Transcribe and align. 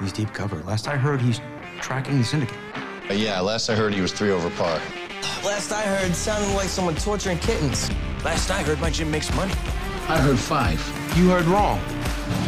He's 0.00 0.12
deep 0.12 0.32
cover. 0.32 0.62
Last 0.62 0.86
I 0.86 0.96
heard, 0.96 1.20
he's 1.20 1.40
tracking 1.80 2.18
the 2.18 2.24
syndicate. 2.24 2.56
Uh, 3.10 3.14
yeah, 3.14 3.40
last 3.40 3.68
I 3.68 3.74
heard 3.74 3.92
he 3.92 4.00
was 4.00 4.12
three 4.12 4.30
over 4.30 4.50
par. 4.50 4.80
Last 5.44 5.72
I 5.72 5.82
heard, 5.82 6.14
sounding 6.14 6.54
like 6.54 6.68
someone 6.68 6.94
torturing 6.94 7.38
kittens. 7.38 7.90
Last 8.24 8.50
I 8.50 8.62
heard, 8.62 8.80
my 8.80 8.90
gym 8.90 9.10
makes 9.10 9.34
money. 9.34 9.52
I 10.08 10.18
heard 10.18 10.38
five. 10.38 10.78
You 11.16 11.30
heard 11.30 11.46
wrong. 11.46 11.80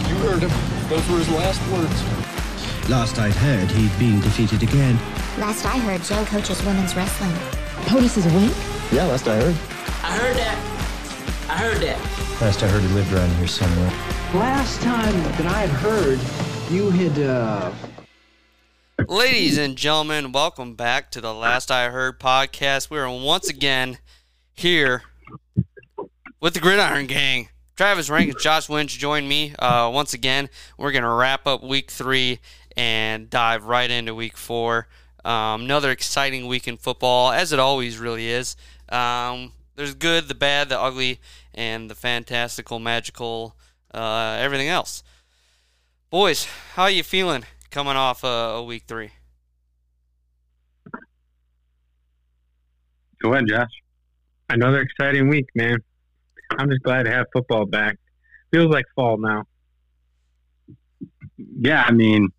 You 0.09 0.15
heard 0.27 0.43
him. 0.43 0.89
Those 0.89 1.09
were 1.11 1.19
his 1.19 1.29
last 1.31 1.61
words. 1.73 2.89
Last 2.89 3.19
I'd 3.19 3.35
heard, 3.35 3.71
he'd 3.71 3.97
been 3.99 4.21
defeated 4.21 4.63
again. 4.63 4.97
Last 5.39 5.65
I 5.65 5.79
heard, 5.79 6.03
Joe 6.03 6.25
coaches 6.27 6.63
women's 6.65 6.95
wrestling. 6.95 7.33
POTUS 7.87 8.19
is 8.19 8.27
a 8.27 8.35
wink? 8.35 8.55
Yeah, 8.93 9.07
last 9.07 9.27
I 9.27 9.37
heard. 9.37 9.57
I 10.03 10.17
heard 10.19 10.37
that. 10.37 10.57
I 11.49 11.57
heard 11.57 11.83
that. 11.83 11.99
Last 12.41 12.63
I 12.63 12.69
heard 12.69 12.83
he 12.83 12.89
lived 12.89 13.13
around 13.13 13.31
here 13.37 13.47
somewhere. 13.47 13.91
Last 14.35 14.81
time 14.83 15.15
that 15.15 15.47
I 15.47 15.67
had 15.67 15.71
heard, 15.71 16.19
you 16.71 16.91
had, 16.91 17.19
uh... 17.19 17.73
Ladies 19.09 19.59
and 19.59 19.75
gentlemen, 19.77 20.31
welcome 20.31 20.75
back 20.75 21.11
to 21.11 21.21
the 21.21 21.35
Last 21.35 21.69
I 21.69 21.89
Heard 21.89 22.21
podcast. 22.21 22.91
We 22.91 22.99
are 22.99 23.11
once 23.11 23.49
again 23.49 23.99
here 24.55 25.03
with 26.41 26.55
the 26.55 26.61
Gridiron 26.61 27.09
Gang. 27.09 27.49
Travis 27.77 28.09
Rankins, 28.09 28.41
Josh 28.41 28.69
Winch 28.69 28.99
join 28.99 29.27
me 29.27 29.53
uh, 29.59 29.91
once 29.93 30.15
again. 30.15 30.49
We're 30.79 30.93
going 30.93 31.03
to 31.03 31.11
wrap 31.11 31.45
up 31.45 31.65
week 31.65 31.91
three 31.91 32.39
and 32.77 33.29
dive 33.29 33.65
right 33.65 33.91
into 33.91 34.15
week 34.15 34.37
four. 34.37 34.87
Um, 35.25 35.63
another 35.63 35.91
exciting 35.91 36.47
week 36.47 36.69
in 36.69 36.77
football, 36.77 37.33
as 37.33 37.53
it 37.53 37.59
always 37.59 37.99
really 37.99 38.29
is. 38.29 38.55
Um, 38.91 39.55
there's 39.75 39.95
good, 39.95 40.29
the 40.29 40.37
bad, 40.37 40.69
the 40.69 40.79
ugly, 40.79 41.19
and 41.53 41.91
the 41.91 41.97
fantastical, 41.97 42.79
magical, 42.79 43.57
uh, 43.93 44.37
everything 44.39 44.69
else. 44.69 45.03
Boys, 46.11 46.49
how 46.75 46.83
are 46.83 46.91
you 46.91 47.05
feeling 47.05 47.45
coming 47.71 47.95
off 47.95 48.25
uh, 48.25 48.57
a 48.57 48.65
week 48.65 48.83
three? 48.89 49.11
Go 53.23 53.33
ahead, 53.33 53.47
Josh. 53.47 53.71
Another 54.49 54.81
exciting 54.81 55.29
week, 55.29 55.47
man. 55.55 55.79
I'm 56.59 56.69
just 56.69 56.83
glad 56.83 57.05
to 57.05 57.13
have 57.13 57.27
football 57.33 57.65
back. 57.65 57.97
Feels 58.53 58.73
like 58.73 58.87
fall 58.97 59.19
now. 59.19 59.45
Yeah, 61.37 61.85
I 61.87 61.93
mean, 61.93 62.31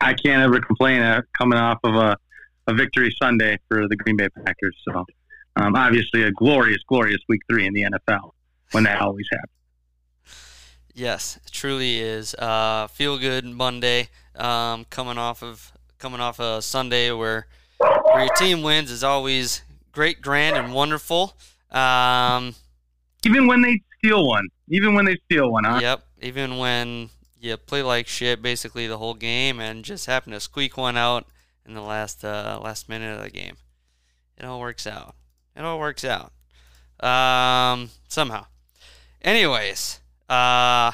I 0.00 0.14
can't 0.14 0.42
ever 0.42 0.58
complain 0.60 1.02
uh, 1.02 1.22
coming 1.38 1.60
off 1.60 1.78
of 1.84 1.94
a, 1.94 2.16
a 2.66 2.74
victory 2.74 3.14
Sunday 3.22 3.58
for 3.68 3.86
the 3.86 3.94
Green 3.94 4.16
Bay 4.16 4.28
Packers. 4.44 4.76
So, 4.90 5.04
um, 5.54 5.76
obviously, 5.76 6.24
a 6.24 6.32
glorious, 6.32 6.82
glorious 6.88 7.20
week 7.28 7.42
three 7.48 7.64
in 7.64 7.74
the 7.74 7.82
NFL 7.82 8.32
when 8.72 8.82
that 8.84 9.00
always 9.00 9.26
happens. 9.30 9.55
Yes, 10.96 11.36
it 11.44 11.52
truly 11.52 12.00
is. 12.00 12.34
Uh, 12.36 12.86
feel 12.86 13.18
good 13.18 13.44
Monday, 13.44 14.08
um, 14.34 14.86
coming 14.88 15.18
off 15.18 15.42
of 15.42 15.70
coming 15.98 16.20
off 16.20 16.40
a 16.40 16.62
Sunday 16.62 17.10
where 17.12 17.46
where 17.76 18.24
your 18.24 18.34
team 18.36 18.62
wins 18.62 18.90
is 18.90 19.04
always 19.04 19.60
great, 19.92 20.22
grand, 20.22 20.56
and 20.56 20.72
wonderful. 20.72 21.36
Um, 21.70 22.54
even 23.26 23.46
when 23.46 23.60
they 23.60 23.82
steal 23.98 24.26
one, 24.26 24.48
even 24.70 24.94
when 24.94 25.04
they 25.04 25.18
steal 25.26 25.52
one, 25.52 25.64
huh? 25.64 25.80
Yep. 25.82 26.06
Even 26.22 26.56
when 26.56 27.10
you 27.38 27.58
play 27.58 27.82
like 27.82 28.06
shit 28.08 28.40
basically 28.40 28.86
the 28.86 28.96
whole 28.96 29.12
game 29.12 29.60
and 29.60 29.84
just 29.84 30.06
happen 30.06 30.32
to 30.32 30.40
squeak 30.40 30.78
one 30.78 30.96
out 30.96 31.26
in 31.66 31.74
the 31.74 31.82
last 31.82 32.24
uh, 32.24 32.58
last 32.64 32.88
minute 32.88 33.14
of 33.14 33.22
the 33.22 33.28
game, 33.28 33.56
it 34.38 34.46
all 34.46 34.60
works 34.60 34.86
out. 34.86 35.14
It 35.54 35.62
all 35.62 35.78
works 35.78 36.06
out. 36.06 36.32
Um, 37.06 37.90
somehow. 38.08 38.46
Anyways, 39.20 40.00
uh, 40.28 40.92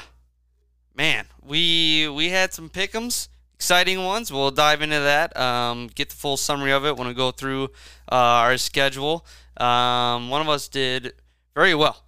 man, 0.95 1.25
we 1.41 2.07
we 2.07 2.29
had 2.29 2.53
some 2.53 2.69
pickums, 2.69 3.27
exciting 3.55 4.03
ones. 4.03 4.31
We'll 4.31 4.51
dive 4.51 4.81
into 4.81 4.99
that. 4.99 5.35
Um, 5.37 5.87
get 5.93 6.09
the 6.09 6.15
full 6.15 6.37
summary 6.37 6.71
of 6.71 6.85
it 6.85 6.97
when 6.97 7.07
we 7.07 7.13
go 7.13 7.31
through 7.31 7.65
uh, 8.11 8.45
our 8.45 8.57
schedule. 8.57 9.25
Um, 9.57 10.29
one 10.29 10.41
of 10.41 10.49
us 10.49 10.67
did 10.67 11.13
very 11.55 11.75
well. 11.75 12.03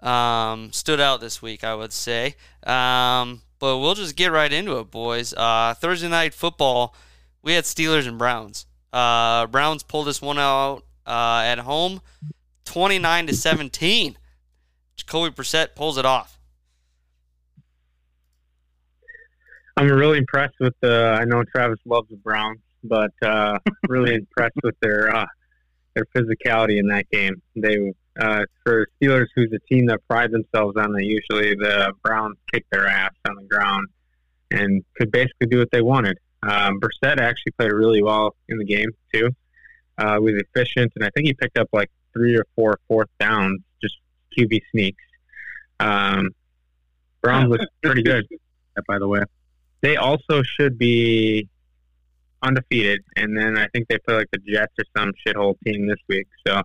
Um, 0.00 0.72
stood 0.72 1.00
out 1.00 1.20
this 1.20 1.42
week, 1.42 1.62
I 1.62 1.74
would 1.74 1.92
say. 1.92 2.36
Um, 2.64 3.42
but 3.58 3.78
we'll 3.78 3.94
just 3.94 4.16
get 4.16 4.32
right 4.32 4.52
into 4.52 4.78
it, 4.78 4.90
boys. 4.90 5.34
Uh, 5.34 5.74
Thursday 5.74 6.08
night 6.08 6.32
football, 6.32 6.94
we 7.42 7.52
had 7.52 7.64
Steelers 7.64 8.08
and 8.08 8.18
Browns. 8.18 8.66
Uh, 8.92 9.46
Browns 9.46 9.82
pulled 9.82 10.06
this 10.06 10.22
one 10.22 10.38
out 10.38 10.84
uh, 11.06 11.42
at 11.44 11.58
home, 11.58 12.00
29 12.64 13.26
to 13.26 13.36
17. 13.36 14.16
Jacoby 14.96 15.34
Brissett 15.34 15.74
pulls 15.74 15.98
it 15.98 16.06
off. 16.06 16.39
I'm 19.80 19.88
really 19.88 20.18
impressed 20.18 20.56
with 20.60 20.74
the. 20.80 21.16
I 21.18 21.24
know 21.24 21.42
Travis 21.42 21.78
loves 21.86 22.10
the 22.10 22.16
Browns, 22.16 22.58
but 22.84 23.12
uh, 23.22 23.58
really 23.88 24.14
impressed 24.14 24.58
with 24.62 24.78
their 24.80 25.14
uh, 25.16 25.24
their 25.94 26.04
physicality 26.14 26.78
in 26.78 26.88
that 26.88 27.08
game. 27.08 27.40
They 27.56 27.94
uh, 28.20 28.44
for 28.62 28.88
Steelers, 29.00 29.28
who's 29.34 29.50
a 29.54 29.58
team 29.72 29.86
that 29.86 30.06
pride 30.06 30.32
themselves 30.32 30.76
on 30.76 30.92
that 30.92 31.04
usually 31.04 31.54
the 31.54 31.94
Browns 32.02 32.36
kick 32.52 32.66
their 32.70 32.86
ass 32.86 33.12
on 33.26 33.36
the 33.36 33.44
ground 33.44 33.88
and 34.50 34.84
could 34.96 35.10
basically 35.10 35.46
do 35.46 35.60
what 35.60 35.70
they 35.70 35.80
wanted. 35.80 36.18
Um, 36.42 36.78
Brissett 36.78 37.18
actually 37.18 37.52
played 37.52 37.72
really 37.72 38.02
well 38.02 38.36
in 38.50 38.58
the 38.58 38.66
game 38.66 38.90
too. 39.14 39.30
Uh, 39.96 40.18
was 40.20 40.34
efficient, 40.34 40.92
and 40.94 41.06
I 41.06 41.10
think 41.14 41.26
he 41.26 41.32
picked 41.32 41.56
up 41.56 41.70
like 41.72 41.90
three 42.12 42.36
or 42.36 42.44
four 42.54 42.78
fourth 42.86 43.08
downs, 43.18 43.60
just 43.80 43.96
QB 44.36 44.60
sneaks. 44.72 45.04
Um, 45.78 46.32
Browns 47.22 47.48
look 47.48 47.62
pretty 47.82 48.02
good. 48.02 48.26
By 48.86 48.98
the 48.98 49.08
way, 49.08 49.22
they 49.82 49.96
also 49.96 50.42
should 50.42 50.78
be 50.78 51.48
undefeated, 52.42 53.00
and 53.16 53.36
then 53.36 53.58
I 53.58 53.68
think 53.68 53.88
they 53.88 53.98
play 53.98 54.16
like 54.16 54.30
the 54.32 54.38
Jets 54.38 54.72
or 54.78 54.84
some 54.96 55.12
shithole 55.26 55.56
team 55.64 55.86
this 55.86 55.98
week. 56.08 56.26
So 56.46 56.62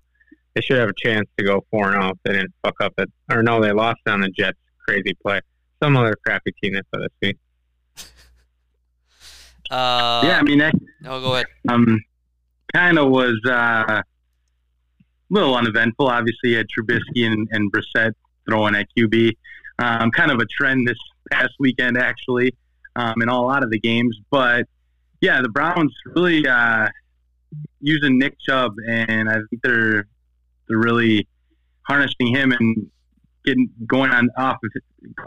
they 0.54 0.62
should 0.62 0.78
have 0.78 0.90
a 0.90 0.94
chance 0.98 1.28
to 1.38 1.44
go 1.44 1.66
four 1.70 1.92
and 1.92 2.02
zero 2.02 2.12
if 2.12 2.18
they 2.24 2.34
didn't 2.34 2.54
fuck 2.64 2.76
up 2.82 2.94
it. 2.98 3.12
Or 3.30 3.44
no, 3.44 3.62
they 3.62 3.72
lost 3.72 4.00
on 4.08 4.22
the 4.22 4.30
Jets. 4.30 4.58
Crazy 4.88 5.16
play. 5.22 5.42
Some 5.82 5.98
other 5.98 6.16
crappy 6.26 6.54
team 6.62 6.74
they 6.74 6.82
play 6.94 7.02
this 7.02 7.10
week. 7.22 7.38
Uh, 9.72 10.22
yeah, 10.24 10.38
I 10.38 10.44
mean, 10.44 10.60
that, 10.60 10.76
no, 11.02 11.20
go 11.20 11.34
ahead. 11.34 11.48
Um, 11.68 12.00
kind 12.74 13.00
of 13.00 13.10
was 13.10 13.40
uh, 13.48 13.52
a 13.52 14.04
little 15.30 15.56
uneventful. 15.56 16.08
Obviously, 16.08 16.52
you 16.52 16.58
had 16.58 16.68
Trubisky 16.68 17.26
and, 17.26 17.48
and 17.52 17.72
Brissett 17.72 18.14
throwing 18.48 18.76
at 18.76 18.88
QB. 18.96 19.32
Um, 19.80 20.12
kind 20.12 20.32
of 20.32 20.40
a 20.40 20.46
trend 20.46 20.88
this 20.88 20.98
past 21.32 21.54
weekend, 21.60 21.98
actually, 21.98 22.54
um, 22.96 23.22
in 23.22 23.30
all, 23.30 23.46
a 23.46 23.48
lot 23.48 23.64
of 23.64 23.72
the 23.72 23.80
games. 23.80 24.18
But 24.30 24.66
yeah, 25.22 25.42
the 25.42 25.50
Browns 25.50 25.94
really 26.06 26.48
uh, 26.48 26.88
using 27.82 28.18
Nick 28.18 28.38
Chubb, 28.40 28.74
and 28.88 29.30
I 29.30 29.36
think 29.50 29.62
they're 29.64 30.08
they're 30.68 30.78
really 30.78 31.28
harnessing 31.84 32.28
him 32.28 32.52
and 32.52 32.90
getting 33.46 33.70
going 33.86 34.12
on 34.12 34.30
off 34.38 34.58
of 34.64 34.72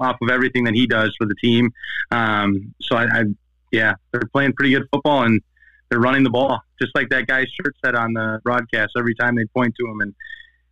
off 0.01 0.17
of 0.21 0.31
everything 0.31 0.65
that 0.65 0.75
he 0.75 0.87
does 0.87 1.15
for 1.19 1.27
the 1.27 1.37
team. 1.37 1.71
Um, 2.11 2.75
so 2.83 2.97
I, 2.97 3.05
I, 3.05 3.25
yeah, 3.71 3.95
they're 4.11 4.29
playing 4.33 4.55
pretty 4.55 4.73
good 4.75 4.89
football 4.93 5.23
and 5.23 5.41
they're 5.89 6.00
running 6.00 6.25
the 6.25 6.31
ball 6.31 6.61
just 6.81 6.95
like 6.95 7.09
that 7.11 7.27
guy's 7.27 7.49
shirt 7.49 7.75
said 7.85 7.95
on 7.95 8.12
the 8.12 8.41
broadcast. 8.45 8.93
Every 8.97 9.15
time 9.15 9.35
they 9.35 9.45
point 9.47 9.75
to 9.79 9.87
him 9.87 10.00
and 10.00 10.15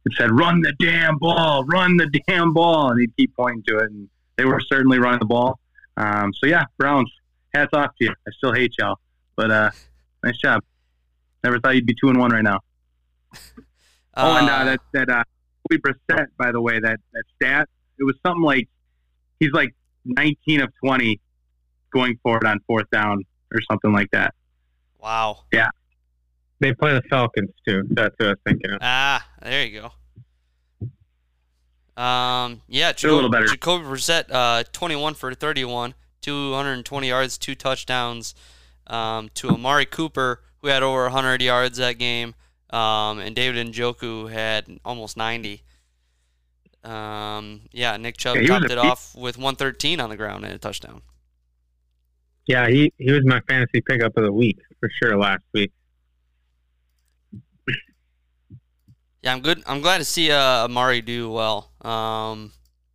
it 0.05 0.13
said, 0.17 0.31
"Run 0.31 0.61
the 0.61 0.73
damn 0.78 1.19
ball, 1.19 1.65
run 1.65 1.97
the 1.97 2.07
damn 2.28 2.53
ball," 2.53 2.91
and 2.91 3.01
he'd 3.01 3.17
keep 3.17 3.34
pointing 3.34 3.65
to 3.69 3.78
it, 3.78 3.91
and 3.91 4.09
they 4.37 4.45
were 4.45 4.61
certainly 4.61 4.99
running 4.99 5.19
the 5.19 5.27
ball. 5.27 5.59
Um, 5.97 6.33
so 6.34 6.47
yeah, 6.47 6.65
Browns, 6.79 7.11
hats 7.55 7.71
off 7.73 7.91
to 7.99 8.05
you. 8.05 8.11
I 8.11 8.31
still 8.37 8.53
hate 8.53 8.73
y'all, 8.79 8.99
but 9.37 9.51
uh, 9.51 9.71
nice 10.25 10.39
job. 10.39 10.62
Never 11.43 11.59
thought 11.61 11.75
you'd 11.75 11.87
be 11.87 11.95
two 12.01 12.09
and 12.09 12.19
one 12.19 12.31
right 12.31 12.45
now. 12.45 12.61
oh, 14.17 14.37
and 14.37 14.49
uh, 14.49 14.65
that 14.65 14.81
that 14.93 15.09
uh, 15.09 15.25
Louis 15.71 15.81
Brissett, 15.81 16.27
by 16.39 16.53
the 16.53 16.61
way, 16.61 16.79
that 16.81 16.99
that 17.12 17.25
stat, 17.37 17.69
it 17.99 18.05
was 18.05 18.17
something 18.25 18.43
like 18.43 18.69
he's 19.41 19.53
like 19.53 19.75
19 20.05 20.61
of 20.61 20.71
20 20.84 21.21
going 21.93 22.19
for 22.22 22.39
it 22.39 22.45
on 22.45 22.60
fourth 22.66 22.89
down 22.91 23.22
or 23.53 23.60
something 23.71 23.92
like 23.92 24.10
that. 24.13 24.34
Wow. 24.99 25.45
Yeah. 25.53 25.69
They 26.60 26.72
play 26.72 26.95
the 26.95 27.03
Falcons 27.10 27.51
too. 27.66 27.84
That's 27.91 28.15
what 28.19 28.27
I 28.27 28.31
was 28.31 28.39
thinking 28.47 28.71
of. 28.72 28.78
Ah, 28.81 29.27
there 29.42 29.65
you 29.65 29.81
go. 29.81 29.92
Um, 31.97 32.60
yeah, 32.69 32.93
Jacob, 32.93 33.15
a 33.15 33.16
little 33.16 33.31
better. 33.31 33.47
Jacoby 33.47 33.84
Brissett, 33.84 34.31
uh, 34.31 34.65
21 34.72 35.15
for 35.15 35.33
31, 35.34 35.95
220 36.21 37.09
yards, 37.09 37.39
two 37.39 37.54
touchdowns. 37.54 38.34
Um, 38.87 39.31
to 39.34 39.48
Amari 39.48 39.84
Cooper, 39.84 40.43
who 40.63 40.69
had 40.69 40.84
over 40.84 41.03
100 41.04 41.43
yards 41.43 41.78
that 41.78 41.95
game, 41.95 42.37
um, 42.71 43.19
and 43.19 43.34
David 43.34 43.66
Njoku 43.66 44.31
had 44.31 44.78
almost 44.84 45.16
90. 45.16 45.63
Um, 46.84 47.63
yeah, 47.72 47.97
Nick 47.97 48.16
Chubb 48.16 48.37
yeah, 48.37 48.47
topped 48.47 48.71
it 48.71 48.78
off 48.78 49.13
with 49.16 49.39
113 49.39 49.99
on 49.99 50.09
the 50.09 50.16
ground 50.16 50.45
and 50.45 50.54
a 50.54 50.59
touchdown. 50.59 51.03
Yeah, 52.47 52.69
he, 52.69 52.92
he 52.97 53.10
was 53.10 53.25
my 53.25 53.41
fantasy 53.49 53.81
pickup 53.81 54.16
of 54.16 54.22
the 54.22 54.33
week 54.33 54.59
for 54.78 54.89
sure 55.03 55.16
last 55.16 55.42
week. 55.53 55.72
Yeah, 59.22 59.33
I'm 59.33 59.41
good. 59.41 59.65
I'm 59.66 59.81
glad 59.81 59.99
to 59.99 60.04
see 60.04 60.31
uh, 60.31 60.65
Amari 60.65 61.01
do 61.01 61.28
well. 61.33 61.72
Um, 61.86 62.53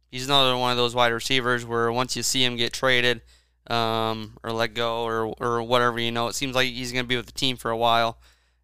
he's 0.09 0.25
another 0.25 0.57
one 0.57 0.71
of 0.71 0.77
those 0.77 0.93
wide 0.93 1.13
receivers 1.13 1.65
where 1.65 1.91
once 1.91 2.15
you 2.15 2.23
see 2.23 2.43
him 2.43 2.57
get 2.57 2.73
traded, 2.73 3.21
um, 3.67 4.38
or 4.43 4.51
let 4.51 4.73
go 4.73 5.03
or 5.03 5.33
or 5.39 5.63
whatever. 5.63 5.99
You 5.99 6.11
know, 6.11 6.27
it 6.27 6.35
seems 6.35 6.55
like 6.55 6.67
he's 6.67 6.91
going 6.91 7.05
to 7.05 7.07
be 7.07 7.17
with 7.17 7.27
the 7.27 7.31
team 7.31 7.57
for 7.57 7.71
a 7.71 7.77
while. 7.77 8.17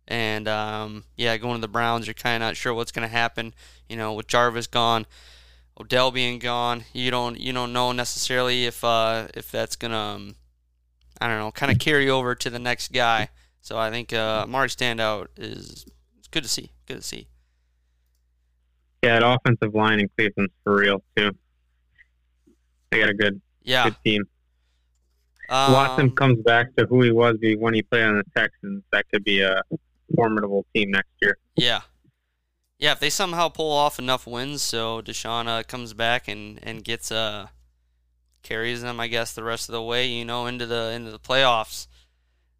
And 0.08 0.48
um, 0.48 1.04
yeah, 1.16 1.36
going 1.38 1.56
to 1.56 1.62
the 1.62 1.68
Browns, 1.68 2.08
you're 2.08 2.14
kind 2.14 2.42
of 2.42 2.48
not 2.48 2.58
sure 2.58 2.74
what's 2.74 2.92
going 2.92 3.08
to 3.08 3.14
happen. 3.14 3.54
You 3.90 3.98
know, 3.98 4.14
with 4.14 4.28
Jarvis 4.28 4.68
gone, 4.68 5.06
Odell 5.80 6.12
being 6.12 6.40
gone, 6.40 6.86
you 6.94 7.12
don't 7.12 7.40
you 7.40 7.54
don't 7.54 7.74
know 7.74 7.92
necessarily 7.92 8.66
if 8.66 8.84
uh, 8.84 9.28
if 9.34 9.52
that's 9.52 9.76
gonna 9.76 9.98
um, 9.98 10.36
I 11.22 11.28
don't 11.28 11.40
know 11.40 11.52
kind 11.52 11.72
of 11.72 11.80
carry 11.80 12.10
over 12.10 12.36
to 12.36 12.50
the 12.50 12.60
next 12.60 12.92
guy. 12.92 13.30
So 13.62 13.78
I 13.78 13.90
think 13.90 14.14
uh, 14.14 14.46
Mark 14.48 14.70
Standout 14.72 15.28
is 15.36 15.86
good 16.32 16.44
to 16.44 16.50
see. 16.50 16.72
Good 16.86 16.98
to 16.98 17.04
see. 17.04 17.28
Yeah, 19.04 19.20
that 19.20 19.26
offensive 19.26 19.76
line 19.76 20.00
in 20.00 20.10
Cleveland's 20.18 20.54
for 20.64 20.76
real 20.76 21.04
too. 21.16 21.32
They 22.90 23.00
got 23.00 23.10
a 23.10 23.14
good 23.14 23.42
yeah 23.64 23.86
good 23.86 23.96
team. 24.04 24.24
Um, 25.50 25.74
Watson 25.74 26.12
comes 26.12 26.40
back 26.44 26.76
to 26.76 26.86
who 26.86 27.02
he 27.04 27.12
was 27.12 27.38
when 27.58 27.74
he 27.74 27.82
played 27.82 28.04
on 28.04 28.18
the 28.18 28.24
Texans. 28.36 28.84
That 28.92 29.06
could 29.10 29.24
be 29.24 29.42
a 29.42 29.62
formidable 30.16 30.66
team 30.76 30.92
next 30.92 31.12
year. 31.22 31.38
Yeah. 31.56 31.82
Yeah, 32.80 32.92
if 32.92 33.00
they 33.00 33.10
somehow 33.10 33.50
pull 33.50 33.72
off 33.72 33.98
enough 33.98 34.28
wins 34.28 34.62
so 34.62 35.02
Deshaun 35.02 35.48
uh, 35.48 35.64
comes 35.64 35.94
back 35.94 36.28
and, 36.28 36.60
and 36.62 36.84
gets 36.84 37.12
uh 37.12 37.48
carries 38.44 38.82
them, 38.82 39.00
I 39.00 39.08
guess, 39.08 39.34
the 39.34 39.44
rest 39.44 39.68
of 39.68 39.74
the 39.74 39.82
way, 39.82 40.08
you 40.08 40.24
know, 40.24 40.46
into 40.46 40.66
the 40.66 40.92
into 40.92 41.12
the 41.12 41.20
playoffs. 41.20 41.88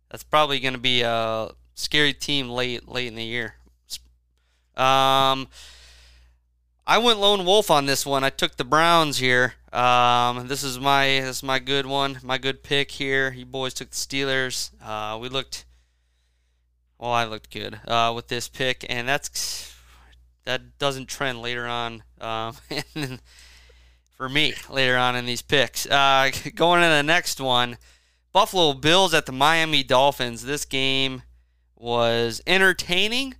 That's 0.10 0.24
probably 0.24 0.60
going 0.60 0.74
to 0.74 0.80
be 0.80 1.02
a 1.02 1.50
scary 1.76 2.14
team 2.14 2.50
late 2.50 2.88
late 2.88 3.08
in 3.08 3.16
the 3.16 3.24
year. 3.24 3.56
Um 4.76 5.48
I 6.90 7.00
went 7.00 7.20
lone 7.20 7.44
wolf 7.44 7.70
on 7.70 7.86
this 7.86 8.06
one. 8.06 8.24
I 8.24 8.30
took 8.30 8.56
the 8.56 8.64
Browns 8.64 9.18
here. 9.18 9.56
Um, 9.74 10.48
this 10.48 10.64
is 10.64 10.80
my 10.80 11.06
this 11.06 11.38
is 11.38 11.44
my 11.44 11.60
good 11.60 11.86
one, 11.86 12.20
my 12.24 12.38
good 12.38 12.64
pick 12.64 12.92
here. 12.92 13.34
You 13.34 13.46
boys 13.46 13.74
took 13.74 13.90
the 13.90 13.96
Steelers. 13.98 14.72
Uh, 14.82 15.18
we 15.18 15.28
looked 15.28 15.66
well, 16.98 17.12
I 17.12 17.26
looked 17.26 17.52
good 17.52 17.78
uh, 17.86 18.14
with 18.16 18.30
this 18.30 18.48
pick, 18.48 18.86
and 18.88 19.06
that's 19.06 19.76
that 20.46 20.80
doesn't 20.80 21.10
trend 21.10 21.42
later 21.42 21.68
on 21.68 22.04
um, 22.22 22.56
for 24.16 24.30
me 24.30 24.54
later 24.70 24.96
on 24.96 25.18
in 25.18 25.26
these 25.26 25.42
picks. 25.42 25.86
Uh, 25.88 26.32
going 26.56 26.82
to 26.84 26.88
the 26.88 27.04
next 27.04 27.42
one, 27.42 27.78
Buffalo 28.32 28.72
Bills 28.74 29.14
at 29.14 29.26
the 29.26 29.34
Miami 29.34 29.84
Dolphins. 29.84 30.46
This 30.46 30.64
game 30.64 31.24
was 31.76 32.42
entertaining 32.48 33.36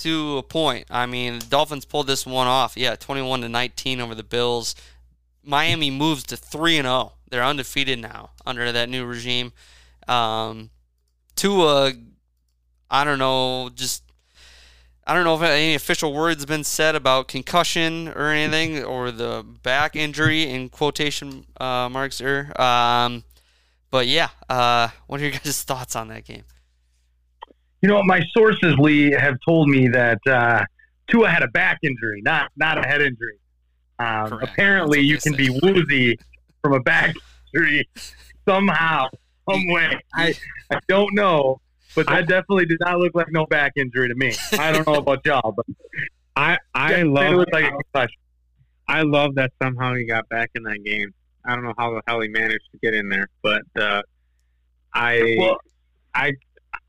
to 0.00 0.38
a 0.38 0.42
point. 0.42 0.86
I 0.90 1.06
mean, 1.06 1.38
the 1.38 1.46
Dolphins 1.46 1.84
pulled 1.84 2.06
this 2.06 2.26
one 2.26 2.46
off. 2.46 2.76
Yeah, 2.76 2.96
21 2.96 3.42
to 3.42 3.48
19 3.48 4.00
over 4.00 4.14
the 4.14 4.22
Bills. 4.22 4.74
Miami 5.44 5.90
moves 5.90 6.24
to 6.24 6.36
3 6.36 6.78
and 6.78 6.86
0. 6.86 7.12
They're 7.30 7.44
undefeated 7.44 7.98
now 7.98 8.30
under 8.44 8.70
that 8.72 8.88
new 8.88 9.04
regime. 9.04 9.52
Um, 10.08 10.70
Tua 11.36 11.92
I 12.90 13.04
don't 13.04 13.18
know, 13.18 13.70
just 13.72 14.02
I 15.06 15.14
don't 15.14 15.24
know 15.24 15.36
if 15.36 15.42
any 15.42 15.74
official 15.74 16.12
words 16.12 16.44
been 16.44 16.64
said 16.64 16.96
about 16.96 17.28
concussion 17.28 18.08
or 18.08 18.28
anything 18.28 18.82
or 18.84 19.10
the 19.10 19.44
back 19.62 19.94
injury 19.94 20.50
in 20.50 20.68
quotation 20.68 21.46
uh, 21.58 21.88
marks 21.88 22.18
there. 22.18 22.60
Um, 22.60 23.24
but 23.90 24.08
yeah, 24.08 24.30
uh, 24.48 24.88
what 25.06 25.20
are 25.20 25.24
your 25.24 25.32
guys' 25.44 25.62
thoughts 25.62 25.94
on 25.94 26.08
that 26.08 26.24
game? 26.24 26.44
You 27.82 27.88
know, 27.88 28.02
my 28.02 28.22
sources, 28.36 28.74
Lee, 28.78 29.10
have 29.12 29.36
told 29.46 29.68
me 29.68 29.88
that 29.88 30.18
uh, 30.26 30.64
Tua 31.08 31.28
had 31.28 31.42
a 31.42 31.48
back 31.48 31.78
injury, 31.82 32.20
not 32.22 32.50
not 32.56 32.78
a 32.78 32.86
head 32.86 33.00
injury. 33.00 33.38
Um, 33.98 34.38
apparently, 34.42 35.00
you 35.00 35.18
can 35.18 35.34
be 35.34 35.50
woozy 35.62 36.18
from 36.62 36.74
a 36.74 36.80
back 36.80 37.14
injury 37.54 37.88
somehow, 38.46 39.06
some 39.48 39.66
way. 39.68 39.98
I 40.14 40.34
I 40.70 40.80
don't 40.88 41.14
know, 41.14 41.60
but 41.94 42.06
that 42.06 42.28
definitely 42.28 42.66
did 42.66 42.78
not 42.80 42.98
look 42.98 43.14
like 43.14 43.30
no 43.30 43.46
back 43.46 43.72
injury 43.76 44.08
to 44.08 44.14
me. 44.14 44.34
I 44.52 44.72
don't 44.72 44.86
know 44.86 44.94
about 44.94 45.24
y'all, 45.24 45.52
but 45.52 45.66
I 46.36 46.58
I 46.74 47.02
love 47.02 47.46
like 47.52 47.72
concussion. 47.72 48.20
I 48.88 49.02
love 49.02 49.36
that 49.36 49.52
somehow 49.62 49.94
he 49.94 50.04
got 50.04 50.28
back 50.28 50.50
in 50.54 50.64
that 50.64 50.82
game. 50.84 51.14
I 51.44 51.54
don't 51.54 51.64
know 51.64 51.74
how 51.78 51.94
the 51.94 52.02
hell 52.06 52.20
he 52.20 52.28
managed 52.28 52.64
to 52.72 52.78
get 52.82 52.94
in 52.94 53.08
there, 53.08 53.28
but 53.42 53.62
uh, 53.78 54.02
I 54.92 55.36
well, 55.38 55.58
I 56.14 56.32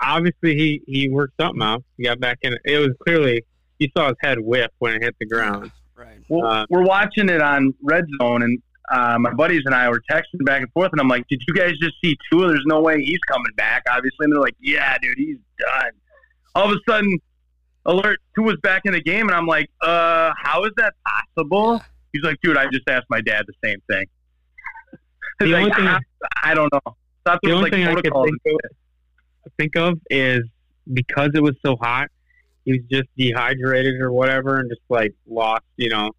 obviously 0.02 0.56
he 0.56 0.82
he 0.88 1.10
worked 1.10 1.34
something 1.40 1.62
out. 1.62 1.84
He 1.98 2.04
got 2.04 2.20
back 2.20 2.40
in. 2.42 2.58
It 2.66 2.78
was 2.78 2.92
clearly 3.04 3.46
you 3.80 3.88
saw 3.96 4.08
his 4.08 4.18
head 4.22 4.40
whip 4.40 4.72
when 4.80 4.94
it 4.94 5.04
hit 5.04 5.16
the 5.20 5.26
ground. 5.26 5.72
Right. 5.96 6.20
Well, 6.30 6.46
uh, 6.46 6.66
we're 6.70 6.84
watching 6.84 7.30
it 7.30 7.42
on 7.42 7.74
Red 7.84 8.06
Zone, 8.22 8.44
and 8.44 8.62
uh, 8.92 9.18
my 9.20 9.34
buddies 9.34 9.62
and 9.66 9.76
I 9.76 9.90
were 9.90 10.02
texting 10.10 10.46
back 10.46 10.62
and 10.62 10.72
forth, 10.72 10.92
and 10.92 11.02
I'm 11.02 11.08
like, 11.08 11.28
"Did 11.28 11.42
you 11.48 11.54
guys 11.54 11.74
just 11.82 11.96
see 12.04 12.18
Tua? 12.32 12.48
There's 12.50 12.66
no 12.66 12.82
way 12.82 13.02
he's 13.02 13.20
coming 13.28 13.52
back." 13.56 13.84
Obviously, 13.90 14.26
and 14.26 14.34
they're 14.34 14.42
like, 14.42 14.56
"Yeah, 14.60 14.98
dude, 15.02 15.18
he's 15.18 15.38
done." 15.60 15.92
All 16.56 16.72
of 16.72 16.72
a 16.72 16.92
sudden, 16.92 17.18
alert 17.86 18.20
Tua's 18.36 18.58
back 18.62 18.82
in 18.86 18.94
the 18.94 19.02
game, 19.02 19.28
and 19.28 19.36
I'm 19.36 19.48
like, 19.48 19.70
"Uh, 19.82 20.32
how 20.38 20.64
is 20.66 20.72
that 20.78 20.96
possible?" 21.06 21.82
He's 22.14 22.24
like, 22.24 22.38
"Dude, 22.42 22.58
I 22.58 22.66
just 22.72 22.88
asked 22.88 23.08
my 23.10 23.22
dad 23.22 23.46
the 23.48 23.54
same 23.64 23.80
thing." 23.90 24.06
the 25.40 25.46
like, 25.48 25.64
only 25.64 25.74
thing 25.74 25.88
I, 25.88 26.00
I 26.44 26.54
don't 26.54 26.72
know. 26.74 26.96
the 27.26 27.52
only 27.52 27.64
like 27.64 27.72
thing 27.72 27.88
I 27.88 27.96
could 27.96 28.04
think 28.04 28.16
of, 28.46 28.72
think 29.58 29.76
of 29.76 30.00
is 30.10 30.42
because 30.92 31.30
it 31.34 31.42
was 31.42 31.56
so 31.66 31.76
hot, 31.76 32.10
he 32.66 32.74
was 32.74 32.82
just 32.92 33.08
dehydrated 33.18 34.00
or 34.02 34.12
whatever, 34.12 34.60
and 34.60 34.70
just 34.70 34.82
like 34.90 35.14
lost, 35.28 35.64
you 35.78 35.90
know, 35.90 36.12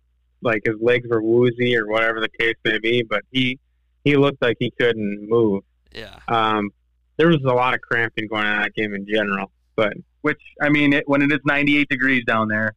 like 0.42 0.62
his 0.64 0.76
legs 0.80 1.06
were 1.08 1.22
woozy 1.22 1.76
or 1.76 1.86
whatever 1.86 2.20
the 2.20 2.28
case 2.28 2.56
may 2.64 2.78
be, 2.78 3.02
but 3.02 3.22
he 3.30 3.58
he 4.04 4.16
looked 4.16 4.42
like 4.42 4.56
he 4.58 4.72
couldn't 4.78 5.28
move. 5.28 5.62
Yeah. 5.94 6.18
Um, 6.28 6.70
there 7.16 7.28
was 7.28 7.42
a 7.44 7.52
lot 7.52 7.74
of 7.74 7.80
cramping 7.80 8.26
going 8.26 8.44
on 8.46 8.56
in 8.56 8.62
that 8.62 8.74
game 8.74 8.94
in 8.94 9.06
general, 9.06 9.50
but 9.76 9.92
which 10.22 10.40
I 10.60 10.68
mean, 10.68 10.92
it, 10.92 11.04
when 11.08 11.22
it 11.22 11.30
is 11.32 11.40
98 11.44 11.88
degrees 11.88 12.24
down 12.24 12.48
there, 12.48 12.74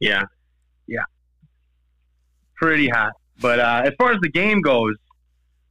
yeah, 0.00 0.24
yeah, 0.86 1.04
pretty 2.56 2.88
hot. 2.88 3.12
But 3.40 3.60
uh, 3.60 3.82
as 3.84 3.92
far 3.98 4.12
as 4.12 4.20
the 4.20 4.30
game 4.30 4.60
goes, 4.60 4.96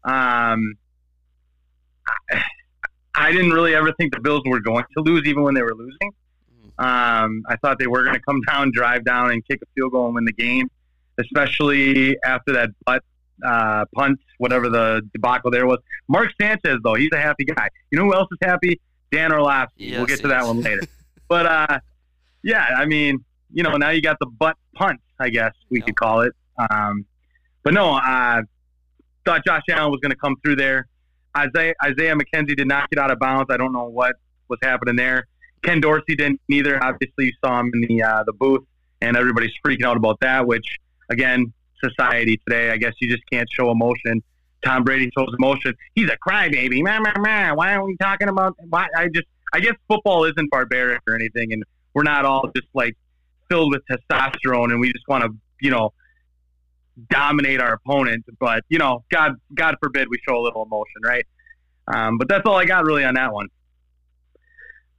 um, 0.04 0.76
I, 3.18 3.32
didn't 3.32 3.52
really 3.52 3.76
ever 3.76 3.92
think 3.94 4.14
the 4.14 4.20
Bills 4.20 4.42
were 4.46 4.60
going 4.60 4.84
to 4.98 5.04
lose, 5.04 5.24
even 5.26 5.44
when 5.44 5.54
they 5.54 5.62
were 5.64 5.76
losing. 5.76 6.12
Mm-hmm. 6.52 6.86
Um, 6.86 7.44
I 7.48 7.56
thought 7.58 7.80
they 7.80 7.88
were 7.88 8.04
going 8.04 8.16
to 8.16 8.22
come 8.22 8.42
down, 8.48 8.72
drive 8.72 9.04
down, 9.06 9.32
and 9.32 9.46
kick 9.48 9.62
a 9.62 9.66
field 9.76 9.92
goal 9.92 10.08
and 10.08 10.16
win 10.16 10.26
the 10.26 10.34
game 10.34 10.70
especially 11.18 12.18
after 12.24 12.54
that 12.54 12.70
butt 12.86 13.04
uh, 13.46 13.86
punt, 13.94 14.20
whatever 14.38 14.70
the 14.70 15.02
debacle 15.14 15.52
there 15.52 15.68
was. 15.68 15.80
Mark 16.08 16.30
Sanchez, 16.40 16.78
though, 16.84 16.96
he's 16.96 17.10
a 17.14 17.18
happy 17.18 17.46
guy. 17.46 17.70
You 17.92 18.00
know 18.00 18.06
who 18.06 18.14
else 18.14 18.30
is 18.32 18.38
happy? 18.42 18.80
Dan 19.12 19.32
Orlovsky. 19.32 19.86
Yes, 19.86 19.98
we'll 19.98 20.08
get 20.08 20.20
to 20.22 20.28
that 20.30 20.46
one 20.46 20.62
later. 20.62 20.82
but 21.28 21.46
uh, 21.46 21.80
yeah, 22.44 22.66
I 22.78 22.86
mean, 22.86 23.24
you 23.52 23.64
know, 23.64 23.76
now 23.78 23.90
you 23.90 24.02
got 24.02 24.18
the 24.20 24.26
butt 24.26 24.58
punt, 24.76 25.00
I 25.20 25.30
guess 25.30 25.54
we 25.70 25.80
yep. 25.80 25.88
could 25.88 25.96
call 25.96 26.22
it. 26.22 26.34
Um, 26.70 27.06
but 27.64 27.74
no, 27.74 27.92
I 27.92 28.40
uh, 28.40 28.42
thought 29.26 29.46
Josh 29.46 29.64
Allen 29.70 29.92
was 29.92 30.00
going 30.02 30.12
to 30.12 30.18
come 30.18 30.36
through 30.44 30.56
there. 30.56 30.88
Isaiah, 31.38 31.74
Isaiah 31.84 32.16
McKenzie 32.16 32.56
did 32.56 32.68
not 32.68 32.90
get 32.90 33.00
out 33.00 33.12
of 33.12 33.20
bounds. 33.20 33.48
I 33.52 33.58
don't 33.58 33.74
know 33.74 33.88
what 33.88 34.16
was 34.48 34.60
happening 34.64 34.96
there. 34.96 35.28
Ken 35.64 35.82
Dorsey 35.82 36.16
didn't 36.16 36.40
either. 36.50 36.82
Obviously, 36.84 37.26
you 37.26 37.34
saw 37.44 37.60
him 37.60 37.72
in 37.74 37.82
the 37.82 38.04
uh, 38.04 38.24
the 38.24 38.34
booth, 38.34 38.64
and 39.02 39.18
everybody's 39.18 39.54
freaking 39.66 39.84
out 39.84 39.98
about 39.98 40.20
that, 40.22 40.46
which 40.46 40.66
again, 41.10 41.52
society 41.84 42.40
today. 42.48 42.72
I 42.72 42.78
guess 42.78 42.94
you 43.00 43.10
just 43.10 43.24
can't 43.32 43.48
show 43.52 43.72
emotion. 43.72 44.22
Tom 44.64 44.84
Brady 44.84 45.10
shows 45.18 45.30
emotion. 45.38 45.74
He's 45.94 46.10
a 46.10 46.18
crybaby. 46.18 46.84
Man, 46.84 47.04
man, 47.04 47.22
man. 47.22 47.56
Why 47.56 47.74
aren't 47.74 47.88
we 47.88 47.98
talking 47.98 48.30
about? 48.30 48.56
Why? 48.70 48.88
I 48.96 49.08
just, 49.08 49.28
I 49.54 49.60
guess 49.60 49.76
football 49.88 50.26
isn't 50.26 50.50
barbaric 50.50 51.02
or 51.08 51.16
anything, 51.16 51.54
and 51.54 51.64
we're 51.94 52.04
not 52.04 52.26
all 52.26 52.50
just 52.56 52.68
like 52.74 52.96
filled 53.50 53.72
with 53.72 53.84
testosterone, 53.90 54.72
and 54.72 54.80
we 54.80 54.92
just 54.92 55.08
want 55.08 55.24
to, 55.24 55.30
you 55.62 55.72
know, 55.72 55.94
dominate 57.10 57.62
our 57.62 57.74
opponent. 57.74 58.26
But 58.40 58.64
you 58.70 58.80
know, 58.80 59.04
God, 59.10 59.34
God 59.54 59.76
forbid 59.82 60.08
we 60.10 60.18
show 60.28 60.38
a 60.38 60.44
little 60.44 60.64
emotion, 60.64 61.02
right? 61.04 61.26
Um, 61.88 62.18
but 62.18 62.28
that's 62.28 62.44
all 62.46 62.56
I 62.56 62.66
got 62.66 62.86
really 62.86 63.04
on 63.04 63.16
that 63.16 63.34
one. 63.34 63.48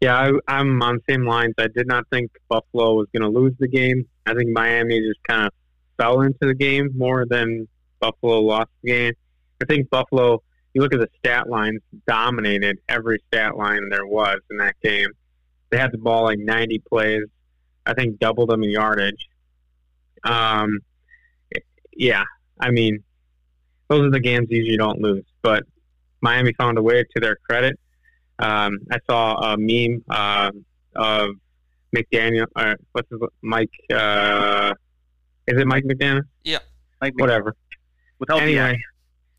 Yeah, 0.00 0.15
I, 0.17 0.31
I'm 0.47 0.83
on 0.83 0.97
the 0.97 1.12
same 1.15 1.26
lines. 1.26 1.55
I 1.59 1.69
did 1.69 1.87
not 1.87 2.05
think 2.12 2.31
Buffalo 2.49 2.95
was 2.95 3.09
going 3.17 3.23
to 3.23 3.38
lose 3.38 3.55
the 3.59 3.69
game. 3.69 4.07
I 4.26 4.35
think 4.35 4.50
Miami 4.50 5.00
just 5.00 5.21
kind 5.26 5.47
of 5.47 5.53
fell 5.97 6.21
into 6.21 6.38
the 6.43 6.55
game 6.55 6.91
more 6.95 7.25
than 7.29 7.67
Buffalo 8.00 8.41
lost 8.41 8.69
the 8.83 8.91
game. 8.91 9.12
I 9.62 9.65
think 9.65 9.88
Buffalo, 9.88 10.43
you 10.75 10.83
look 10.83 10.93
at 10.93 11.00
the 11.00 11.09
stat 11.19 11.49
lines, 11.49 11.81
dominated 12.07 12.79
every 12.88 13.23
stat 13.29 13.57
line 13.57 13.88
there 13.88 14.07
was 14.07 14.38
in 14.50 14.59
that 14.59 14.75
game. 14.83 15.09
They 15.71 15.79
had 15.79 15.93
the 15.93 15.99
ball 15.99 16.25
like 16.25 16.38
90 16.38 16.83
plays. 16.88 17.23
I 17.87 17.95
think 17.95 18.19
doubled 18.19 18.50
them 18.50 18.62
in 18.62 18.71
yardage. 18.71 19.29
Um, 20.25 20.81
yeah, 21.97 22.25
I 22.61 22.71
mean, 22.71 23.03
those 23.88 24.03
are 24.03 24.11
the 24.11 24.21
games 24.21 24.49
you 24.50 24.59
usually 24.59 24.76
don't 24.76 25.00
lose. 25.00 25.25
But 25.43 25.65
Miami 26.21 26.53
found 26.55 26.79
a 26.79 26.83
way 26.83 27.03
to 27.03 27.21
their 27.21 27.37
credit. 27.49 27.79
Um, 28.38 28.79
I 28.91 28.99
saw 29.09 29.53
a 29.53 29.57
meme 29.57 30.05
uh, 30.11 30.50
of 30.95 31.31
McDaniel, 31.95 32.47
or 32.57 32.76
what's 32.93 33.09
his, 33.11 33.21
Mike, 33.43 33.71
uh, 33.93 34.75
is 35.47 35.61
it 35.61 35.67
Mike 35.67 35.85
McDaniel? 35.85 36.23
Yeah. 36.45 36.59
Mike 37.00 37.15
Whatever. 37.17 37.55
With 38.19 38.31
anyway, 38.33 38.79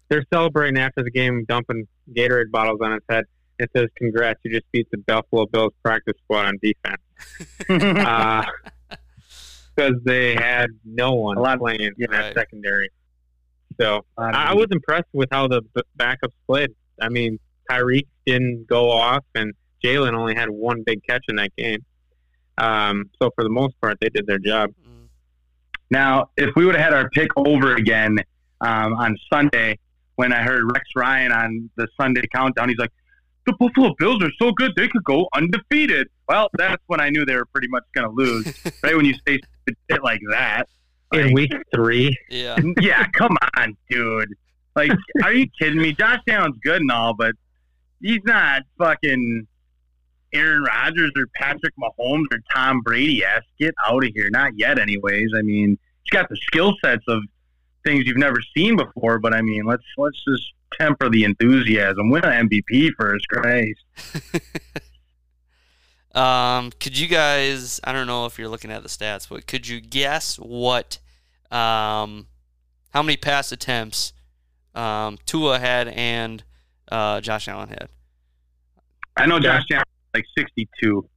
they're 0.10 0.26
celebrating 0.32 0.78
after 0.78 1.04
the 1.04 1.12
game, 1.12 1.46
dumping 1.48 1.88
Gatorade 2.16 2.52
bottles 2.52 2.80
on 2.82 2.92
his 2.92 3.02
head. 3.10 3.26
It 3.60 3.72
says, 3.76 3.88
"Congrats, 3.98 4.40
you 4.44 4.52
just 4.52 4.72
beat 4.72 4.88
the 4.92 5.00
Buffalo 5.00 5.48
Bills 5.48 5.74
practice 5.84 6.14
squad 6.24 6.46
on 6.46 6.60
defense." 6.62 7.02
because 9.78 9.94
they 10.04 10.34
had 10.36 10.72
no 10.84 11.14
one 11.14 11.38
playing 11.60 11.82
in 11.82 11.94
that 12.00 12.10
Right. 12.10 12.34
secondary. 12.34 12.90
So 13.80 14.06
I, 14.18 14.50
I 14.50 14.54
was 14.56 14.68
impressed 14.72 15.08
with 15.14 15.30
how 15.32 15.48
the 15.48 15.62
backups 16.00 16.34
played. 16.48 16.72
I 17.00 17.10
mean, 17.10 17.40
Tyreek 17.70 18.08
didn't 18.26 18.68
go 18.68 18.90
off, 18.90 19.24
and 19.36 19.54
Jalen 19.84 20.14
only 20.14 20.34
had 20.34 20.50
one 20.50 20.84
big 20.84 21.02
catch 21.08 21.24
in 21.28 21.36
that 21.36 21.56
game. 21.56 21.86
Um, 22.58 23.10
so 23.22 23.30
for 23.36 23.44
the 23.44 23.50
most 23.52 23.80
part, 23.82 23.98
they 24.02 24.10
did 24.10 24.26
their 24.26 24.40
job. 24.40 24.72
Now, 25.92 26.32
if 26.36 26.54
we 26.56 26.66
would 26.66 26.76
have 26.76 26.84
had 26.84 26.94
our 26.94 27.10
pick 27.12 27.30
over 27.38 27.76
again 27.76 28.18
um, 28.62 28.94
on 28.96 29.16
Sunday, 29.32 29.78
when 30.16 30.34
I 30.34 30.42
heard 30.42 30.64
Rex 30.74 30.86
Ryan 30.96 31.32
on 31.32 31.70
the 31.76 31.88
Sunday 32.02 32.24
countdown, 32.34 32.68
he's 32.70 32.80
like, 32.80 32.92
"The 33.48 33.54
Buffalo 33.54 33.96
Bills 33.98 34.22
are 34.24 34.32
so 34.38 34.52
good 34.52 34.74
they 34.76 34.88
could 34.88 35.04
go 35.04 35.28
undefeated." 35.34 36.08
Well, 36.30 36.50
that's 36.58 36.84
when 36.88 37.00
I 37.02 37.10
knew 37.10 37.26
they 37.26 37.36
were 37.36 37.46
pretty 37.46 37.68
much 37.70 37.84
going 37.96 38.08
to 38.08 38.14
lose. 38.14 38.46
right 38.84 38.96
when 38.96 39.06
you 39.06 39.16
say 39.28 39.40
shit 39.90 40.04
like 40.04 40.22
that, 40.32 40.68
In 41.14 41.34
week 41.34 41.54
three, 41.74 42.16
Yeah. 42.30 42.58
yeah, 42.80 43.08
come 43.14 43.36
on, 43.58 43.76
dude. 43.90 44.34
Like, 44.76 44.92
are 45.24 45.34
you 45.34 45.48
kidding 45.60 45.82
me? 45.82 45.94
Josh 45.94 46.20
Allen's 46.30 46.58
good 46.64 46.82
and 46.82 46.92
all, 46.92 47.14
but 47.16 47.32
he's 48.02 48.22
not 48.26 48.62
fucking 48.78 49.48
Aaron 50.34 50.64
Rodgers 50.64 51.12
or 51.16 51.26
Patrick 51.36 51.74
Mahomes 51.82 52.26
or 52.32 52.40
Tom 52.54 52.82
Brady 52.82 53.24
ass. 53.24 53.42
Get 53.58 53.74
out 53.88 54.04
of 54.04 54.12
here. 54.14 54.30
Not 54.30 54.52
yet, 54.58 54.78
anyways. 54.78 55.30
I 55.36 55.42
mean, 55.42 55.80
he's 56.04 56.10
got 56.12 56.30
the 56.30 56.36
skill 56.36 56.76
sets 56.84 57.04
of 57.08 57.24
things 57.86 58.06
you've 58.06 58.18
never 58.18 58.40
seen 58.56 58.76
before, 58.76 59.18
but 59.20 59.34
I 59.34 59.42
mean, 59.42 59.64
let's 59.66 59.86
let's 59.98 60.22
just 60.28 60.52
temper 60.80 61.10
the 61.10 61.24
enthusiasm. 61.24 62.10
Win 62.10 62.26
an 62.26 62.50
MVP 62.50 62.92
first, 62.98 63.28
Christ. 63.28 63.84
Um, 66.16 66.72
could 66.80 66.98
you 66.98 67.08
guys? 67.08 67.80
I 67.84 67.92
don't 67.92 68.08
know 68.08 68.26
if 68.26 68.40
you're 68.40 68.50
looking 68.50 68.72
at 68.72 68.82
the 68.82 68.90
stats, 68.90 69.30
but 69.30 69.46
could 69.46 69.68
you 69.68 69.80
guess 69.80 70.38
what? 70.38 70.98
Um, 71.52 72.26
how 72.90 73.04
many 73.04 73.18
pass 73.18 73.52
attempts 73.52 74.14
um, 74.74 75.20
Tua 75.28 75.60
had 75.60 75.90
and 75.90 76.44
uh, 76.92 77.22
Josh 77.22 77.48
Allen 77.48 77.70
had? 77.70 77.90
I 79.16 79.28
know 79.28 79.40
Josh 79.40 79.66
Allen 79.72 79.86
like 80.16 80.26
sixty-two. 80.36 81.08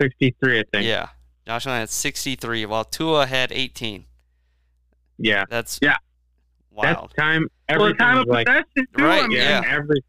63, 0.00 0.60
I 0.60 0.64
think. 0.72 0.86
Yeah, 0.86 1.08
Josh 1.46 1.66
Allen 1.66 1.80
had 1.80 1.90
63, 1.90 2.66
while 2.66 2.84
Tua 2.84 3.26
had 3.26 3.52
18. 3.52 4.04
Yeah. 5.18 5.44
That's 5.48 5.78
yeah. 5.82 5.96
Wild. 6.70 7.10
That's 7.10 7.14
time. 7.14 7.46
Well, 7.68 7.94
time 7.94 8.16
was 8.16 8.22
of 8.26 8.28
like 8.28 8.46
possession, 8.46 8.66
too. 8.96 9.04
Right, 9.04 9.24
I 9.24 9.28
mean, 9.28 9.36
yeah. 9.38 9.62
every 9.66 10.00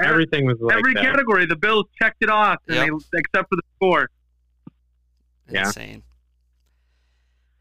everything 0.00 0.46
was 0.46 0.56
like 0.60 0.76
every 0.78 0.94
that. 0.94 1.02
category, 1.02 1.46
the 1.46 1.56
Bills 1.56 1.86
checked 2.00 2.22
it 2.22 2.30
off, 2.30 2.58
and 2.68 2.76
Yep. 2.76 2.88
they 3.12 3.18
except 3.18 3.48
for 3.50 3.56
the 3.56 3.62
score. 3.76 4.08
Yeah. 5.50 5.66
Insane. 5.66 6.02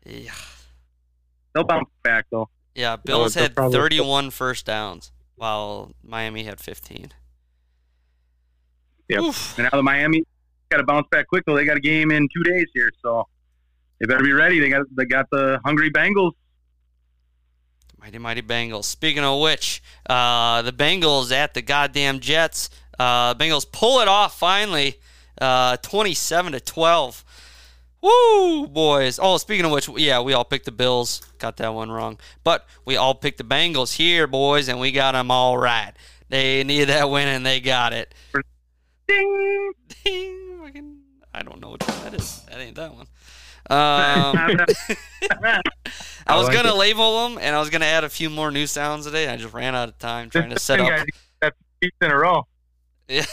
Yeah. 0.05 0.31
They'll 1.53 1.63
bounce 1.65 1.89
back 2.03 2.25
though. 2.31 2.49
Yeah, 2.75 2.95
Bills 2.95 3.33
they'll 3.35 3.43
had 3.43 3.55
probably- 3.55 3.77
31 3.77 4.29
first 4.31 4.65
downs, 4.65 5.11
while 5.35 5.91
Miami 6.03 6.43
had 6.43 6.59
15. 6.59 7.11
Yep. 9.09 9.19
Oof. 9.21 9.57
And 9.59 9.65
now 9.71 9.77
the 9.77 9.83
Miami 9.83 10.23
got 10.69 10.77
to 10.77 10.83
bounce 10.83 11.07
back 11.11 11.27
quick 11.27 11.43
though. 11.45 11.55
They 11.55 11.65
got 11.65 11.77
a 11.77 11.81
game 11.81 12.09
in 12.11 12.27
two 12.35 12.43
days 12.43 12.65
here, 12.73 12.89
so 13.01 13.27
they 13.99 14.05
better 14.07 14.23
be 14.23 14.31
ready. 14.31 14.59
They 14.59 14.69
got 14.69 14.85
they 14.95 15.05
got 15.05 15.29
the 15.31 15.59
hungry 15.65 15.91
Bengals. 15.91 16.31
Mighty 18.03 18.17
mighty 18.17 18.41
Bengals. 18.41 18.83
Speaking 18.83 19.23
of 19.23 19.39
which, 19.39 19.81
uh, 20.09 20.61
the 20.61 20.73
Bengals 20.73 21.31
at 21.31 21.53
the 21.53 21.61
goddamn 21.61 22.19
Jets. 22.19 22.69
Uh, 22.99 23.33
Bengals 23.33 23.65
pull 23.71 24.01
it 24.01 24.09
off 24.09 24.37
finally, 24.37 24.99
uh, 25.39 25.77
twenty-seven 25.77 26.51
to 26.51 26.59
twelve. 26.59 27.23
Woo, 28.01 28.67
boys! 28.67 29.19
Oh, 29.23 29.37
speaking 29.37 29.63
of 29.63 29.71
which, 29.71 29.87
yeah, 29.95 30.19
we 30.19 30.33
all 30.33 30.43
picked 30.43 30.65
the 30.65 30.71
Bills. 30.73 31.21
Got 31.39 31.55
that 31.57 31.73
one 31.73 31.89
wrong, 31.89 32.19
but 32.43 32.65
we 32.83 32.97
all 32.97 33.15
picked 33.15 33.37
the 33.37 33.45
Bengals 33.45 33.93
here, 33.93 34.27
boys, 34.27 34.67
and 34.67 34.81
we 34.81 34.91
got 34.91 35.13
them 35.13 35.31
all 35.31 35.57
right. 35.57 35.93
They 36.27 36.61
needed 36.65 36.89
that 36.89 37.09
win, 37.09 37.29
and 37.29 37.45
they 37.45 37.61
got 37.61 37.93
it. 37.93 38.13
Ding! 39.07 39.71
Ding! 40.03 40.99
I 41.33 41.41
don't 41.41 41.61
know 41.61 41.69
what 41.69 41.79
that 41.79 42.13
is. 42.13 42.41
That 42.49 42.59
ain't 42.59 42.75
that 42.75 42.93
one. 42.93 43.07
Um, 43.69 44.35
I 46.27 46.37
was 46.37 46.49
gonna 46.49 46.73
label 46.73 47.23
them, 47.27 47.37
and 47.41 47.55
I 47.55 47.59
was 47.59 47.69
gonna 47.69 47.85
add 47.85 48.03
a 48.03 48.09
few 48.09 48.29
more 48.29 48.51
new 48.51 48.67
sounds 48.67 49.05
today. 49.05 49.27
I 49.27 49.37
just 49.37 49.53
ran 49.53 49.75
out 49.75 49.89
of 49.89 49.97
time 49.99 50.29
trying 50.29 50.49
to 50.49 50.59
set 50.59 50.79
up. 50.79 51.07
That's 51.41 51.57
weeks 51.81 51.97
in 52.01 52.11
a 52.11 52.17
row. 52.17 52.47
Yeah. 53.07 53.25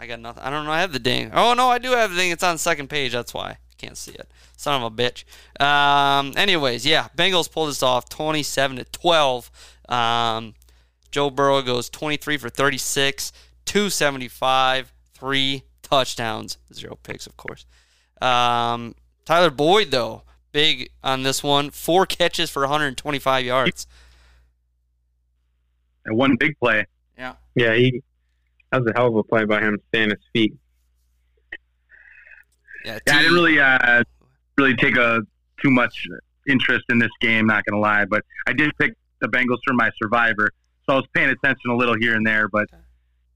I 0.00 0.06
got 0.06 0.20
nothing. 0.20 0.42
I 0.42 0.50
don't 0.50 0.64
know. 0.64 0.70
I 0.70 0.80
have 0.80 0.92
the 0.92 0.98
ding. 0.98 1.30
Oh 1.34 1.54
no, 1.54 1.68
I 1.68 1.78
do 1.78 1.90
have 1.92 2.10
the 2.10 2.16
ding. 2.16 2.30
It's 2.30 2.42
on 2.42 2.54
the 2.54 2.58
second 2.58 2.88
page. 2.88 3.12
That's 3.12 3.34
why 3.34 3.50
I 3.50 3.56
can't 3.76 3.96
see 3.96 4.12
it. 4.12 4.30
Son 4.56 4.82
of 4.82 4.92
a 4.92 4.94
bitch. 4.94 5.24
Um. 5.62 6.32
Anyways, 6.36 6.86
yeah, 6.86 7.08
Bengals 7.16 7.50
pulled 7.50 7.68
this 7.68 7.82
off, 7.82 8.08
twenty-seven 8.08 8.76
to 8.78 8.84
twelve. 8.84 9.50
Um, 9.88 10.54
Joe 11.10 11.30
Burrow 11.30 11.62
goes 11.62 11.88
twenty-three 11.88 12.36
for 12.36 12.48
thirty-six, 12.48 13.32
two 13.64 13.90
seventy-five, 13.90 14.92
three 15.14 15.62
touchdowns, 15.82 16.58
zero 16.72 16.98
picks, 17.02 17.26
of 17.26 17.36
course. 17.36 17.64
Um, 18.20 18.94
Tyler 19.24 19.50
Boyd 19.50 19.90
though, 19.90 20.22
big 20.52 20.90
on 21.02 21.22
this 21.22 21.42
one, 21.42 21.70
four 21.70 22.04
catches 22.06 22.50
for 22.50 22.60
125 22.62 23.44
yards. 23.44 23.86
And 26.04 26.16
one 26.16 26.36
big 26.36 26.58
play. 26.58 26.86
Yeah. 27.16 27.34
Yeah, 27.54 27.74
he 27.74 28.02
that 28.72 28.82
was 28.82 28.90
a 28.94 28.98
hell 28.98 29.08
of 29.08 29.16
a 29.16 29.22
play 29.22 29.44
by 29.44 29.60
him 29.60 29.78
staying 29.88 30.10
his 30.10 30.18
feet. 30.32 30.54
Yeah, 32.84 32.98
Yeah, 33.06 33.12
I 33.14 33.16
T- 33.16 33.18
didn't 33.22 33.34
really 33.34 33.60
uh, 33.60 34.02
really 34.56 34.74
take 34.76 34.96
a 34.96 35.20
too 35.62 35.70
much 35.70 36.06
interest 36.48 36.84
in 36.90 36.98
this 36.98 37.10
game. 37.20 37.46
Not 37.46 37.64
gonna 37.64 37.80
lie, 37.80 38.04
but 38.04 38.24
I 38.46 38.52
did 38.52 38.70
pick 38.78 38.94
the 39.20 39.28
Bengals 39.28 39.58
for 39.66 39.74
my 39.74 39.90
survivor, 40.00 40.50
so 40.88 40.94
I 40.94 40.96
was 40.96 41.06
paying 41.14 41.28
attention 41.28 41.70
a 41.70 41.76
little 41.76 41.96
here 41.98 42.14
and 42.14 42.26
there. 42.26 42.48
But 42.48 42.68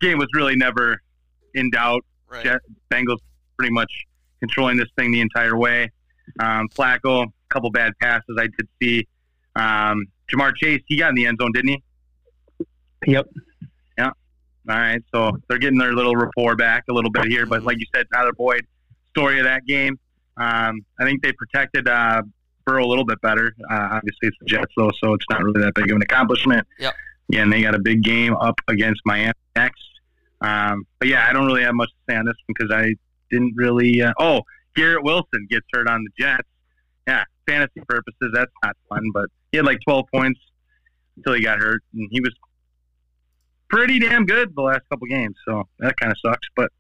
game 0.01 0.19
was 0.19 0.29
really 0.35 0.57
never 0.57 1.01
in 1.55 1.71
doubt. 1.71 2.05
Right. 2.29 2.45
Jet, 2.45 2.61
Bengals 2.91 3.19
pretty 3.59 3.73
much 3.73 3.93
controlling 4.41 4.77
this 4.77 4.89
thing 4.97 5.13
the 5.13 5.21
entire 5.21 5.57
way. 5.57 5.91
Um, 6.41 6.69
Flacco, 6.71 7.25
a 7.25 7.29
couple 7.51 7.71
bad 7.71 7.93
passes 8.01 8.37
I 8.39 8.47
did 8.47 8.69
see. 8.83 9.07
Um, 9.55 10.07
Ja'Marr 10.33 10.57
Chase, 10.57 10.81
he 10.87 10.97
got 10.97 11.11
in 11.11 11.15
the 11.15 11.27
end 11.27 11.39
zone, 11.41 11.53
didn't 11.53 11.69
he? 11.69 11.83
Yep. 13.07 13.29
Yeah. 13.99 14.07
All 14.07 14.15
right, 14.77 15.03
so 15.13 15.33
they're 15.49 15.59
getting 15.59 15.79
their 15.79 15.93
little 15.93 16.17
rapport 16.17 16.57
back 16.57 16.85
a 16.89 16.93
little 16.93 17.11
bit 17.11 17.27
here, 17.27 17.45
but 17.45 17.65
like 17.65 17.79
you 17.79 17.87
said, 17.95 18.07
Tyler 18.15 18.33
Boyd, 18.33 18.65
story 19.11 19.41
of 19.41 19.45
that 19.45 19.67
game. 19.67 19.99
Um, 20.37 20.87
I 20.99 21.05
think 21.05 21.23
they 21.23 21.33
protected 21.33 21.87
uh, 21.89 22.23
Burrow 22.65 22.85
a 22.85 22.87
little 22.87 23.05
bit 23.05 23.21
better. 23.21 23.55
Uh, 23.71 23.89
obviously, 23.91 24.29
it's 24.29 24.37
the 24.41 24.47
Jets 24.47 24.73
though, 24.77 24.91
so 25.03 25.13
it's 25.13 25.27
not 25.29 25.43
really 25.43 25.61
that 25.61 25.75
big 25.75 25.91
of 25.91 25.97
an 25.97 26.03
accomplishment. 26.03 26.67
Yep. 26.79 26.95
Yeah, 27.33 27.43
and 27.43 27.53
they 27.53 27.63
got 27.63 27.75
a 27.75 27.79
big 27.79 28.03
game 28.03 28.37
up 28.37 28.61
against 28.69 29.01
Miami 29.07 29.33
next. 29.57 29.83
Um, 30.43 30.85
but 30.99 31.09
yeah, 31.09 31.27
I 31.27 31.33
don't 31.33 31.47
really 31.47 31.63
have 31.63 31.75
much 31.75 31.89
to 31.89 32.13
say 32.13 32.17
on 32.17 32.27
this 32.27 32.35
one 32.47 32.55
because 32.59 32.71
I 32.71 32.95
didn't 33.31 33.55
really. 33.57 34.03
Uh, 34.03 34.13
oh, 34.21 34.43
Garrett 34.77 35.03
Wilson 35.03 35.47
gets 35.49 35.67
hurt 35.73 35.89
on 35.89 36.05
the 36.05 36.11
Jets. 36.23 36.47
Yeah, 37.09 37.25
fantasy 37.49 37.81
purposes, 37.89 38.31
that's 38.35 38.53
not 38.63 38.77
fun. 38.89 39.11
But 39.15 39.31
he 39.51 39.57
had 39.57 39.65
like 39.65 39.79
12 39.85 40.05
points 40.13 40.41
until 41.17 41.33
he 41.33 41.43
got 41.43 41.59
hurt, 41.59 41.83
and 41.95 42.07
he 42.13 42.21
was 42.21 42.35
pretty 43.71 43.99
damn 43.99 44.27
good 44.27 44.55
the 44.55 44.63
last 44.63 44.83
couple 44.91 45.07
games. 45.07 45.35
So 45.49 45.67
that 45.79 45.97
kind 45.99 46.13
of 46.13 46.19
sucks. 46.23 46.47
But 46.55 46.71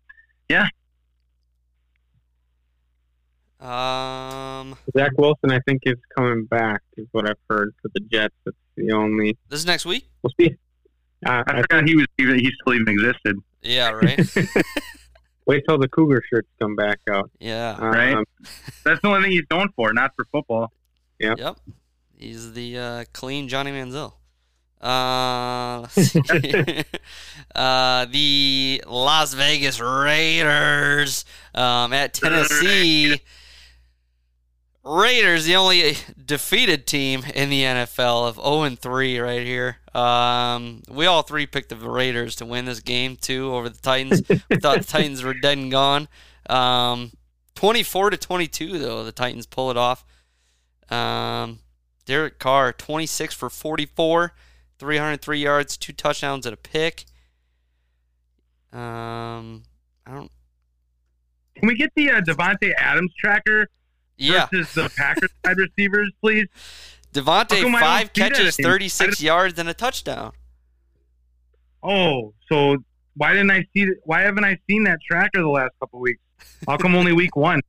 yeah, 0.50 0.68
Um, 3.62 4.76
Zach 4.96 5.12
Wilson, 5.16 5.52
I 5.52 5.60
think, 5.60 5.82
is 5.84 5.96
coming 6.16 6.46
back, 6.46 6.82
is 6.96 7.06
what 7.12 7.28
I've 7.28 7.36
heard 7.48 7.74
for 7.80 7.90
the 7.94 8.00
Jets. 8.00 8.34
That's 8.44 8.56
the 8.76 8.92
only. 8.92 9.38
this 9.48 9.60
is 9.60 9.66
next 9.66 9.86
week. 9.86 10.08
We'll 10.22 10.32
see. 10.40 10.56
Uh, 11.24 11.44
I 11.46 11.58
I 11.58 11.60
forgot 11.62 11.86
he 11.86 11.94
was 11.94 12.06
even 12.18 12.38
he 12.40 12.50
still 12.60 12.74
even 12.74 12.88
existed. 12.88 13.36
Yeah, 13.62 13.90
right. 13.90 14.18
wait 15.46 15.62
till 15.68 15.78
the 15.78 15.88
Cougar 15.88 16.22
shirts 16.28 16.48
come 16.60 16.74
back 16.74 16.98
out. 17.08 17.30
yeah. 17.38 17.78
Right. 17.78 18.14
Um, 18.14 18.24
That's 18.84 19.00
the 19.00 19.08
only 19.08 19.22
thing 19.22 19.32
he's 19.32 19.46
known 19.50 19.68
for, 19.76 19.92
not 19.92 20.12
for 20.16 20.24
football. 20.32 20.72
Yep. 21.20 21.38
Yep. 21.38 21.56
He's 22.16 22.52
the 22.52 22.78
uh, 22.78 23.04
clean 23.12 23.48
Johnny 23.48 23.70
Manziel. 23.70 24.14
Uh, 24.80 25.80
let's 25.80 25.94
see 26.10 26.20
here. 26.42 26.84
uh, 27.54 28.06
the 28.06 28.82
Las 28.88 29.34
Vegas 29.34 29.80
Raiders 29.80 31.24
um, 31.54 31.92
at 31.92 32.14
Tennessee. 32.14 33.20
Raiders, 34.84 35.44
the 35.44 35.54
only 35.54 35.96
defeated 36.24 36.86
team 36.86 37.24
in 37.34 37.50
the 37.50 37.62
NFL 37.62 38.28
of 38.28 38.34
0 38.34 38.62
and 38.62 38.78
3 38.78 39.20
right 39.20 39.46
here. 39.46 39.76
Um, 39.94 40.82
we 40.88 41.06
all 41.06 41.22
three 41.22 41.46
picked 41.46 41.68
the 41.68 41.76
Raiders 41.76 42.36
to 42.36 42.46
win 42.46 42.64
this 42.64 42.80
game 42.80 43.16
too 43.16 43.54
over 43.54 43.68
the 43.68 43.78
Titans. 43.78 44.22
we 44.50 44.56
thought 44.56 44.78
the 44.78 44.84
Titans 44.84 45.22
were 45.22 45.34
dead 45.34 45.58
and 45.58 45.70
gone. 45.70 46.08
Um, 46.50 47.12
24 47.54 48.10
to 48.10 48.16
22 48.16 48.78
though. 48.78 49.04
The 49.04 49.12
Titans 49.12 49.46
pull 49.46 49.70
it 49.70 49.76
off. 49.76 50.04
Um, 50.90 51.60
Derek 52.04 52.40
Carr 52.40 52.72
26 52.72 53.34
for 53.34 53.48
44, 53.48 54.32
303 54.78 55.38
yards, 55.38 55.76
two 55.76 55.92
touchdowns 55.92 56.44
and 56.44 56.54
a 56.54 56.56
pick. 56.56 57.04
Um, 58.72 59.62
I 60.06 60.14
don't. 60.14 60.30
Can 61.54 61.68
we 61.68 61.76
get 61.76 61.92
the 61.94 62.10
uh, 62.10 62.20
Davante 62.22 62.72
Adams 62.76 63.12
tracker 63.16 63.68
Yeah, 64.22 64.46
versus 64.52 64.74
the 64.74 64.90
Packers 64.96 65.30
wide 65.44 65.58
receivers, 65.58 66.10
please? 66.20 66.46
How 67.14 67.20
Davante 67.20 67.60
come 67.62 67.74
I 67.74 67.80
don't 67.80 67.88
five 67.88 68.12
catches, 68.12 68.56
36 68.56 69.22
yards 69.22 69.58
and 69.58 69.68
a 69.68 69.74
touchdown. 69.74 70.32
Oh, 71.82 72.32
so 72.48 72.76
why 73.16 73.32
didn't 73.32 73.50
I 73.50 73.66
see? 73.74 73.88
Why 74.04 74.22
haven't 74.22 74.44
I 74.44 74.58
seen 74.68 74.84
that 74.84 75.00
tracker 75.02 75.40
the 75.40 75.48
last 75.48 75.72
couple 75.80 76.00
weeks? 76.00 76.20
How 76.66 76.76
come 76.76 76.94
only 76.94 77.12
week 77.12 77.36
one? 77.36 77.60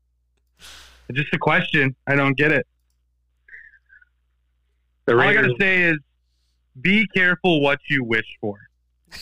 It's 1.10 1.18
just 1.18 1.34
a 1.34 1.40
question. 1.40 1.96
I 2.08 2.16
don't 2.16 2.38
get 2.38 2.52
it. 2.52 2.66
The 5.06 5.14
All 5.14 5.22
I 5.22 5.34
gotta 5.34 5.54
say 5.60 5.82
is, 5.84 5.98
be 6.80 7.06
careful 7.14 7.62
what 7.62 7.80
you 7.90 8.04
wish 8.04 8.26
for. 8.40 8.58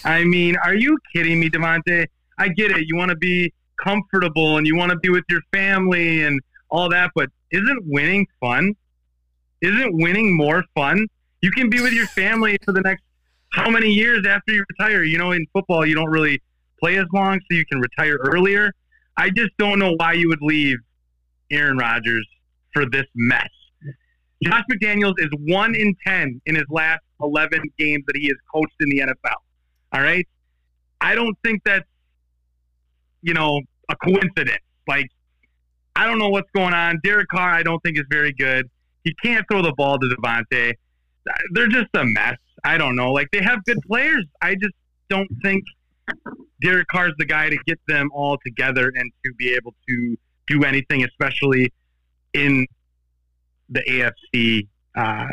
I 0.04 0.24
mean, 0.24 0.56
are 0.64 0.76
you 0.76 0.98
kidding 1.14 1.40
me, 1.40 1.50
Davante? 1.50 2.06
I 2.38 2.50
get 2.50 2.72
it. 2.72 2.86
You 2.88 2.96
want 2.96 3.10
to 3.10 3.16
be 3.16 3.54
comfortable 3.84 4.58
and 4.58 4.68
you 4.68 4.76
want 4.76 4.92
to 4.92 4.98
be 4.98 5.10
with 5.10 5.24
your 5.30 5.42
family 5.52 6.24
and 6.24 6.40
all 6.72 6.90
that, 6.90 7.12
but 7.14 7.30
isn't 7.52 7.84
winning 7.86 8.28
fun? 8.40 8.74
Isn't 9.62 9.94
winning 9.94 10.36
more 10.36 10.64
fun? 10.74 11.08
You 11.42 11.52
can 11.52 11.70
be 11.70 11.82
with 11.82 11.94
your 11.94 12.08
family 12.08 12.58
for 12.66 12.72
the 12.72 12.82
next 12.82 13.04
how 13.52 13.70
many 13.70 13.90
years 13.90 14.26
after 14.26 14.54
you 14.54 14.64
retire? 14.70 15.04
You 15.04 15.18
know, 15.18 15.32
in 15.32 15.46
football, 15.54 15.86
you 15.86 15.94
don't 15.94 16.10
really 16.10 16.42
play 16.80 16.98
as 16.98 17.06
long, 17.14 17.40
so 17.40 17.56
you 17.56 17.66
can 17.66 17.80
retire 17.80 18.18
earlier. 18.32 18.72
I 19.18 19.30
just 19.30 19.52
don't 19.58 19.78
know 19.78 19.94
why 19.98 20.14
you 20.14 20.30
would 20.30 20.42
leave 20.42 20.78
Aaron 21.52 21.78
Rodgers 21.78 22.28
for 22.74 22.90
this 22.90 23.06
mess. 23.14 23.50
Josh 24.44 24.64
McDaniels 24.72 25.16
is 25.18 25.30
one 25.40 25.76
in 25.76 25.96
ten 26.06 26.42
in 26.46 26.56
his 26.56 26.64
last 26.70 27.02
eleven 27.22 27.62
games 27.78 28.04
that 28.08 28.16
he 28.16 28.28
has 28.28 28.38
coached 28.52 28.74
in 28.80 28.90
the 28.90 29.00
NFL. 29.00 29.36
All 29.94 30.02
right, 30.02 30.28
I 31.00 31.14
don't 31.14 31.38
think 31.44 31.62
that's 31.64 31.86
you 33.22 33.34
know 33.34 33.62
a 33.90 33.96
coincidence. 33.98 34.64
Like 34.88 35.08
I 35.96 36.08
don't 36.08 36.20
know 36.20 36.30
what's 36.30 36.50
going 36.52 36.74
on. 36.74 37.00
Derek 37.04 37.28
Carr, 37.30 37.52
I 37.52 37.64
don't 37.64 37.82
think 37.84 37.98
is 37.98 38.06
very 38.10 38.34
good. 38.34 38.70
He 39.04 39.14
can't 39.24 39.46
throw 39.52 39.62
the 39.62 39.74
ball 39.74 40.00
to 40.00 40.08
Davante. 40.08 40.74
They're 41.54 41.68
just 41.68 41.90
a 41.96 42.04
mess. 42.04 42.38
I 42.64 42.78
don't 42.78 42.96
know. 42.96 43.12
Like 43.12 43.30
they 43.32 43.42
have 43.42 43.64
good 43.66 43.80
players. 43.88 44.26
I 44.42 44.56
just 44.56 44.74
don't 45.10 45.30
think 45.44 45.64
Derek 46.62 46.88
Carr's 46.88 47.14
the 47.18 47.26
guy 47.26 47.50
to 47.50 47.58
get 47.66 47.80
them 47.88 48.10
all 48.14 48.38
together 48.46 48.92
and 48.96 49.12
to 49.26 49.34
be 49.34 49.54
able 49.54 49.74
to 49.90 50.18
do 50.48 50.64
anything, 50.64 51.04
especially 51.04 51.72
in 52.34 52.66
the 53.70 53.82
AFC 53.82 54.68
uh, 54.96 55.28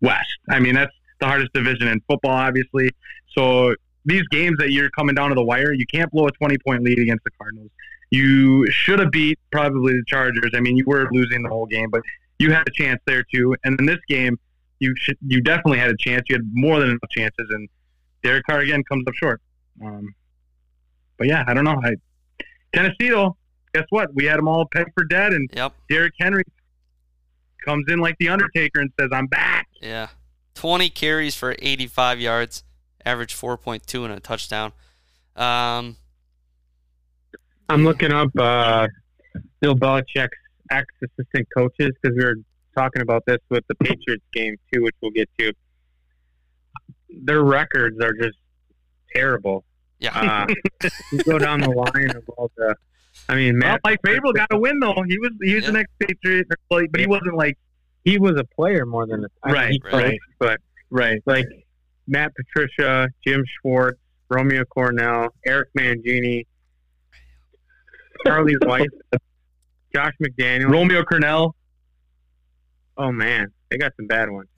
West. 0.00 0.38
I 0.50 0.58
mean, 0.60 0.74
that's 0.74 0.92
the 1.20 1.26
hardest 1.26 1.52
division 1.52 1.88
in 1.88 2.00
football, 2.08 2.32
obviously. 2.32 2.90
So 3.36 3.74
these 4.04 4.22
games 4.30 4.58
that 4.58 4.72
you're 4.72 4.90
coming 4.90 5.14
down 5.14 5.28
to 5.28 5.34
the 5.34 5.44
wire, 5.44 5.72
you 5.72 5.86
can't 5.86 6.10
blow 6.10 6.26
a 6.26 6.32
20 6.32 6.58
point 6.66 6.82
lead 6.82 6.98
against 6.98 7.24
the 7.24 7.30
Cardinals. 7.38 7.70
You 8.12 8.70
should 8.70 8.98
have 8.98 9.10
beat 9.10 9.38
probably 9.50 9.94
the 9.94 10.04
Chargers. 10.06 10.50
I 10.54 10.60
mean, 10.60 10.76
you 10.76 10.84
were 10.86 11.08
losing 11.12 11.42
the 11.42 11.48
whole 11.48 11.64
game, 11.64 11.88
but 11.90 12.02
you 12.38 12.52
had 12.52 12.62
a 12.68 12.70
chance 12.70 13.00
there 13.06 13.24
too. 13.34 13.56
And 13.64 13.80
in 13.80 13.86
this 13.86 14.00
game, 14.06 14.38
you 14.80 14.94
should 14.98 15.16
you 15.26 15.40
definitely 15.40 15.78
had 15.78 15.90
a 15.90 15.96
chance. 15.98 16.24
You 16.28 16.36
had 16.36 16.48
more 16.52 16.78
than 16.78 16.90
enough 16.90 17.10
chances, 17.10 17.46
and 17.48 17.68
Derek 18.22 18.44
Carr 18.44 18.60
again 18.60 18.84
comes 18.84 19.04
up 19.08 19.14
short. 19.14 19.40
Um, 19.82 20.14
but 21.16 21.26
yeah, 21.26 21.42
I 21.46 21.54
don't 21.54 21.64
know. 21.64 21.80
I, 21.82 21.94
Tennessee 22.74 23.08
though, 23.08 23.34
guess 23.74 23.84
what? 23.88 24.14
We 24.14 24.26
had 24.26 24.36
them 24.38 24.46
all 24.46 24.66
pegged 24.66 24.90
for 24.94 25.04
dead, 25.04 25.32
and 25.32 25.48
Yep. 25.54 25.72
Derrick 25.88 26.12
Henry 26.20 26.42
comes 27.64 27.86
in 27.88 27.98
like 28.00 28.16
the 28.18 28.28
Undertaker 28.28 28.80
and 28.80 28.90
says, 29.00 29.08
"I'm 29.10 29.26
back." 29.26 29.68
Yeah. 29.80 30.08
20 30.54 30.90
carries 30.90 31.34
for 31.34 31.56
85 31.60 32.20
yards, 32.20 32.62
average 33.06 33.34
4.2 33.34 34.04
and 34.04 34.12
a 34.12 34.20
touchdown. 34.20 34.72
Um, 35.34 35.96
I'm 37.72 37.84
looking 37.84 38.12
up 38.12 38.28
uh, 38.38 38.86
Bill 39.60 39.74
Belichick's 39.74 40.36
ex 40.70 40.86
assistant 41.02 41.48
coaches 41.56 41.90
because 42.02 42.16
we 42.16 42.24
were 42.24 42.36
talking 42.76 43.02
about 43.02 43.24
this 43.26 43.38
with 43.50 43.64
the 43.68 43.74
Patriots 43.76 44.24
game 44.32 44.56
too, 44.72 44.82
which 44.82 44.94
we'll 45.00 45.10
get 45.10 45.28
to. 45.38 45.52
Their 47.24 47.42
records 47.42 47.98
are 48.02 48.12
just 48.14 48.38
terrible. 49.14 49.64
yeah. 50.00 50.46
Uh, 50.82 50.88
you 51.12 51.18
go 51.24 51.38
down 51.38 51.60
the 51.60 51.70
line 51.70 52.10
of 52.16 52.22
all 52.36 52.50
the. 52.56 52.74
I 53.28 53.34
mean, 53.34 53.58
Well, 53.60 53.72
Matt, 53.72 53.80
Mike 53.84 54.00
Vrabel 54.02 54.34
got 54.34 54.48
a 54.52 54.58
win 54.58 54.78
though. 54.80 55.02
He 55.06 55.18
was 55.18 55.30
he 55.42 55.54
was 55.54 55.64
Yeah. 55.64 55.70
an 55.70 55.76
ex-Patriot, 55.76 56.46
but 56.70 56.86
he 56.98 57.06
wasn't 57.06 57.36
like 57.36 57.58
he 58.04 58.18
was 58.18 58.38
a 58.38 58.44
player 58.44 58.86
more 58.86 59.06
than 59.06 59.24
a 59.24 59.46
mean, 59.46 59.54
Right, 59.54 59.80
right. 59.84 59.92
coached, 59.92 60.18
But 60.38 60.60
right. 60.90 61.22
like 61.26 61.46
Matt 62.06 62.32
Patricia, 62.34 63.08
Jim 63.26 63.44
Schwartz, 63.60 63.98
Romeo 64.30 64.64
Crennel, 64.74 65.28
Eric 65.46 65.68
Mangini, 65.78 66.46
Charlie 68.26 68.56
Weis, 68.62 68.86
Josh 69.94 70.12
McDaniel. 70.22 70.70
Romeo 70.70 71.02
Crennel. 71.02 71.52
Oh 72.96 73.12
man, 73.12 73.48
they 73.70 73.78
got 73.78 73.92
some 73.96 74.06
bad 74.06 74.30
ones. 74.30 74.48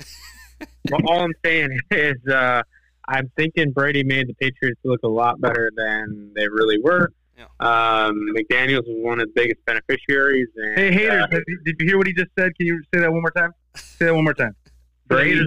well, 0.90 1.00
all 1.06 1.20
I'm 1.24 1.32
saying 1.44 1.78
is, 1.90 2.16
uh, 2.28 2.62
I'm 3.08 3.30
thinking 3.36 3.72
Brady 3.72 4.02
made 4.02 4.28
the 4.28 4.34
Patriots 4.34 4.80
look 4.84 5.00
a 5.04 5.08
lot 5.08 5.40
better 5.40 5.70
than 5.76 6.32
they 6.34 6.48
really 6.48 6.78
were. 6.78 7.12
Yeah. 7.36 7.44
Um, 7.60 8.28
McDaniel's 8.36 8.86
was 8.86 8.96
one 9.02 9.20
of 9.20 9.26
the 9.26 9.32
biggest 9.34 9.64
beneficiaries. 9.66 10.48
And, 10.56 10.78
Hey, 10.78 10.92
haters! 10.92 11.24
uh, 11.32 11.40
did 11.64 11.76
you 11.80 11.86
hear 11.86 11.98
what 11.98 12.06
he 12.06 12.12
just 12.12 12.30
said? 12.38 12.56
Can 12.56 12.66
you 12.66 12.80
say 12.94 13.00
that 13.00 13.12
one 13.12 13.22
more 13.22 13.30
time? 13.32 13.52
Say 13.74 14.06
that 14.06 14.14
one 14.14 14.24
more 14.24 14.34
time. 14.34 14.54
The 15.08 15.14
Brady, 15.16 15.46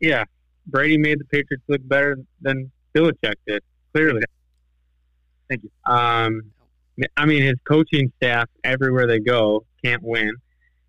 yeah, 0.00 0.24
Brady 0.68 0.96
made 0.98 1.18
the 1.20 1.24
Patriots 1.24 1.64
look 1.68 1.86
better 1.86 2.16
than 2.40 2.70
Belichick 2.94 3.34
did. 3.46 3.62
Clearly. 3.92 4.22
Thank 5.48 5.64
you. 5.64 5.70
Um, 5.92 6.42
I 7.16 7.26
mean, 7.26 7.42
his 7.42 7.56
coaching 7.64 8.12
staff 8.16 8.48
everywhere 8.62 9.06
they 9.06 9.18
go 9.18 9.64
can't 9.84 10.02
win, 10.02 10.32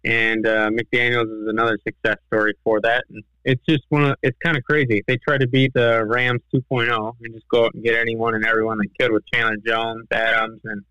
and 0.03 0.45
uh, 0.45 0.69
McDaniel's 0.69 1.29
is 1.29 1.47
another 1.47 1.79
success 1.85 2.17
story 2.27 2.53
for 2.63 2.79
that. 2.81 3.05
And 3.09 3.23
it's 3.43 3.61
just 3.67 3.83
one 3.89 4.05
of 4.05 4.15
it's 4.21 4.37
kind 4.43 4.55
of 4.55 4.63
crazy. 4.63 5.03
They 5.07 5.17
tried 5.17 5.41
to 5.41 5.47
beat 5.47 5.73
the 5.73 6.05
Rams 6.05 6.41
2.0 6.53 7.15
and 7.21 7.33
just 7.33 7.47
go 7.49 7.65
out 7.65 7.73
and 7.73 7.83
get 7.83 7.95
anyone 7.95 8.35
and 8.35 8.45
everyone 8.45 8.77
they 8.79 8.89
could 8.99 9.11
with 9.11 9.23
Chandler 9.33 9.57
Jones, 9.65 10.05
Adams, 10.11 10.61
and 10.63 10.83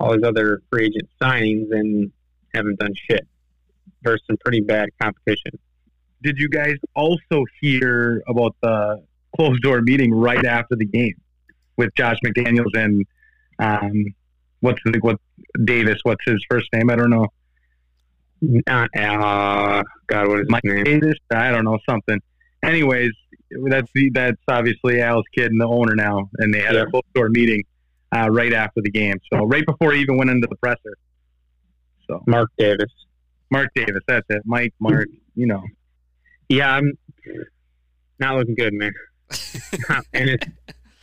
all 0.00 0.12
these 0.14 0.24
other 0.24 0.62
free 0.70 0.86
agent 0.86 1.08
signings, 1.20 1.70
and 1.70 2.10
haven't 2.54 2.78
done 2.78 2.94
shit 3.08 3.26
versus 4.02 4.22
some 4.26 4.36
pretty 4.44 4.60
bad 4.60 4.88
competition. 5.00 5.52
Did 6.22 6.38
you 6.38 6.48
guys 6.48 6.74
also 6.94 7.44
hear 7.60 8.22
about 8.26 8.54
the 8.62 9.02
closed 9.36 9.62
door 9.62 9.80
meeting 9.80 10.12
right 10.12 10.44
after 10.44 10.76
the 10.76 10.84
game 10.84 11.14
with 11.76 11.94
Josh 11.94 12.16
McDaniels 12.24 12.74
and 12.74 13.06
um, 13.58 14.14
what's 14.60 14.80
the 14.84 14.98
what 15.00 15.18
Davis? 15.64 15.98
What's 16.02 16.24
his 16.24 16.44
first 16.50 16.68
name? 16.72 16.90
I 16.90 16.96
don't 16.96 17.10
know. 17.10 17.28
Not 18.42 18.88
uh, 18.96 19.82
God, 20.06 20.28
what 20.28 20.34
is 20.36 20.40
his 20.40 20.50
Mike 20.50 20.64
name? 20.64 20.84
Davis? 20.84 21.16
I 21.30 21.50
don't 21.50 21.64
know 21.64 21.78
something. 21.88 22.18
Anyways, 22.62 23.10
that's 23.68 23.90
the, 23.94 24.10
that's 24.10 24.40
obviously 24.48 25.00
Al's 25.02 25.24
kid 25.34 25.50
and 25.50 25.60
the 25.60 25.66
owner 25.66 25.94
now, 25.94 26.28
and 26.38 26.52
they 26.54 26.60
had 26.60 26.74
Yeah. 26.74 26.82
a 26.82 26.86
closed 26.86 27.12
door 27.14 27.28
meeting 27.28 27.62
uh, 28.16 28.28
right 28.30 28.52
after 28.52 28.80
the 28.82 28.90
game. 28.90 29.16
So 29.32 29.44
right 29.44 29.64
before 29.66 29.92
he 29.92 30.00
even 30.00 30.16
went 30.16 30.30
into 30.30 30.46
the 30.48 30.56
presser. 30.56 30.96
So 32.06 32.22
Mark 32.26 32.50
Davis. 32.58 32.90
Mark 33.50 33.68
Davis, 33.74 34.02
that's 34.06 34.26
it. 34.30 34.42
Mike, 34.44 34.72
Mark, 34.78 35.08
you 35.34 35.46
know. 35.46 35.62
Yeah, 36.48 36.72
I'm 36.72 36.92
not 38.18 38.36
looking 38.36 38.54
good, 38.54 38.72
man. 38.74 38.92
and 40.12 40.30
it's 40.30 40.46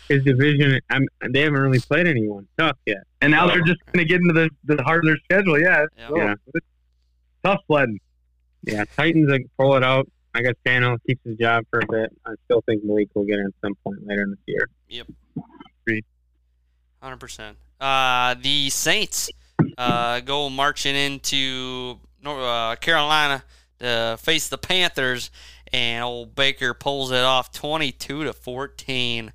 his 0.08 0.24
division. 0.24 0.80
I'm, 0.90 1.08
they 1.30 1.42
haven't 1.42 1.60
really 1.60 1.80
played 1.80 2.08
anyone 2.08 2.48
tough 2.58 2.78
yet. 2.86 3.04
And 3.22 3.32
now 3.32 3.48
they're 3.48 3.62
just 3.62 3.80
going 3.88 4.06
to 4.06 4.06
get 4.06 4.22
into 4.22 4.34
the, 4.34 4.76
the 4.76 4.82
heart 4.84 5.06
of 5.06 5.06
their 5.06 5.18
schedule. 5.24 5.60
Yeah. 5.60 5.86
Yeah. 5.98 6.08
So, 6.08 6.18
Yeah. 6.18 6.34
tough 7.44 7.60
sledding. 7.68 8.00
Yeah, 8.64 8.84
Titans 8.96 9.30
like 9.30 9.46
pull 9.58 9.76
it 9.76 9.84
out. 9.84 10.10
I 10.34 10.42
guess 10.42 10.54
Daniel 10.66 10.98
keeps 11.08 11.22
his 11.24 11.38
job 11.38 11.64
for 11.70 11.80
a 11.80 11.86
bit. 11.90 12.12
I 12.26 12.34
still 12.46 12.62
think 12.62 12.84
Malik 12.84 13.10
will 13.16 13.24
get 13.24 13.40
in 13.40 13.46
at 13.46 13.54
some 13.64 13.76
point 13.84 14.06
later 14.06 14.24
in 14.24 14.32
this 14.32 14.40
year. 14.46 14.70
Yep. 14.90 15.08
Agreed. 15.86 16.06
Hundred 17.02 17.20
percent. 17.20 17.58
Uh, 17.80 18.36
the 18.42 18.70
Saints 18.70 19.30
uh, 19.78 20.20
go 20.20 20.50
marching 20.50 20.96
into 20.96 21.98
Nor- 22.22 22.42
uh, 22.42 22.76
Carolina 22.76 23.44
to 23.80 24.18
face 24.20 24.50
the 24.50 24.58
Panthers, 24.58 25.32
and 25.72 26.04
old 26.04 26.36
Baker 26.36 26.74
pulls 26.74 27.12
it 27.12 27.24
off, 27.24 27.52
twenty-two 27.52 28.24
to 28.26 28.34
fourteen. 28.34 29.32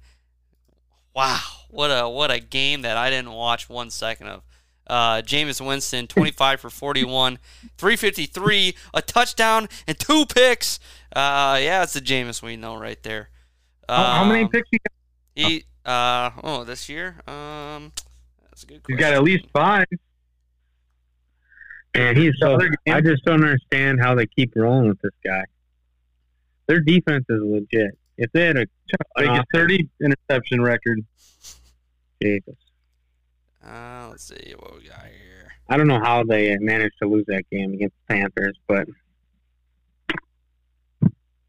Wow, 1.14 1.40
what 1.68 1.88
a 1.88 2.08
what 2.08 2.30
a 2.30 2.40
game 2.40 2.82
that 2.82 2.96
I 2.96 3.10
didn't 3.10 3.32
watch 3.32 3.68
one 3.68 3.90
second 3.90 4.28
of. 4.28 4.42
Uh, 4.86 5.22
Jameis 5.22 5.64
Winston, 5.64 6.06
25 6.06 6.60
for 6.60 6.68
41, 6.70 7.38
353, 7.78 8.74
a 8.94 9.00
touchdown, 9.02 9.68
and 9.86 9.98
two 9.98 10.26
picks. 10.26 10.80
Uh, 11.14 11.58
yeah, 11.62 11.82
it's 11.82 11.92
the 11.92 12.00
Jameis 12.00 12.42
we 12.42 12.56
know 12.56 12.74
right 12.76 13.00
there. 13.02 13.28
How, 13.88 14.04
how 14.04 14.24
many 14.24 14.42
Um, 14.44 14.48
picks 14.50 14.68
he 14.70 14.78
got? 14.78 14.92
he 15.34 15.64
uh 15.84 16.30
oh 16.44 16.62
this 16.62 16.88
year 16.88 17.16
um 17.26 17.90
that's 18.44 18.62
a 18.62 18.66
good 18.66 18.74
He's 18.86 18.96
question. 18.96 18.98
got 18.98 19.12
at 19.14 19.22
least 19.24 19.44
five. 19.52 19.86
And 21.94 22.16
he's 22.16 22.32
so. 22.40 22.58
I 22.88 23.00
just 23.02 23.24
don't 23.24 23.42
understand 23.44 24.00
how 24.00 24.14
they 24.14 24.26
keep 24.26 24.52
rolling 24.56 24.88
with 24.88 25.00
this 25.02 25.12
guy. 25.24 25.44
Their 26.66 26.80
defense 26.80 27.26
is 27.28 27.42
legit. 27.42 27.98
If 28.22 28.30
they 28.30 28.46
had 28.46 28.56
a 28.56 28.66
Like 29.16 29.40
a 29.40 29.44
30 29.52 29.88
interception 30.00 30.62
record. 30.62 31.00
Jesus, 32.22 32.54
Uh, 33.66 34.06
let's 34.10 34.22
see 34.22 34.54
what 34.56 34.76
we 34.80 34.86
got 34.88 35.06
here. 35.06 35.52
I 35.68 35.76
don't 35.76 35.88
know 35.88 35.98
how 35.98 36.22
they 36.22 36.56
managed 36.58 36.94
to 37.02 37.08
lose 37.08 37.24
that 37.26 37.42
game 37.50 37.74
against 37.74 37.96
the 38.06 38.14
Panthers, 38.14 38.56
but 38.68 38.86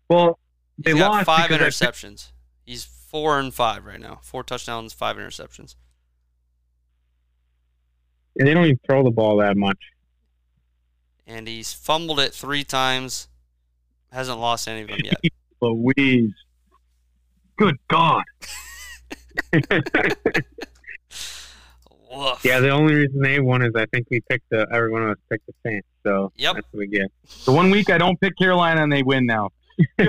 Well, 0.10 0.40
He's 0.78 0.86
they 0.86 1.00
got 1.00 1.12
lost 1.12 1.26
five 1.28 1.50
because 1.50 1.80
I 1.82 1.86
interceptions. 1.86 2.32
He's 2.66 2.84
four 2.86 3.40
and 3.40 3.54
five 3.54 3.86
right 3.86 4.00
now. 4.00 4.20
Four 4.24 4.44
touchdowns, 4.44 4.94
five 4.94 5.18
interceptions. 5.18 5.76
and 8.40 8.48
they 8.48 8.56
don't 8.56 8.66
even 8.66 8.80
throw 8.88 9.04
the 9.04 9.12
ball 9.12 9.38
that 9.38 9.56
much. 9.56 9.78
And 11.28 11.48
he's 11.48 11.72
fumbled 11.72 12.20
it 12.20 12.34
three 12.34 12.64
times. 12.64 13.28
Hasn't 14.12 14.40
lost 14.40 14.68
any 14.68 14.82
of 14.82 14.88
them 14.88 15.02
yet. 15.04 15.22
Louise. 15.62 16.34
Good 17.58 17.78
God. 17.88 18.24
Woof. 22.12 22.44
Yeah, 22.46 22.60
the 22.60 22.70
only 22.70 22.94
reason 22.94 23.22
they 23.22 23.40
won 23.40 23.64
is 23.64 23.72
I 23.76 23.86
think 23.88 24.08
we 24.12 24.22
picked 24.30 24.50
the 24.52 24.68
everyone 24.72 25.04
of 25.04 25.10
us 25.12 25.18
picked 25.32 25.48
the 25.48 25.54
Saints, 25.66 25.88
so 26.04 26.32
Yep. 26.36 26.56
that's 26.56 26.68
what 26.72 26.80
we 26.80 26.88
get. 26.88 27.12
The 27.46 27.52
one 27.52 27.72
week 27.72 27.90
I 27.90 27.98
don't 27.98 28.20
pick 28.20 28.38
Carolina 28.38 28.84
and 28.84 28.92
they 28.92 29.02
win 29.04 29.26
now. 29.26 29.50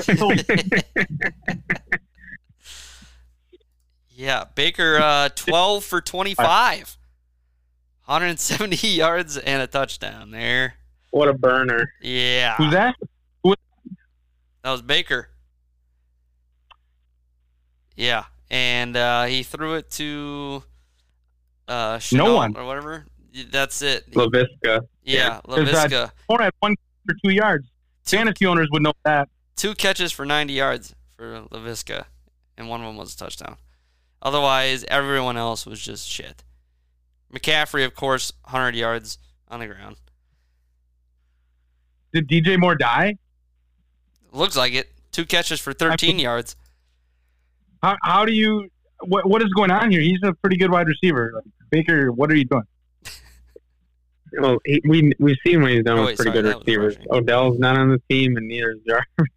yeah, 4.10 4.44
Baker, 4.54 4.98
uh, 4.98 5.28
12 5.34 5.84
for 5.84 6.00
25. 6.00 6.96
170 8.06 8.76
yards 8.88 9.38
and 9.38 9.62
a 9.62 9.66
touchdown 9.66 10.30
there. 10.30 10.74
What 11.10 11.28
a 11.28 11.32
burner! 11.32 11.90
Yeah. 12.02 12.56
Who's 12.56 12.72
that? 12.72 12.96
That 13.44 14.70
was 14.70 14.82
Baker. 14.82 15.28
Yeah, 17.96 18.24
and 18.50 18.96
uh, 18.96 19.24
he 19.24 19.42
threw 19.42 19.74
it 19.74 19.90
to 19.92 20.62
uh, 21.68 21.96
Shenault 21.98 22.34
one. 22.36 22.56
or 22.56 22.64
whatever. 22.64 23.06
That's 23.50 23.82
it. 23.82 24.10
Laviska. 24.12 24.80
Yeah, 25.02 25.40
There's, 25.48 25.68
uh, 25.72 25.88
Laviska. 25.88 26.10
Or 26.28 26.42
at 26.42 26.54
one 26.60 26.76
for 27.06 27.14
two 27.24 27.32
yards. 27.32 27.66
Fantasy 28.04 28.46
owners 28.46 28.68
would 28.70 28.82
know 28.82 28.92
that. 29.04 29.28
Two 29.56 29.74
catches 29.74 30.12
for 30.12 30.24
90 30.26 30.52
yards 30.52 30.94
for 31.16 31.42
Laviska, 31.50 32.04
and 32.56 32.68
one 32.68 32.80
of 32.80 32.86
them 32.86 32.96
was 32.96 33.14
a 33.14 33.16
touchdown. 33.16 33.56
Otherwise, 34.22 34.84
everyone 34.88 35.36
else 35.36 35.66
was 35.66 35.80
just 35.80 36.08
shit. 36.08 36.44
McCaffrey, 37.32 37.84
of 37.84 37.94
course, 37.94 38.32
100 38.44 38.74
yards 38.74 39.18
on 39.48 39.60
the 39.60 39.66
ground. 39.66 39.96
Did 42.12 42.28
DJ 42.28 42.58
Moore 42.58 42.76
die? 42.76 43.16
Looks 44.32 44.56
like 44.56 44.72
it. 44.72 44.90
Two 45.12 45.24
catches 45.24 45.60
for 45.60 45.72
13 45.72 46.18
yards. 46.18 46.56
How, 47.84 47.96
how 48.02 48.24
do 48.24 48.32
you? 48.32 48.70
What 49.02 49.26
what 49.28 49.42
is 49.42 49.48
going 49.50 49.70
on 49.70 49.90
here? 49.90 50.00
He's 50.00 50.20
a 50.22 50.32
pretty 50.32 50.56
good 50.56 50.70
wide 50.70 50.86
receiver. 50.86 51.32
Like, 51.34 51.44
Baker, 51.70 52.10
what 52.10 52.30
are 52.30 52.34
you 52.34 52.46
doing? 52.46 52.62
Well, 54.38 54.52
oh, 54.52 54.58
he, 54.64 54.80
we 54.86 55.12
we've 55.18 55.36
seen 55.46 55.60
what 55.60 55.70
he's 55.72 55.84
done 55.84 55.98
Oh, 55.98 56.04
with 56.06 56.16
pretty 56.16 56.30
sorry, 56.30 56.42
good 56.42 56.50
that 56.50 56.58
receivers. 56.60 56.96
Odell's 57.10 57.58
not 57.58 57.76
on 57.76 57.90
the 57.90 58.00
team, 58.08 58.38
and 58.38 58.48
neither 58.48 58.70
is 58.72 58.78
Jarvis. 58.86 59.30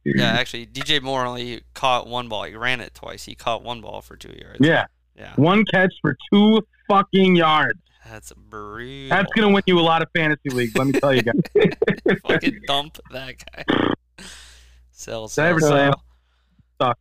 Yeah, 0.05 0.33
actually, 0.33 0.67
DJ 0.67 1.01
Moore 1.01 1.25
only 1.25 1.63
caught 1.73 2.07
one 2.07 2.29
ball. 2.29 2.43
He 2.43 2.55
ran 2.57 2.81
it 2.83 2.93
twice. 2.93 3.25
He 3.25 3.35
caught 3.35 3.63
one 3.63 3.81
ball 3.81 4.03
for 4.03 4.17
two 4.17 4.35
yards. 4.39 4.59
Yeah, 4.61 4.85
Yeah. 5.17 5.33
one 5.37 5.65
catch 5.65 5.95
for 6.03 6.15
two 6.31 6.61
fucking 6.89 7.37
yards. 7.37 7.81
That's 8.05 8.33
brutal. 8.35 9.09
That's 9.09 9.33
gonna 9.33 9.51
win 9.51 9.63
you 9.67 9.79
a 9.79 9.81
lot 9.81 10.03
of 10.03 10.09
fantasy 10.15 10.51
leagues. 10.51 10.77
Let 10.77 10.89
me 10.89 10.93
tell 10.93 11.15
you 11.15 11.23
guys. 11.23 11.41
fucking 12.29 12.61
dump 12.67 12.99
that 13.13 13.37
guy. 13.39 13.65
Sell, 14.91 15.29
sell, 15.29 15.59
sell. 15.59 16.03
Sucks. 16.81 17.01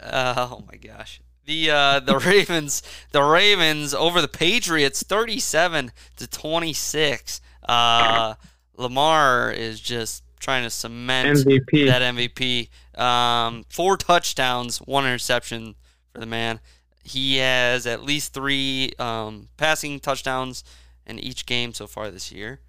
Uh, 0.00 0.48
oh 0.50 0.64
my 0.70 0.76
gosh. 0.76 1.20
The 1.44 1.70
uh, 1.70 2.00
the 2.00 2.18
Ravens 2.18 2.82
the 3.12 3.22
Ravens 3.22 3.94
over 3.94 4.20
the 4.20 4.28
Patriots 4.28 5.02
37 5.02 5.92
to 6.16 6.26
26. 6.26 7.40
Uh, 7.66 8.34
Lamar 8.76 9.50
is 9.50 9.80
just 9.80 10.22
trying 10.40 10.64
to 10.64 10.70
cement 10.70 11.38
MVP. 11.38 11.86
that 11.86 12.02
MVP. 12.02 12.68
Um, 13.00 13.64
four 13.68 13.96
touchdowns, 13.96 14.78
one 14.78 15.04
interception 15.04 15.74
for 16.12 16.20
the 16.20 16.26
man. 16.26 16.60
He 17.02 17.38
has 17.38 17.86
at 17.86 18.02
least 18.02 18.34
three 18.34 18.92
um, 18.98 19.48
passing 19.56 20.00
touchdowns 20.00 20.64
in 21.06 21.18
each 21.18 21.46
game 21.46 21.72
so 21.72 21.86
far 21.86 22.10
this 22.10 22.30
year. 22.30 22.60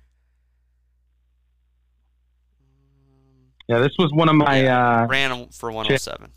Yeah, 3.69 3.77
this 3.79 3.91
was 3.99 4.12
one 4.12 4.27
of 4.29 4.36
my 4.36 4.65
uh, 4.65 5.05
Ran 5.08 5.47
for 5.49 5.71
107. 5.71 6.32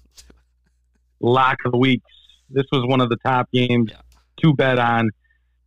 lock 1.21 1.57
of 1.65 1.73
the 1.73 1.79
weeks. 1.79 2.05
This 2.51 2.67
was 2.71 2.87
one 2.87 3.01
of 3.01 3.09
the 3.09 3.17
top 3.25 3.51
games 3.53 3.91
Yeah. 3.91 4.01
to 4.43 4.55
bet 4.55 4.79
on. 4.79 5.09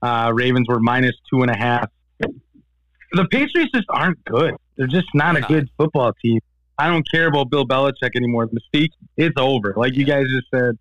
Uh, 0.02 0.32
Ravens 0.34 0.68
were 0.70 0.80
minus 0.80 1.16
two 1.30 1.42
and 1.42 1.50
a 1.50 1.58
half. 1.58 1.90
The 2.20 3.26
Patriots 3.32 3.72
just 3.74 3.88
aren't 3.90 4.24
good. 4.26 4.54
They're 4.78 4.86
just 4.88 5.08
not 5.16 5.38
a 5.38 5.42
good 5.42 5.68
football 5.78 6.14
team. 6.24 6.40
I 6.78 6.88
don't 6.88 7.06
care 7.10 7.28
about 7.28 7.50
Bill 7.50 7.66
Belichick 7.66 8.16
anymore. 8.16 8.48
The 8.52 8.60
mystique, 8.74 8.90
it's 9.18 9.36
over. 9.40 9.74
Like 9.76 9.96
you 9.96 10.06
guys 10.06 10.26
just 10.30 10.48
said, 10.54 10.78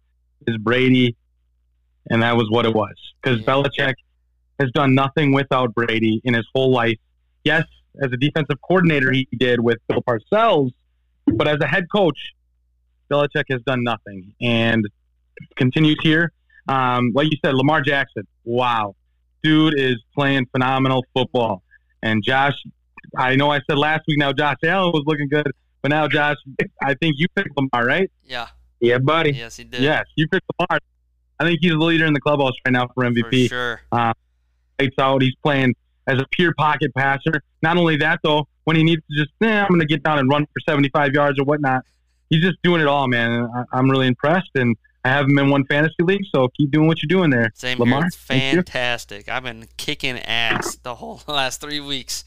is 0.46 0.58
Brady, 0.58 1.16
and 2.10 2.22
that 2.22 2.36
was 2.36 2.50
what 2.50 2.66
it 2.66 2.74
was. 2.74 2.94
Because 3.22 3.40
Yeah. 3.40 3.46
Belichick 3.46 3.94
has 4.60 4.70
done 4.72 4.94
nothing 4.94 5.32
without 5.32 5.72
Brady 5.74 6.20
in 6.24 6.34
his 6.34 6.46
whole 6.54 6.72
life. 6.72 6.98
Yes, 7.44 7.64
as 8.02 8.12
a 8.12 8.16
defensive 8.16 8.60
coordinator, 8.66 9.12
he 9.12 9.28
did 9.36 9.60
with 9.60 9.78
Bill 9.88 10.02
Parcells, 10.02 10.72
but 11.26 11.48
as 11.48 11.58
a 11.60 11.66
head 11.66 11.84
coach, 11.94 12.18
Belichick 13.10 13.44
has 13.50 13.60
done 13.62 13.84
nothing 13.84 14.34
and 14.40 14.84
continues 15.56 15.98
here. 16.02 16.32
Um, 16.68 17.12
like 17.14 17.26
you 17.30 17.38
said, 17.44 17.54
Lamar 17.54 17.82
Jackson, 17.82 18.26
wow, 18.44 18.94
dude 19.42 19.78
is 19.78 19.96
playing 20.14 20.46
phenomenal 20.52 21.04
football. 21.14 21.62
And 22.02 22.22
Josh, 22.24 22.54
I 23.16 23.36
know 23.36 23.50
I 23.50 23.60
said 23.68 23.78
last 23.78 24.02
week 24.08 24.18
now 24.18 24.32
Josh 24.32 24.56
Allen 24.64 24.92
was 24.92 25.04
looking 25.06 25.28
good, 25.28 25.50
but 25.82 25.90
now 25.90 26.08
Josh, 26.08 26.36
I 26.82 26.94
think 26.94 27.16
you 27.18 27.26
picked 27.34 27.50
Lamar, 27.56 27.86
right? 27.86 28.10
Yeah. 28.24 28.48
Yeah, 28.80 28.98
buddy. 28.98 29.32
Yes, 29.32 29.56
he 29.56 29.64
did. 29.64 29.80
Yes, 29.82 30.04
you 30.16 30.26
picked 30.28 30.46
Lamar. 30.58 30.78
I 31.38 31.44
think 31.44 31.58
he's 31.60 31.72
the 31.72 31.78
leader 31.78 32.06
in 32.06 32.12
the 32.14 32.20
clubhouse 32.20 32.52
right 32.66 32.72
now 32.72 32.86
for 32.94 33.04
For 33.04 33.10
MVP. 33.10 33.48
sure. 33.48 33.80
Lights 33.92 34.94
out. 34.98 35.22
He's 35.22 35.34
playing 35.42 35.74
as 36.06 36.18
a 36.20 36.26
pure 36.32 36.52
pocket 36.56 36.92
passer. 36.96 37.42
Not 37.62 37.76
only 37.76 37.96
that, 37.96 38.20
though, 38.22 38.46
when 38.64 38.76
he 38.76 38.82
needs 38.84 39.02
to 39.10 39.16
just, 39.16 39.30
eh, 39.42 39.60
I'm 39.62 39.68
going 39.68 39.80
to 39.80 39.86
get 39.86 40.02
down 40.02 40.18
and 40.18 40.28
run 40.28 40.44
for 40.46 40.60
75 40.68 41.12
yards 41.12 41.38
or 41.38 41.44
whatnot, 41.44 41.82
he's 42.30 42.42
just 42.42 42.56
doing 42.62 42.80
it 42.80 42.86
all, 42.86 43.08
man. 43.08 43.48
I, 43.54 43.64
I'm 43.78 43.90
really 43.90 44.06
impressed, 44.06 44.50
and 44.54 44.76
I 45.04 45.10
have 45.10 45.26
him 45.26 45.38
in 45.38 45.50
one 45.50 45.64
fantasy 45.66 45.94
league, 46.02 46.24
so 46.34 46.48
keep 46.56 46.70
doing 46.70 46.86
what 46.86 47.02
you're 47.02 47.08
doing 47.08 47.30
there. 47.30 47.50
Same 47.54 47.78
Lamar, 47.78 48.00
here. 48.00 48.06
It's 48.06 48.16
fantastic. 48.16 49.28
I've 49.28 49.42
been 49.42 49.66
kicking 49.76 50.18
ass 50.18 50.76
the 50.76 50.94
whole 50.94 51.20
last 51.28 51.60
three 51.60 51.80
weeks. 51.80 52.24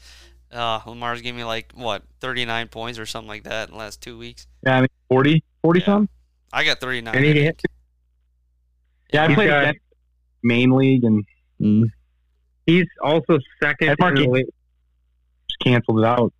Uh, 0.52 0.80
Lamar's 0.86 1.20
giving 1.20 1.36
me 1.36 1.44
like 1.44 1.72
what 1.74 2.02
39 2.20 2.68
points 2.68 2.98
or 2.98 3.04
something 3.04 3.28
like 3.28 3.42
that 3.42 3.68
in 3.68 3.72
the 3.74 3.78
last 3.78 4.00
two 4.00 4.16
weeks. 4.16 4.46
Yeah, 4.64 4.76
I 4.76 4.80
think 4.80 4.92
40, 5.10 5.44
40 5.62 5.80
Yeah. 5.80 5.86
something. 5.86 6.08
I 6.52 6.64
got 6.64 6.80
39. 6.80 7.14
And 7.14 7.22
I 7.24 7.26
he 7.28 7.34
think. 7.34 7.44
hit. 7.44 7.62
Yeah, 9.12 9.24
I 9.24 9.26
He's 9.28 9.34
played 9.34 9.48
got- 9.48 9.62
against 9.64 9.80
main 10.42 10.70
league 10.70 11.04
and 11.04 11.24
He's 12.68 12.86
also 13.02 13.38
second. 13.62 13.88
Ed 13.88 13.96
Markey- 13.98 14.24
in 14.24 14.30
the 14.30 14.44
just 14.44 15.58
canceled 15.64 16.00
it 16.00 16.04
out. 16.04 16.34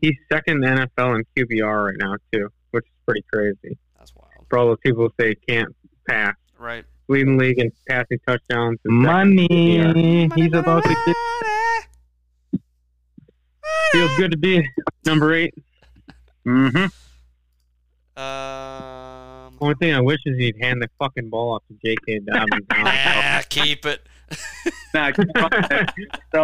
He's 0.00 0.16
second 0.30 0.64
in 0.64 0.74
the 0.76 0.88
NFL 0.98 1.14
in 1.14 1.24
QBR 1.36 1.86
right 1.86 1.96
now 1.98 2.16
too, 2.32 2.48
which 2.72 2.84
is 2.84 2.90
pretty 3.06 3.24
crazy. 3.32 3.78
That's 3.96 4.12
wild. 4.16 4.30
For 4.50 4.58
all 4.58 4.66
those 4.66 4.78
people 4.82 5.04
who 5.04 5.12
say 5.24 5.36
can't 5.48 5.74
pass, 6.08 6.34
Right. 6.58 6.84
leading 7.06 7.38
league 7.38 7.60
in 7.60 7.70
passing 7.88 8.18
touchdowns. 8.26 8.80
and 8.84 9.04
second 9.04 9.38
in 9.38 9.46
QBR. 9.46 9.84
Money. 9.94 10.30
He's 10.34 10.52
about 10.52 10.82
to 10.82 10.96
get. 11.06 12.60
Feels 13.92 14.16
good 14.16 14.32
to 14.32 14.36
be 14.36 14.68
number 15.04 15.32
eight. 15.32 15.54
Mm-hmm. 16.44 16.86
Um, 18.20 19.56
Only 19.60 19.74
thing 19.76 19.94
I 19.94 20.00
wish 20.00 20.18
is 20.26 20.36
he'd 20.38 20.56
hand 20.60 20.82
the 20.82 20.88
fucking 20.98 21.30
ball 21.30 21.54
off 21.54 21.62
to 21.68 21.74
J.K. 21.84 22.20
Dobbins. 22.20 22.66
ah, 22.72 23.42
keep 23.48 23.86
it. 23.86 24.06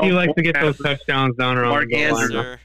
He 0.03 0.12
likes 0.12 0.35
to 0.35 0.42
get 0.42 0.55
those 0.61 0.79
touchdowns 0.79 1.37
down 1.37 1.59
around 1.59 1.71
Mark 1.71 1.88
the 1.88 2.09
goal 2.09 2.29
line. 2.37 2.59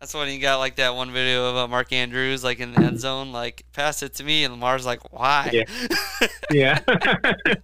That's 0.00 0.14
when 0.14 0.28
he 0.28 0.38
got 0.38 0.58
like 0.58 0.76
that 0.76 0.94
one 0.94 1.10
video 1.12 1.50
of 1.50 1.56
uh, 1.56 1.66
Mark 1.68 1.92
Andrews 1.92 2.44
like 2.44 2.60
in 2.60 2.72
the 2.72 2.80
end 2.80 3.00
zone, 3.00 3.32
like 3.32 3.64
pass 3.72 4.02
it 4.02 4.14
to 4.16 4.24
me, 4.24 4.44
and 4.44 4.52
Lamar's 4.54 4.86
like, 4.86 5.12
why? 5.12 5.50
Yeah. 5.52 5.64
Yeah. 6.52 6.78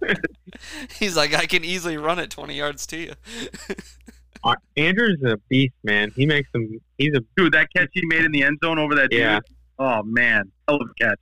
He's 0.99 1.15
like, 1.15 1.33
I 1.35 1.45
can 1.45 1.63
easily 1.63 1.95
run 1.95 2.17
it 2.19 2.29
20 2.31 2.55
yards 2.55 2.87
to 2.87 2.97
you. 2.97 3.13
Uh, 4.41 4.55
Andrew's 4.77 5.17
is 5.21 5.33
a 5.33 5.37
beast, 5.49 5.73
man. 5.83 6.13
He 6.15 6.25
makes 6.25 6.49
them. 6.53 6.79
He's 6.97 7.13
a. 7.13 7.19
Dude, 7.35 7.51
that 7.51 7.67
catch 7.75 7.89
he 7.91 8.05
made 8.05 8.23
in 8.23 8.31
the 8.31 8.41
end 8.43 8.57
zone 8.63 8.79
over 8.79 8.95
that 8.95 9.09
Yeah. 9.11 9.41
dude. 9.41 9.55
Oh 9.79 10.01
man, 10.03 10.49
hell 10.65 10.77
of 10.81 10.87
a 10.89 10.93
catch. 11.03 11.19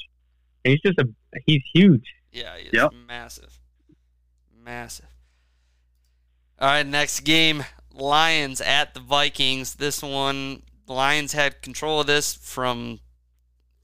He's 0.64 0.80
just 0.82 1.00
a. 1.00 1.10
He's 1.48 1.64
huge. 1.74 2.06
yeah, 2.32 2.56
he's 2.60 2.70
Yep. 2.74 2.92
massive. 3.08 3.57
Massive. 4.68 5.08
All 6.60 6.68
right, 6.68 6.86
next 6.86 7.22
game 7.22 7.64
Lions 7.94 8.60
at 8.60 8.94
the 8.94 9.00
Vikings. 9.00 9.76
This 9.76 10.04
one, 10.04 10.64
Lions 10.88 11.32
had 11.32 11.62
control 11.62 12.02
of 12.02 12.08
this 12.08 12.34
from 12.34 13.00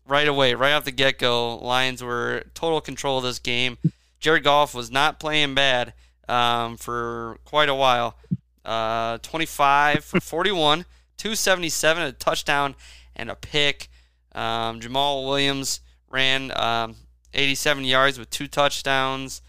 right 0.05 0.27
away, 0.27 0.55
right 0.55 0.73
off 0.73 0.83
the 0.83 0.91
get 0.91 1.19
go. 1.19 1.55
Lions 1.55 2.03
were 2.03 2.43
total 2.53 2.81
control 2.81 3.19
of 3.19 3.23
this 3.23 3.39
game. 3.39 3.77
Jared 4.19 4.43
Goff 4.43 4.75
was 4.75 4.91
not 4.91 5.21
playing 5.21 5.55
bad 5.55 5.93
um, 6.27 6.75
for 6.75 7.37
quite 7.45 7.69
a 7.69 7.75
while. 7.75 8.17
Uh, 8.65 9.19
25 9.19 10.03
for 10.03 10.19
41, 10.19 10.79
277, 11.15 12.03
a 12.03 12.11
touchdown, 12.11 12.75
and 13.15 13.31
a 13.31 13.35
pick. 13.35 13.87
Um, 14.33 14.81
Jamaal 14.81 15.25
Williams 15.25 15.79
ran 16.09 16.51
um, 16.57 16.97
87 17.33 17.85
yards 17.85 18.19
with 18.19 18.29
two 18.29 18.49
touchdowns. 18.49 19.41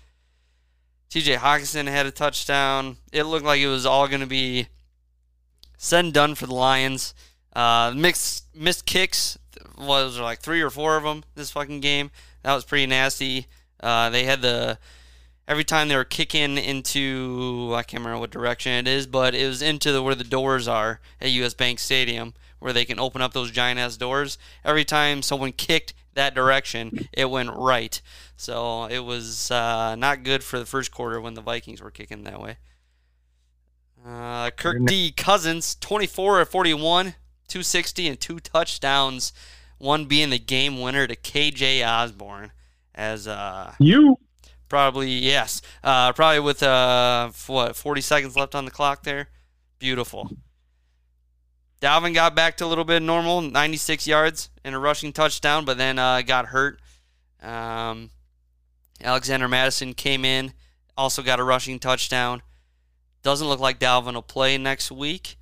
TJ 1.15 1.37
Hockenson 1.37 1.87
had 1.87 2.07
a 2.07 2.11
touchdown. 2.11 2.97
It 3.13 3.23
looked 3.23 3.47
like 3.47 3.61
it 3.61 3.69
was 3.69 3.87
all 3.87 4.09
going 4.09 4.21
to 4.21 4.27
be 4.27 4.67
said 5.79 6.07
and 6.07 6.13
done 6.13 6.35
for 6.35 6.47
the 6.47 6.55
Lions. 6.55 7.15
Uh, 7.55 7.93
mixed 7.95 8.47
missed 8.53 8.85
kicks 8.85 9.39
was 9.79 10.19
like 10.19 10.41
three 10.41 10.61
or 10.61 10.71
four 10.71 10.97
of 10.97 11.05
them 11.05 11.23
this 11.37 11.53
fucking 11.53 11.79
game. 11.79 12.11
That 12.43 12.53
was 12.53 12.65
pretty 12.65 12.87
nasty. 12.87 13.47
Uh, 13.79 14.11
they 14.11 14.25
had 14.25 14.43
the 14.43 14.77
every 15.47 15.63
time 15.63 15.87
they 15.87 15.95
were 15.95 16.03
kicking 16.03 16.59
into 16.59 17.73
I 17.77 17.85
can't 17.85 18.01
remember 18.01 18.19
what 18.19 18.33
direction 18.33 18.73
it 18.73 18.89
is, 18.89 19.07
but 19.07 19.37
it 19.37 19.47
was 19.47 19.63
into 19.63 19.93
the 19.93 20.03
where 20.03 20.17
the 20.17 20.25
doors 20.25 20.67
are 20.67 20.99
at 21.21 21.31
US 21.31 21.55
Bank 21.55 21.79
Stadium 21.79 22.35
where 22.65 22.73
they 22.73 22.87
can 22.87 22.99
open 22.99 23.21
up 23.21 23.35
those 23.35 23.51
giant 23.51 23.79
ass 23.79 23.99
doors. 23.99 24.39
Every 24.65 24.87
time 24.87 25.21
someone 25.21 25.53
kicked 25.53 25.93
that 26.15 26.35
direction, 26.35 27.11
it 27.13 27.29
went 27.29 27.51
right. 27.53 28.01
So 28.39 28.87
it 28.87 29.01
was 29.01 29.51
uh, 29.51 29.97
not 29.97 30.23
good 30.23 30.43
for 30.43 30.59
the 30.59 30.65
first 30.65 30.91
quarter 30.91 31.21
when 31.21 31.35
the 31.35 31.43
Vikings 31.43 31.83
were 31.83 31.91
kicking 31.91 32.25
that 32.25 32.41
way. 32.41 32.57
Uh, 34.03 34.49
Kirk 34.53 34.83
D. 34.87 35.13
Cousins, 35.13 35.75
24 35.75 36.41
of 36.41 36.49
41, 36.49 37.09
260, 37.49 38.09
and 38.09 38.19
two 38.19 38.41
touchdowns. 38.41 39.35
One 39.77 40.07
being 40.07 40.31
the 40.31 40.39
game 40.39 40.81
winner 40.81 41.07
to 41.07 41.17
KJ 41.17 41.87
Osborne. 41.87 42.51
As 42.95 43.29
uh, 43.29 43.75
you 43.79 44.17
probably 44.71 45.11
yes, 45.11 45.61
uh, 45.83 46.15
probably 46.15 46.41
with 46.41 46.63
uh, 46.63 47.31
what 47.47 47.77
40 47.77 48.01
seconds 48.01 48.37
left 48.37 48.55
on 48.55 48.65
the 48.65 48.71
clock 48.71 49.03
there. 49.03 49.29
Beautiful. 49.79 50.31
Dalvin 51.85 52.15
got 52.15 52.35
back 52.35 52.57
to 52.57 52.65
a 52.65 52.67
little 52.67 52.85
bit 52.85 53.03
normal, 53.03 53.43
96 53.43 54.07
yards 54.07 54.49
and 54.65 54.75
a 54.75 54.79
rushing 54.79 55.13
touchdown, 55.13 55.67
but 55.67 55.77
then 55.77 55.99
uh, 55.99 56.23
got 56.23 56.47
hurt. 56.47 56.81
Um, 57.43 58.09
Alexander 59.03 59.49
Mattison 59.49 59.93
came 59.93 60.25
in, 60.25 60.55
also 60.97 61.23
got 61.23 61.41
a 61.41 61.45
rushing 61.45 61.79
touchdown. 61.79 62.41
Doesn't 63.23 63.47
look 63.47 63.61
like 63.61 63.79
Dalvin 63.79 64.15
will 64.15 64.23
play 64.23 64.57
next 64.57 64.91
week. 64.91 65.37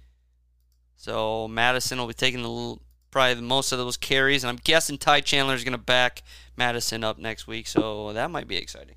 So 0.97 1.47
Mattison 1.47 1.99
will 1.99 2.09
be 2.09 2.15
taking 2.15 2.43
the, 2.43 2.77
probably 3.13 3.35
the 3.35 3.43
most 3.43 3.71
of 3.71 3.79
those 3.79 3.97
carries, 3.97 4.43
and 4.43 4.51
I'm 4.51 4.59
guessing 4.65 4.99
Ty 4.99 5.21
Chandler 5.21 5.55
is 5.55 5.63
going 5.63 5.73
to 5.73 5.79
back 5.79 6.25
Mattison 6.57 7.05
up 7.05 7.19
next 7.19 7.47
week. 7.47 7.69
So 7.69 8.13
that 8.15 8.33
might 8.33 8.49
be 8.49 8.57
exciting. 8.57 8.97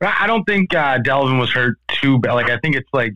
I 0.00 0.26
don't 0.26 0.44
think 0.44 0.74
uh, 0.74 0.98
Dalvin 1.00 1.38
was 1.38 1.50
hurt 1.50 1.76
too 2.00 2.18
bad. 2.20 2.32
Like 2.32 2.48
I 2.48 2.58
think 2.60 2.74
it's 2.74 2.88
like 2.94 3.12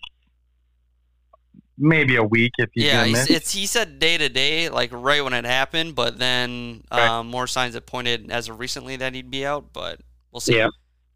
maybe 1.79 2.17
a 2.17 2.23
week 2.25 2.53
if 2.59 2.71
he's 2.73 2.85
yeah. 2.85 3.07
gonna. 3.07 3.25
It's 3.29 3.53
he 3.53 3.67
said 3.67 3.99
day 3.99 4.17
to 4.19 4.29
day, 4.29 4.69
like 4.69 4.91
right 4.93 5.23
when 5.23 5.33
it 5.33 5.45
happened, 5.45 5.95
but 5.95 6.19
then 6.19 6.83
Right. 6.91 7.09
um, 7.09 7.29
more 7.29 7.47
signs 7.47 7.75
have 7.75 7.87
pointed 7.87 8.31
as 8.31 8.49
of 8.49 8.59
recently 8.59 8.97
that 8.97 9.15
he'd 9.15 9.31
be 9.31 9.45
out. 9.47 9.73
But 9.73 10.01
we'll 10.33 10.41
see. 10.41 10.57
Yeah. 10.57 10.69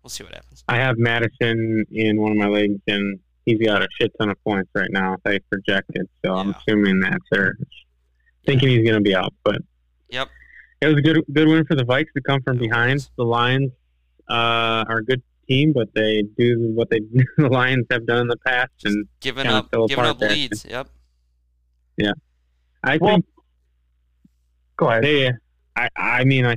We'll 0.03 0.11
see 0.11 0.25
what 0.25 0.33
happens. 0.35 0.65
I 0.69 0.77
have 0.77 0.97
Mattison 0.97 1.85
in 1.91 2.21
one 2.21 2.33
of 2.33 2.39
my 2.39 2.47
legs, 2.47 2.81
and 2.87 3.19
he's 3.45 3.59
got 3.59 3.83
a 3.83 3.89
shit 4.01 4.11
ton 4.19 4.31
of 4.31 4.43
points 4.45 4.71
right 4.75 4.91
now. 4.91 5.17
They 5.25 5.39
projected, 5.41 6.09
so 6.25 6.35
I'm 6.35 6.55
assuming 6.55 7.01
that 7.01 7.19
they're 7.31 7.55
thinking 8.47 8.71
he's 8.71 8.83
going 8.89 8.95
to 8.95 9.01
be 9.03 9.15
out. 9.15 9.35
But 9.45 9.59
Yep. 10.09 10.29
it 10.81 10.87
was 10.87 10.97
a 10.97 11.03
good 11.03 11.23
good 11.33 11.49
win 11.49 11.65
for 11.67 11.75
the 11.75 11.85
Vikes 11.85 12.13
to 12.17 12.23
come 12.23 12.41
from 12.43 12.57
behind. 12.59 13.09
The 13.19 13.25
Lions 13.25 13.73
uh, 14.31 14.85
are 14.89 14.99
a 14.99 15.05
good 15.05 15.23
team, 15.51 15.73
but 15.75 15.89
they 15.95 16.23
do 16.39 16.71
what 16.75 16.89
they 16.91 17.01
the 17.37 17.49
Lions 17.49 17.87
have 17.91 18.07
done 18.07 18.23
in 18.23 18.29
the 18.29 18.37
past 18.47 18.71
and 18.85 19.07
Giving 19.21 19.47
up, 19.47 19.71
fell 19.71 19.87
giving 19.89 20.05
up 20.05 20.19
there. 20.19 20.31
leads. 20.31 20.65
Yep. 20.65 20.89
Yeah, 21.97 22.13
I 22.85 22.97
Well, 22.99 23.15
think. 23.17 23.27
Go 24.77 24.89
ahead. 24.89 25.05
They, 25.05 25.31
I, 25.77 25.89
I 25.97 26.25
mean, 26.25 26.47
I, 26.47 26.55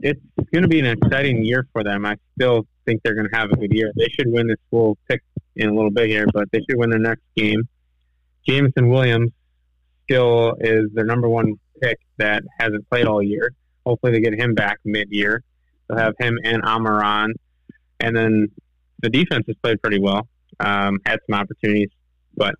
it's 0.00 0.20
going 0.52 0.62
to 0.62 0.68
be 0.68 0.78
an 0.78 0.86
exciting 0.86 1.44
year 1.44 1.66
for 1.72 1.82
them. 1.82 2.06
I 2.06 2.16
still 2.36 2.66
think 2.86 3.02
they're 3.02 3.14
going 3.14 3.28
to 3.28 3.36
have 3.36 3.50
a 3.50 3.56
good 3.56 3.72
year. 3.72 3.90
They 3.96 4.06
should 4.10 4.28
win 4.30 4.46
this. 4.46 4.56
We'll 4.70 4.96
pick 5.08 5.22
in 5.56 5.68
a 5.68 5.74
little 5.74 5.90
bit 5.90 6.08
here, 6.08 6.26
but 6.32 6.44
they 6.52 6.60
should 6.60 6.78
win 6.78 6.90
their 6.90 7.00
next 7.00 7.22
game. 7.36 7.62
Jameson 8.48 8.88
Williams 8.88 9.32
still 10.04 10.54
is 10.60 10.84
their 10.94 11.04
number 11.04 11.28
one 11.28 11.54
pick 11.82 11.98
that 12.18 12.44
hasn't 12.60 12.88
played 12.90 13.06
all 13.06 13.22
year. 13.22 13.50
Hopefully, 13.84 14.12
they 14.12 14.20
get 14.20 14.34
him 14.38 14.54
back 14.54 14.78
mid-year. 14.84 15.42
They'll 15.88 15.98
have 15.98 16.14
him 16.20 16.38
and 16.44 16.62
Amon-Ra, 16.62 17.26
and 18.00 18.16
then 18.16 18.48
the 19.02 19.10
defense 19.10 19.44
has 19.46 19.56
played 19.62 19.80
pretty 19.82 20.00
well. 20.00 20.28
Um, 20.60 20.98
had 21.06 21.18
some 21.28 21.38
opportunities, 21.38 21.90
but 22.36 22.54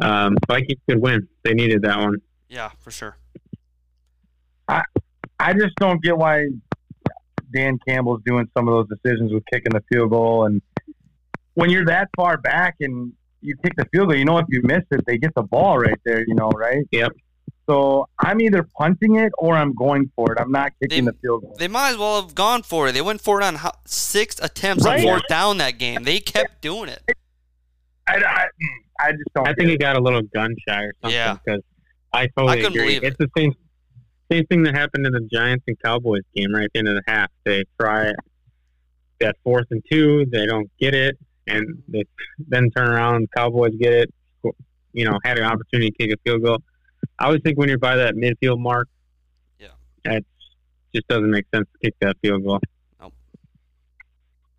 um, 0.00 0.36
Vikings 0.48 0.80
could 0.88 1.00
win. 1.00 1.28
They 1.44 1.54
needed 1.54 1.82
that 1.82 1.98
one. 1.98 2.16
Yeah, 2.48 2.70
for 2.80 2.90
sure. 2.90 3.16
I 5.38 5.52
just 5.52 5.74
don't 5.76 6.02
get 6.02 6.16
why 6.16 6.46
Dan 7.54 7.78
Campbell's 7.86 8.22
doing 8.24 8.48
some 8.56 8.68
of 8.68 8.74
those 8.74 8.98
decisions 8.98 9.32
with 9.32 9.44
kicking 9.52 9.72
the 9.72 9.82
field 9.92 10.10
goal. 10.10 10.46
And 10.46 10.62
when 11.54 11.70
you're 11.70 11.84
that 11.86 12.08
far 12.16 12.38
back 12.38 12.76
and 12.80 13.12
you 13.40 13.54
kick 13.62 13.74
the 13.76 13.86
field 13.92 14.08
goal, 14.08 14.16
you 14.16 14.24
know 14.24 14.38
if 14.38 14.46
you 14.48 14.62
miss 14.64 14.82
it, 14.90 15.04
they 15.06 15.18
get 15.18 15.34
the 15.34 15.42
ball 15.42 15.78
right 15.78 15.98
there. 16.04 16.24
You 16.26 16.34
know, 16.34 16.50
right? 16.50 16.86
Yep. 16.90 17.12
So 17.68 18.06
I'm 18.18 18.40
either 18.42 18.62
punting 18.76 19.16
it 19.16 19.32
or 19.38 19.54
I'm 19.54 19.74
going 19.74 20.10
for 20.14 20.32
it. 20.32 20.38
I'm 20.40 20.50
not 20.52 20.72
kicking 20.82 21.06
the 21.06 21.14
field 21.22 21.42
goal. 21.42 21.56
They 21.58 21.68
might 21.68 21.90
as 21.92 21.96
well 21.96 22.20
have 22.20 22.34
gone 22.34 22.62
for 22.62 22.88
it. 22.88 22.92
They 22.92 23.00
went 23.00 23.20
for 23.22 23.40
it 23.40 23.44
on 23.44 23.58
six 23.86 24.38
attempts 24.42 24.84
on 24.84 25.00
fourth 25.00 25.22
down 25.28 25.58
that 25.58 25.78
game. 25.78 26.02
They 26.04 26.20
kept 26.20 26.60
doing 26.60 26.90
it. 26.90 27.02
I, 28.06 28.16
I, 28.16 28.46
I 29.00 29.12
just 29.12 29.22
don't. 29.34 29.48
I 29.48 29.54
think 29.54 29.70
he 29.70 29.78
got 29.78 29.96
a 29.96 30.00
little 30.00 30.20
gun 30.34 30.54
shy 30.68 30.82
or 30.82 30.92
something 31.00 31.16
Yeah. 31.16 31.38
because 31.44 31.62
I 32.12 32.26
totally 32.36 32.52
I 32.52 32.56
couldn't 32.56 32.72
agree. 32.72 32.82
believe 32.98 33.04
it. 33.04 33.06
It's 33.06 33.16
the 33.18 33.30
same 33.36 33.54
same 34.30 34.44
thing 34.46 34.62
that 34.64 34.74
happened 34.74 35.06
in 35.06 35.12
the 35.12 35.26
Giants 35.32 35.64
and 35.66 35.76
Cowboys 35.82 36.22
game 36.34 36.54
right 36.54 36.64
at 36.64 36.70
the 36.74 36.78
end 36.80 36.88
of 36.88 36.94
the 36.96 37.02
half. 37.06 37.30
They 37.44 37.64
try 37.80 38.12
that 39.20 39.36
fourth 39.42 39.66
and 39.70 39.82
two, 39.90 40.26
they 40.30 40.44
don't 40.44 40.70
get 40.78 40.94
it, 40.94 41.16
and 41.46 41.82
they 41.88 42.04
then 42.48 42.70
turn 42.76 42.88
around. 42.88 43.28
Cowboys 43.34 43.72
get 43.80 43.92
it. 43.92 44.14
You 44.92 45.06
know, 45.06 45.18
had 45.24 45.38
an 45.38 45.44
opportunity 45.44 45.90
to 45.90 45.96
kick 45.96 46.12
a 46.12 46.16
field 46.24 46.42
goal. 46.44 46.58
I 47.18 47.26
always 47.26 47.40
think 47.42 47.58
when 47.58 47.68
you're 47.68 47.78
by 47.78 47.96
that 47.96 48.14
midfield 48.14 48.58
mark, 48.58 48.88
yeah, 49.58 49.68
that 50.04 50.24
just 50.94 51.06
doesn't 51.08 51.30
make 51.30 51.46
sense 51.54 51.66
to 51.72 51.78
kick 51.86 51.94
that 52.00 52.16
field 52.22 52.44
goal. 52.44 52.60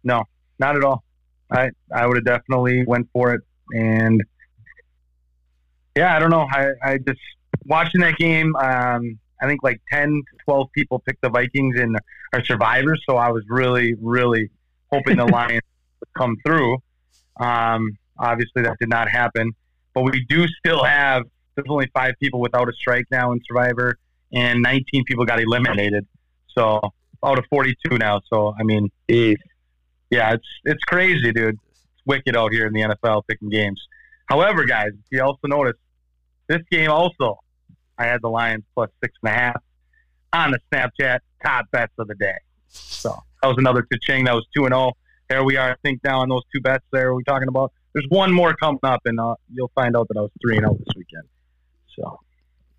No, 0.03 0.23
not 0.59 0.75
at 0.75 0.83
all. 0.83 1.03
I 1.51 1.71
I 1.93 2.05
would 2.07 2.17
have 2.17 2.25
definitely 2.25 2.85
went 2.85 3.09
for 3.11 3.33
it, 3.33 3.41
and 3.73 4.23
yeah, 5.95 6.15
I 6.15 6.19
don't 6.19 6.29
know. 6.29 6.47
I 6.49 6.69
I 6.83 6.97
just 6.99 7.19
watching 7.65 8.01
that 8.01 8.17
game. 8.17 8.55
Um, 8.55 9.19
I 9.41 9.47
think 9.47 9.63
like 9.63 9.81
ten 9.91 10.09
to 10.09 10.43
twelve 10.45 10.69
people 10.73 10.99
picked 10.99 11.21
the 11.21 11.29
Vikings 11.29 11.79
and 11.79 11.97
are 12.33 12.43
survivors. 12.43 13.03
So 13.09 13.17
I 13.17 13.29
was 13.31 13.43
really 13.49 13.95
really 13.99 14.49
hoping 14.91 15.17
the 15.17 15.25
Lions 15.31 15.61
would 15.99 16.13
come 16.17 16.37
through. 16.45 16.77
Um, 17.37 17.97
obviously 18.17 18.61
that 18.63 18.77
did 18.79 18.89
not 18.89 19.09
happen, 19.09 19.51
but 19.93 20.03
we 20.03 20.23
do 20.25 20.47
still 20.47 20.83
have. 20.83 21.23
There's 21.55 21.67
only 21.69 21.89
five 21.93 22.15
people 22.19 22.39
without 22.39 22.67
a 22.69 22.73
strike 22.73 23.05
now 23.11 23.31
in 23.31 23.41
Survivor, 23.47 23.97
and 24.33 24.61
19 24.61 25.05
people 25.05 25.25
got 25.25 25.41
eliminated. 25.41 26.05
So 26.55 26.81
out 27.23 27.39
of 27.39 27.45
42 27.49 27.97
now. 27.97 28.21
So 28.31 28.53
I 28.57 28.63
mean, 28.63 28.89
yeah, 29.07 30.33
it's 30.33 30.47
it's 30.63 30.83
crazy, 30.83 31.31
dude. 31.31 31.55
It's 31.55 32.05
wicked 32.05 32.35
out 32.35 32.51
here 32.51 32.67
in 32.67 32.73
the 32.73 32.81
NFL 32.81 33.23
picking 33.27 33.49
games. 33.49 33.81
However, 34.27 34.65
guys, 34.65 34.89
if 34.89 35.05
you 35.11 35.21
also 35.23 35.47
notice 35.47 35.77
this 36.47 36.61
game 36.71 36.89
also, 36.89 37.39
I 37.97 38.05
had 38.05 38.21
the 38.21 38.29
Lions 38.29 38.63
plus 38.73 38.89
six 39.01 39.13
and 39.23 39.31
a 39.31 39.35
half 39.35 39.61
on 40.33 40.51
the 40.51 40.59
Snapchat 40.71 41.19
top 41.43 41.65
bets 41.71 41.93
of 41.97 42.07
the 42.07 42.15
day. 42.15 42.35
So 42.67 43.15
that 43.41 43.47
was 43.47 43.57
another 43.57 43.85
cha-ching. 43.91 44.25
That 44.25 44.33
was 44.33 44.45
two 44.55 44.65
and 44.65 44.73
zero. 44.73 44.93
There 45.29 45.43
we 45.43 45.57
are. 45.57 45.71
I 45.71 45.75
think 45.83 46.01
now 46.03 46.19
on 46.19 46.29
those 46.29 46.43
two 46.53 46.61
bets 46.61 46.85
there 46.91 47.13
we're 47.13 47.21
talking 47.23 47.47
about. 47.47 47.71
There's 47.93 48.07
one 48.09 48.31
more 48.31 48.53
coming 48.55 48.79
up, 48.83 49.01
and 49.05 49.19
uh, 49.19 49.35
you'll 49.53 49.71
find 49.73 49.95
out 49.95 50.07
that 50.09 50.17
I 50.17 50.21
was 50.21 50.31
three 50.41 50.57
and 50.57 50.65
zero 50.65 50.75
this 50.77 50.95
weekend. 50.95 51.23
So 51.95 52.03
All 52.03 52.19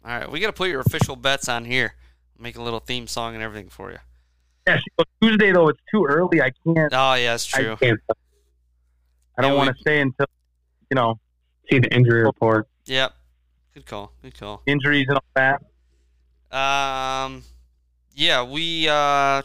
right, 0.05 0.31
we 0.31 0.41
got 0.41 0.49
to 0.49 0.53
put 0.53 0.69
your 0.71 0.81
official 0.81 1.17
bets 1.17 1.49
on 1.49 1.65
here. 1.65 1.95
Make 2.39 2.57
a 2.57 2.63
little 2.63 2.81
theme 2.81 3.07
song 3.07 3.35
and 3.35 3.43
everything 3.43 3.69
for 3.71 3.91
you. 3.91 3.99
yeah, 4.67 4.79
so 4.99 5.05
Tuesday 5.23 5.53
though 5.53 5.69
it's 5.69 5.81
too 5.91 6.05
early. 6.07 6.41
I 6.43 6.51
can't. 6.65 6.93
Oh 6.93 7.15
yeah, 7.15 7.33
that's 7.33 7.47
true. 7.47 7.73
I 7.73 7.77
can't. 7.77 8.01
I 9.39 9.43
don't 9.43 9.53
Yeah, 9.53 9.59
want 9.59 9.75
to 9.77 9.81
stay 9.81 10.01
until 10.01 10.27
you 10.91 10.95
know 10.95 11.19
See 11.71 11.79
the 11.79 11.93
injury 11.95 12.23
report. 12.23 12.69
Yep. 12.87 13.13
Good 13.75 13.87
call. 13.87 14.13
Good 14.23 14.39
call. 14.39 14.63
injuries 14.67 15.07
and 15.09 15.19
all 15.19 15.25
that. 15.35 15.63
Um, 16.57 17.43
yeah, 18.15 18.43
we 18.45 18.89
uh, 18.89 19.43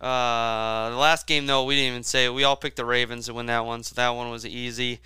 Uh, 0.00 0.90
the 0.90 0.96
last 0.96 1.26
game 1.26 1.46
though, 1.46 1.64
we 1.64 1.74
didn't 1.76 1.90
even 1.90 2.02
say 2.02 2.26
it. 2.26 2.34
We 2.34 2.44
all 2.44 2.56
picked 2.56 2.76
the 2.76 2.84
Ravens 2.84 3.26
to 3.26 3.34
win 3.34 3.46
that 3.46 3.64
one, 3.64 3.82
so 3.82 3.94
that 3.94 4.10
one 4.10 4.30
was 4.30 4.44
easy. 4.46 5.00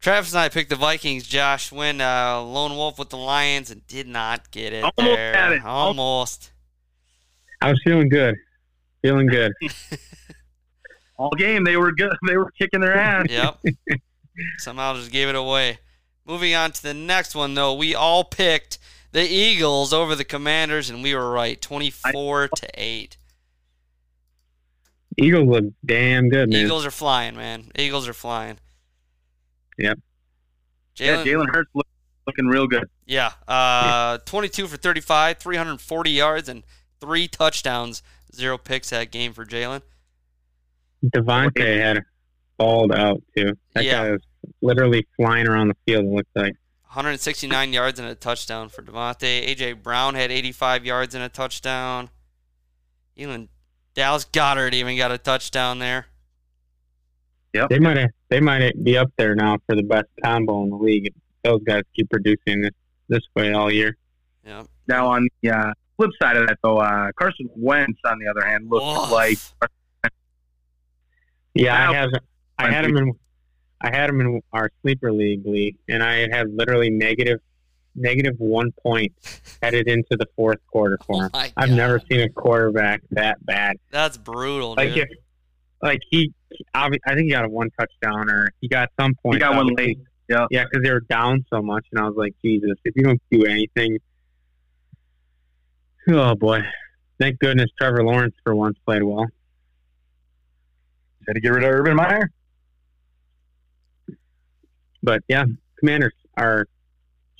Travis 0.00 0.32
and 0.32 0.40
I 0.40 0.48
picked 0.48 0.70
the 0.70 0.76
Vikings. 0.76 1.26
Josh 1.26 1.70
went 1.70 2.00
uh, 2.00 2.42
lone 2.42 2.74
wolf 2.74 2.98
with 2.98 3.10
the 3.10 3.18
Lions 3.18 3.70
and 3.70 3.86
did 3.86 4.06
not 4.08 4.50
get 4.50 4.72
it. 4.72 4.82
Almost 4.82 4.96
there. 4.98 5.34
had 5.34 5.52
it. 5.52 5.64
Almost. 5.64 6.50
I 7.60 7.70
was 7.70 7.80
feeling 7.84 8.08
good, 8.08 8.34
feeling 9.02 9.26
good. 9.26 9.52
All 11.18 11.30
game 11.36 11.64
they 11.64 11.76
were 11.76 11.92
good. 11.92 12.16
They 12.26 12.38
were 12.38 12.50
kicking 12.52 12.80
their 12.80 12.96
ass. 12.96 13.26
Yep. 13.28 13.60
Somehow 14.58 14.94
just 14.94 15.12
gave 15.12 15.28
it 15.28 15.34
away. 15.34 15.78
Moving 16.24 16.54
on 16.54 16.72
to 16.72 16.82
the 16.82 16.94
next 16.94 17.34
one 17.34 17.52
though, 17.52 17.74
we 17.74 17.94
all 17.94 18.24
picked 18.24 18.78
the 19.12 19.28
Eagles 19.28 19.92
over 19.92 20.14
the 20.14 20.24
Commanders, 20.24 20.88
and 20.88 21.02
we 21.02 21.14
were 21.14 21.30
right, 21.30 21.60
twenty-four 21.60 22.48
to 22.48 22.70
eight. 22.74 23.18
Eagles 25.18 25.46
look 25.46 25.64
damn 25.84 26.30
good, 26.30 26.48
man. 26.48 26.64
Eagles 26.64 26.86
are 26.86 26.90
flying, 26.90 27.36
man. 27.36 27.70
Eagles 27.76 28.08
are 28.08 28.14
flying. 28.14 28.58
Yep. 29.80 29.98
Yeah, 30.96 31.16
Jalen, 31.16 31.24
Jalen 31.24 31.54
Hurts 31.54 31.70
look, 31.74 31.86
looking 32.26 32.46
real 32.46 32.66
good. 32.66 32.84
yeah, 33.06 33.32
uh, 33.48 34.18
22 34.26 34.66
for 34.66 34.76
35, 34.76 35.38
340 35.38 36.10
yards, 36.10 36.48
and 36.48 36.62
three 37.00 37.26
touchdowns, 37.26 38.02
zero 38.34 38.58
picks 38.58 38.90
that 38.90 39.10
game 39.10 39.32
for 39.32 39.46
Jalen. 39.46 39.80
DeVonta 41.06 41.80
had 41.80 42.02
balled 42.58 42.92
out 42.92 43.22
too. 43.36 43.56
That 43.74 43.84
Yeah. 43.84 43.92
guy 43.92 44.10
was 44.12 44.20
literally 44.60 45.06
flying 45.16 45.46
around 45.48 45.68
the 45.68 45.76
field. 45.86 46.04
It 46.04 46.10
looked 46.12 46.36
like 46.36 46.54
169 46.82 47.72
yards 47.72 47.98
and 47.98 48.06
a 48.08 48.14
touchdown 48.14 48.68
for 48.68 48.82
DeVonta. 48.82 49.22
AJ 49.48 49.72
Brown 49.82 50.14
had 50.14 50.30
85 50.30 50.84
yards 50.84 51.14
and 51.14 51.24
a 51.24 51.28
touchdown. 51.30 52.10
Even 53.16 53.48
Dallas 53.94 54.26
Goedert 54.26 54.74
even 54.74 54.96
got 54.98 55.10
a 55.10 55.18
touchdown 55.18 55.78
there. 55.78 56.06
Yep. 57.54 57.70
They 57.70 57.78
might 57.78 57.96
have 57.96 58.10
they 58.30 58.40
might 58.40 58.82
be 58.82 58.96
up 58.96 59.10
there 59.16 59.34
now 59.34 59.58
for 59.66 59.74
the 59.76 59.82
best 59.82 60.06
combo 60.24 60.62
in 60.64 60.70
the 60.70 60.76
league. 60.76 61.06
If 61.06 61.12
those 61.44 61.62
guys 61.64 61.82
keep 61.94 62.08
producing 62.10 62.62
this 62.62 62.72
this 63.08 63.22
way 63.34 63.52
all 63.52 63.70
year. 63.72 63.96
Yeah. 64.46 64.62
Now 64.86 65.08
on 65.08 65.28
the 65.42 65.50
uh, 65.50 65.72
flip 65.96 66.10
side 66.22 66.36
of 66.36 66.46
that, 66.48 66.58
though, 66.62 66.78
uh, 66.78 67.10
Carson 67.18 67.48
Wentz, 67.56 67.98
on 68.06 68.18
the 68.18 68.28
other 68.30 68.46
hand, 68.46 68.70
looked 68.70 68.84
Woof. 69.00 69.10
like 69.10 69.38
Yeah, 71.54 71.86
Wow. 71.86 71.90
I 71.92 71.94
have. 71.96 72.10
I 72.58 72.70
had 72.70 72.84
him 72.84 72.96
in. 72.96 73.12
I 73.80 73.88
had 73.96 74.10
him 74.10 74.20
in 74.20 74.40
our 74.52 74.70
sleeper 74.82 75.10
league 75.12 75.46
league, 75.46 75.76
and 75.88 76.02
I 76.02 76.28
had 76.30 76.54
literally 76.54 76.90
negative, 76.90 77.40
negative 77.94 78.34
one 78.38 78.70
point 78.82 79.12
headed 79.62 79.88
into 79.88 80.16
the 80.18 80.26
fourth 80.36 80.58
quarter 80.70 80.98
for 81.06 81.14
Oh 81.22 81.24
him. 81.24 81.30
my 81.32 81.52
I've 81.56 81.68
God. 81.70 81.76
never 81.76 82.00
seen 82.10 82.20
a 82.20 82.28
quarterback 82.28 83.00
that 83.12 83.44
bad. 83.46 83.76
That's 83.90 84.18
brutal, 84.18 84.74
Like 84.76 84.94
dude. 84.94 85.04
if, 85.04 85.08
like 85.82 86.00
he, 86.10 86.32
I 86.74 86.88
think 86.90 87.18
he 87.18 87.30
got 87.30 87.44
a 87.44 87.48
one 87.48 87.70
touchdown, 87.78 88.30
or 88.30 88.50
he 88.60 88.68
got 88.68 88.90
some 88.98 89.10
he 89.12 89.28
point. 89.28 89.40
got 89.40 89.56
one 89.56 89.68
late. 89.74 89.98
Yeah. 90.28 90.46
Yeah, 90.50 90.64
because 90.64 90.84
they 90.84 90.92
were 90.92 91.00
down 91.00 91.44
so 91.52 91.60
much, 91.60 91.84
and 91.92 92.00
I 92.00 92.06
was 92.06 92.14
like, 92.16 92.34
Jesus, 92.44 92.76
if 92.84 92.94
you 92.96 93.02
don't 93.02 93.20
do 93.30 93.44
anything, 93.46 93.98
oh 96.08 96.34
boy. 96.34 96.60
Thank 97.18 97.38
goodness 97.38 97.68
Trevor 97.78 98.02
Lawrence 98.02 98.34
for 98.44 98.54
once 98.54 98.78
played 98.86 99.02
well. 99.02 99.26
Had 101.26 101.34
to 101.34 101.40
get 101.40 101.50
rid 101.52 101.64
of 101.64 101.70
Urban 101.70 101.96
Meyer. 101.96 102.30
But 105.02 105.22
yeah, 105.28 105.44
Commanders 105.78 106.14
are 106.36 106.66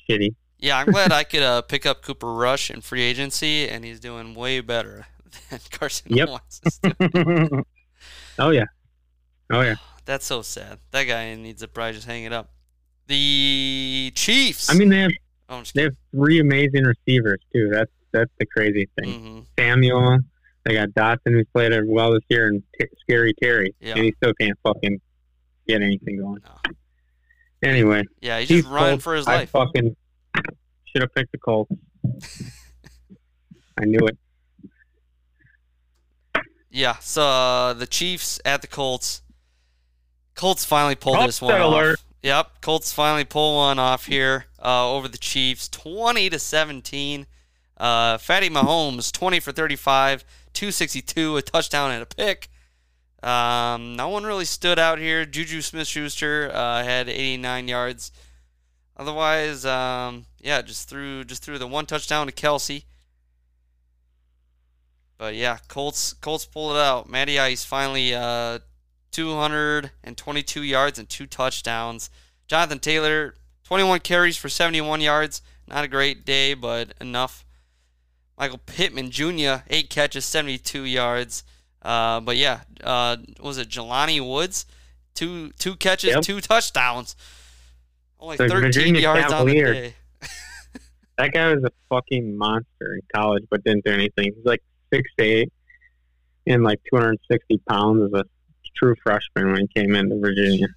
shitty. 0.09 0.35
Yeah, 0.59 0.77
I'm 0.77 0.87
glad 0.91 1.11
I 1.13 1.23
could 1.23 1.41
uh, 1.41 1.61
pick 1.63 1.85
up 1.85 2.01
Cooper 2.03 2.31
Rush 2.33 2.69
in 2.69 2.81
free 2.81 3.01
agency, 3.01 3.67
and 3.67 3.83
he's 3.83 3.99
doing 3.99 4.35
way 4.35 4.59
better 4.61 5.07
than 5.49 5.59
Carson 5.71 6.15
Yep. 6.15 6.29
Wentz 6.29 6.61
is 6.65 6.79
doing. 6.79 7.63
oh 8.39 8.49
yeah, 8.49 8.65
oh 9.51 9.61
yeah. 9.61 9.75
That's 10.05 10.25
so 10.25 10.41
sad. 10.41 10.79
That 10.91 11.03
guy 11.03 11.35
needs 11.35 11.61
to 11.61 11.67
probably 11.67 11.93
just 11.93 12.07
hang 12.07 12.23
it 12.23 12.33
up. 12.33 12.49
The 13.07 14.11
Chiefs. 14.15 14.69
I 14.69 14.73
mean, 14.73 14.89
they 14.89 14.99
have 15.01 15.11
oh, 15.49 15.63
they 15.75 15.83
have 15.83 15.95
three 16.11 16.39
amazing 16.39 16.83
receivers 16.85 17.39
too. 17.53 17.69
That's 17.71 17.91
that's 18.11 18.31
the 18.39 18.45
crazy 18.45 18.89
thing. 18.99 19.19
hmm 19.21 19.39
Samuel, 19.59 20.19
they 20.65 20.73
got 20.73 20.89
Dotson 20.89 21.31
who's 21.33 21.45
played 21.53 21.71
it 21.71 21.85
well 21.87 22.13
this 22.13 22.23
year, 22.29 22.47
and 22.47 22.63
T- 22.79 22.87
Scary 23.01 23.33
Terry, 23.41 23.73
Yeah. 23.79 23.93
and 23.95 24.03
he 24.05 24.13
still 24.17 24.33
can't 24.33 24.57
fucking 24.63 24.99
get 25.67 25.81
anything 25.81 26.17
going. 26.19 26.41
No. 26.43 26.71
Anyway, 27.63 28.03
Yeah, 28.21 28.39
he's 28.39 28.47
just 28.49 28.67
running 28.67 28.91
Colts, 28.93 29.03
for 29.03 29.15
his 29.15 29.27
I 29.27 29.35
life. 29.37 29.49
fucking 29.51 29.95
should 30.85 31.01
have 31.03 31.13
picked 31.13 31.31
the 31.31 31.37
Colts. 31.37 31.71
I 33.79 33.85
knew 33.85 33.99
it. 34.07 34.17
Yeah, 36.71 36.95
so 37.01 37.23
uh, 37.23 37.73
the 37.73 37.85
Chiefs 37.85 38.39
at 38.45 38.61
the 38.61 38.67
Colts. 38.67 39.21
Colts 40.35 40.63
finally 40.63 40.95
pulled 40.95 41.19
this 41.27 41.41
one 41.41 41.51
Upset 41.51 41.61
off. 41.65 41.73
alert. 41.73 41.99
Yep, 42.23 42.61
Colts 42.61 42.93
finally 42.93 43.25
pull 43.25 43.55
one 43.57 43.77
off 43.77 44.05
here 44.05 44.45
uh, 44.63 44.89
over 44.91 45.07
the 45.07 45.17
Chiefs, 45.17 45.67
twenty 45.67 46.29
to 46.29 46.39
seventeen. 46.39 47.27
Uh, 47.77 48.17
Fatty 48.17 48.49
Mahomes, 48.49 49.11
twenty 49.11 49.39
for 49.39 49.51
thirty-five, 49.51 50.23
two 50.53 50.71
sixty-two, 50.71 51.35
a 51.37 51.41
touchdown 51.41 51.91
and 51.91 52.03
a 52.03 52.05
pick. 52.05 52.47
Um, 53.21 53.95
no 53.95 54.07
one 54.09 54.23
really 54.23 54.45
stood 54.45 54.79
out 54.79 54.97
here. 54.97 55.25
Juju 55.25 55.61
Smith-Schuster 55.61 56.51
uh, 56.53 56.83
had 56.83 57.09
eighty-nine 57.09 57.67
yards. 57.67 58.11
Otherwise, 58.95 59.65
um, 59.65 60.25
yeah, 60.39 60.61
just 60.61 60.87
threw 60.87 61.23
just 61.23 61.43
threw 61.43 61.57
the 61.57 61.67
one 61.67 61.85
touchdown 61.85 62.27
to 62.27 62.33
Kelce. 62.33 62.83
But 65.21 65.35
yeah, 65.35 65.59
Colts 65.67 66.13
Colts 66.13 66.47
pulled 66.47 66.75
it 66.75 66.79
out. 66.79 67.07
Matty 67.07 67.37
Ice 67.39 67.63
finally 67.63 68.11
uh, 68.15 68.57
222 69.11 70.63
yards 70.63 70.97
and 70.97 71.07
two 71.07 71.27
touchdowns. 71.27 72.09
Jonathan 72.47 72.79
Taylor 72.79 73.35
21 73.65 73.99
carries 73.99 74.35
for 74.35 74.49
71 74.49 74.99
yards. 74.99 75.43
Not 75.67 75.83
a 75.83 75.87
great 75.87 76.25
day, 76.25 76.55
but 76.55 76.95
enough. 76.99 77.45
Michael 78.35 78.57
Pittman 78.65 79.11
Jr. 79.11 79.61
eight 79.69 79.91
catches, 79.91 80.25
72 80.25 80.85
yards. 80.85 81.43
Uh, 81.83 82.19
but 82.19 82.35
yeah, 82.37 82.61
uh, 82.83 83.17
was 83.39 83.59
it 83.59 83.69
Jelani 83.69 84.27
Woods? 84.27 84.65
Two 85.13 85.51
two 85.59 85.75
catches, 85.75 86.15
Yep. 86.15 86.23
two 86.23 86.41
touchdowns. 86.41 87.15
Only 88.19 88.37
The 88.37 88.47
13 88.47 88.59
Virginia 88.63 89.01
yards 89.01 89.31
on 89.31 89.45
the 89.45 89.53
day. 89.53 89.93
That 91.17 91.31
guy 91.33 91.53
was 91.53 91.63
a 91.63 91.71
fucking 91.89 92.35
monster 92.35 92.95
in 92.95 93.01
college, 93.13 93.43
but 93.51 93.63
didn't 93.63 93.85
do 93.85 93.91
anything. 93.91 94.33
He's 94.35 94.45
like 94.45 94.63
six 94.91 95.09
eight 95.19 95.51
and 96.47 96.63
like 96.63 96.79
260 96.91 97.57
pounds 97.69 98.03
as 98.03 98.21
a 98.21 98.25
true 98.75 98.95
freshman 99.03 99.51
when 99.51 99.61
he 99.61 99.81
came 99.81 99.95
into 99.95 100.19
Virginia. 100.19 100.67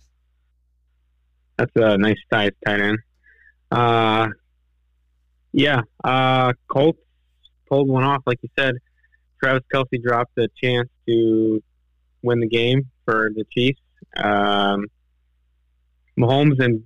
That's 1.57 1.72
a 1.77 1.96
nice 1.96 2.18
size 2.33 2.50
tight 2.66 2.81
end. 2.81 2.98
Uh, 3.70 4.29
yeah, 5.53 5.83
uh, 6.03 6.53
Colts 6.68 6.98
pulled 7.68 7.88
one 7.88 8.05
off, 8.05 8.22
like 8.27 8.38
you 8.42 8.48
said. 8.59 8.74
Travis 9.42 9.62
Kelce 9.72 10.03
dropped 10.03 10.35
the 10.37 10.48
chance 10.62 10.88
to 11.07 11.62
win 12.22 12.40
the 12.40 12.48
game 12.48 12.88
for 13.05 13.31
the 13.35 13.44
Chiefs. 13.53 13.81
Um, 14.16 14.87
Mahomes 16.18 16.62
and 16.62 16.85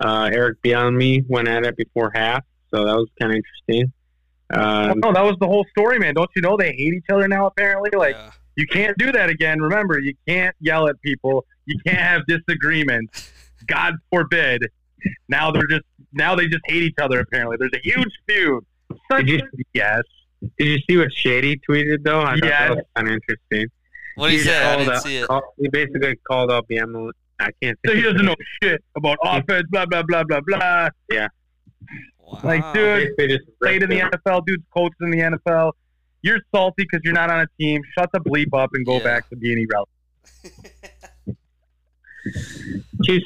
uh, 0.00 0.30
Eric 0.32 0.62
Bieniemy 0.62 1.24
went 1.28 1.48
at 1.48 1.64
it 1.64 1.76
before 1.76 2.10
half, 2.14 2.44
so 2.70 2.84
that 2.84 2.94
was 2.94 3.08
kind 3.20 3.32
of 3.32 3.36
interesting. 3.36 3.92
Um, 4.52 5.00
no, 5.00 5.12
that 5.12 5.24
was 5.24 5.36
the 5.40 5.46
whole 5.46 5.64
story, 5.70 5.98
man. 5.98 6.14
Don't 6.14 6.30
you 6.36 6.42
know 6.42 6.56
they 6.56 6.68
hate 6.72 6.94
each 6.94 7.04
other 7.12 7.26
now? 7.28 7.46
Apparently, 7.46 7.90
like 7.96 8.14
Yeah. 8.14 8.30
you 8.56 8.66
can't 8.66 8.96
do 8.98 9.10
that 9.12 9.28
again. 9.28 9.60
Remember, 9.60 9.98
you 9.98 10.14
can't 10.28 10.54
yell 10.60 10.88
at 10.88 11.00
people. 11.02 11.44
You 11.66 11.78
can't 11.86 11.98
have 11.98 12.22
disagreements. 12.26 13.32
God 13.66 13.94
forbid. 14.12 14.62
Now 15.28 15.50
they're 15.50 15.66
just 15.66 15.82
now 16.12 16.34
they 16.36 16.46
just 16.46 16.62
hate 16.66 16.82
each 16.84 16.94
other. 17.00 17.20
Apparently, 17.20 17.56
there's 17.58 17.72
a 17.74 17.80
huge 17.82 18.12
feud. 18.28 18.64
Such 19.10 19.26
Did 19.26 19.42
yes. 19.74 20.02
Did 20.58 20.68
you 20.68 20.78
see 20.88 20.96
what 20.96 21.12
Shady 21.12 21.60
tweeted 21.68 22.04
though? 22.04 22.20
I 22.20 22.34
thought 22.38 22.42
that 22.42 22.70
was 22.70 22.84
kind 22.94 23.08
of 23.08 23.14
interesting. 23.14 23.68
What 24.14 24.30
he 24.30 24.38
He 24.38 24.44
said, 24.44 24.62
I 24.62 24.64
called 24.74 24.78
didn't 24.78 24.94
out- 24.96 25.02
see 25.02 25.16
it. 25.16 25.26
call- 25.26 25.54
he 25.58 25.68
basically 25.68 26.16
called 26.28 26.50
out 26.52 26.68
Bieniemy. 26.68 27.10
I 27.40 27.50
can't. 27.62 27.78
So 27.84 27.94
he 27.94 28.00
doesn't 28.02 28.24
know 28.24 28.34
shit 28.62 28.82
about 28.96 29.18
offense. 29.24 29.64
Blah 29.70 29.86
blah 29.86 30.02
blah 30.04 30.22
blah 30.24 30.40
blah. 30.40 30.88
Wow. 32.26 32.40
Like, 32.42 32.74
dude, 32.74 33.16
Basically 33.16 33.28
just 33.38 33.58
played 33.62 33.82
in 33.82 33.90
the. 33.90 34.00
NFL. 34.00 34.44
Dude's 34.46 34.64
coached 34.74 34.96
in 35.00 35.10
the 35.10 35.18
NFL. 35.18 35.72
You're 36.22 36.40
salty 36.54 36.82
because 36.82 37.00
you're 37.04 37.12
not 37.14 37.30
on 37.30 37.40
a 37.40 37.46
team. 37.58 37.82
Shut 37.96 38.10
the 38.12 38.18
bleep 38.20 38.48
up 38.52 38.70
and 38.74 38.84
go 38.84 38.96
Yeah. 38.98 39.04
back 39.04 39.28
to 39.30 39.36
being 39.36 39.64
irrelevant. 39.68 41.36
Chiefs, 43.04 43.24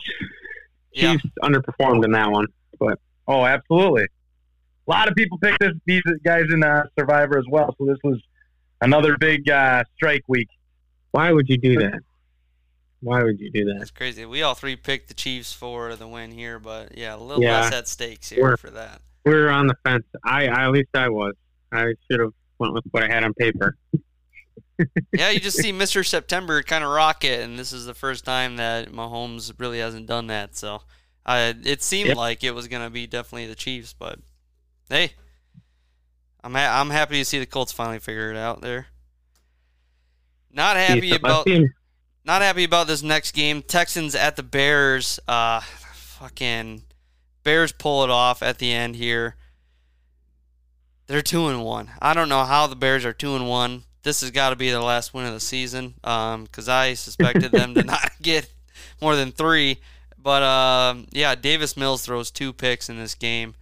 Yeah. 0.92 1.12
Chiefs 1.12 1.24
underperformed 1.42 2.04
in 2.04 2.12
that 2.12 2.30
one, 2.30 2.46
but 2.78 2.98
Oh, 3.26 3.44
absolutely. 3.46 4.04
A 4.86 4.90
lot 4.90 5.08
of 5.08 5.14
people 5.14 5.38
picked 5.38 5.60
this, 5.60 5.72
these 5.86 6.02
guys 6.24 6.44
in 6.52 6.64
uh, 6.64 6.82
Survivor 6.98 7.38
as 7.38 7.44
well. 7.48 7.74
So 7.78 7.86
this 7.86 7.98
was 8.02 8.20
another 8.80 9.16
big 9.16 9.48
uh, 9.48 9.84
strike 9.94 10.22
week. 10.26 10.48
why 11.12 11.30
would 11.32 11.48
you 11.48 11.56
do 11.58 11.76
that? 11.78 12.00
Why 13.00 13.22
would 13.22 13.40
you 13.40 13.50
do 13.50 13.64
that? 13.66 13.80
It's 13.80 13.90
crazy. 13.90 14.24
We 14.26 14.42
all 14.42 14.54
three 14.54 14.76
picked 14.76 15.08
the 15.08 15.14
Chiefs 15.14 15.52
for 15.52 15.96
the 15.96 16.06
win 16.06 16.30
here, 16.32 16.58
but 16.58 16.96
yeah, 16.98 17.14
a 17.14 17.18
little 17.18 17.42
Yeah. 17.42 17.62
less 17.62 17.72
at 17.72 17.88
stakes 17.88 18.28
here 18.30 18.42
We're- 18.42 18.56
for 18.56 18.70
that. 18.70 19.00
We 19.24 19.34
were 19.34 19.50
on 19.50 19.66
the 19.66 19.76
fence. 19.84 20.04
I, 20.24 20.46
I 20.46 20.64
at 20.64 20.70
least 20.72 20.88
I 20.94 21.08
was. 21.10 21.34
I 21.72 21.94
should 22.10 22.20
have 22.20 22.32
went 22.58 22.72
with 22.72 22.84
what 22.90 23.02
I 23.02 23.06
had 23.06 23.22
on 23.22 23.34
paper. 23.34 23.76
yeah, 25.12 25.28
you 25.28 25.38
just 25.38 25.58
see 25.62 25.72
Mr. 25.72 26.04
September 26.06 26.62
kind 26.62 26.82
of 26.82 26.90
rocket, 26.90 27.40
and 27.40 27.58
this 27.58 27.70
is 27.72 27.84
the 27.84 27.92
first 27.92 28.24
time 28.24 28.56
that 28.56 28.90
Mahomes 28.90 29.52
really 29.58 29.78
hasn't 29.78 30.06
done 30.06 30.28
that. 30.28 30.56
So 30.56 30.80
uh, 31.26 31.52
it 31.64 31.82
seemed 31.82 32.08
yep. 32.08 32.16
like 32.16 32.42
it 32.42 32.52
was 32.52 32.66
going 32.66 32.82
to 32.82 32.88
be 32.90 33.06
definitely 33.06 33.46
the 33.46 33.54
Chiefs, 33.54 33.92
but 33.92 34.18
hey, 34.88 35.12
I'm 36.42 36.54
ha- 36.54 36.80
I'm 36.80 36.88
happy 36.88 37.18
to 37.18 37.24
see 37.24 37.38
the 37.38 37.46
Colts 37.46 37.72
finally 37.72 37.98
figure 37.98 38.30
it 38.30 38.38
out 38.38 38.62
there. 38.62 38.86
Not 40.50 40.76
happy 40.78 41.14
about 41.14 41.46
not 42.24 42.42
happy 42.42 42.64
about 42.64 42.86
this 42.86 43.02
next 43.02 43.32
game. 43.32 43.62
Texans 43.62 44.14
at 44.14 44.36
the 44.36 44.42
Bears. 44.42 45.18
Uh, 45.26 45.60
fucking 45.60 46.82
Bears 47.42 47.72
pull 47.72 48.04
it 48.04 48.10
off 48.10 48.42
at 48.42 48.58
the 48.58 48.72
end 48.72 48.96
here. 48.96 49.36
They're 51.06 51.22
two 51.22 51.48
and 51.48 51.64
one. 51.64 51.90
I 52.00 52.14
don't 52.14 52.28
know 52.28 52.44
how 52.44 52.66
the 52.66 52.76
Bears 52.76 53.04
are 53.04 53.12
two 53.12 53.34
and 53.34 53.48
one. 53.48 53.84
This 54.02 54.20
has 54.20 54.30
got 54.30 54.50
to 54.50 54.56
be 54.56 54.70
the 54.70 54.80
last 54.80 55.12
win 55.12 55.26
of 55.26 55.34
the 55.34 55.40
season 55.40 55.94
because 56.00 56.68
um, 56.68 56.74
I 56.74 56.94
suspected 56.94 57.52
them 57.52 57.74
to 57.74 57.82
not 57.84 58.12
get 58.22 58.50
more 59.00 59.16
than 59.16 59.32
three. 59.32 59.78
But 60.16 60.42
uh, 60.42 60.94
yeah, 61.10 61.34
Davis 61.34 61.76
Mills 61.76 62.04
throws 62.04 62.30
two 62.30 62.52
picks 62.52 62.88
in 62.88 62.98
this 62.98 63.14
game. 63.14 63.54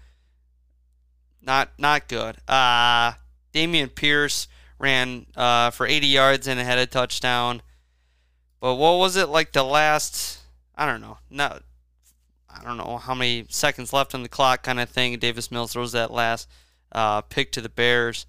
Not 1.40 1.70
not 1.78 2.08
good. 2.08 2.36
Uh, 2.46 3.12
Dameon 3.54 3.94
Pierce 3.94 4.48
ran 4.78 5.26
uh, 5.36 5.70
for 5.70 5.86
80 5.86 6.06
yards 6.06 6.46
and 6.46 6.60
had 6.60 6.78
a 6.78 6.86
touchdown. 6.86 7.62
But 8.60 8.74
what 8.74 8.98
was 8.98 9.16
it 9.16 9.28
like 9.28 9.52
the 9.52 9.62
last? 9.62 10.40
I 10.74 10.86
don't 10.86 11.00
know. 11.00 11.18
No, 11.30 11.58
I 12.48 12.64
don't 12.64 12.76
know 12.76 12.98
how 12.98 13.14
many 13.14 13.46
seconds 13.48 13.92
left 13.92 14.14
on 14.14 14.22
the 14.22 14.28
clock, 14.28 14.62
kind 14.62 14.80
of 14.80 14.88
thing. 14.88 15.18
Davis 15.18 15.50
Mills 15.50 15.72
throws 15.72 15.92
that 15.92 16.10
last 16.10 16.48
uh, 16.92 17.20
pick 17.22 17.52
to 17.52 17.60
the 17.60 17.68
Bears. 17.68 18.26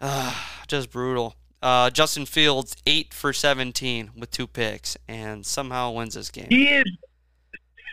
Uh, 0.00 0.34
just 0.66 0.90
brutal. 0.90 1.36
Uh, 1.62 1.90
Justin 1.90 2.24
Fields 2.24 2.74
eight 2.86 3.12
for 3.12 3.32
17 3.32 4.12
with 4.16 4.30
two 4.30 4.46
picks, 4.46 4.96
and 5.08 5.44
somehow 5.44 5.90
wins 5.90 6.14
this 6.14 6.30
game. 6.30 6.46
He 6.48 6.64
is 6.68 6.86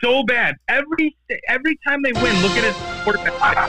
so 0.02 0.22
bad. 0.22 0.54
Every 0.68 1.16
every 1.48 1.78
time 1.86 2.02
they 2.02 2.12
win, 2.12 2.40
look 2.42 2.52
at 2.52 2.64
his 2.64 3.04
quarterback. 3.04 3.68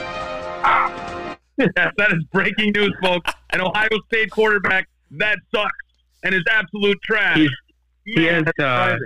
that 1.56 2.12
is 2.12 2.24
breaking 2.32 2.72
news, 2.72 2.94
folks. 3.02 3.30
An 3.50 3.60
Ohio 3.60 3.88
State 4.06 4.30
quarterback 4.30 4.88
that 5.12 5.38
sucks 5.54 5.74
and 6.22 6.34
is 6.34 6.44
absolute 6.50 6.98
trash. 7.02 7.38
He's, 7.38 7.50
he 8.04 8.24
has. 8.24 8.44
Uh, 8.58 8.96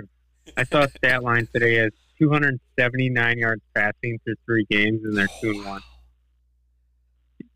I 0.57 0.63
saw 0.63 0.83
a 0.83 0.89
stat 0.89 1.23
line 1.23 1.47
today 1.53 1.79
as 1.79 1.91
279 2.19 3.37
yards 3.37 3.61
passing 3.73 4.19
through 4.23 4.35
three 4.45 4.65
games, 4.69 5.01
and 5.03 5.17
they're 5.17 5.27
two 5.41 5.51
and 5.51 5.65
one. 5.65 5.81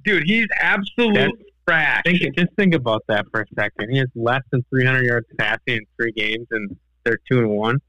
Dude, 0.03 0.23
he's 0.25 0.47
absolute 0.59 1.13
That's, 1.13 1.31
trash. 1.67 2.01
Think, 2.05 2.35
just 2.35 2.53
think 2.57 2.73
about 2.73 3.03
that 3.07 3.25
for 3.31 3.41
a 3.41 3.45
second. 3.55 3.91
He 3.91 3.97
has 3.99 4.09
less 4.15 4.41
than 4.51 4.65
300 4.69 5.03
yards 5.03 5.27
passing 5.37 5.59
in 5.67 5.85
three 5.97 6.11
games, 6.11 6.47
and 6.51 6.75
they're 7.03 7.19
two 7.29 7.39
and 7.39 7.49
one. 7.49 7.79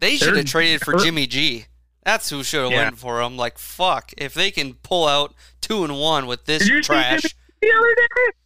They 0.00 0.16
should 0.16 0.36
have 0.36 0.46
traded 0.46 0.80
for 0.82 0.94
Jimmy 0.94 1.26
G. 1.26 1.66
That's 2.04 2.28
who 2.30 2.42
should 2.42 2.62
have 2.62 2.72
yeah. 2.72 2.84
went 2.84 2.98
for 2.98 3.22
him. 3.22 3.36
Like 3.36 3.58
fuck, 3.58 4.12
if 4.18 4.34
they 4.34 4.50
can 4.50 4.74
pull 4.74 5.06
out 5.06 5.34
two 5.60 5.84
and 5.84 5.96
one 5.98 6.26
with 6.26 6.46
this 6.46 6.68
trash. 6.84 7.22
the 7.22 7.72
other 7.72 7.94
day? 7.94 8.36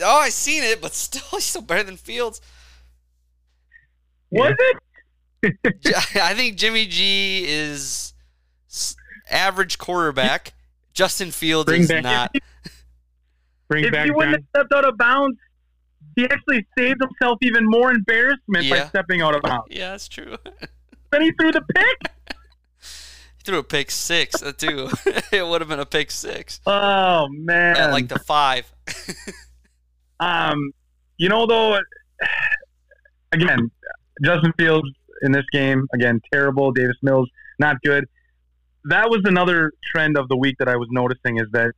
Oh, 0.00 0.20
I 0.20 0.30
seen 0.30 0.62
it, 0.62 0.80
but 0.80 0.92
still, 0.94 1.22
he's 1.32 1.44
still 1.44 1.62
better 1.62 1.82
than 1.82 1.96
Fields. 1.96 2.40
Was 4.30 4.54
yeah. 4.58 4.66
it? 4.68 4.76
I 6.22 6.34
think 6.34 6.56
Jimmy 6.56 6.86
G 6.86 7.44
is 7.46 8.14
average 9.30 9.78
quarterback. 9.78 10.54
Justin 10.94 11.30
Fields 11.30 11.66
Bring 11.66 11.82
is 11.82 11.88
back. 11.88 12.02
not. 12.02 12.34
Bring 13.68 13.84
if 13.84 13.92
back 13.92 14.04
he 14.04 14.10
wouldn't 14.10 14.36
have 14.36 14.44
stepped 14.50 14.72
out 14.74 14.84
of 14.86 14.98
bounds, 14.98 15.38
he 16.14 16.24
actually 16.24 16.66
saved 16.76 17.00
himself 17.00 17.38
even 17.42 17.64
more 17.64 17.90
embarrassment 17.90 18.64
yeah. 18.64 18.82
by 18.82 18.88
stepping 18.88 19.22
out 19.22 19.34
of 19.34 19.42
bounds. 19.42 19.66
Yeah, 19.70 19.92
that's 19.92 20.08
true. 20.08 20.36
then 21.10 21.22
he 21.22 21.32
threw 21.32 21.52
the 21.52 21.62
pick. 21.74 22.12
he 23.38 23.42
threw 23.44 23.58
a 23.58 23.62
pick 23.62 23.90
six 23.90 24.42
uh, 24.42 24.52
too. 24.52 24.90
it 25.32 25.46
would 25.46 25.60
have 25.60 25.68
been 25.68 25.80
a 25.80 25.86
pick 25.86 26.10
six. 26.10 26.60
Oh 26.66 27.28
man! 27.28 27.76
At 27.76 27.92
like 27.92 28.08
the 28.08 28.18
five. 28.18 28.70
Um, 30.22 30.72
you 31.16 31.28
know 31.28 31.46
though, 31.46 31.78
again, 33.32 33.70
Justin 34.22 34.52
Fields 34.58 34.88
in 35.22 35.32
this 35.32 35.44
game 35.52 35.86
again 35.94 36.20
terrible. 36.32 36.72
Davis 36.72 36.96
Mills 37.02 37.28
not 37.58 37.76
good. 37.82 38.06
That 38.84 39.10
was 39.10 39.20
another 39.24 39.72
trend 39.92 40.16
of 40.16 40.28
the 40.28 40.36
week 40.36 40.56
that 40.58 40.68
I 40.68 40.76
was 40.76 40.88
noticing 40.90 41.38
is 41.38 41.46
that 41.52 41.72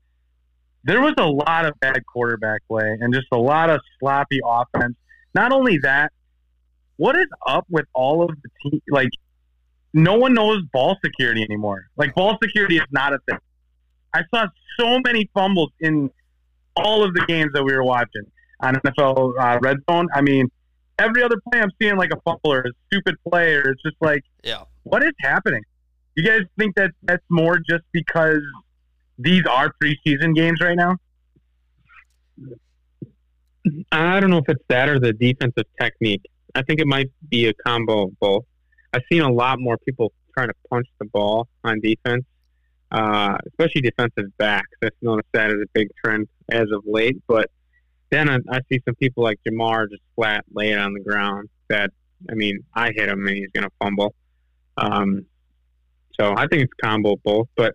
there 0.85 1.01
was 1.01 1.15
a 1.19 1.27
lot 1.27 1.67
of 1.67 1.79
bad 1.81 2.05
quarterback 2.07 2.61
play 2.69 2.97
and 3.01 3.13
just 3.13 3.27
a 3.33 3.39
lot 3.39 3.71
of 3.71 3.81
sloppy 3.99 4.41
offense. 4.45 4.97
Not 5.35 5.53
only 5.53 5.79
that, 5.79 6.13
what 6.97 7.17
is 7.17 7.27
up 7.47 7.67
with 7.69 7.87
all 7.93 8.23
of 8.23 8.31
the 8.43 8.71
team? 8.71 8.81
Like, 8.91 9.11
no 9.93 10.15
one 10.15 10.35
knows 10.35 10.63
ball 10.73 10.97
security 11.05 11.43
anymore. 11.43 11.87
Like, 11.97 12.15
ball 12.15 12.39
security 12.43 12.77
is 12.77 12.87
not 12.91 13.13
a 13.15 13.19
thing. 13.29 13.39
I 14.15 14.23
saw 14.33 14.47
so 14.79 15.01
many 15.05 15.29
fumbles 15.35 15.71
in 15.81 16.11
all 16.77 17.03
of 17.03 17.15
the 17.15 17.25
games 17.27 17.53
that 17.55 17.65
we 17.65 17.73
were 17.73 17.85
watching 17.85 18.25
on 18.65 18.75
NFL 18.77 19.33
uh, 19.39 19.59
Red 19.61 19.79
Zone. 19.91 20.09
I 20.15 20.21
mean, 20.21 20.51
every 20.99 21.23
other 21.23 21.37
play 21.51 21.61
I'm 21.61 21.71
seeing 21.81 21.97
like 21.97 22.11
a 22.13 22.21
fumble 22.25 22.53
or 22.53 22.61
a 22.61 22.71
stupid 22.87 23.17
play, 23.29 23.55
or 23.55 23.71
it's 23.71 23.83
just 23.83 23.97
like, 24.01 24.23
yeah, 24.43 24.63
what 24.85 25.03
is 25.05 25.13
happening? 25.21 25.63
You 26.17 26.25
guys 26.25 26.43
think 26.59 26.75
that 26.77 26.93
that's 27.03 27.25
more 27.29 27.59
just 27.59 27.85
because 27.93 28.41
these 29.19 29.43
are 29.51 29.73
preseason 29.83 30.35
games 30.35 30.61
right 30.61 30.77
now? 30.77 30.97
I 33.91 34.21
don't 34.21 34.31
know 34.31 34.39
if 34.39 34.49
it's 34.49 34.63
that 34.69 34.89
or 34.89 34.99
the 34.99 35.13
defensive 35.13 35.65
technique. 35.81 36.23
I 36.55 36.63
think 36.63 36.81
it 36.81 36.87
might 36.87 37.11
be 37.29 37.49
a 37.49 37.55
combo 37.55 38.05
of 38.05 38.21
both. 38.21 38.45
I've 38.93 39.03
seen 39.11 39.23
a 39.23 39.33
lot 39.33 39.59
more 39.59 39.79
people 39.79 40.13
trying 40.37 40.49
to 40.49 40.55
punch 40.71 40.87
the 40.99 41.07
ball 41.07 41.49
on 41.65 41.81
defense, 41.81 42.25
uh, 42.93 43.39
especially 43.49 43.81
defensive 43.81 44.37
backs. 44.39 44.69
I've 44.83 44.91
noticed 45.01 45.29
that 45.33 45.51
as 45.51 45.57
a 45.57 45.67
big 45.73 45.89
trend 46.05 46.29
as 46.51 46.67
of 46.73 46.85
late. 46.87 47.17
But 47.27 47.51
then 48.15 48.29
I, 48.31 48.39
I 48.51 48.61
see 48.71 48.81
some 48.85 48.95
people 48.95 49.25
like 49.25 49.41
Ja'Marr 49.47 49.91
just 49.91 50.03
flat 50.15 50.45
lay 50.53 50.71
it 50.71 50.79
on 50.79 50.95
the 50.95 51.01
ground. 51.01 51.49
That 51.69 51.91
I 52.31 52.35
mean, 52.35 52.61
I 52.75 52.93
hit 52.93 53.09
him 53.09 53.27
and 53.27 53.37
he's 53.37 53.51
going 53.53 53.65
to 53.65 53.73
fumble. 53.83 54.15
Um, 54.77 55.27
so 56.19 56.35
I 56.37 56.47
think 56.47 56.63
it's 56.63 56.73
combo 56.83 57.17
both. 57.25 57.49
But 57.57 57.75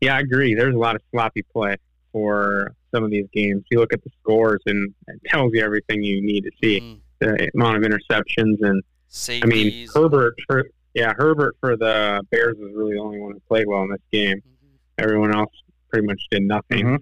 yeah, 0.00 0.16
I 0.16 0.20
agree. 0.20 0.54
There's 0.54 0.74
a 0.74 0.78
lot 0.78 0.96
of 0.96 1.02
sloppy 1.10 1.42
play 1.42 1.76
for 2.12 2.74
some 2.92 3.04
of 3.04 3.10
these 3.10 3.26
games. 3.32 3.64
You 3.70 3.78
look 3.78 3.92
at 3.92 4.02
the 4.02 4.10
scores, 4.20 4.60
and 4.66 4.92
it 5.08 5.20
tells 5.26 5.52
you 5.54 5.62
everything 5.62 6.02
you 6.02 6.22
need 6.22 6.42
to 6.42 6.50
see. 6.62 6.80
Mm. 6.80 7.00
The 7.20 7.50
amount 7.54 7.76
of 7.76 7.82
interceptions 7.82 8.62
and 8.62 8.82
Safeties. 9.08 9.44
I 9.44 9.46
mean 9.46 9.88
Herbert. 9.92 10.36
For, 10.46 10.64
yeah, 10.94 11.12
Herbert 11.16 11.56
for 11.60 11.76
the 11.76 12.22
Bears 12.30 12.56
was 12.58 12.72
really 12.74 12.94
the 12.94 13.00
only 13.00 13.20
one 13.20 13.32
who 13.32 13.40
played 13.48 13.66
well 13.66 13.82
in 13.82 13.90
this 13.90 14.00
game. 14.10 14.38
Mm-hmm. 14.38 15.04
Everyone 15.04 15.34
else 15.34 15.52
pretty 15.88 16.06
much 16.06 16.22
did 16.30 16.42
nothing. 16.42 16.86
Mm-hmm. 16.86 16.96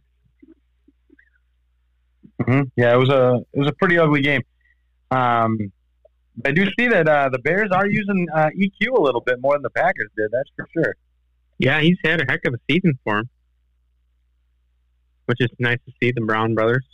Mm-hmm. 2.41 2.63
Yeah, 2.77 2.95
it 2.95 2.99
was 2.99 3.09
a 3.09 3.41
it 3.53 3.59
was 3.59 3.69
a 3.69 3.73
pretty 3.73 3.99
ugly 3.99 4.23
game. 4.23 4.43
Um, 5.11 5.73
I 6.45 6.53
do 6.53 6.67
see 6.79 6.89
that 6.89 7.09
uh, 7.09 7.29
the 7.31 7.39
Bears 7.39 7.71
are 7.73 7.87
using 7.87 8.27
uh, 8.35 8.51
EQ 8.57 8.97
a 8.97 9.01
little 9.01 9.21
bit 9.21 9.41
more 9.41 9.55
than 9.55 9.63
the 9.63 9.71
Packers 9.71 10.11
did. 10.17 10.31
That's 10.31 10.51
for 10.55 10.69
sure. 10.73 10.95
Yeah, 11.59 11.81
he's 11.81 11.97
had 12.05 12.21
a 12.21 12.25
heck 12.29 12.45
of 12.47 12.55
a 12.55 12.59
season 12.71 12.99
for 13.03 13.19
him, 13.19 13.29
which 15.27 15.39
is 15.41 15.49
nice 15.59 15.79
to 15.87 15.93
see 16.01 16.13
the 16.13 16.21
Brown 16.21 16.55
brothers. 16.55 16.85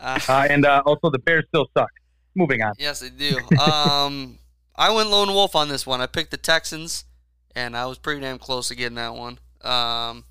Uh, 0.00 0.18
uh, 0.28 0.46
and 0.50 0.66
uh, 0.66 0.82
also, 0.84 1.10
the 1.10 1.20
Bears 1.20 1.44
still 1.48 1.66
suck. 1.76 1.90
Moving 2.34 2.62
on. 2.62 2.72
Yes, 2.78 3.00
they 3.00 3.10
do. 3.10 3.38
Um, 3.58 4.38
I 4.74 4.90
went 4.90 5.10
lone 5.10 5.28
wolf 5.28 5.54
on 5.54 5.68
this 5.68 5.86
one. 5.86 6.00
I 6.00 6.06
picked 6.06 6.32
the 6.32 6.36
Texans, 6.36 7.04
and 7.54 7.76
I 7.76 7.86
was 7.86 7.98
pretty 7.98 8.20
damn 8.20 8.38
close 8.38 8.68
to 8.68 8.74
getting 8.74 8.96
that 8.96 9.14
one. 9.14 9.38
Um, 9.62 10.24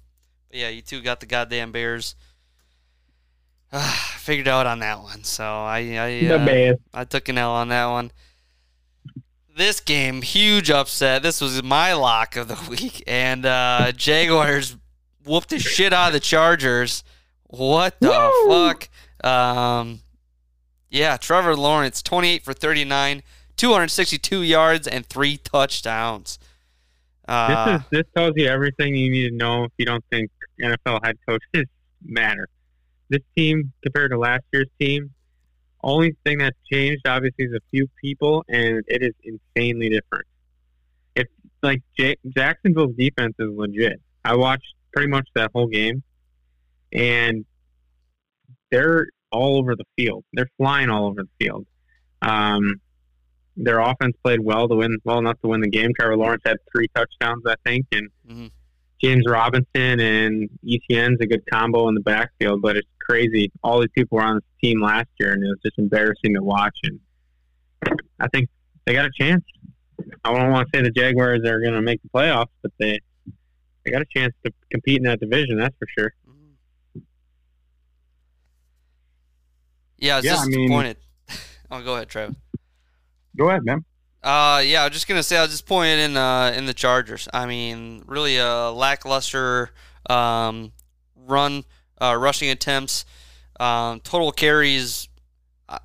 but 0.52 0.60
yeah, 0.60 0.70
you 0.70 0.82
two 0.82 1.02
got 1.02 1.22
the 1.22 1.26
goddamn 1.26 1.72
Bears. 1.72 2.16
Uh, 3.72 3.92
figured 4.18 4.48
out 4.48 4.68
on 4.68 4.80
that 4.80 5.02
one, 5.02 5.24
so 5.24 5.44
I 5.44 5.80
I, 5.98 6.28
uh, 6.28 6.74
I 6.94 7.06
took 7.06 7.30
an 7.30 7.38
L 7.38 7.52
on 7.52 7.70
that 7.70 7.88
one 7.88 8.12
this 9.56 9.80
game, 9.80 10.22
huge 10.22 10.70
upset. 10.70 11.24
This 11.24 11.42
was 11.42 11.62
my 11.64 11.94
lock 11.94 12.36
of 12.36 12.48
the 12.48 12.58
week, 12.70 13.04
and 13.08 13.46
uh, 13.46 13.92
Jaguars 13.96 14.78
whooped 15.26 15.50
the 15.50 15.60
shit 15.60 15.94
out 15.94 16.08
of 16.08 16.14
the 16.14 16.20
Chargers. 16.20 17.04
What 17.48 18.00
the 18.00 18.10
Woo! 18.10 18.50
fuck? 18.50 18.90
Um, 19.24 20.00
yeah, 20.90 21.18
Trevor 21.18 21.56
Lawrence, 21.56 22.02
28 22.02 22.44
for 22.44 22.54
39, 22.54 23.24
262 23.58 24.42
yards, 24.42 24.88
and 24.88 25.06
three 25.06 25.38
touchdowns. 25.38 26.40
Uh, 27.28 27.66
this 27.66 27.82
is 27.82 27.88
this 27.92 28.04
tells 28.16 28.34
you 28.36 28.48
everything 28.48 28.96
you 28.96 29.10
need 29.10 29.30
to 29.30 29.36
know 29.36 29.66
if 29.66 29.72
you 29.78 29.86
don't 29.86 30.04
think 30.10 30.32
NFL 30.62 31.00
head 31.04 31.18
coaches 31.28 31.68
matter. 32.04 32.48
This 33.10 33.22
team 33.36 33.74
compared 33.84 34.12
to 34.12 34.18
last 34.18 34.44
year's 34.54 34.70
team 34.80 35.12
only 35.84 36.16
thing 36.26 36.38
that's 36.40 36.58
changed, 36.72 37.08
obviously, 37.08 37.46
is 37.46 37.54
a 37.54 37.60
few 37.72 37.88
people, 38.02 38.46
and 38.48 38.84
it 38.88 39.02
is 39.02 39.14
insanely 39.24 39.90
different. 39.90 40.26
It's 41.16 41.32
like 41.64 41.82
J- 41.98 42.18
Jacksonville's 42.36 42.96
defense 42.96 43.34
is 43.40 43.50
legit. 43.52 44.00
I 44.24 44.36
watched 44.36 44.74
pretty 44.94 45.10
much 45.10 45.28
that 45.36 45.52
whole 45.54 45.68
game. 45.68 46.04
and 46.94 47.46
they're 48.70 49.08
all 49.32 49.58
over 49.58 49.76
the 49.76 49.86
field. 49.98 50.24
They're 50.34 50.50
flying 50.58 50.90
all 50.90 51.08
over 51.08 51.24
the 51.24 51.46
field. 51.46 51.66
Um, 52.22 52.76
their 53.58 53.80
offense 53.80 54.16
played 54.24 54.40
well 54.42 54.68
to 54.68 54.76
win, 54.76 54.98
well 55.04 55.20
enough 55.20 55.40
to 55.42 55.48
win 55.50 55.62
the 55.62 55.70
game. 55.70 55.92
Trevor 55.98 56.18
Lawrence 56.18 56.42
had 56.46 56.58
three 56.74 56.88
touchdowns, 56.96 57.44
I 57.46 57.56
think, 57.66 57.86
and 57.92 58.10
mm-hmm. 58.30 58.48
James 59.04 59.24
Robinson 59.28 60.00
and 60.00 60.50
Etienne's 60.68 61.18
a 61.22 61.26
good 61.26 61.44
combo 61.52 61.88
in 61.88 61.96
the 61.96 62.02
backfield. 62.02 62.62
But 62.62 62.78
it's 62.78 62.88
crazy. 63.00 63.52
All 63.64 63.80
these 63.80 63.90
people 63.96 64.18
were 64.18 64.24
on 64.24 64.36
this 64.36 64.44
team 64.64 64.82
last 64.82 65.08
year, 65.20 65.34
and 65.34 65.44
it 65.44 65.48
was 65.48 65.60
just 65.66 65.78
embarrassing 65.80 66.36
to 66.36 66.42
watch. 66.44 66.78
And 66.84 67.00
I 68.20 68.28
think 68.28 68.50
they 68.86 68.94
got 68.94 69.06
a 69.06 69.12
chance. 69.20 69.44
I 70.24 70.34
don't 70.34 70.52
want 70.52 70.68
to 70.72 70.78
say 70.78 70.84
the 70.84 70.92
Jaguars 70.92 71.42
are 71.46 71.60
going 71.62 71.74
to 71.74 71.82
make 71.82 72.02
the 72.04 72.10
playoffs, 72.10 72.48
but 72.62 72.72
they 72.80 73.00
they 73.84 73.92
got 73.92 74.02
a 74.02 74.06
chance 74.16 74.34
to 74.46 74.52
compete 74.72 74.98
in 74.98 75.04
that 75.04 75.20
division. 75.20 75.58
That's 75.58 75.76
for 75.80 75.88
sure. 75.98 76.14
Yeah, 79.98 80.14
I 80.14 80.18
was 80.18 80.26
Yeah, 80.26 80.32
just 80.34 80.44
I 80.44 80.48
mean- 80.48 80.60
disappointed. 80.68 80.98
oh, 81.72 81.84
go 81.84 81.96
ahead, 81.96 82.10
Trev. 82.10 82.36
Go 83.38 83.50
ahead, 83.50 83.64
man. 83.64 83.84
Uh, 84.24 84.62
yeah, 84.64 84.82
I 84.82 84.86
was 84.86 84.94
just 84.94 85.08
gonna 85.08 85.24
say 85.24 85.38
I 85.38 85.42
was 85.42 85.52
disappointed 85.52 86.00
in 86.00 86.16
uh 86.18 86.54
in 86.56 86.66
the 86.66 86.74
Chargers. 86.74 87.28
I 87.34 87.46
mean, 87.46 88.04
really 88.06 88.38
a 88.38 88.70
lackluster 88.70 89.72
um 90.10 90.72
run 91.16 91.64
uh 92.00 92.16
rushing 92.16 92.50
attempts. 92.50 93.06
Um, 93.60 94.00
total 94.00 94.32
carries 94.32 95.08
uh, 95.70 95.80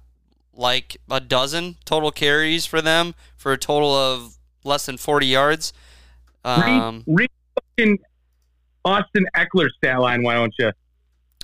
like 0.54 0.96
a 1.10 1.20
dozen 1.20 1.76
total 1.84 2.10
carries 2.10 2.64
for 2.66 2.80
them 2.80 3.14
for 3.36 3.52
a 3.52 3.58
total 3.58 3.94
of 3.94 4.36
less 4.64 4.86
than 4.86 4.96
forty 4.96 5.26
yards. 5.26 5.72
Um, 6.44 7.04
read, 7.06 7.20
read 7.20 7.30
fucking 7.78 7.98
Austin 8.84 9.26
Ekeler 9.34 9.68
stat 9.76 10.00
line, 10.00 10.22
why 10.22 10.34
don't 10.34 10.54
you? 10.58 10.72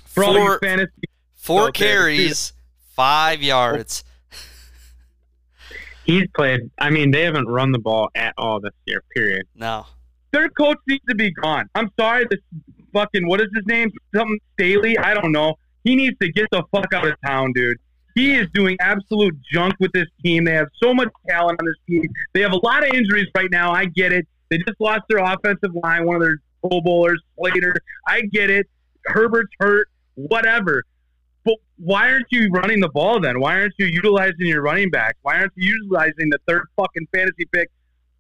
For 0.05 0.25
Four- 0.25 0.59
fantasy 0.61 0.91
four 1.35 1.73
carries, 1.73 2.53
five 2.95 3.43
yards. 3.43 4.05
He's 6.05 6.27
played. 6.35 6.61
I 6.79 6.91
mean, 6.91 7.11
they 7.11 7.23
haven't 7.23 7.47
run 7.47 7.73
the 7.73 7.79
ball 7.79 8.11
at 8.15 8.35
all 8.37 8.61
this 8.61 8.73
year. 8.87 9.03
Period. 9.15 9.47
No. 9.55 9.87
their 10.33 10.49
coach 10.49 10.79
needs 10.89 11.05
to 11.09 11.15
be 11.15 11.31
gone. 11.31 11.69
I'm 11.75 11.91
sorry, 11.99 12.27
this 12.31 12.41
fucking 12.93 13.27
what 13.29 13.41
is 13.41 13.49
his 13.55 13.65
name? 13.67 13.91
Something 14.15 14.39
Staley? 14.55 14.99
I 14.99 15.15
don't 15.15 15.33
know. 15.33 15.55
He 15.85 15.95
needs 15.97 16.17
to 16.21 16.31
get 16.33 16.47
the 16.51 16.63
fuck 16.73 16.93
out 16.95 17.07
of 17.07 17.15
town, 17.25 17.53
dude. 17.55 17.77
He 18.15 18.35
is 18.35 18.47
doing 18.53 18.77
absolute 18.81 19.35
junk 19.53 19.75
with 19.81 19.91
this 19.93 20.07
team. 20.23 20.45
They 20.45 20.53
have 20.55 20.69
so 20.83 20.93
much 20.93 21.09
talent 21.29 21.59
on 21.61 21.67
this 21.67 21.77
team. 21.89 22.05
They 22.35 22.41
have 22.43 22.53
a 22.53 22.61
lot 22.65 22.87
of 22.87 22.93
injuries 22.95 23.27
right 23.35 23.51
now. 23.51 23.73
I 23.73 23.87
get 23.87 24.13
it. 24.13 24.27
They 24.51 24.59
just 24.59 24.79
lost 24.81 25.03
their 25.09 25.19
offensive 25.19 25.75
line, 25.83 26.05
one 26.05 26.17
of 26.17 26.23
their 26.23 26.37
Pro 26.61 26.81
Bowlers, 26.83 27.23
Slater. 27.39 27.75
I 28.07 28.21
get 28.23 28.51
it. 28.51 28.67
Herbert's 29.07 29.51
hurt. 29.59 29.89
Whatever. 30.15 30.85
Why 31.85 32.13
aren't 32.13 32.29
you 32.31 32.49
running 32.53 32.79
the 32.79 32.89
ball 32.89 33.19
then? 33.19 33.41
Why 33.41 33.61
aren't 33.61 33.75
you 33.77 33.87
utilizing 33.87 34.47
your 34.47 34.63
running 34.63 34.89
backs? 34.89 35.19
Why 35.23 35.39
aren't 35.41 35.53
you 35.57 35.75
utilizing 35.83 36.31
the 36.31 36.39
third 36.47 36.63
fucking 36.77 37.09
fantasy 37.13 37.45
pick 37.53 37.71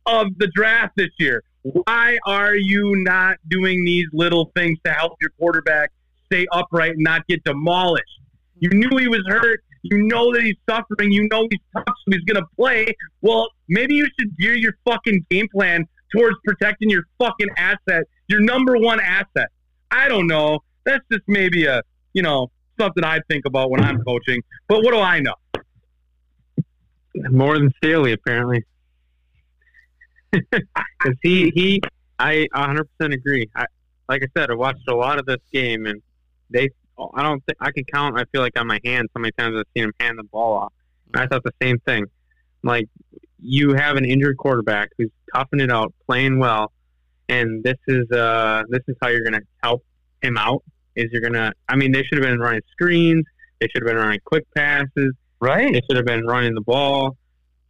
of 0.04 0.36
the 0.38 0.48
draft 0.48 0.94
this 0.96 1.10
year? 1.20 1.44
Why 1.62 2.18
are 2.26 2.56
you 2.56 2.96
not 3.04 3.36
doing 3.48 3.84
these 3.84 4.06
little 4.12 4.50
things 4.56 4.80
to 4.84 4.92
help 4.92 5.12
your 5.20 5.30
quarterback 5.38 5.92
stay 6.26 6.44
upright 6.50 6.94
and 6.94 7.04
not 7.04 7.24
get 7.28 7.44
demolished? 7.44 8.20
You 8.58 8.70
knew 8.70 8.96
he 8.98 9.06
was 9.06 9.22
hurt. 9.28 9.62
You 9.82 10.02
know 10.02 10.32
that 10.34 10.42
he's 10.42 10.56
suffering. 10.68 11.12
You 11.12 11.28
know 11.30 11.46
he's 11.48 11.60
tough, 11.72 11.84
so 11.86 11.94
he's 12.16 12.24
going 12.24 12.42
to 12.42 12.48
play. 12.56 12.86
Well, 13.20 13.48
maybe 13.68 13.94
you 13.94 14.08
should 14.18 14.36
gear 14.38 14.56
your 14.56 14.74
fucking 14.84 15.24
game 15.30 15.46
plan 15.54 15.86
towards 16.10 16.36
protecting 16.44 16.90
your 16.90 17.04
fucking 17.20 17.50
asset, 17.56 18.04
your 18.26 18.40
number 18.40 18.76
one 18.76 18.98
asset. 18.98 19.50
I 19.92 20.08
don't 20.08 20.26
know. 20.26 20.58
That's 20.84 21.04
just 21.12 21.22
maybe 21.28 21.66
a, 21.66 21.82
you 22.12 22.22
know, 22.22 22.50
something 22.78 23.04
I 23.04 23.20
think 23.28 23.44
about 23.46 23.70
when 23.70 23.82
I'm 23.82 24.02
coaching. 24.02 24.42
But 24.68 24.82
what 24.82 24.92
do 24.92 25.00
I 25.00 25.20
know? 25.20 25.34
More 27.14 27.58
than 27.58 27.72
Staley, 27.78 28.12
apparently. 28.12 28.64
Because 30.32 31.18
he, 31.22 31.52
he, 31.54 31.82
I 32.18 32.46
100% 32.54 32.86
agree. 33.12 33.50
I, 33.54 33.66
like 34.08 34.22
I 34.22 34.26
said, 34.38 34.50
I 34.50 34.54
watched 34.54 34.88
a 34.88 34.94
lot 34.94 35.18
of 35.18 35.26
this 35.26 35.40
game, 35.52 35.86
and 35.86 36.00
they, 36.48 36.70
I 37.14 37.22
don't 37.22 37.44
think, 37.44 37.58
I 37.60 37.72
can 37.72 37.84
count, 37.84 38.18
I 38.18 38.24
feel 38.32 38.40
like 38.40 38.58
on 38.58 38.66
my 38.66 38.78
hand 38.84 39.08
how 39.14 39.20
many 39.20 39.32
times 39.32 39.56
I've 39.58 39.66
seen 39.74 39.84
him 39.84 39.92
hand 39.98 40.18
the 40.18 40.24
ball 40.24 40.54
off. 40.54 40.72
And 41.12 41.22
I 41.22 41.26
thought 41.26 41.42
the 41.42 41.52
same 41.60 41.78
thing. 41.80 42.06
Like, 42.62 42.88
you 43.40 43.74
have 43.74 43.96
an 43.96 44.04
injured 44.04 44.36
quarterback 44.36 44.90
who's 44.96 45.10
toughing 45.34 45.60
it 45.60 45.70
out, 45.70 45.92
playing 46.06 46.38
well, 46.38 46.72
and 47.28 47.62
this 47.64 47.78
is, 47.88 48.10
uh, 48.12 48.62
this 48.68 48.82
is 48.86 48.96
how 49.02 49.08
you're 49.08 49.24
going 49.24 49.40
to 49.40 49.46
help 49.62 49.84
him 50.22 50.38
out. 50.38 50.62
Is 50.96 51.10
you're 51.12 51.20
going 51.22 51.32
to, 51.34 51.52
I 51.68 51.76
mean, 51.76 51.92
they 51.92 52.02
should 52.02 52.18
have 52.18 52.26
been 52.26 52.38
running 52.40 52.60
screens. 52.72 53.24
They 53.60 53.68
should 53.68 53.82
have 53.82 53.88
been 53.88 53.96
running 54.02 54.20
quick 54.24 54.44
passes. 54.56 55.14
Right. 55.40 55.72
They 55.72 55.80
should 55.88 55.96
have 55.96 56.04
been 56.06 56.26
running 56.26 56.54
the 56.54 56.60
ball. 56.60 57.16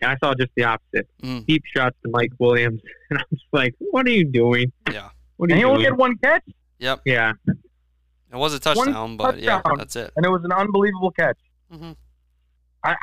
And 0.01 0.11
I 0.11 0.17
saw 0.23 0.35
just 0.35 0.51
the 0.57 0.65
opposite. 0.65 1.09
Mm. 1.23 1.47
Deep 1.47 1.63
shots 1.77 1.97
to 2.05 2.11
Mike 2.11 2.33
Williams. 2.39 2.81
And 3.11 3.19
I 3.21 3.25
was 3.31 3.41
like, 3.53 3.75
what 3.79 4.07
are 4.07 4.11
you 4.11 4.25
doing? 4.25 4.73
Yeah. 4.91 5.11
What 5.37 5.51
are 5.51 5.53
And 5.53 5.61
you 5.61 5.67
he 5.67 5.71
only 5.71 5.83
doing? 5.85 5.93
had 5.93 5.99
one 5.99 6.17
catch, 6.17 6.43
Yep. 6.79 7.03
yeah. 7.05 7.33
It 7.47 8.37
was 8.37 8.55
a 8.55 8.59
touchdown, 8.59 9.19
but 9.19 9.39
yeah, 9.39 9.57
touchdown. 9.61 9.77
that's 9.79 9.97
it. 9.97 10.11
and 10.17 10.25
it 10.25 10.31
was 10.31 10.41
an 10.45 10.53
unbelievable 10.53 11.11
catch. 11.11 11.37
Mhm. 11.71 11.95
I, 12.83 12.97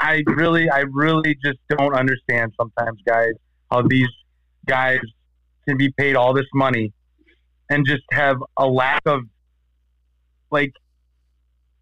I 0.00 0.22
really, 0.26 0.68
I 0.68 0.80
really 0.90 1.36
just 1.44 1.58
don't 1.68 1.94
understand 1.94 2.52
sometimes, 2.60 2.98
guys, 3.06 3.30
how 3.70 3.82
these 3.82 4.08
guys 4.66 4.98
can 5.68 5.76
be 5.76 5.92
paid 5.96 6.16
all 6.16 6.34
this 6.34 6.46
money 6.54 6.92
and 7.70 7.86
just 7.86 8.02
have 8.10 8.36
a 8.58 8.66
lack 8.66 9.02
of 9.06 9.20
like 10.52 10.72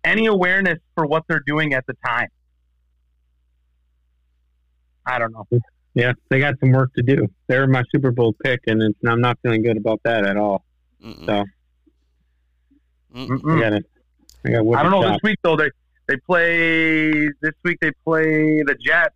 any 0.04 0.26
awareness 0.26 0.78
for 0.94 1.06
what 1.06 1.24
they're 1.28 1.42
doing 1.46 1.74
at 1.74 1.86
the 1.86 1.94
time. 2.04 2.28
I 5.06 5.18
don't 5.18 5.32
know. 5.32 5.46
Yeah, 5.94 6.12
they 6.28 6.38
got 6.38 6.54
some 6.60 6.70
work 6.72 6.94
to 6.94 7.02
do. 7.02 7.26
They're 7.48 7.66
my 7.66 7.82
Super 7.90 8.12
Bowl 8.12 8.34
pick, 8.44 8.60
and 8.66 8.80
it's, 8.82 8.98
I'm 9.06 9.20
not 9.20 9.38
feeling 9.42 9.62
good 9.62 9.76
about 9.76 10.00
that 10.04 10.24
at 10.24 10.36
all. 10.36 10.64
Mm-mm. 11.04 11.26
So 11.26 11.44
Mm-mm. 13.14 13.56
I 13.56 13.60
got 13.60 13.72
it. 13.72 13.86
I 14.46 14.50
got 14.50 14.78
I 14.78 14.82
don't 14.82 14.92
know. 14.92 15.02
Shop. 15.02 15.12
This 15.12 15.20
week 15.22 15.38
though, 15.42 15.56
they 15.56 15.70
they 16.06 16.16
play 16.16 17.28
this 17.42 17.54
week. 17.64 17.78
They 17.80 17.90
play 18.04 18.62
the 18.62 18.76
Jets, 18.80 19.14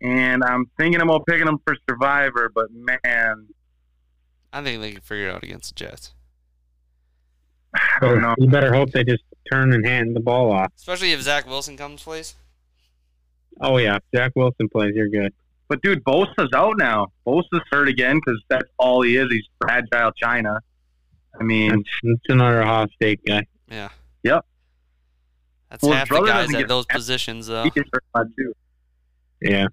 and 0.00 0.42
I'm 0.42 0.66
thinking 0.76 1.00
about 1.00 1.26
picking 1.26 1.46
them 1.46 1.58
for 1.64 1.76
Survivor. 1.88 2.50
But 2.52 2.72
man, 2.72 3.48
I 4.52 4.62
think 4.62 4.80
they 4.80 4.92
can 4.92 5.00
figure 5.00 5.28
it 5.28 5.34
out 5.34 5.44
against 5.44 5.74
the 5.74 5.84
Jets, 5.84 6.12
I 7.74 7.98
don't 8.00 8.20
know. 8.22 8.34
You 8.38 8.48
better 8.48 8.72
hope 8.72 8.90
they 8.92 9.04
just 9.04 9.22
turn 9.50 9.72
and 9.72 9.84
hand 9.86 10.14
the 10.14 10.20
ball 10.20 10.52
off. 10.52 10.72
especially 10.76 11.12
if 11.12 11.22
Zach 11.22 11.46
Wilson 11.46 11.76
comes 11.76 12.02
plays. 12.02 12.34
Oh 13.60 13.76
yeah, 13.78 13.96
if 13.96 14.02
Zach 14.14 14.32
Wilson 14.34 14.68
plays. 14.68 14.94
You're 14.94 15.08
good. 15.08 15.32
But 15.68 15.80
dude, 15.82 16.04
Bosa's 16.04 16.50
out 16.54 16.76
now. 16.78 17.08
Bosa's 17.26 17.60
hurt 17.70 17.88
again 17.88 18.16
because 18.24 18.42
that's 18.48 18.68
all 18.78 19.02
he 19.02 19.16
is. 19.16 19.26
He's 19.30 19.46
fragile 19.60 20.12
China. 20.12 20.60
I 21.40 21.44
mean, 21.44 21.70
That's, 21.70 21.82
that's 22.02 22.20
another 22.28 22.62
Ohio 22.62 22.86
State 22.94 23.20
guy. 23.26 23.46
Yeah. 23.70 23.88
Yep. 24.22 24.44
That's 25.70 25.82
Well, 25.82 25.92
half 25.94 26.08
the 26.10 26.20
guys 26.20 26.26
doesn't 26.26 26.54
at 26.56 26.58
get- 26.58 26.68
those 26.68 26.84
positions, 26.86 27.46
though. 27.46 27.64
he 27.64 27.70
gets 27.70 27.88
hurt 27.92 28.04
a 28.14 28.18
lot 28.18 28.26
too. 28.36 28.52
Yeah. 29.40 29.66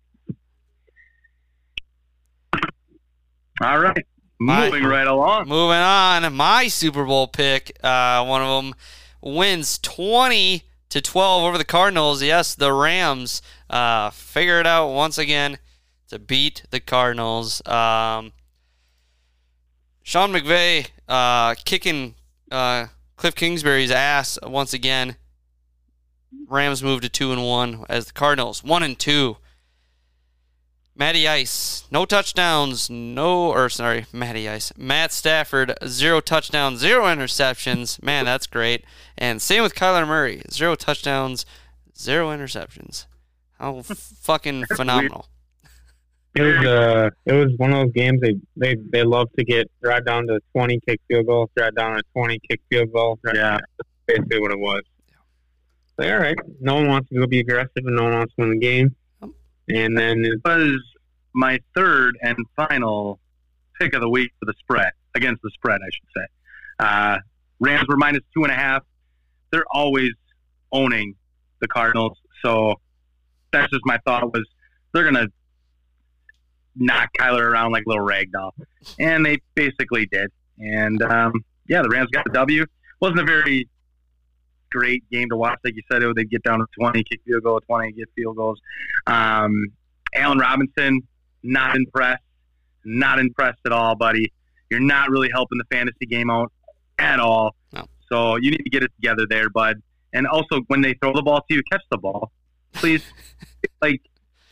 All 3.61 3.77
right, 3.79 4.05
My- 4.39 4.69
moving 4.69 4.85
right 4.85 5.07
along. 5.07 5.47
Moving 5.47 5.77
on, 5.77 6.33
my 6.33 6.67
Super 6.67 7.03
Bowl 7.05 7.27
pick, 7.27 7.77
uh, 7.83 8.23
one 8.25 8.41
of 8.41 8.63
them 8.63 8.73
wins 9.21 9.77
20 9.79 10.63
to 10.89 11.01
12 11.01 11.43
over 11.43 11.57
the 11.57 11.65
Cardinals. 11.65 12.23
Yes, 12.23 12.55
the 12.55 12.71
Rams 12.71 13.41
uh, 13.69 14.09
figure 14.11 14.59
it 14.59 14.65
out 14.65 14.87
once 14.89 15.17
again 15.17 15.57
to 16.07 16.19
beat 16.19 16.63
the 16.71 16.79
Cardinals. 16.79 17.65
Um, 17.67 18.31
Sean 20.03 20.31
McVay 20.31 20.87
uh, 21.07 21.55
kicking 21.65 22.15
uh, 22.49 22.87
Cliff 23.17 23.35
Kingsbury's 23.35 23.91
ass 23.91 24.39
once 24.41 24.73
again. 24.73 25.17
Rams 26.47 26.81
move 26.81 27.01
to 27.01 27.09
two 27.09 27.31
and 27.31 27.43
one 27.43 27.85
as 27.89 28.05
the 28.05 28.13
Cardinals 28.13 28.63
one 28.63 28.83
and 28.83 28.97
two. 28.97 29.37
Matty 30.99 31.29
Ice, 31.29 31.85
no 31.91 32.03
touchdowns, 32.03 32.89
no, 32.89 33.53
or 33.53 33.69
sorry, 33.69 34.05
Matty 34.11 34.49
Ice. 34.49 34.73
Matt 34.77 35.13
Stafford, 35.13 35.73
zero 35.87 36.19
touchdowns, 36.19 36.81
zero 36.81 37.05
interceptions. 37.05 38.03
Man, 38.03 38.25
that's 38.25 38.45
great. 38.45 38.83
And 39.17 39.41
same 39.41 39.63
with 39.63 39.75
Kyler 39.75 40.05
Murray, 40.05 40.41
zero 40.51 40.75
touchdowns, 40.75 41.45
zero 41.97 42.31
interceptions. 42.31 43.05
How 43.57 43.81
fucking 43.83 44.65
phenomenal. 44.75 45.27
It 46.35 46.41
was 46.41 46.65
uh, 46.65 47.09
it 47.25 47.33
was 47.33 47.53
one 47.55 47.71
of 47.71 47.77
those 47.77 47.93
games 47.93 48.19
they 48.19 48.35
they 48.57 48.75
they 48.91 49.03
love 49.03 49.29
to 49.37 49.45
get 49.45 49.71
drive 49.81 50.05
down 50.05 50.27
to 50.27 50.41
twenty, 50.53 50.81
kick 50.85 50.99
field 51.07 51.27
goal, 51.27 51.49
drive 51.55 51.75
down 51.75 51.95
to 51.95 52.03
twenty, 52.13 52.39
kick 52.49 52.59
field 52.69 52.91
goal. 52.91 53.17
Yeah. 53.33 53.57
Basically 54.05 54.41
what 54.41 54.51
it 54.51 54.59
was. 54.59 54.81
Like, 55.97 56.11
all 56.11 56.19
right, 56.19 56.37
no 56.59 56.75
one 56.75 56.87
wants 56.89 57.07
to 57.09 57.15
go 57.15 57.25
be 57.25 57.39
aggressive, 57.39 57.85
and 57.85 57.95
no 57.95 58.03
one 58.03 58.13
wants 58.15 58.35
to 58.35 58.41
win 58.41 58.49
the 58.51 58.59
game. 58.59 58.95
And 59.69 59.97
then 59.97 60.25
it, 60.25 60.41
was 60.43 60.81
my 61.33 61.59
third 61.75 62.17
and 62.21 62.37
final 62.55 63.19
pick 63.79 63.93
of 63.93 64.01
the 64.01 64.09
week 64.09 64.31
for 64.39 64.45
the 64.45 64.53
spread 64.59 64.91
against 65.15 65.41
the 65.41 65.51
spread, 65.51 65.79
I 65.81 65.89
should 65.93 66.09
say. 66.15 66.25
Uh, 66.79 67.17
Rams 67.59 67.87
were 67.87 67.97
minus 67.97 68.23
two 68.33 68.43
and 68.43 68.51
a 68.51 68.55
half. 68.55 68.83
They're 69.51 69.65
always 69.71 70.11
owning 70.71 71.15
the 71.61 71.67
Cardinals. 71.67 72.17
So 72.43 72.75
that's 73.51 73.69
just 73.71 73.81
my 73.85 73.97
thought 74.05 74.33
was 74.33 74.47
they're 74.93 75.03
gonna 75.03 75.27
knock 76.75 77.09
Kyler 77.19 77.41
around 77.41 77.71
like 77.71 77.83
a 77.85 77.89
little 77.89 78.03
rag 78.03 78.31
doll, 78.31 78.53
and 78.99 79.25
they 79.25 79.39
basically 79.55 80.07
did. 80.07 80.31
And 80.57 81.01
um, 81.01 81.33
yeah, 81.67 81.81
the 81.81 81.89
Rams 81.89 82.09
got 82.11 82.25
the 82.25 82.31
W. 82.31 82.65
wasn't 83.01 83.19
a 83.19 83.23
very 83.23 83.67
great 84.71 85.09
game 85.09 85.29
to 85.29 85.37
watch, 85.37 85.59
like 85.63 85.75
you 85.75 85.81
said. 85.91 86.03
It 86.03 86.15
they'd 86.15 86.29
get 86.29 86.43
down 86.43 86.59
to 86.59 86.65
twenty, 86.77 87.03
kick 87.03 87.21
field 87.25 87.43
goal, 87.43 87.59
twenty, 87.61 87.91
get 87.91 88.09
field 88.15 88.37
goals. 88.37 88.59
Um, 89.07 89.67
Allen 90.15 90.37
Robinson, 90.37 91.01
not 91.43 91.75
impressed, 91.75 92.23
not 92.85 93.19
impressed 93.19 93.59
at 93.65 93.71
all, 93.71 93.95
buddy. 93.95 94.31
You're 94.69 94.79
not 94.79 95.09
really 95.09 95.29
helping 95.31 95.57
the 95.57 95.75
fantasy 95.75 96.05
game 96.05 96.29
out 96.29 96.51
at 96.97 97.19
all. 97.19 97.55
No. 97.73 97.85
So 98.11 98.35
you 98.37 98.51
need 98.51 98.63
to 98.63 98.69
get 98.69 98.83
it 98.83 98.91
together 98.95 99.25
there, 99.29 99.49
bud. 99.49 99.81
And 100.13 100.27
also, 100.27 100.61
when 100.67 100.81
they 100.81 100.95
throw 100.95 101.13
the 101.13 101.21
ball 101.21 101.41
to 101.47 101.55
you, 101.55 101.61
catch 101.71 101.83
the 101.91 101.97
ball, 101.97 102.31
please. 102.73 103.03
like, 103.81 104.01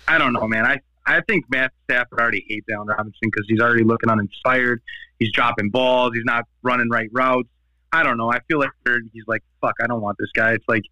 I 0.07 0.17
don't 0.17 0.33
know, 0.33 0.47
man. 0.47 0.65
I 0.65 0.79
I 1.07 1.21
think 1.21 1.45
Matt 1.49 1.71
Stafford 1.85 2.19
already 2.19 2.45
hates 2.47 2.67
Allen 2.69 2.87
Robinson 2.87 3.13
because 3.21 3.45
he's 3.47 3.61
already 3.61 3.85
looking 3.85 4.09
uninspired. 4.09 4.81
He's 5.19 5.31
dropping 5.31 5.69
balls. 5.69 6.11
He's 6.13 6.25
not 6.25 6.43
running 6.63 6.89
right 6.89 7.09
routes. 7.13 7.47
I 7.91 8.03
don't 8.03 8.17
know. 8.17 8.31
I 8.31 8.39
feel 8.47 8.59
like 8.59 8.69
he's 9.13 9.23
like, 9.27 9.43
fuck, 9.61 9.75
I 9.81 9.87
don't 9.87 10.01
want 10.01 10.17
this 10.19 10.29
guy. 10.33 10.53
It's 10.53 10.65
like 10.67 10.83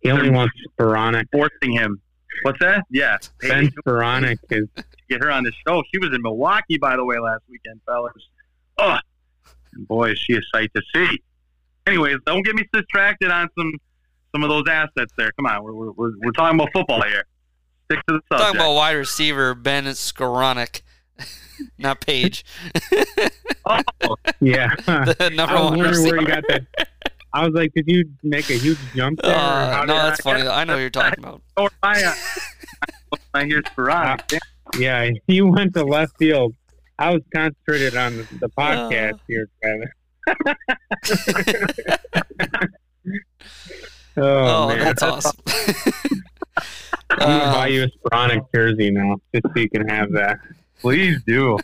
he 0.00 0.10
only 0.10 0.30
wants 0.30 0.54
Sporonic. 0.78 1.26
Forcing 1.32 1.72
him. 1.72 2.00
What's 2.42 2.58
that? 2.60 2.84
Yeah. 2.90 3.18
Ben 3.40 3.68
Sporonic 3.68 4.38
is 4.50 4.66
get 5.08 5.22
her 5.22 5.30
on 5.30 5.44
the 5.44 5.52
show. 5.66 5.82
She 5.92 5.98
was 5.98 6.14
in 6.14 6.22
Milwaukee, 6.22 6.78
by 6.78 6.96
the 6.96 7.04
way, 7.04 7.18
last 7.18 7.42
weekend, 7.48 7.80
fellas. 7.86 8.12
Oh, 8.78 8.96
boy, 9.88 10.12
is 10.12 10.18
she 10.18 10.34
a 10.34 10.40
sight 10.54 10.70
to 10.74 10.82
see. 10.94 11.20
Anyways, 11.86 12.16
don't 12.24 12.42
get 12.42 12.54
me 12.54 12.64
distracted 12.72 13.30
on 13.30 13.48
some 13.58 13.72
some 14.32 14.42
of 14.44 14.48
those 14.48 14.64
assets 14.68 15.12
there. 15.18 15.32
Come 15.32 15.46
on, 15.46 15.62
we're 15.64 15.90
we're, 15.90 16.12
we're 16.22 16.32
talking 16.32 16.58
about 16.58 16.70
football 16.72 17.02
here. 17.02 17.24
Stick 17.90 17.98
to 18.06 18.14
the 18.14 18.20
subject. 18.30 18.46
Talking 18.46 18.60
about 18.60 18.74
wide 18.74 18.92
receiver 18.92 19.54
Ben 19.54 19.84
Skowronek, 19.84 20.82
not 21.78 22.00
Page. 22.00 22.44
oh, 23.66 24.16
yeah. 24.40 24.74
the 24.86 25.30
number 25.34 25.54
I 25.56 25.60
was 25.62 25.70
one 25.70 25.78
where 26.08 26.20
you 26.20 26.26
got 26.26 26.44
that. 26.48 26.66
I 27.32 27.44
was 27.46 27.54
like, 27.54 27.72
did 27.74 27.84
you 27.86 28.10
make 28.24 28.50
a 28.50 28.54
huge 28.54 28.78
jump 28.94 29.20
there? 29.22 29.34
Uh, 29.36 29.84
no, 29.84 29.94
that's 29.94 30.20
funny. 30.20 30.46
I 30.48 30.64
know 30.64 30.74
what 30.74 30.80
you're 30.80 30.90
talking 30.90 31.18
about. 31.24 31.42
Oh, 31.56 31.68
I, 31.82 32.02
uh, 32.02 32.14
I 33.34 33.44
hear 33.44 33.62
Sporonic. 33.62 34.38
Yeah, 34.78 35.10
you 35.26 35.46
went 35.46 35.74
to 35.74 35.84
left 35.84 36.16
field. 36.18 36.54
I 36.98 37.12
was 37.14 37.22
concentrated 37.34 37.96
on 37.96 38.16
the, 38.18 38.22
the 38.40 38.48
podcast 38.50 39.20
here, 39.28 39.48
Tyler. 39.62 39.94
oh, 44.16 44.22
Oh, 44.22 44.68
man. 44.68 44.78
that's 44.80 45.02
awesome. 45.02 45.36
I'm 47.10 47.18
gonna 47.18 47.52
buy 47.52 47.66
Um, 47.68 47.72
you 47.72 47.84
a 47.84 47.88
Sporonic 48.08 48.46
jersey 48.54 48.90
now, 48.90 49.16
just 49.34 49.46
so 49.46 49.60
you 49.60 49.68
can 49.70 49.88
have 49.88 50.12
that. 50.12 50.38
Please 50.80 51.18
do. 51.26 51.58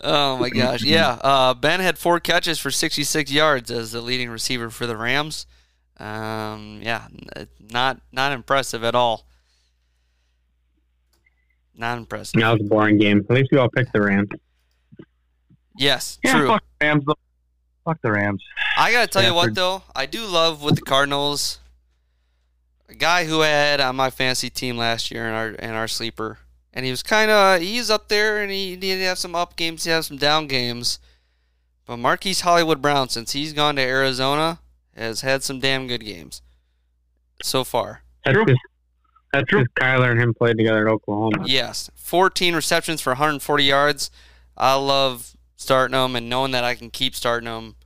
Oh 0.00 0.36
my 0.36 0.50
gosh, 0.50 0.82
yeah. 0.82 1.12
Uh, 1.22 1.54
ben 1.54 1.80
had 1.80 1.96
four 1.96 2.20
catches 2.20 2.58
for 2.58 2.70
66 2.70 3.30
yards 3.32 3.70
as 3.70 3.92
the 3.92 4.00
leading 4.02 4.28
receiver 4.30 4.68
for 4.70 4.86
the 4.86 4.96
Rams. 4.96 5.46
Um, 5.98 6.80
yeah, 6.82 7.06
not 7.70 8.00
not 8.12 8.32
impressive 8.32 8.84
at 8.84 8.94
all. 8.94 9.26
Not 11.74 11.98
impressive. 11.98 12.40
That 12.40 12.52
was 12.52 12.60
a 12.60 12.64
boring 12.64 12.98
game. 12.98 13.24
At 13.28 13.34
least 13.34 13.48
we 13.50 13.58
all 13.58 13.68
picked 13.68 13.92
the 13.92 14.00
Rams. 14.02 14.28
Yes, 15.76 16.18
Yeah, 16.22 16.38
true. 16.38 16.46
fuck 16.48 16.62
the 16.80 16.86
Rams. 16.86 17.04
though. 17.06 17.14
Fuck 17.84 18.00
the 18.02 18.12
Rams. 18.12 18.42
I 18.76 18.92
gotta 18.92 19.06
tell 19.08 19.22
you 19.24 19.34
what 19.34 19.54
though, 19.54 19.82
I 19.94 20.06
do 20.06 20.24
love 20.26 20.62
with 20.62 20.76
the 20.76 20.82
Cardinals. 20.82 21.60
A 22.88 22.94
guy 22.94 23.24
who 23.24 23.40
I 23.42 23.46
had 23.48 23.80
on 23.80 23.96
my 23.96 24.10
fantasy 24.10 24.50
team 24.50 24.76
last 24.76 25.10
year 25.10 25.26
in 25.26 25.32
our 25.34 25.48
in 25.48 25.70
our 25.70 25.88
sleeper, 25.88 26.38
and 26.74 26.84
he 26.84 26.90
was 26.90 27.02
kind 27.02 27.30
of 27.30 27.62
he's 27.62 27.88
up 27.88 28.08
there, 28.08 28.42
and 28.42 28.52
he 28.52 28.76
did 28.76 29.00
have 29.00 29.18
some 29.18 29.34
up 29.34 29.56
games, 29.56 29.84
he 29.84 29.90
had 29.90 30.04
some 30.04 30.18
down 30.18 30.46
games. 30.46 30.98
But 31.86 31.98
Marquise 31.98 32.40
Hollywood 32.42 32.82
Brown, 32.82 33.08
since 33.08 33.32
he's 33.32 33.52
gone 33.52 33.76
to 33.76 33.82
Arizona, 33.82 34.58
has 34.96 35.20
had 35.22 35.42
some 35.42 35.60
damn 35.60 35.86
good 35.86 36.04
games 36.04 36.42
so 37.42 37.62
far. 37.64 38.02
That's 38.24 38.34
True. 38.34 38.54
that's 39.32 39.50
just 39.50 39.66
Kyler 39.74 40.10
and 40.10 40.20
him 40.20 40.34
played 40.34 40.56
together 40.58 40.86
at 40.88 40.92
Oklahoma. 40.92 41.44
Yes, 41.46 41.90
14 41.94 42.54
receptions 42.54 43.00
for 43.00 43.10
140 43.10 43.64
yards. 43.64 44.10
I 44.56 44.74
love 44.74 45.36
starting 45.56 45.92
them 45.92 46.16
and 46.16 46.28
knowing 46.28 46.52
that 46.52 46.64
I 46.64 46.74
can 46.74 46.90
keep 46.90 47.14
starting 47.14 47.48
them. 47.48 47.76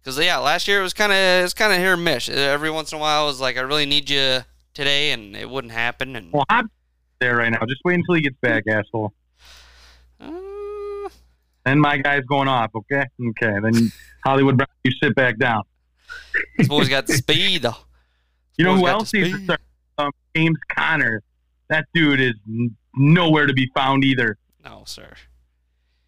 Because 0.00 0.18
yeah, 0.18 0.38
last 0.38 0.66
year 0.68 0.80
it 0.80 0.82
was 0.82 0.94
kind 0.94 1.12
of 1.12 1.16
it's 1.44 1.54
kind 1.54 1.72
of 1.72 1.78
hit 1.78 1.86
or 1.86 1.96
miss. 1.96 2.28
Every 2.28 2.70
once 2.70 2.92
in 2.92 2.98
a 2.98 3.00
while, 3.00 3.24
I 3.24 3.26
was 3.26 3.40
like, 3.40 3.56
I 3.56 3.60
really 3.60 3.86
need 3.86 4.08
you 4.10 4.40
today, 4.74 5.12
and 5.12 5.36
it 5.36 5.48
wouldn't 5.48 5.72
happen. 5.72 6.16
And 6.16 6.32
Well, 6.32 6.44
I'm 6.48 6.70
there 7.20 7.36
right 7.36 7.50
now. 7.50 7.60
Just 7.68 7.80
wait 7.84 7.94
until 7.94 8.14
he 8.14 8.22
gets 8.22 8.36
back, 8.40 8.64
asshole. 8.68 9.12
uh, 10.20 11.08
Then 11.64 11.78
my 11.78 11.98
guy's 11.98 12.24
going 12.24 12.48
off. 12.48 12.70
Okay. 12.74 13.04
Okay. 13.30 13.54
Then 13.62 13.92
Hollywood 14.24 14.56
Brown, 14.56 14.68
you 14.84 14.92
sit 15.02 15.14
back 15.14 15.38
down. 15.38 15.62
this 16.58 16.68
boy's 16.68 16.88
got 16.88 17.06
the 17.06 17.12
speed. 17.24 17.62
though. 17.62 17.76
You 18.58 18.64
know 18.64 18.72
Boy's 18.72 18.80
who 18.80 18.86
got 18.86 18.92
else 18.92 19.10
the 19.12 19.22
needs 19.22 19.38
to 19.38 19.44
start? 19.44 19.60
Um, 19.98 20.10
James 20.36 20.58
Conner. 20.76 21.22
That 21.68 21.86
dude 21.94 22.20
is 22.20 22.34
n- 22.48 22.74
nowhere 22.96 23.46
to 23.46 23.52
be 23.54 23.70
found 23.74 24.04
either. 24.04 24.36
No, 24.64 24.82
sir. 24.86 25.12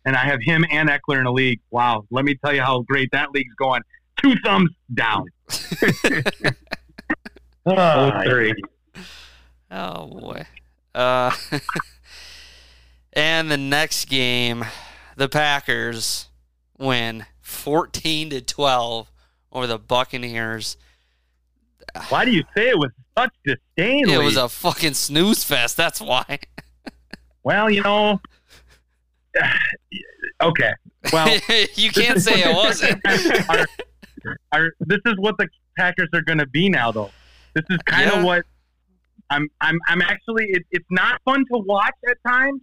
And 0.05 0.17
I 0.17 0.25
have 0.25 0.41
him 0.43 0.65
and 0.71 0.89
Ekeler 0.89 1.21
in 1.21 1.27
a 1.27 1.33
league. 1.33 1.61
Wow. 1.71 2.05
Let 2.11 2.25
me 2.25 2.35
tell 2.45 2.53
you 2.53 2.61
how 2.63 2.81
great 2.83 3.09
that 3.13 3.31
league's 3.33 3.55
going. 3.55 3.83
Two 4.23 4.35
thumbs 4.45 4.71
down. 4.93 5.27
Oh, 7.65 8.23
three. 8.25 8.55
Oh 9.71 10.07
boy. 10.09 10.45
Uh, 10.95 11.31
and 13.13 13.51
the 13.51 13.57
next 13.57 14.07
game, 14.07 14.65
the 15.17 15.29
Packers 15.29 16.29
win 16.79 17.27
14 17.41 18.31
to 18.31 18.41
12 18.41 19.11
over 19.53 19.67
the 19.67 19.79
Buccaneers. 19.79 20.77
Why 22.09 22.25
do 22.25 22.31
you 22.31 22.43
say 22.57 22.71
it 22.71 22.79
with 22.79 22.93
such 23.17 23.33
disdain? 23.45 24.09
It 24.09 24.23
was 24.23 24.37
a 24.37 24.49
fucking 24.49 24.95
snooze 24.95 25.45
fest. 25.45 25.77
That's 25.77 26.01
why. 26.01 26.39
well, 27.43 27.71
you 27.71 27.83
know. 27.83 28.21
Okay. 30.43 30.73
Well, 31.13 31.29
you 31.77 31.93
can't 31.93 32.21
say 32.21 32.43
it 32.43 32.53
wasn't. 32.53 33.01
our, 33.49 33.67
our, 34.51 34.73
this 34.81 34.99
is 35.07 35.15
what 35.19 35.37
the 35.39 35.47
Packers 35.79 36.09
are 36.15 36.21
going 36.23 36.39
to 36.39 36.47
be 36.49 36.69
now, 36.69 36.91
though. 36.91 37.13
This 37.55 37.65
is 37.71 37.79
kind 37.87 38.11
of 38.11 38.17
Yeah. 38.17 38.25
what 38.25 38.45
I'm. 39.33 39.49
I'm. 39.61 39.79
I'm 39.89 40.03
actually. 40.03 40.47
It, 40.49 40.63
it's 40.71 40.87
not 40.91 41.21
fun 41.25 41.45
to 41.53 41.59
watch 41.59 41.95
at 42.09 42.17
times, 42.27 42.61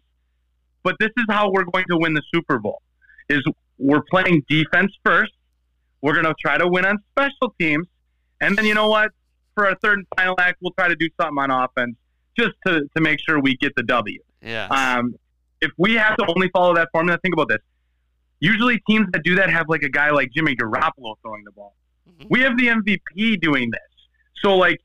but 0.84 0.96
this 1.00 1.10
is 1.18 1.26
how 1.30 1.52
we're 1.52 1.66
going 1.66 1.86
to 1.90 1.98
win 1.98 2.14
the 2.14 2.22
Super 2.34 2.60
Bowl. 2.60 2.82
Is 3.30 3.44
we're 3.78 4.04
playing 4.10 4.44
defense 4.50 4.92
first. 5.06 5.34
We're 6.02 6.14
going 6.14 6.26
to 6.26 6.36
try 6.40 6.58
to 6.58 6.68
win 6.68 6.86
on 6.86 6.98
special 7.12 7.54
teams, 7.60 7.88
and 8.42 8.58
then 8.58 8.66
you 8.66 8.74
know 8.74 8.88
what? 8.90 9.12
For 9.56 9.68
our 9.68 9.76
third 9.84 10.00
and 10.00 10.08
final 10.16 10.36
act, 10.40 10.58
we'll 10.62 10.74
try 10.78 10.88
to 10.88 10.96
do 10.96 11.10
something 11.20 11.38
on 11.38 11.52
offense 11.52 11.96
just 12.38 12.52
to 12.66 12.82
to 12.96 13.02
make 13.02 13.20
sure 13.20 13.40
we 13.40 13.56
get 13.58 13.74
the 13.76 13.84
W. 13.84 14.20
Yeah. 14.42 14.68
Um, 14.68 15.16
if 15.62 15.72
we 15.78 15.96
have 15.96 16.16
to 16.18 16.26
only 16.34 16.50
follow 16.50 16.74
that 16.76 16.90
formula, 16.94 17.20
think 17.22 17.34
about 17.34 17.50
this. 17.50 17.60
Usually, 18.40 18.80
teams 18.88 19.08
that 19.12 19.24
do 19.24 19.36
that 19.36 19.50
have 19.50 19.68
like 19.68 19.84
a 19.84 19.90
guy 19.90 20.12
like 20.12 20.32
Jimmy 20.34 20.56
Garoppolo 20.56 21.16
throwing 21.22 21.44
the 21.44 21.52
ball. 21.52 21.76
Mhm. 22.10 22.28
We 22.30 22.40
have 22.42 22.58
the 22.58 22.68
MVP 22.70 23.36
doing 23.42 23.70
this. 23.70 23.82
So, 24.42 24.56
like, 24.56 24.80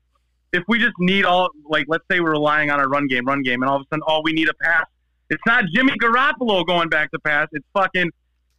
if 0.55 0.63
we 0.67 0.79
just 0.79 0.93
need 0.99 1.25
all, 1.25 1.49
like, 1.69 1.85
let's 1.87 2.03
say 2.09 2.19
we're 2.19 2.31
relying 2.31 2.71
on 2.71 2.79
a 2.79 2.87
run 2.87 3.07
game, 3.07 3.25
run 3.25 3.43
game, 3.43 3.61
and 3.61 3.69
all 3.69 3.77
of 3.77 3.81
a 3.81 3.85
sudden, 3.89 4.03
all 4.07 4.23
we 4.23 4.33
need 4.33 4.47
a 4.47 4.53
pass. 4.61 4.85
It's 5.29 5.41
not 5.45 5.65
Jimmy 5.73 5.93
Garoppolo 6.01 6.65
going 6.65 6.89
back 6.89 7.11
to 7.11 7.19
pass. 7.19 7.47
It's 7.51 7.65
fucking 7.73 8.09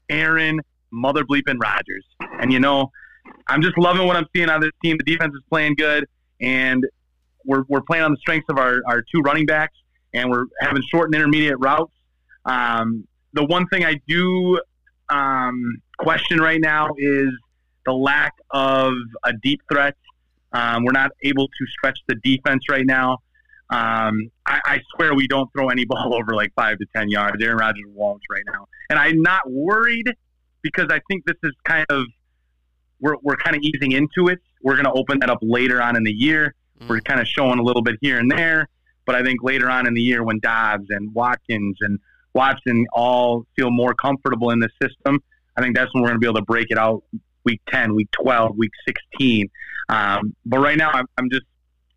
Aaron 0.08 0.60
Mother 0.90 1.24
Bleeping 1.24 1.60
Rodgers. 1.60 2.04
And 2.40 2.52
you 2.52 2.60
know, 2.60 2.90
I'm 3.48 3.62
just 3.62 3.78
loving 3.78 4.06
what 4.06 4.16
I'm 4.16 4.26
seeing 4.34 4.50
on 4.50 4.60
this 4.60 4.72
team. 4.82 4.96
The 4.98 5.04
defense 5.04 5.34
is 5.34 5.42
playing 5.48 5.74
good, 5.76 6.06
and 6.40 6.84
we're, 7.44 7.64
we're 7.68 7.82
playing 7.82 8.04
on 8.04 8.10
the 8.12 8.18
strengths 8.18 8.48
of 8.48 8.58
our, 8.58 8.80
our 8.86 9.02
two 9.02 9.20
running 9.20 9.46
backs, 9.46 9.76
and 10.12 10.28
we're 10.30 10.46
having 10.60 10.82
short 10.90 11.08
and 11.08 11.14
intermediate 11.14 11.58
routes. 11.58 11.92
Um, 12.44 13.06
the 13.32 13.44
one 13.44 13.66
thing 13.68 13.84
I 13.84 14.00
do 14.08 14.60
um, 15.08 15.80
question 15.98 16.38
right 16.40 16.60
now 16.60 16.88
is 16.98 17.28
the 17.84 17.92
lack 17.92 18.34
of 18.50 18.92
a 19.24 19.32
deep 19.32 19.60
threat. 19.70 19.94
Um, 20.56 20.84
we're 20.84 20.92
not 20.92 21.10
able 21.22 21.48
to 21.48 21.66
stretch 21.66 21.98
the 22.06 22.14
defense 22.16 22.64
right 22.70 22.86
now. 22.86 23.18
Um, 23.68 24.30
I, 24.46 24.60
I 24.64 24.80
swear 24.94 25.14
we 25.14 25.26
don't 25.26 25.50
throw 25.52 25.68
any 25.68 25.84
ball 25.88 26.14
over 26.14 26.34
like 26.34 26.52
five 26.54 26.78
to 26.78 26.86
ten 26.94 27.10
yards. 27.10 27.42
Aaron 27.42 27.58
Rodgers 27.58 27.84
won't 27.88 28.22
right 28.30 28.44
now, 28.46 28.66
and 28.88 28.98
I'm 28.98 29.20
not 29.20 29.42
worried 29.50 30.10
because 30.62 30.86
I 30.90 31.00
think 31.08 31.26
this 31.26 31.36
is 31.42 31.52
kind 31.64 31.84
of 31.90 32.06
we're 33.00 33.16
we're 33.22 33.36
kind 33.36 33.54
of 33.54 33.62
easing 33.62 33.92
into 33.92 34.28
it. 34.28 34.38
We're 34.62 34.74
going 34.74 34.86
to 34.86 34.92
open 34.92 35.18
that 35.20 35.30
up 35.30 35.40
later 35.42 35.82
on 35.82 35.96
in 35.96 36.04
the 36.04 36.12
year. 36.12 36.54
We're 36.88 37.00
kind 37.00 37.20
of 37.20 37.26
showing 37.26 37.58
a 37.58 37.62
little 37.62 37.82
bit 37.82 37.96
here 38.00 38.18
and 38.18 38.30
there, 38.30 38.68
but 39.04 39.14
I 39.14 39.22
think 39.22 39.42
later 39.42 39.70
on 39.70 39.86
in 39.86 39.94
the 39.94 40.02
year 40.02 40.22
when 40.22 40.38
Doubs 40.40 40.86
and 40.90 41.12
Watkins 41.14 41.76
and 41.80 41.98
Watson 42.34 42.86
all 42.92 43.46
feel 43.56 43.70
more 43.70 43.94
comfortable 43.94 44.50
in 44.50 44.60
the 44.60 44.68
system, 44.82 45.22
I 45.56 45.62
think 45.62 45.74
that's 45.74 45.92
when 45.94 46.02
we're 46.02 46.10
going 46.10 46.20
to 46.20 46.24
be 46.24 46.26
able 46.26 46.40
to 46.40 46.44
break 46.44 46.66
it 46.70 46.78
out 46.78 47.02
week 47.46 47.62
10, 47.70 47.94
week 47.94 48.10
12, 48.10 48.58
week 48.58 48.72
16. 48.86 49.48
Um, 49.88 50.36
but 50.44 50.58
right 50.58 50.76
now, 50.76 50.90
I'm, 50.90 51.06
I'm 51.16 51.30
just, 51.30 51.44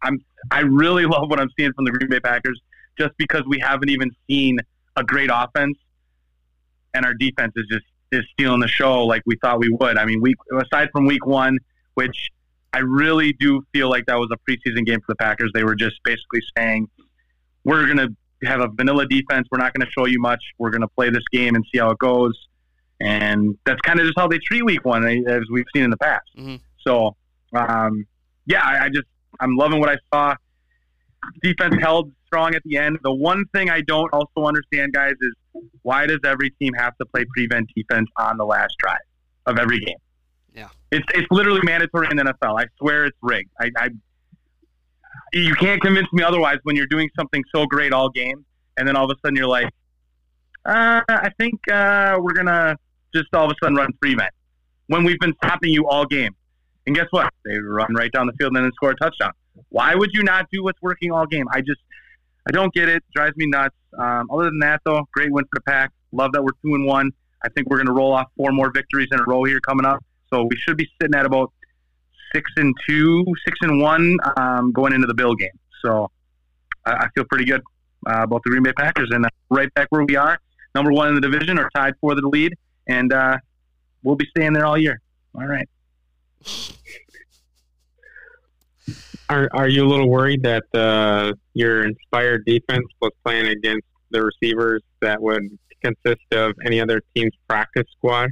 I'm, 0.02 0.24
I 0.52 0.62
really 0.62 1.06
love 1.06 1.30
what 1.30 1.42
I'm 1.42 1.50
seeing 1.58 1.74
from 1.74 1.84
the 1.84 1.92
Green 1.92 2.10
Bay 2.10 2.22
Packers 2.22 2.62
just 2.98 3.12
because 3.18 3.44
we 3.48 3.60
haven't 3.60 3.90
even 3.90 4.12
seen 4.30 4.60
a 4.96 5.04
great 5.04 5.30
offense 5.34 5.78
and 6.94 7.06
our 7.06 7.14
defense 7.14 7.54
is 7.58 7.66
just, 7.70 7.86
is 8.12 8.24
stealing 8.34 8.60
the 8.60 8.68
show 8.68 9.06
like 9.06 9.22
we 9.26 9.36
thought 9.42 9.60
we 9.60 9.70
would. 9.70 9.98
I 9.98 10.06
mean, 10.06 10.22
week, 10.22 10.38
aside 10.58 10.90
from 10.92 11.06
week 11.06 11.26
one, 11.26 11.58
which 11.96 12.30
I 12.74 12.80
really 12.80 13.34
do 13.34 13.64
feel 13.74 13.90
like 13.90 14.06
that 14.06 14.16
was 14.16 14.30
a 14.32 14.50
preseason 14.50 14.86
game 14.86 15.00
for 15.00 15.06
the 15.10 15.16
Packers. 15.16 15.52
They 15.54 15.64
were 15.64 15.76
just 15.76 15.96
basically 16.04 16.42
saying, 16.58 16.88
we're 17.64 17.86
going 17.86 17.98
to 17.98 18.48
have 18.48 18.62
a 18.62 18.68
vanilla 18.68 19.06
defense. 19.08 19.48
We're 19.52 19.60
not 19.60 19.74
going 19.74 19.86
to 19.86 19.92
show 19.92 20.06
you 20.06 20.20
much. 20.20 20.44
We're 20.58 20.70
going 20.70 20.82
to 20.82 20.88
play 20.88 21.10
this 21.10 21.24
game 21.32 21.56
and 21.56 21.66
see 21.72 21.80
how 21.80 21.92
it 21.92 22.00
goes. 22.00 22.49
And 23.02 23.58
that's 23.66 23.80
kind 23.82 24.00
of 24.00 24.06
just 24.06 24.18
how 24.18 24.28
they 24.28 24.40
treat 24.40 24.64
week 24.64 24.84
one, 24.84 25.08
eh, 25.08 25.22
as 25.28 25.44
we've 25.52 25.66
seen 25.74 25.84
in 25.84 25.90
the 25.90 25.98
past. 25.98 26.30
Mm-hmm. 26.38 26.56
So, 26.86 27.16
um, 27.54 28.06
yeah, 28.46 28.62
I, 28.64 28.86
I 28.86 28.90
just, 28.90 29.08
I'm 29.40 29.56
loving 29.56 29.80
what 29.80 29.90
I 29.90 29.98
saw. 30.14 30.36
Defense 31.42 31.76
held 31.82 32.12
strong 32.26 32.56
at 32.56 32.64
the 32.64 32.78
end. 32.78 32.98
The 33.04 33.14
one 33.14 33.46
thing 33.54 33.70
I 33.70 33.82
don't 33.82 34.12
also 34.14 34.48
understand, 34.48 34.94
guys, 34.94 35.14
is 35.22 35.64
why 35.82 36.06
does 36.08 36.20
every 36.26 36.52
team 36.52 36.74
have 36.74 36.98
to 36.98 37.06
play 37.06 37.26
prevent 37.36 37.70
defense 37.76 38.10
on 38.18 38.38
the 38.38 38.46
last 38.46 38.76
drive 38.80 39.00
of 39.46 39.58
every 39.58 39.80
game? 39.80 39.98
Yeah. 40.54 40.70
It's, 40.92 41.06
it's 41.14 41.28
literally 41.32 41.62
mandatory 41.64 42.08
in 42.12 42.18
the 42.18 42.24
NFL. 42.24 42.60
I 42.60 42.66
swear 42.80 43.06
it's 43.06 43.18
rigged. 43.22 43.50
I, 43.60 43.72
I 43.78 43.90
you 45.34 45.54
can't 45.56 45.82
convince 45.82 46.08
me 46.12 46.24
otherwise 46.24 46.58
when 46.64 46.76
you're 46.76 46.88
doing 46.88 47.10
something 47.16 47.44
so 47.54 47.66
great 47.66 47.94
all 47.94 48.10
game, 48.10 48.46
and 48.78 48.88
then 48.88 48.96
all 48.96 49.10
of 49.10 49.16
a 49.16 49.20
sudden 49.20 49.36
you're 49.36 49.48
like, 49.48 49.70
uh, 50.66 51.02
I 51.08 51.30
think 51.38 51.60
uh, 51.72 52.18
we're 52.20 52.34
gonna 52.34 52.76
just 53.14 53.28
all 53.34 53.46
of 53.46 53.52
a 53.52 53.56
sudden 53.62 53.76
run 53.76 53.92
prevent 54.02 54.32
when 54.88 55.04
we've 55.04 55.20
been 55.20 55.34
stopping 55.44 55.72
you 55.72 55.88
all 55.88 56.06
game. 56.06 56.36
And 56.86 56.96
guess 56.96 57.08
what? 57.12 57.32
They 57.46 57.58
run 57.58 57.94
right 57.94 58.12
down 58.12 58.28
the 58.28 58.34
field 58.34 58.56
and 58.56 58.66
then 58.66 58.72
score 58.74 58.92
a 58.92 58.96
touchdown. 58.96 59.32
Why 59.70 59.94
would 59.94 60.10
you 60.14 60.24
not 60.24 60.48
do 60.52 60.64
what's 60.64 60.82
working 60.82 61.12
all 61.12 61.26
game? 61.26 61.46
I 61.52 61.62
just, 61.62 61.82
I 62.48 62.52
don't 62.52 62.74
get 62.74 62.90
it. 62.90 63.04
Drives 63.14 63.36
me 63.38 63.46
nuts. 63.48 63.76
Um, 63.98 64.30
other 64.32 64.46
than 64.46 64.60
that, 64.60 64.82
though, 64.86 65.08
great 65.14 65.32
win 65.32 65.44
for 65.46 65.50
the 65.54 65.62
pack. 65.62 65.92
Love 66.12 66.32
that 66.34 66.44
we're 66.44 66.52
two 66.64 66.74
and 66.74 66.86
one. 66.86 67.12
I 67.44 67.50
think 67.50 67.70
we're 67.70 67.78
going 67.78 67.88
to 67.88 67.94
roll 67.94 68.14
off 68.14 68.28
four 68.36 68.52
more 68.52 68.72
victories 68.72 69.08
in 69.12 69.20
a 69.20 69.24
row 69.24 69.44
here 69.44 69.60
coming 69.60 69.86
up. 69.86 70.04
So 70.34 70.44
we 70.44 70.56
should 70.58 70.78
be 70.78 70.88
sitting 71.02 71.18
at 71.18 71.26
about 71.26 71.52
six 72.34 72.50
and 72.58 72.74
two, 72.88 73.26
six 73.46 73.58
and 73.62 73.82
one 73.82 74.18
um, 74.38 74.72
going 74.72 74.94
into 74.94 75.08
the 75.08 75.14
Bill 75.14 75.36
game. 75.36 75.50
So 75.84 76.10
I, 76.86 76.92
I 76.92 77.08
feel 77.16 77.26
pretty 77.26 77.46
good 77.46 77.62
uh, 78.08 78.24
about 78.24 78.42
the 78.44 78.50
Green 78.50 78.64
Bay 78.64 78.74
Packers 78.74 79.10
and 79.12 79.26
uh, 79.26 79.30
right 79.50 79.74
back 79.74 79.88
where 79.90 80.04
we 80.04 80.16
are, 80.16 80.40
number 80.76 80.92
one 80.92 81.10
in 81.10 81.16
the 81.16 81.22
division 81.22 81.60
or 81.60 81.70
tied 81.76 81.94
for 82.02 82.16
the 82.16 82.28
lead, 82.28 82.54
and 82.90 83.14
uh, 83.14 83.38
we'll 84.04 84.16
be 84.16 84.28
staying 84.36 84.54
there 84.54 84.66
all 84.66 84.78
year. 84.78 85.00
All 85.36 85.46
right. 85.46 85.70
Are 89.30 89.48
Are 89.54 89.70
you 89.70 89.86
a 89.86 89.88
little 89.88 90.10
worried 90.10 90.44
that 90.44 90.64
uh, 90.74 91.34
your 91.54 91.86
inspired 91.86 92.46
defense 92.46 92.88
was 93.00 93.12
playing 93.24 93.48
against 93.48 93.86
the 94.10 94.24
receivers 94.24 94.82
that 95.02 95.22
would 95.22 95.44
consist 95.84 96.34
of 96.34 96.54
any 96.66 96.82
other 96.82 97.02
team's 97.16 97.34
practice 97.48 97.86
squad? 97.96 98.32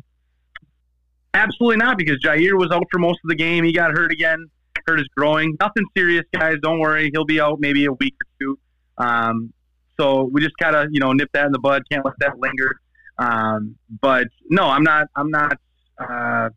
Absolutely 1.36 1.78
not, 1.78 2.00
because 2.00 2.18
Jaire 2.26 2.58
was 2.58 2.72
out 2.72 2.84
for 2.92 2.98
most 2.98 3.20
of 3.24 3.30
the 3.30 3.36
game. 3.36 3.64
He 3.64 3.72
got 3.72 3.92
hurt 3.92 4.12
again. 4.12 4.48
Hurt 4.88 5.00
is 5.00 5.08
growing. 5.16 5.56
Nothing 5.60 5.86
serious, 5.96 6.24
guys. 6.34 6.56
Don't 6.64 6.80
worry. 6.80 7.12
He'll 7.14 7.26
be 7.26 7.40
out 7.40 7.60
maybe 7.60 7.86
a 7.86 7.94
week 7.94 8.16
or 8.16 8.28
two. 8.40 8.60
Um, 8.98 9.54
so 10.00 10.24
we 10.24 10.42
just 10.42 10.56
gotta, 10.58 10.88
you 10.92 11.00
know, 11.00 11.12
nip 11.14 11.30
that 11.34 11.46
in 11.46 11.52
the 11.52 11.60
bud. 11.60 11.84
Can't 11.92 12.04
let 12.04 12.16
that 12.20 12.40
linger. 12.40 12.80
Um, 13.18 13.76
but 14.02 14.28
no, 14.50 14.68
I'm 14.68 14.84
not. 14.84 15.08
I'm 15.16 15.30
not 15.30 15.58
uh, 15.98 16.50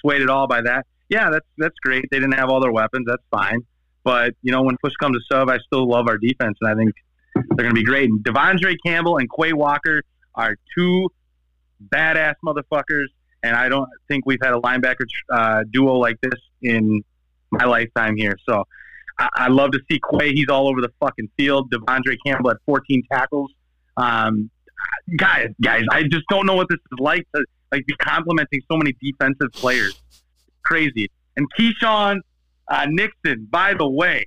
swayed 0.00 0.22
at 0.22 0.30
all 0.30 0.46
by 0.46 0.62
that. 0.62 0.86
Yeah, 1.08 1.30
that's 1.30 1.46
that's 1.58 1.76
great. 1.82 2.04
They 2.10 2.18
didn't 2.18 2.34
have 2.34 2.48
all 2.48 2.60
their 2.60 2.72
weapons. 2.72 3.06
That's 3.08 3.22
fine. 3.30 3.60
But 4.02 4.34
you 4.42 4.52
know, 4.52 4.62
when 4.62 4.76
push 4.82 4.94
comes 4.94 5.16
to 5.16 5.34
shove, 5.34 5.48
I 5.48 5.58
still 5.58 5.88
love 5.88 6.06
our 6.08 6.18
defense, 6.18 6.58
and 6.60 6.70
I 6.70 6.74
think 6.74 6.94
they're 7.34 7.64
going 7.64 7.74
to 7.74 7.74
be 7.74 7.84
great. 7.84 8.08
And 8.08 8.24
De'Vondre 8.24 8.76
Campbell 8.84 9.18
and 9.18 9.28
Quay 9.30 9.52
Walker 9.52 10.02
are 10.34 10.56
two 10.74 11.10
badass 11.92 12.34
motherfuckers 12.44 13.08
and 13.46 13.54
I 13.54 13.68
don't 13.68 13.88
think 14.08 14.26
we've 14.26 14.40
had 14.42 14.54
a 14.54 14.58
linebacker 14.58 15.06
uh, 15.30 15.62
duo 15.70 15.94
like 15.94 16.20
this 16.20 16.40
in 16.62 17.02
my 17.50 17.64
lifetime 17.64 18.16
here. 18.16 18.36
So 18.48 18.64
I, 19.18 19.28
I 19.34 19.48
love 19.48 19.70
to 19.72 19.80
see 19.90 20.00
Quay. 20.10 20.32
He's 20.32 20.48
all 20.48 20.68
over 20.68 20.80
the 20.80 20.92
fucking 21.00 21.30
field. 21.36 21.70
De'Vondre 21.70 22.16
Campbell 22.26 22.50
had 22.50 22.58
14 22.66 23.04
tackles. 23.10 23.52
Um, 23.96 24.50
guys, 25.16 25.48
guys, 25.62 25.82
I 25.90 26.02
just 26.04 26.24
don't 26.28 26.46
know 26.46 26.54
what 26.54 26.68
this 26.68 26.78
is 26.78 26.98
like 26.98 27.26
to 27.34 27.44
like 27.72 27.86
be 27.86 27.94
complimenting 27.96 28.62
so 28.70 28.76
many 28.76 28.94
defensive 29.00 29.52
players. 29.52 30.00
Crazy. 30.64 31.10
And 31.36 31.46
Keisean 31.58 32.20
uh, 32.68 32.86
Nixon, 32.88 33.46
by 33.50 33.74
the 33.74 33.88
way, 33.88 34.26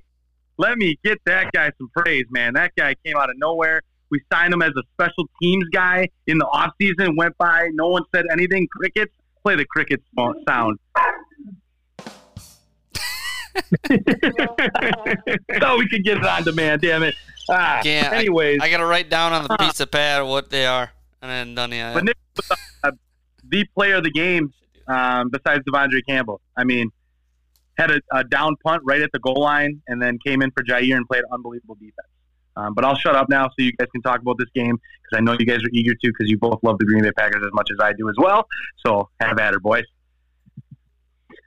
let 0.58 0.78
me 0.78 0.98
get 1.04 1.18
that 1.26 1.52
guy 1.52 1.70
some 1.78 1.90
praise, 1.96 2.26
man. 2.30 2.54
That 2.54 2.72
guy 2.76 2.94
came 3.04 3.16
out 3.16 3.30
of 3.30 3.36
nowhere. 3.38 3.82
We 4.10 4.20
signed 4.32 4.52
him 4.52 4.62
as 4.62 4.72
a 4.76 4.82
special 4.94 5.28
teams 5.40 5.64
guy 5.72 6.08
in 6.26 6.38
the 6.38 6.46
offseason, 6.46 7.16
went 7.16 7.36
by. 7.38 7.68
No 7.72 7.88
one 7.88 8.02
said 8.14 8.26
anything. 8.30 8.68
Crickets. 8.70 9.12
Play 9.42 9.56
the 9.56 9.64
cricket 9.64 10.02
sound. 10.46 10.78
so 15.60 15.78
we 15.78 15.88
can 15.88 16.02
get 16.02 16.18
it 16.18 16.26
on 16.26 16.42
demand, 16.42 16.82
damn 16.82 17.02
it. 17.02 17.14
Ah, 17.50 17.82
yeah, 17.84 18.10
anyways. 18.12 18.60
I, 18.60 18.66
I 18.66 18.70
got 18.70 18.78
to 18.78 18.86
write 18.86 19.10
down 19.10 19.32
on 19.32 19.42
the 19.42 19.56
piece 19.56 19.80
of 19.80 19.90
pad 19.90 20.24
what 20.26 20.50
they 20.50 20.66
are. 20.66 20.90
And 21.22 21.30
then 21.30 21.54
done 21.54 21.72
yet. 21.72 21.94
But 21.94 22.04
Nick 22.04 22.16
was 22.36 22.50
uh, 22.82 22.92
the 23.48 23.64
player 23.74 23.96
of 23.96 24.04
the 24.04 24.10
game 24.10 24.52
um, 24.88 25.30
besides 25.30 25.62
De'Vondre 25.64 26.00
Campbell. 26.08 26.40
I 26.56 26.64
mean, 26.64 26.90
had 27.76 27.90
a, 27.90 28.00
a, 28.12 28.24
down 28.24 28.56
punt 28.64 28.82
right 28.84 29.00
at 29.00 29.10
the 29.12 29.18
goal 29.18 29.40
line 29.40 29.82
and 29.88 30.00
then 30.00 30.18
came 30.24 30.42
in 30.42 30.50
for 30.50 30.62
Jaire 30.62 30.96
and 30.96 31.06
played 31.06 31.24
unbelievable 31.32 31.76
defense. 31.76 32.08
Um, 32.56 32.74
but 32.74 32.84
I'll 32.84 32.96
shut 32.96 33.14
up 33.14 33.28
now 33.28 33.46
so 33.46 33.54
you 33.58 33.72
guys 33.72 33.88
can 33.92 34.02
talk 34.02 34.20
about 34.20 34.36
this 34.38 34.48
game 34.54 34.76
because 34.76 35.18
I 35.18 35.20
know 35.20 35.36
you 35.38 35.46
guys 35.46 35.58
are 35.58 35.70
eager 35.72 35.94
to 35.94 36.08
because 36.08 36.28
you 36.28 36.36
both 36.38 36.58
love 36.62 36.78
the 36.78 36.84
Green 36.84 37.02
Bay 37.02 37.12
Packers 37.12 37.42
as 37.44 37.52
much 37.52 37.68
as 37.72 37.78
I 37.80 37.92
do 37.92 38.08
as 38.08 38.16
well. 38.18 38.46
So 38.84 39.08
have 39.20 39.38
at 39.38 39.54
her, 39.54 39.60
boys. 39.60 39.84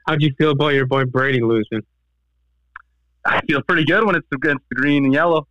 How'd 0.06 0.22
you 0.22 0.32
feel 0.36 0.50
about 0.50 0.68
your 0.68 0.86
boy 0.86 1.04
Brady 1.04 1.40
losing? 1.40 1.82
I 3.24 3.40
feel 3.46 3.62
pretty 3.62 3.84
good 3.84 4.04
when 4.04 4.16
it's 4.16 4.26
against 4.34 4.64
the 4.68 4.74
green 4.74 5.04
and 5.04 5.14
yellow. 5.14 5.46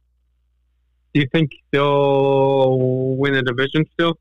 Do 1.13 1.21
you 1.21 1.27
think 1.31 1.51
they'll 1.71 3.15
win 3.17 3.33
the 3.33 3.43
division 3.43 3.85
still? 3.93 4.17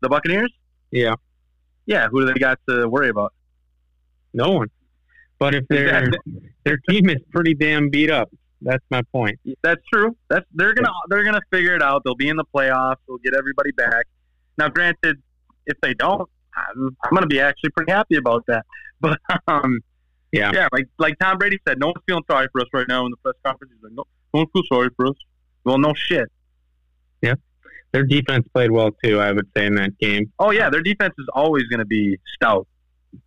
The 0.00 0.08
Buccaneers? 0.08 0.52
Yeah. 0.90 1.14
Yeah. 1.86 2.08
Who 2.08 2.20
do 2.20 2.32
they 2.32 2.38
got 2.38 2.58
to 2.68 2.88
worry 2.88 3.08
about? 3.08 3.32
No 4.34 4.50
one. 4.50 4.68
But 5.38 5.54
if 5.54 5.66
their 5.68 6.10
their 6.64 6.78
team 6.88 7.08
is 7.08 7.18
pretty 7.30 7.54
damn 7.54 7.90
beat 7.90 8.10
up, 8.10 8.28
that's 8.60 8.84
my 8.90 9.02
point. 9.12 9.38
That's 9.62 9.80
true. 9.92 10.16
That's 10.28 10.44
they're 10.52 10.74
gonna 10.74 10.90
they're 11.08 11.24
gonna 11.24 11.40
figure 11.52 11.76
it 11.76 11.82
out. 11.82 12.02
They'll 12.04 12.16
be 12.16 12.28
in 12.28 12.36
the 12.36 12.44
playoffs. 12.54 12.96
They'll 13.06 13.18
get 13.18 13.34
everybody 13.34 13.70
back. 13.72 14.06
Now, 14.58 14.68
granted, 14.68 15.22
if 15.66 15.80
they 15.80 15.94
don't, 15.94 16.28
I'm, 16.56 16.96
I'm 17.04 17.14
gonna 17.14 17.28
be 17.28 17.40
actually 17.40 17.70
pretty 17.70 17.92
happy 17.92 18.16
about 18.16 18.44
that. 18.46 18.64
But 19.00 19.20
um, 19.46 19.78
yeah, 20.32 20.50
yeah, 20.52 20.66
like 20.72 20.88
like 20.98 21.16
Tom 21.20 21.38
Brady 21.38 21.60
said, 21.68 21.78
no 21.78 21.86
one's 21.86 22.02
feeling 22.04 22.24
sorry 22.28 22.48
for 22.50 22.62
us 22.62 22.66
right 22.72 22.88
now 22.88 23.06
in 23.06 23.12
the 23.12 23.16
press 23.18 23.36
conference. 23.46 23.72
He's 23.72 23.80
like, 23.80 23.92
no, 23.92 24.02
no 24.34 24.40
one 24.40 24.46
feels 24.52 24.66
sorry 24.66 24.90
for 24.96 25.06
us. 25.06 25.14
Well, 25.64 25.78
no 25.78 25.94
shit. 25.94 26.28
Yeah, 27.22 27.34
their 27.92 28.04
defense 28.04 28.46
played 28.52 28.70
well 28.70 28.90
too. 29.02 29.20
I 29.20 29.32
would 29.32 29.48
say 29.56 29.66
in 29.66 29.74
that 29.76 29.98
game. 29.98 30.32
Oh 30.38 30.50
yeah, 30.50 30.70
their 30.70 30.82
defense 30.82 31.14
is 31.18 31.26
always 31.32 31.64
going 31.64 31.80
to 31.80 31.86
be 31.86 32.18
stout. 32.34 32.66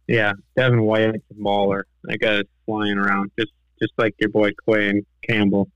Yeah, 0.08 0.34
Devin 0.56 0.84
White's 0.84 1.24
a 1.30 1.34
baller. 1.34 1.84
That 2.04 2.20
guy's 2.20 2.44
flying 2.66 2.98
around. 2.98 3.32
Just 3.38 3.52
just 3.82 3.94
like 3.98 4.16
your 4.20 4.30
boy 4.30 4.52
Quay 4.68 4.90
and 4.90 5.06
Campbell. 5.28 5.70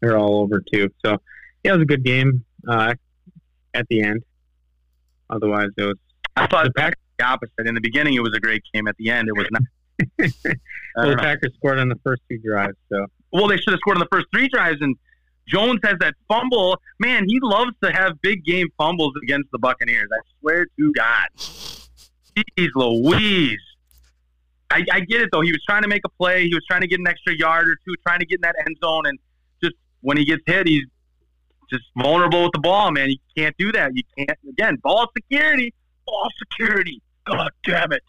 They're 0.00 0.16
all 0.16 0.40
over 0.40 0.62
too. 0.72 0.88
So 1.04 1.18
yeah, 1.64 1.72
it 1.72 1.74
was 1.74 1.82
a 1.82 1.86
good 1.86 2.04
game 2.04 2.44
uh, 2.68 2.94
at 3.74 3.86
the 3.88 4.02
end. 4.02 4.22
Otherwise, 5.28 5.68
it 5.76 5.84
was. 5.84 5.96
I 6.36 6.46
thought 6.46 6.64
the 6.64 6.72
Packers 6.72 6.96
the 7.20 7.26
opposite. 7.26 7.66
In 7.66 7.74
the 7.74 7.80
beginning, 7.80 8.14
it 8.14 8.22
was 8.22 8.34
a 8.34 8.40
great 8.40 8.62
game. 8.72 8.88
At 8.88 8.96
the 8.96 9.10
end, 9.10 9.28
it 9.28 9.36
was 9.36 9.46
not. 9.50 9.62
well, 10.96 11.10
the 11.10 11.16
Packers 11.16 11.52
scored 11.56 11.78
on 11.78 11.88
the 11.88 11.98
first 12.02 12.22
two 12.28 12.38
drives. 12.38 12.76
So 12.90 13.06
well, 13.32 13.46
they 13.46 13.56
should 13.56 13.72
have 13.72 13.80
scored 13.80 13.96
on 13.96 14.00
the 14.00 14.08
first 14.10 14.26
three 14.32 14.48
drives. 14.48 14.78
And 14.80 14.96
Jones 15.50 15.80
has 15.84 15.96
that 16.00 16.14
fumble. 16.28 16.78
Man, 16.98 17.24
he 17.26 17.38
loves 17.42 17.72
to 17.82 17.90
have 17.90 18.20
big 18.22 18.44
game 18.44 18.68
fumbles 18.78 19.12
against 19.22 19.50
the 19.50 19.58
Buccaneers. 19.58 20.08
I 20.12 20.20
swear 20.40 20.66
to 20.78 20.92
God. 20.92 21.28
He's 22.56 22.70
Louise. 22.74 23.58
I, 24.70 24.84
I 24.92 25.00
get 25.00 25.22
it 25.22 25.30
though. 25.32 25.40
He 25.40 25.50
was 25.50 25.62
trying 25.68 25.82
to 25.82 25.88
make 25.88 26.02
a 26.04 26.08
play. 26.08 26.46
He 26.46 26.54
was 26.54 26.64
trying 26.66 26.82
to 26.82 26.86
get 26.86 27.00
an 27.00 27.08
extra 27.08 27.34
yard 27.36 27.68
or 27.68 27.76
two, 27.84 27.94
trying 28.06 28.20
to 28.20 28.26
get 28.26 28.36
in 28.36 28.42
that 28.42 28.54
end 28.64 28.76
zone, 28.82 29.06
and 29.06 29.18
just 29.62 29.74
when 30.00 30.16
he 30.16 30.24
gets 30.24 30.42
hit, 30.46 30.68
he's 30.68 30.84
just 31.70 31.84
vulnerable 31.96 32.44
with 32.44 32.52
the 32.52 32.60
ball. 32.60 32.90
Man, 32.92 33.10
you 33.10 33.16
can't 33.36 33.54
do 33.58 33.72
that. 33.72 33.90
You 33.94 34.02
can't. 34.16 34.38
Again, 34.48 34.76
ball 34.82 35.06
security. 35.16 35.74
Ball 36.06 36.28
security. 36.38 37.02
God 37.26 37.50
damn 37.64 37.92
it. 37.92 38.02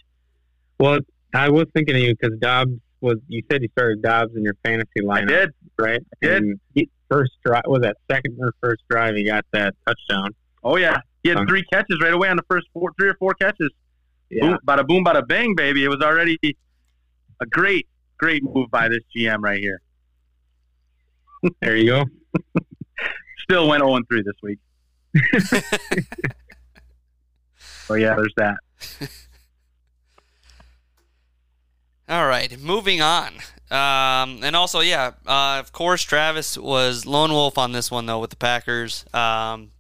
Well, 0.80 1.00
I 1.34 1.50
was 1.50 1.66
thinking 1.74 1.96
of 1.96 2.02
you 2.02 2.16
because 2.16 2.38
Doubs 2.40 2.72
was. 3.02 3.18
You 3.28 3.42
said 3.52 3.64
you 3.64 3.70
started 3.72 4.02
Doubs 4.04 4.36
in 4.36 4.44
your 4.44 4.56
fantasy 4.64 5.02
lineup. 5.02 5.24
I 5.24 5.26
did. 5.26 5.50
Right. 5.78 6.02
I 6.02 6.26
did. 6.26 6.44
And 6.44 6.60
he, 6.76 6.90
first 7.12 7.32
drive 7.44 7.64
was 7.66 7.82
that 7.82 7.98
second 8.10 8.38
or 8.40 8.54
first 8.62 8.82
drive. 8.90 9.16
He 9.16 9.26
got 9.26 9.46
that 9.52 9.76
touchdown. 9.86 10.34
Oh 10.64 10.78
yeah, 10.78 11.00
he 11.24 11.30
had 11.30 11.48
three 11.48 11.64
catches 11.72 12.00
right 12.02 12.14
away 12.14 12.30
on 12.30 12.38
the 12.38 12.46
first 12.50 12.68
four, 12.74 12.92
three 13.00 13.10
or 13.10 13.16
four 13.16 13.34
catches 13.34 13.70
Yeah. 14.30 14.52
Boom, 14.52 14.60
bada 14.66 14.88
boom, 14.88 15.04
bada 15.04 15.28
bang, 15.28 15.56
baby. 15.56 15.84
It 15.84 15.90
was 15.90 16.02
already 16.02 16.40
a 17.42 17.46
great, 17.46 17.88
great 18.18 18.44
move 18.44 18.72
by 18.72 18.88
this 18.88 19.04
GM 19.16 19.42
right 19.42 19.60
here. 19.60 19.82
There 21.60 21.76
you 21.76 21.88
go. 21.88 22.06
Still 23.44 23.68
went 23.68 23.82
0 23.82 24.00
3 24.08 24.22
this 24.22 24.36
week. 24.44 24.60
so, 25.40 25.60
oh, 27.90 27.96
yeah, 27.96 28.16
there's 28.16 28.34
that. 28.38 28.58
All 32.12 32.28
right, 32.28 32.60
moving 32.60 33.02
on. 33.02 33.36
Um, 33.72 34.44
and 34.44 34.54
also, 34.54 34.82
yeah, 34.82 35.12
uh, 35.26 35.60
of 35.62 35.72
course, 35.72 36.02
Travis 36.02 36.58
was 36.58 37.06
lone 37.06 37.32
wolf 37.32 37.58
on 37.58 37.72
this 37.72 37.90
one 37.90 38.06
though 38.06 38.20
with 38.20 38.32
the 38.32 38.36
Packers. 38.36 39.06
Um, 39.14 39.72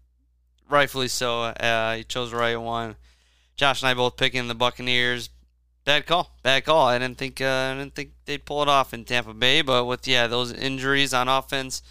rightfully 0.69 1.09
so. 1.09 1.41
Uh, 1.41 1.95
he 1.97 2.05
chose 2.05 2.31
the 2.31 2.37
right 2.37 2.55
one. 2.55 2.95
Josh 3.57 3.81
and 3.81 3.89
I 3.89 3.95
both 3.95 4.15
picking 4.15 4.47
the 4.47 4.55
Buccaneers. 4.55 5.29
Bad 5.83 6.05
call, 6.05 6.31
bad 6.41 6.63
call. 6.63 6.87
I 6.87 6.97
didn't 6.99 7.17
think 7.17 7.41
uh, 7.41 7.73
I 7.73 7.77
didn't 7.77 7.95
think 7.95 8.11
they'd 8.23 8.45
pull 8.45 8.61
it 8.61 8.69
off 8.69 8.93
in 8.93 9.03
Tampa 9.03 9.33
Bay, 9.33 9.61
but 9.61 9.83
with 9.83 10.07
yeah 10.07 10.27
those 10.27 10.53
injuries 10.53 11.13
on 11.13 11.27
offense 11.27 11.81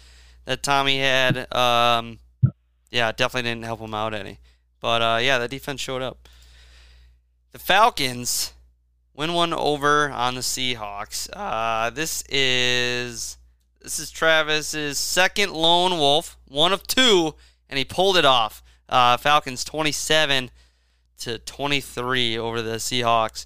that 0.45 0.63
Tommy 0.63 1.01
had, 1.01 1.53
um, 1.53 2.17
yeah, 2.89 3.11
definitely 3.11 3.47
didn't 3.47 3.65
help 3.65 3.79
him 3.79 3.93
out 3.93 4.15
any. 4.15 4.39
But 4.79 5.03
uh, 5.03 5.19
yeah, 5.21 5.37
the 5.37 5.47
defense 5.47 5.81
showed 5.81 6.01
up. 6.01 6.27
The 7.51 7.59
Falcons 7.59 8.53
win 9.13 9.33
one 9.33 9.53
over 9.53 10.09
on 10.09 10.35
the 10.35 10.41
Seahawks. 10.41 11.29
Uh, 11.33 11.89
this 11.89 12.23
is 12.29 13.37
this 13.81 13.99
is 13.99 14.11
Travis's 14.11 14.97
second 14.97 15.53
lone 15.53 15.97
wolf, 15.97 16.37
one 16.47 16.73
of 16.73 16.83
two, 16.83 17.35
and 17.69 17.77
he 17.77 17.85
pulled 17.85 18.17
it 18.17 18.25
off. 18.25 18.63
Uh, 18.87 19.17
Falcons 19.17 19.63
27 19.63 20.51
to 21.19 21.37
23 21.39 22.37
over 22.37 22.61
the 22.61 22.75
Seahawks. 22.75 23.45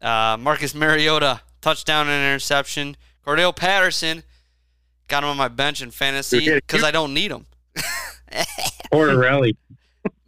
Uh, 0.00 0.36
Marcus 0.38 0.74
Mariota 0.74 1.40
touchdown 1.60 2.08
and 2.08 2.24
interception. 2.24 2.96
Cordarrelle 3.26 3.56
Patterson 3.56 4.22
got 5.08 5.22
him 5.22 5.30
on 5.30 5.36
my 5.36 5.48
bench 5.48 5.82
in 5.82 5.90
fantasy 5.90 6.50
because 6.50 6.84
I 6.84 6.90
don't 6.90 7.14
need 7.14 7.30
him. 7.30 7.46
Or 8.92 9.14
rally. 9.16 9.56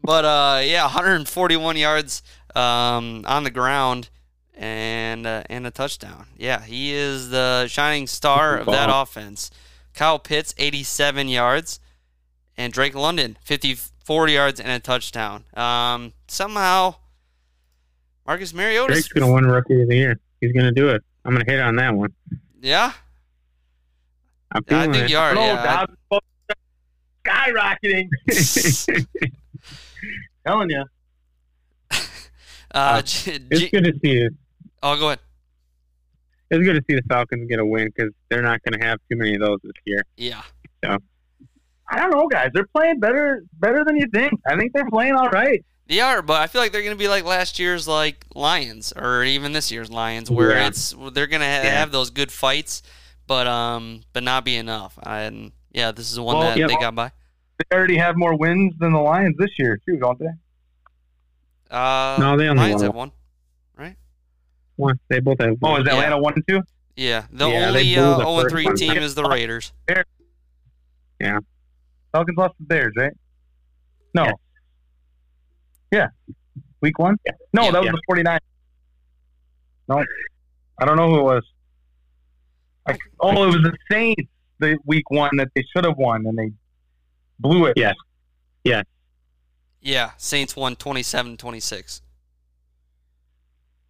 But 0.03 0.25
uh, 0.25 0.61
yeah, 0.65 0.85
141 0.85 1.77
yards 1.77 2.23
um, 2.55 3.25
on 3.27 3.45
the 3.45 3.51
ground 3.51 4.11
and 4.55 5.27
uh, 5.27 5.43
and 5.49 5.67
a 5.67 5.71
touchdown. 5.71 6.27
Yeah, 6.37 6.63
he 6.63 6.93
is 6.93 7.31
the 7.31 7.67
shining 7.69 8.07
star 8.07 8.59
of 8.59 8.67
that 8.67 8.91
offense. 8.93 9.51
Kyle 9.95 10.19
Pitts 10.19 10.55
87 10.59 11.29
yards 11.29 11.81
and 12.57 12.73
Drake 12.73 12.95
London 12.95 13.37
54 13.43 14.29
yards 14.29 14.61
and 14.61 14.71
a 14.71 14.79
touchdown. 14.79 15.45
Um, 15.55 16.13
somehow 16.29 16.97
Marcus 18.27 18.55
Mariota. 18.55 18.93
Drake's 18.93 19.09
going 19.09 19.27
to 19.27 19.33
win 19.35 19.47
Rookie 19.47 19.83
of 19.83 19.89
the 19.89 19.97
Year. 19.97 20.21
He's 20.41 20.53
going 20.53 20.67
to 20.67 20.73
do 20.73 20.89
it. 20.89 21.03
I'm 21.25 21.35
going 21.35 21.45
to 21.45 21.51
hit 21.51 21.61
on 21.61 21.77
that 21.77 21.95
one. 21.95 22.13
Yeah, 22.63 22.93
I'm 24.53 24.63
I 24.67 24.69
feeling 24.69 24.93
think 24.93 25.05
it. 25.07 25.11
you 25.11 25.19
are. 25.19 25.35
Yeah, 25.35 25.87
Doubs 25.87 25.97
skyrocketing. 27.27 28.09
Telling 30.47 30.71
you. 30.71 30.85
Uh, 32.75 33.03
G- 33.03 33.39
it's 33.51 33.61
G- 33.61 33.69
good 33.71 33.85
to 33.85 33.93
see 34.03 34.19
it. 34.19 34.33
oh, 34.83 34.97
go 34.99 35.07
ahead. 35.09 35.19
It's 36.51 36.65
good 36.65 36.75
to 36.75 36.83
see 36.91 36.97
the 36.97 37.03
Falcons 37.09 37.49
get 37.49 37.59
a 37.61 37.65
win 37.65 37.87
because 37.95 38.13
they're 38.29 38.43
not 38.43 38.61
going 38.65 38.79
to 38.81 38.85
have 38.87 38.99
too 39.11 39.17
many 39.17 39.35
of 39.35 39.41
those 39.41 39.59
this 39.63 39.73
year. 39.85 40.03
Yeah. 40.17 40.43
I 40.83 41.99
don't 41.99 42.11
know, 42.11 42.27
guys. 42.29 42.51
They're 42.55 42.67
playing 42.75 43.01
better, 43.01 43.43
better 43.59 43.85
than 43.85 43.97
you 43.97 44.07
think. 44.13 44.33
I 44.47 44.57
think 44.57 44.73
they're 44.73 44.89
playing 44.89 45.15
all 45.15 45.29
right. 45.29 45.65
They 45.89 46.01
are, 46.01 46.23
but 46.23 46.41
I 46.41 46.47
feel 46.47 46.61
like 46.63 46.71
they're 46.71 46.83
going 46.83 46.95
to 46.95 46.99
be 46.99 47.09
like 47.09 47.25
last 47.25 47.59
year's 47.59 47.89
like 47.89 48.25
Lions, 48.37 48.93
or 48.95 49.25
even 49.25 49.53
this 49.53 49.73
year's 49.73 49.91
Lions, 49.91 50.31
where 50.31 50.53
Yeah. 50.53 50.69
it's 50.69 50.95
they're 51.13 51.27
going 51.27 51.41
to 51.41 51.47
ha- 51.47 51.63
Yeah. 51.65 51.79
have 51.81 51.91
those 51.91 52.11
good 52.11 52.31
fights, 52.31 52.83
but 53.27 53.49
um, 53.49 54.03
but 54.13 54.23
not 54.23 54.45
be 54.45 54.55
enough. 54.57 54.97
And 55.03 55.51
yeah, 55.73 55.91
this 55.91 56.09
is 56.09 56.15
the 56.15 56.23
one 56.23 56.37
Well, 56.37 56.47
that 56.51 56.57
yeah. 56.59 56.69
they 56.69 56.75
got 56.77 56.95
by. 56.95 57.11
They 57.59 57.77
already 57.77 57.97
have 57.99 58.17
more 58.17 58.37
wins 58.37 58.73
than 58.79 58.93
the 58.93 59.01
Lions 59.01 59.37
this 59.37 59.51
year, 59.59 59.81
too, 59.85 59.97
don't 59.97 60.19
they? 60.21 60.27
Uh, 61.71 62.17
No, 62.19 62.37
they 62.37 62.49
only 62.49 62.63
Lions 62.63 62.83
won 62.83 62.85
have 62.89 62.95
one. 62.95 63.13
One, 64.77 64.99
they 65.11 65.21
both 65.21 65.39
have. 65.41 65.57
Oh, 65.63 65.77
is 65.77 65.85
Yeah. 65.87 65.93
Atlanta 65.93 66.19
one 66.19 66.33
and 66.37 66.45
two? 66.49 66.63
Yeah, 66.97 67.27
the 67.31 67.47
Yeah, 67.51 67.67
only 67.69 67.83
blew 67.95 68.03
uh, 68.03 68.17
the 68.17 68.25
0 68.25 68.41
first 68.41 68.51
3 68.55 68.65
one. 68.65 68.75
team 68.77 68.97
is 68.97 69.15
the 69.15 69.25
Raiders. 69.25 69.73
Yeah. 71.21 71.39
Falcons 72.13 72.39
lost 72.39 72.53
to 72.57 72.63
the 72.63 72.67
Bears, 72.67 72.93
right? 72.97 73.13
No. 74.15 74.25
Yeah. 74.25 74.33
Yeah. 75.93 76.07
Week 76.81 76.99
one? 76.99 77.17
No, 77.53 77.65
Yeah. 77.65 77.71
that 77.73 77.79
was 77.81 77.87
Yeah. 77.87 77.93
the 77.93 78.01
49. 78.07 78.39
No. 79.89 80.05
I 80.79 80.85
don't 80.87 80.97
know 80.97 81.11
who 81.11 81.19
it 81.19 81.25
was. 81.25 81.45
I, 82.87 82.97
oh, 83.21 83.43
it 83.45 83.47
was 83.49 83.57
the 83.57 83.77
Saints, 83.91 84.31
the 84.61 84.79
week 84.87 85.11
one 85.11 85.37
that 85.37 85.49
they 85.55 85.63
should 85.75 85.85
have 85.85 85.99
won, 85.99 86.25
and 86.27 86.39
they 86.39 86.53
blew 87.39 87.67
it. 87.67 87.75
Yes. 87.77 87.97
Yes. 88.65 88.87
Yeah, 89.81 90.11
Saints 90.19 90.55
won 90.57 90.77
27-26. 90.77 92.01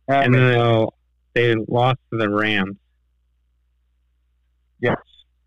Uh, 0.09 0.13
And 0.15 0.35
then 0.35 0.87
they 1.35 1.55
lost 1.69 1.99
to 2.13 2.19
the 2.19 2.29
Rams. 2.29 2.77
yes. 4.81 4.97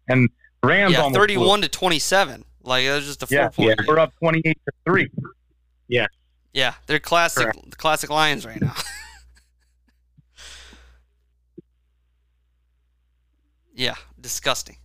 And 0.10 0.30
Rams 0.64 0.91
Yeah, 0.94 1.02
almost 1.02 1.14
blew 1.16 1.22
31 1.28 1.62
to 1.62 1.68
27. 1.70 2.46
Like 2.62 2.84
it 2.84 2.91
was 2.91 3.06
just 3.06 3.24
a 3.24 3.28
Yeah, 3.34 3.50
four 3.50 3.66
point. 3.68 3.80
yeah. 3.80 3.86
we're 3.88 4.00
up 4.00 4.14
28 4.20 4.58
to 4.66 4.72
3. 4.86 5.10
Yeah, 5.88 6.08
Yeah, 6.54 6.74
they're 6.88 7.00
classic 7.00 7.48
the 7.70 7.76
classic 7.76 8.10
Lions 8.10 8.46
right 8.46 8.62
now. 8.62 8.74
yeah, 13.76 13.96
disgusting. 14.20 14.78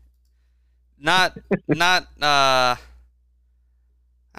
Not 0.99 1.39
not 1.69 2.07
uh 2.23 2.77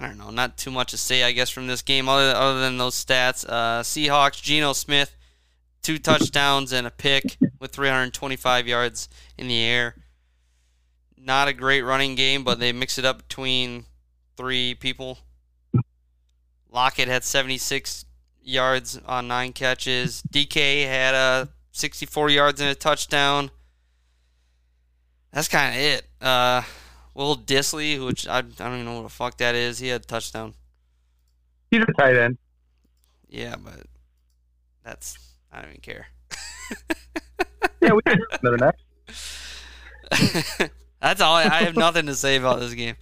I 0.00 0.06
don't 0.06 0.16
know, 0.16 0.30
not 0.30 0.56
too 0.56 0.70
much 0.70 0.92
to 0.92 0.96
say 0.96 1.22
I 1.22 1.32
guess 1.32 1.50
from 1.50 1.66
this 1.66 1.82
game 1.82 2.08
other 2.08 2.34
other 2.34 2.60
than 2.60 2.78
those 2.78 2.94
stats. 2.94 3.44
Uh 3.46 3.82
Seahawks, 3.82 4.40
Geno 4.40 4.72
Smith, 4.72 5.14
two 5.82 5.98
touchdowns 5.98 6.72
and 6.72 6.86
a 6.86 6.90
pick 6.90 7.36
with 7.58 7.72
325 7.72 8.66
yards 8.66 9.10
in 9.36 9.46
the 9.46 9.62
air. 9.62 9.96
Not 11.18 11.48
a 11.48 11.52
great 11.52 11.82
running 11.82 12.14
game, 12.14 12.44
but 12.44 12.58
they 12.58 12.72
mix 12.72 12.96
it 12.96 13.04
up 13.04 13.28
between 13.28 13.84
three 14.38 14.74
people. 14.74 15.18
Lockett 16.70 17.08
had 17.08 17.22
76 17.22 18.06
yards 18.42 18.98
on 19.04 19.28
nine 19.28 19.52
catches. 19.52 20.22
DK 20.32 20.86
had 20.86 21.14
uh, 21.14 21.46
64 21.72 22.30
yards 22.30 22.60
and 22.62 22.70
a 22.70 22.74
touchdown. 22.74 23.50
That's 25.30 25.48
kind 25.48 25.74
of 25.74 25.80
it. 25.82 26.06
Uh, 26.22 26.62
Will 27.14 27.36
Dissly, 27.36 28.04
which 28.04 28.28
I, 28.28 28.38
I 28.38 28.42
don't 28.42 28.74
even 28.74 28.84
know 28.84 28.96
what 28.96 29.02
the 29.02 29.08
fuck 29.08 29.36
that 29.38 29.54
is, 29.54 29.78
he 29.78 29.88
had 29.88 30.02
a 30.02 30.04
touchdown. 30.04 30.54
He's 31.70 31.82
a 31.82 32.00
tight 32.00 32.16
end. 32.16 32.38
Yeah, 33.28 33.56
but 33.56 33.86
that's 34.84 35.18
I 35.52 35.62
don't 35.62 35.70
even 35.70 35.80
care. 35.80 36.08
Yeah, 37.82 37.92
we 37.92 38.02
can 38.02 38.20
another 38.42 38.58
next. 38.58 38.82
that's 41.00 41.20
all. 41.22 41.34
I, 41.34 41.44
I 41.44 41.62
have 41.62 41.76
nothing 41.76 42.06
to 42.06 42.14
say 42.14 42.36
about 42.36 42.60
this 42.60 42.74
game. 42.74 42.94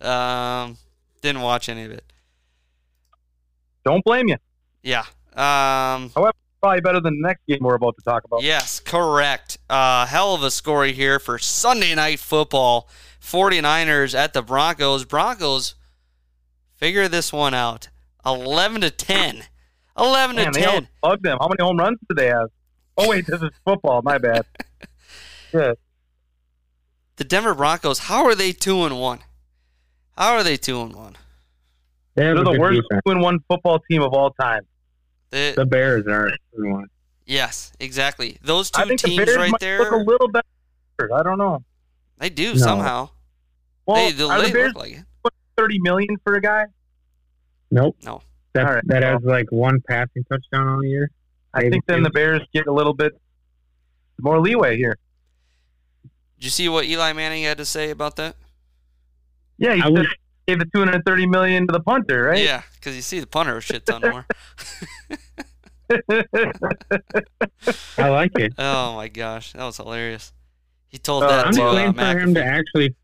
Um, 0.00 0.76
didn't 1.22 1.40
watch 1.40 1.70
any 1.70 1.84
of 1.84 1.90
it. 1.90 2.04
Don't 3.84 4.04
blame 4.04 4.28
you. 4.28 4.36
Yeah. 4.82 5.04
Um, 5.34 6.10
However, 6.14 6.34
Probably 6.60 6.82
better 6.82 7.00
than 7.00 7.22
the 7.22 7.28
next 7.28 7.46
game 7.46 7.60
we're 7.62 7.74
about 7.74 7.96
to 7.96 8.02
talk 8.02 8.24
about. 8.24 8.42
Yes, 8.42 8.80
correct. 8.80 9.56
Uh, 9.70 10.04
hell 10.04 10.34
of 10.34 10.42
a 10.42 10.50
story 10.50 10.92
here 10.92 11.18
for 11.18 11.38
Sunday 11.38 11.94
night 11.94 12.18
football. 12.18 12.86
49ers 13.20 14.14
at 14.14 14.32
the 14.32 14.42
Broncos. 14.42 15.04
Broncos 15.04 15.74
figure 16.76 17.08
this 17.08 17.32
one 17.32 17.54
out. 17.54 17.88
11 18.26 18.80
to 18.82 18.90
10. 18.90 19.44
11 19.98 20.36
Man, 20.36 20.52
to 20.52 20.58
10. 20.60 20.68
almost 20.68 20.86
bugged 21.02 21.22
them. 21.24 21.38
How 21.40 21.48
many 21.48 21.62
home 21.62 21.76
runs 21.78 21.98
do 22.08 22.14
they 22.14 22.26
have? 22.28 22.48
Oh, 22.96 23.08
wait, 23.08 23.26
this 23.26 23.40
is 23.42 23.50
football. 23.64 24.02
My 24.02 24.18
bad. 24.18 24.44
Yeah. 25.52 25.72
The 27.16 27.24
Denver 27.24 27.54
Broncos, 27.56 27.98
how 27.98 28.24
are 28.24 28.36
they 28.36 28.52
2 28.52 28.84
and 28.84 29.00
1? 29.00 29.18
How 30.16 30.34
are 30.34 30.44
they 30.44 30.56
2 30.56 30.80
and 30.80 30.94
1? 30.94 31.16
They 32.14 32.22
They're 32.22 32.34
the 32.44 32.56
worst 32.56 32.82
defense. 32.82 33.02
two 33.04 33.10
and 33.10 33.20
one 33.20 33.40
football 33.48 33.80
team 33.90 34.02
of 34.02 34.12
all 34.12 34.30
time. 34.30 34.60
They, 35.30 35.50
The 35.52 35.66
Bears 35.66 36.06
are 36.06 36.30
one. 36.52 36.86
yes, 37.26 37.72
exactly. 37.80 38.38
Those 38.42 38.70
I 38.74 38.82
two 38.84 38.88
think 38.90 39.00
the 39.00 39.08
teams 39.08 39.24
Bears 39.26 39.36
right 39.38 39.50
might 39.50 39.60
look 39.60 39.62
a 39.62 39.90
there, 39.90 40.04
little 40.04 40.28
better. 40.28 41.14
I 41.14 41.22
don't 41.24 41.38
know. 41.38 41.64
They 42.20 42.30
do 42.30 42.52
No. 42.52 42.58
somehow. 42.58 43.08
Well, 43.86 43.96
they 43.96 44.12
they 44.12 44.24
are 44.24 44.42
the 44.42 44.52
Bears 44.52 44.74
like 44.74 45.02
thirty 45.56 45.78
million 45.80 46.16
for 46.24 46.34
a 46.36 46.40
guy? 46.40 46.66
Nope. 47.72 47.96
No. 48.04 48.22
That 48.52 48.66
All 48.66 48.74
right. 48.74 48.82
that 48.86 49.02
has 49.02 49.22
like 49.22 49.50
one 49.50 49.80
passing 49.88 50.24
touchdown 50.30 50.68
all 50.68 50.84
year. 50.84 51.10
I 51.54 51.60
Maybe 51.62 51.70
think 51.72 51.86
then 51.86 52.02
the 52.04 52.10
Bears 52.10 52.42
get 52.54 52.66
a 52.68 52.72
little 52.72 52.94
bit 52.94 53.12
more 54.20 54.40
leeway 54.40 54.76
here. 54.76 54.96
Did 56.38 56.44
you 56.44 56.50
see 56.50 56.68
what 56.68 56.84
Eli 56.84 57.12
Manning 57.12 57.42
had 57.42 57.58
to 57.58 57.64
say 57.64 57.90
about 57.90 58.16
that? 58.16 58.36
Yeah, 59.58 59.74
he 59.74 59.80
I 59.82 59.84
said 59.84 59.92
wish 59.92 60.16
gave 60.48 60.58
the 60.58 60.64
230 60.74 61.26
million 61.26 61.66
to 61.66 61.72
the 61.72 61.80
punter, 61.80 62.24
right? 62.24 62.42
Yeah, 62.42 62.62
because 62.74 62.96
you 62.96 63.02
see 63.02 63.20
the 63.20 63.26
punter 63.26 63.56
a 63.56 63.60
shit 63.60 63.84
ton 63.86 64.00
more. 64.02 64.26
I 67.98 68.08
like 68.08 68.38
it. 68.38 68.54
Oh 68.58 68.94
my 68.96 69.08
gosh, 69.08 69.52
that 69.52 69.64
was 69.64 69.76
hilarious. 69.76 70.32
He 70.90 70.98
told 70.98 71.24
Uh, 71.24 71.28
that 71.28 71.46
I'm 71.46 71.52
to 71.52 71.58
just 71.58 71.72
uh, 71.72 71.74
waiting 71.76 71.94
for 71.94 72.18
him 72.18 72.34
to 72.34 72.44
actually. 72.44 72.94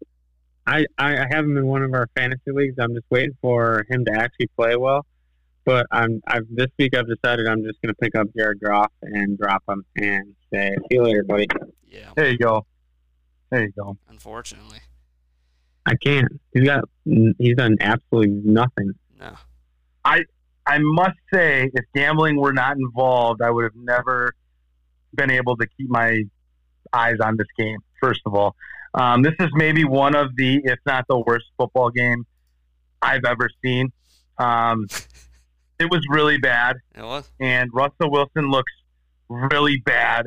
I, 0.67 0.85
I 0.99 1.17
I 1.23 1.27
have 1.31 1.45
him 1.45 1.57
in 1.57 1.67
one 1.67 1.83
of 1.83 1.95
our 1.95 2.09
fantasy 2.17 2.51
leagues. 2.51 2.75
I'm 2.81 2.93
just 2.95 3.07
waiting 3.11 3.37
for 3.41 3.87
him 3.89 4.05
to 4.05 4.13
actually 4.13 4.49
play 4.57 4.77
well. 4.77 5.07
But 5.65 5.87
I'm 5.93 6.21
I've 6.27 6.47
this 6.51 6.69
week 6.79 6.97
I've 6.97 7.07
decided 7.09 7.47
I'm 7.49 7.63
just 7.65 7.81
going 7.83 7.95
to 7.95 7.99
pick 8.01 8.15
up 8.17 8.27
Jared 8.37 8.61
Goff 8.61 8.91
and 9.03 9.39
drop 9.39 9.63
him 9.69 9.85
and 9.97 10.35
say 10.53 10.75
see 10.91 10.97
you 10.97 11.03
later, 11.05 11.23
buddy. 11.25 11.47
Yeah, 11.89 12.11
There 12.17 12.29
you 12.31 12.39
go. 12.39 12.67
There 13.51 13.63
you 13.63 13.73
go. 13.79 13.97
unfortunately, 14.09 14.79
I 15.87 15.95
can't. 16.05 16.29
He's 16.53 16.65
got 16.65 16.85
he's 17.05 17.57
done 17.57 17.77
absolutely 17.81 18.31
nothing. 18.45 18.93
no. 19.19 19.35
I 20.05 20.25
I 20.67 20.79
must 20.81 21.17
say, 21.33 21.71
if 21.75 21.85
gambling 21.95 22.37
were 22.41 22.53
not 22.53 22.77
involved, 22.77 23.41
I 23.41 23.51
would 23.51 23.63
have 23.65 23.77
never 23.77 24.35
been 25.15 25.31
able 25.31 25.57
to 25.59 25.67
keep 25.79 25.89
my 25.89 26.25
eyes 26.93 27.17
on 27.23 27.37
this 27.37 27.47
game. 27.59 27.79
First 28.01 28.21
of 28.27 28.35
all, 28.35 28.55
um, 28.95 29.23
this 29.23 29.35
is 29.41 29.49
maybe 29.55 29.85
one 29.85 30.15
of 30.15 30.35
the, 30.37 30.61
if 30.65 30.79
not 30.87 31.05
the 31.09 31.19
worst 31.19 31.47
football 31.59 31.91
game 31.91 32.27
I've 33.03 33.25
ever 33.25 33.49
seen. 33.65 33.93
Um, 34.39 34.87
it 35.79 35.91
was 35.91 36.01
really 36.11 36.39
bad, 36.39 36.77
It 36.95 37.03
was. 37.03 37.31
and 37.41 37.71
Russell 37.73 38.11
Wilson 38.11 38.51
looks 38.51 38.73
really 39.29 39.79
bad, 39.85 40.27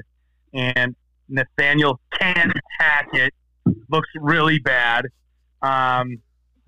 and 0.54 0.96
Nathaniel 1.30 2.00
Can 2.20 2.52
Hackett 2.80 3.34
looks 3.90 4.10
really 4.20 4.60
bad. 4.60 5.06
Um, 5.62 6.18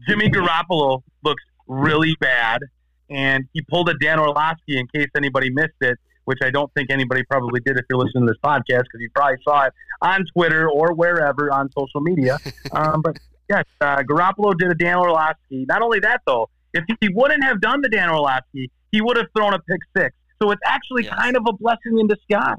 Jimmy 0.08 0.30
Garoppolo 0.30 1.02
looks 1.24 1.44
really 1.68 2.16
bad, 2.20 2.62
and 3.10 3.46
he 3.54 3.62
pulled 3.70 3.90
a 3.90 3.94
Dan 4.00 4.20
Orlovsky 4.20 4.78
in 4.80 4.88
case 4.94 5.08
anybody 5.16 5.50
missed 5.52 5.74
it, 5.82 5.98
which 6.32 6.40
I 6.42 6.50
don't 6.50 6.74
think 6.76 6.90
anybody 6.90 7.24
probably 7.30 7.60
did 7.60 7.78
if 7.78 7.84
you're 7.90 8.00
listening 8.00 8.26
to 8.26 8.32
this 8.32 8.40
podcast 8.42 8.84
because 8.84 9.02
you 9.02 9.10
probably 9.14 9.36
saw 9.44 9.66
it 9.66 9.74
on 10.02 10.24
Twitter 10.34 10.70
or 10.70 10.94
wherever 10.94 11.52
on 11.52 11.70
social 11.78 12.00
media. 12.00 12.38
um, 12.72 13.02
but 13.02 13.18
yes, 13.50 13.66
uh, 13.82 13.98
Garoppolo 13.98 14.58
did 14.58 14.72
a 14.72 14.76
Dan 14.76 14.96
Orlovsky. 14.96 15.66
Not 15.68 15.82
only 15.82 16.00
that, 16.00 16.22
though, 16.26 16.50
if 16.74 16.86
he 17.02 17.10
wouldn't 17.10 17.44
have 17.44 17.60
done 17.60 17.82
the 17.82 17.90
Dan 17.90 18.10
Orlovsky, 18.10 18.72
he 18.94 19.02
would 19.02 19.18
have 19.18 19.26
thrown 19.36 19.54
a 19.54 19.60
pick 19.60 19.82
six. 19.98 20.16
So 20.42 20.52
it's 20.52 20.62
actually 20.66 21.04
Yes. 21.04 21.14
kind 21.20 21.36
of 21.36 21.44
a 21.50 21.52
blessing 21.52 22.00
in 22.00 22.08
disguise. 22.08 22.56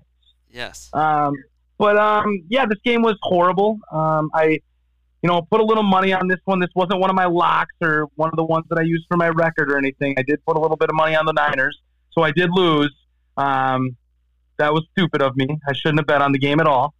Yes. 0.50 0.90
Um, 0.92 1.32
but 1.78 1.96
um, 1.96 2.44
yeah, 2.50 2.66
this 2.66 2.78
game 2.84 3.00
was 3.00 3.16
horrible. 3.22 3.78
Um, 3.90 4.30
I, 4.34 4.60
you 5.22 5.28
know, 5.30 5.40
put 5.50 5.60
a 5.62 5.64
little 5.64 5.82
money 5.82 6.12
on 6.12 6.28
this 6.28 6.40
one. 6.44 6.60
This 6.60 6.68
wasn't 6.74 7.00
one 7.00 7.08
of 7.08 7.16
my 7.16 7.24
locks 7.24 7.74
or 7.80 8.08
one 8.16 8.28
of 8.28 8.36
the 8.36 8.44
ones 8.44 8.66
that 8.68 8.78
I 8.78 8.82
used 8.82 9.06
for 9.08 9.16
my 9.16 9.30
record 9.30 9.72
or 9.72 9.78
anything. 9.78 10.14
I 10.18 10.22
did 10.22 10.44
put 10.44 10.58
a 10.58 10.60
little 10.60 10.76
bit 10.76 10.90
of 10.90 10.94
money 10.94 11.16
on 11.16 11.24
the 11.24 11.32
Niners, 11.32 11.78
so 12.12 12.22
I 12.22 12.32
did 12.32 12.50
lose. 12.52 12.94
Um, 13.37 13.97
that 14.59 14.72
was 14.72 14.87
stupid 14.93 15.22
of 15.22 15.37
me. 15.37 15.47
I 15.68 15.72
shouldn't 15.72 16.01
have 16.01 16.07
bet 16.07 16.22
on 16.22 16.33
the 16.33 16.39
game 16.39 16.61
at 16.61 16.66
all. 16.66 16.95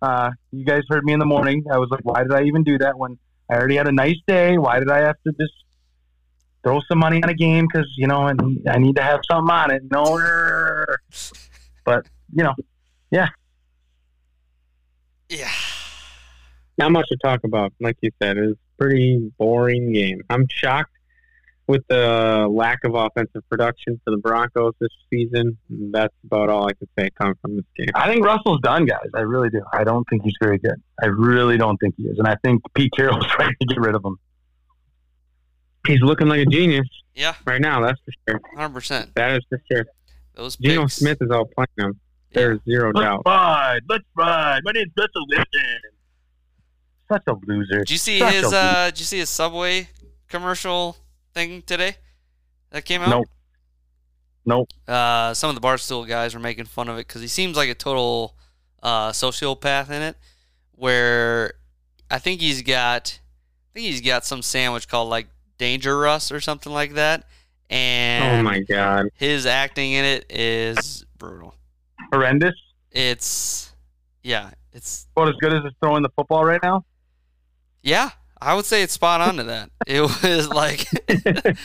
Uh, 0.00 0.30
you 0.52 0.64
guys 0.64 0.82
heard 0.88 1.04
me 1.04 1.12
in 1.12 1.18
the 1.18 1.26
morning. 1.26 1.64
I 1.72 1.78
was 1.78 1.88
like, 1.90 2.00
why 2.04 2.22
did 2.22 2.32
I 2.32 2.44
even 2.44 2.62
do 2.62 2.78
that 2.78 2.98
when 2.98 3.18
I 3.50 3.54
already 3.54 3.76
had 3.76 3.88
a 3.88 3.92
nice 3.92 4.18
day? 4.26 4.58
Why 4.58 4.78
did 4.78 4.90
I 4.90 4.98
have 4.98 5.16
to 5.26 5.32
just 5.40 5.52
throw 6.62 6.80
some 6.88 6.98
money 6.98 7.22
on 7.22 7.28
a 7.28 7.34
game 7.34 7.66
because 7.70 7.90
you 7.96 8.06
know 8.06 8.22
I 8.22 8.32
need, 8.32 8.66
I 8.68 8.78
need 8.78 8.96
to 8.96 9.02
have 9.02 9.20
something 9.30 9.54
on 9.54 9.70
it? 9.70 9.82
No, 9.90 10.20
but 11.84 12.06
you 12.34 12.44
know, 12.44 12.54
Yeah. 13.10 13.28
Yeah. 15.28 15.50
Not 16.76 16.92
much 16.92 17.06
to 17.08 17.16
talk 17.16 17.44
about. 17.44 17.72
Like 17.80 17.96
you 18.00 18.10
said, 18.20 18.36
it 18.36 18.42
was 18.42 18.52
a 18.52 18.82
pretty 18.82 19.32
boring 19.38 19.92
game. 19.92 20.22
I'm 20.28 20.46
shocked 20.48 20.90
with 21.66 21.82
the 21.88 22.46
lack 22.50 22.80
of 22.84 22.94
offensive 22.94 23.42
production 23.50 24.00
for 24.04 24.10
the 24.10 24.18
Broncos 24.18 24.74
this 24.80 24.90
season. 25.10 25.56
That's 25.70 26.12
about 26.24 26.48
all 26.50 26.66
I 26.66 26.72
can 26.74 26.88
say 26.98 27.10
coming 27.18 27.34
from 27.40 27.56
this 27.56 27.64
game. 27.76 27.88
I 27.94 28.12
think 28.12 28.24
Russell's 28.24 28.60
done, 28.60 28.84
guys. 28.86 29.08
I 29.14 29.20
really 29.20 29.48
do. 29.50 29.62
I 29.72 29.82
don't 29.84 30.04
think 30.10 30.22
he's 30.24 30.34
very 30.42 30.58
good. 30.58 30.80
I 31.02 31.06
really 31.06 31.56
don't 31.56 31.76
think 31.78 31.94
he 31.96 32.04
is, 32.04 32.18
and 32.18 32.28
I 32.28 32.36
think 32.44 32.62
Pete 32.74 32.92
Carroll's 32.96 33.26
right 33.38 33.54
to 33.60 33.66
get 33.66 33.78
rid 33.80 33.94
of 33.94 34.04
him. 34.04 34.16
He's 35.86 36.00
looking 36.00 36.28
like 36.28 36.40
a 36.40 36.46
genius 36.46 36.88
Yeah. 37.14 37.34
right 37.46 37.60
now. 37.60 37.80
That's 37.80 38.00
for 38.04 38.12
sure. 38.28 38.40
Hundred 38.56 38.74
percent. 38.74 39.14
That 39.14 39.36
is 39.36 39.44
for 39.48 39.60
sure. 39.70 39.84
Those 40.34 40.56
Geno 40.56 40.82
picks. 40.82 40.94
Smith 40.94 41.18
is 41.20 41.30
all 41.30 41.44
playing 41.46 41.68
him. 41.78 42.00
Yeah. 42.30 42.40
There's 42.40 42.60
zero 42.68 42.92
doubt. 42.92 43.22
Let's 43.24 43.36
ride. 43.36 43.80
Let's 43.88 44.04
ride. 44.16 44.60
My 44.64 44.72
name's 44.72 44.92
Russell 44.98 45.26
Wilson. 45.28 45.78
Such 47.12 47.22
a 47.26 47.34
loser. 47.46 47.78
Did 47.80 47.90
you 47.90 47.98
see 47.98 48.18
Such 48.18 48.28
a 48.32 48.34
his? 48.36 48.44
loser. 48.44 48.56
uh 48.56 48.86
Did 48.86 48.98
you 49.00 49.04
see 49.04 49.18
his 49.18 49.28
Subway 49.30 49.88
commercial 50.28 50.96
thing 51.34 51.62
today? 51.62 51.96
That 52.70 52.84
came 52.84 53.02
out. 53.02 53.10
Nope. 53.10 53.26
Nope. 54.46 54.68
Uh, 54.86 55.32
some 55.34 55.48
of 55.50 55.54
the 55.54 55.60
Barstool 55.66 56.06
guys 56.06 56.34
were 56.34 56.40
making 56.40 56.66
fun 56.66 56.88
of 56.88 56.96
it 56.96 57.06
because 57.06 57.22
he 57.22 57.28
seems 57.28 57.56
like 57.56 57.68
a 57.68 57.74
total 57.74 58.34
uh, 58.82 59.10
sociopath 59.10 59.90
in 59.90 60.02
it. 60.02 60.16
Where 60.72 61.54
I 62.10 62.18
think 62.18 62.40
he's 62.40 62.62
got, 62.62 63.18
I 63.70 63.72
think 63.74 63.86
he's 63.86 64.00
got 64.00 64.24
some 64.24 64.42
sandwich 64.42 64.88
called 64.88 65.08
like 65.08 65.28
Danger 65.56 65.98
Russ 65.98 66.30
or 66.32 66.40
something 66.40 66.72
like 66.72 66.94
that. 66.94 67.24
And 67.70 68.40
Oh 68.40 68.42
my 68.42 68.60
god. 68.60 69.06
his 69.14 69.46
acting 69.46 69.92
in 69.92 70.04
it 70.04 70.26
is 70.30 71.04
brutal. 71.16 71.54
Horrendous. 72.12 72.54
It's 72.90 73.72
yeah, 74.22 74.50
it's 74.72 75.06
About 75.16 75.28
as 75.28 75.34
good 75.40 75.52
as 75.54 75.64
it's 75.64 75.76
throwing 75.80 76.02
the 76.02 76.10
football 76.10 76.44
right 76.44 76.62
now. 76.62 76.84
yeah. 77.82 78.10
I 78.44 78.54
would 78.54 78.64
say 78.66 78.82
it's 78.82 78.92
spot 78.92 79.20
on 79.20 79.36
to 79.36 79.44
that. 79.44 79.70
It 79.86 80.00
was 80.22 80.48
like 80.48 80.86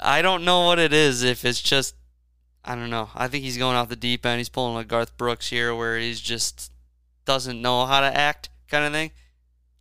I 0.00 0.22
don't 0.22 0.44
know 0.44 0.66
what 0.66 0.78
it 0.78 0.92
is. 0.92 1.22
If 1.22 1.44
it's 1.44 1.60
just 1.60 1.94
I 2.64 2.74
don't 2.74 2.90
know. 2.90 3.10
I 3.14 3.28
think 3.28 3.44
he's 3.44 3.58
going 3.58 3.76
off 3.76 3.88
the 3.90 3.96
deep 3.96 4.24
end. 4.24 4.38
He's 4.38 4.48
pulling 4.48 4.80
a 4.80 4.84
Garth 4.86 5.16
Brooks 5.18 5.48
here, 5.48 5.74
where 5.74 5.98
he's 5.98 6.20
just 6.20 6.72
doesn't 7.26 7.60
know 7.60 7.84
how 7.84 8.00
to 8.00 8.06
act, 8.16 8.48
kind 8.68 8.84
of 8.86 8.92
thing. 8.92 9.10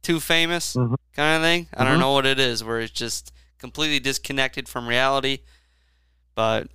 Too 0.02 0.20
famous, 0.20 0.76
Mhm. 0.76 0.96
kind 1.16 1.38
of 1.38 1.42
thing. 1.42 1.68
I 1.74 1.86
don't 1.86 2.00
know 2.00 2.12
what 2.12 2.26
it 2.26 2.40
is, 2.40 2.62
where 2.64 2.82
it's 2.82 2.92
just 2.92 3.32
completely 3.58 4.00
disconnected 4.02 4.68
from 4.68 4.86
reality. 4.88 5.40
But 6.36 6.68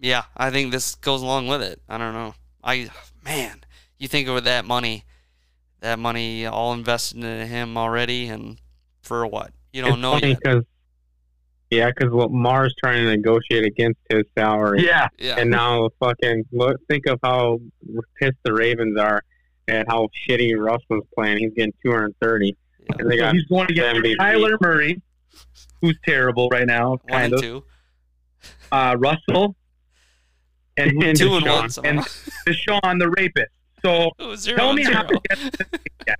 yeah, 0.00 0.24
I 0.36 0.50
think 0.50 0.72
this 0.72 0.96
goes 0.96 1.22
along 1.22 1.46
with 1.46 1.62
it. 1.62 1.80
I 1.88 1.98
don't 1.98 2.14
know. 2.14 2.34
I 2.64 2.90
man, 3.24 3.60
you 3.98 4.08
think 4.08 4.26
of 4.28 4.42
that 4.42 4.64
money, 4.64 5.04
that 5.80 5.98
money 6.00 6.46
all 6.46 6.72
invested 6.72 7.18
into 7.18 7.46
him 7.46 7.76
already, 7.76 8.26
and 8.28 8.58
for 9.04 9.26
what? 9.26 9.52
You 9.72 9.82
don't 9.82 9.92
it's 9.92 10.00
know 10.02 10.12
funny 10.12 10.28
yet. 10.30 10.38
because 10.42 10.64
yeah, 11.70 11.90
because 11.90 12.12
Lamar's 12.12 12.74
trying 12.82 13.04
to 13.04 13.10
negotiate 13.10 13.64
against 13.64 13.98
his 14.08 14.22
salary. 14.38 14.84
Yeah. 14.86 15.08
Yeah, 15.18 15.36
And 15.38 15.50
now 15.50 15.88
fucking 15.98 16.44
look, 16.52 16.76
think 16.88 17.06
of 17.06 17.18
how 17.24 17.58
pissed 18.20 18.36
the 18.44 18.52
Ravens 18.52 18.96
are 18.98 19.22
at 19.66 19.86
how 19.88 20.08
shitty 20.28 20.56
Russell's 20.56 21.06
playing. 21.16 21.38
He's 21.38 21.52
getting 21.56 21.72
230. 21.84 22.46
Yeah. 22.78 22.96
And 22.98 23.10
they 23.10 23.16
So 23.16 23.22
got 23.24 23.34
he's 23.34 23.44
going 23.44 23.66
to 23.66 23.74
get 23.74 23.96
MVP. 23.96 24.16
Kyler 24.16 24.56
Murray, 24.60 25.02
who's 25.80 25.98
terrible 26.06 26.48
right 26.50 26.66
now, 26.66 26.90
one 26.90 26.98
kind 27.08 27.24
and 27.24 27.34
of. 27.34 27.40
two, 27.40 27.64
Uh, 28.70 28.94
Russell 28.98 29.56
and, 30.76 31.02
And 31.02 31.16
two 31.18 31.34
and 31.36 31.46
one. 31.46 31.70
Somehow. 31.70 31.90
and 31.90 31.98
Deshaun, 32.46 32.98
the 33.00 33.08
rapist. 33.16 33.50
So 33.84 34.10
it 34.18 34.24
was 34.26 34.40
zero 34.40 34.58
tell 34.58 34.68
and 34.70 34.76
me 34.78 34.84
how 34.84 35.02
to 35.02 35.20
get 35.28 35.38
this 35.38 35.80
guy. 36.06 36.14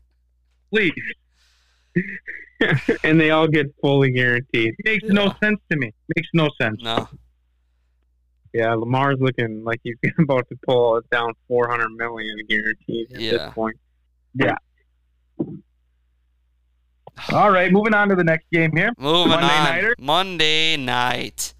Please. 0.72 0.92
and 3.04 3.20
they 3.20 3.30
all 3.30 3.48
get 3.48 3.66
fully 3.80 4.10
guaranteed. 4.10 4.74
Makes 4.84 5.08
no 5.08 5.32
sense 5.42 5.60
to 5.70 5.76
me. 5.76 5.92
Makes 6.16 6.28
no 6.34 6.48
sense. 6.60 6.80
No, 6.82 7.08
Yeah, 8.52 8.74
Lamar's 8.74 9.18
looking 9.20 9.64
like 9.64 9.80
he's 9.82 9.96
about 10.18 10.48
to 10.48 10.56
pull 10.66 10.96
it 10.98 11.10
down 11.10 11.32
400 11.48 11.88
million 11.92 12.38
guaranteed 12.48 13.12
at 13.12 13.20
Yeah. 13.20 13.30
this 13.32 13.52
point. 13.54 13.76
Yeah. 14.34 14.54
All 17.32 17.50
right, 17.50 17.70
moving 17.70 17.94
on 17.94 18.08
to 18.08 18.16
the 18.16 18.24
next 18.24 18.46
game 18.52 18.72
here. 18.74 18.90
moving 18.98 19.28
Monday 19.30 19.46
on. 19.56 19.64
nighter? 19.64 19.94
Monday 20.00 20.76
night, 20.76 21.54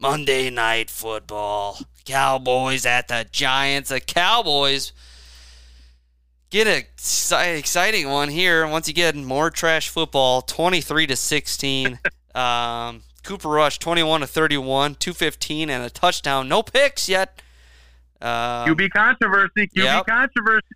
Monday 0.00 0.48
night 0.50 0.90
football. 0.90 1.78
Cowboys 2.04 2.84
at 2.86 3.08
the 3.08 3.26
Giants. 3.30 3.88
The 3.90 4.00
Cowboys 4.00 4.92
get 6.52 6.66
a 6.68 7.56
exciting 7.58 8.08
one 8.08 8.28
here. 8.28 8.66
Once 8.68 8.86
again, 8.86 9.24
more 9.24 9.50
trash 9.50 9.88
football. 9.88 10.42
Twenty-three 10.42 11.06
to 11.08 11.16
sixteen. 11.16 11.98
um, 12.36 13.02
Cooper 13.24 13.48
Rush, 13.48 13.78
twenty-one 13.78 14.20
to 14.20 14.26
thirty-one, 14.26 14.94
two 14.96 15.12
fifteen, 15.14 15.68
and 15.70 15.82
a 15.82 15.90
touchdown. 15.90 16.48
No 16.48 16.62
picks 16.62 17.08
yet. 17.08 17.42
Um, 18.20 18.28
QB 18.68 18.90
controversy. 18.94 19.66
QB 19.66 19.70
Yep. 19.84 20.06
controversy. 20.06 20.66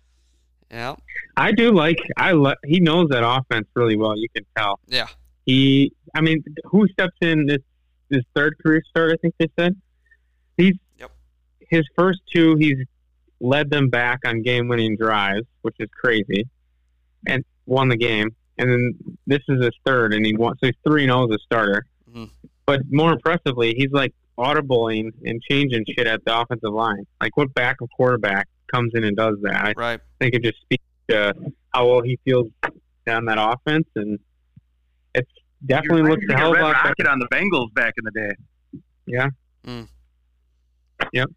Yeah, 0.69 0.95
I 1.37 1.53
do 1.53 1.71
like 1.71 1.97
I 2.17 2.33
lo- 2.33 2.55
he 2.65 2.81
knows 2.81 3.07
that 3.11 3.23
offense 3.25 3.67
really 3.73 3.95
well. 3.95 4.17
You 4.17 4.27
can 4.35 4.45
tell. 4.57 4.79
yeah, 4.87 5.07
He, 5.45 5.93
I 6.13 6.19
mean, 6.19 6.43
who 6.65 6.89
steps 6.89 7.15
in 7.21 7.45
this 7.45 7.61
his 8.09 8.23
third 8.35 8.55
career 8.61 8.83
start? 8.89 9.13
I 9.13 9.15
think 9.21 9.35
they 9.39 9.47
said 9.57 9.77
he's 10.57 10.73
Yep. 10.99 11.11
his 11.69 11.85
first 11.97 12.19
two. 12.33 12.55
He's 12.57 12.79
led 13.39 13.69
them 13.69 13.89
back 13.89 14.19
on 14.25 14.41
game-winning 14.41 14.97
drives, 14.97 15.45
which 15.61 15.75
is 15.79 15.89
crazy, 15.99 16.47
and 17.27 17.43
won 17.65 17.89
the 17.89 17.97
game. 17.97 18.29
and 18.59 18.71
then 18.71 18.93
this 19.27 19.41
is 19.49 19.63
his 19.63 19.73
third, 19.85 20.15
and 20.15 20.25
he 20.25 20.35
wants 20.35 20.59
so 20.61 20.65
he's 20.65 20.75
three 20.83 21.03
and 21.03 21.11
zero 21.11 21.25
as 21.31 21.35
a 21.35 21.37
starter. 21.45 21.85
Mhm. 22.11 22.31
But 22.65 22.81
more 22.91 23.11
impressively, 23.13 23.75
he's 23.77 23.91
like 23.91 24.15
audibling 24.39 25.11
and 25.25 25.39
changing 25.43 25.85
shit 25.95 26.07
at 26.07 26.25
the 26.25 26.35
offensive 26.41 26.73
line. 26.73 27.05
Like 27.21 27.37
what 27.37 27.53
back 27.53 27.81
of 27.81 27.89
quarterback 27.95 28.47
comes 28.73 28.93
in 28.95 29.03
and 29.03 29.15
does 29.15 29.35
that? 29.43 29.63
I 29.63 29.73
Right. 29.77 29.99
think 30.19 30.33
it 30.33 30.41
just 30.43 30.59
speaks 30.61 30.83
to 31.09 31.35
how 31.71 31.87
well 31.87 32.01
he 32.01 32.17
feels 32.25 32.47
down 33.05 33.25
that 33.25 33.37
offense, 33.39 33.87
and 33.95 34.17
it's 35.13 35.29
definitely 35.67 36.09
looks 36.09 36.25
a 36.31 36.35
hell 36.35 36.53
of 36.53 36.57
a 36.59 36.61
lot 36.63 36.73
better. 36.73 36.87
Rocket 36.89 37.07
on 37.07 37.19
the 37.19 37.27
Bengals 37.27 37.71
back 37.75 37.93
in 37.99 38.05
the 38.05 38.11
day. 38.11 38.81
Yeah. 39.05 39.29
Mm. 39.67 39.87
Yep. 41.13 41.29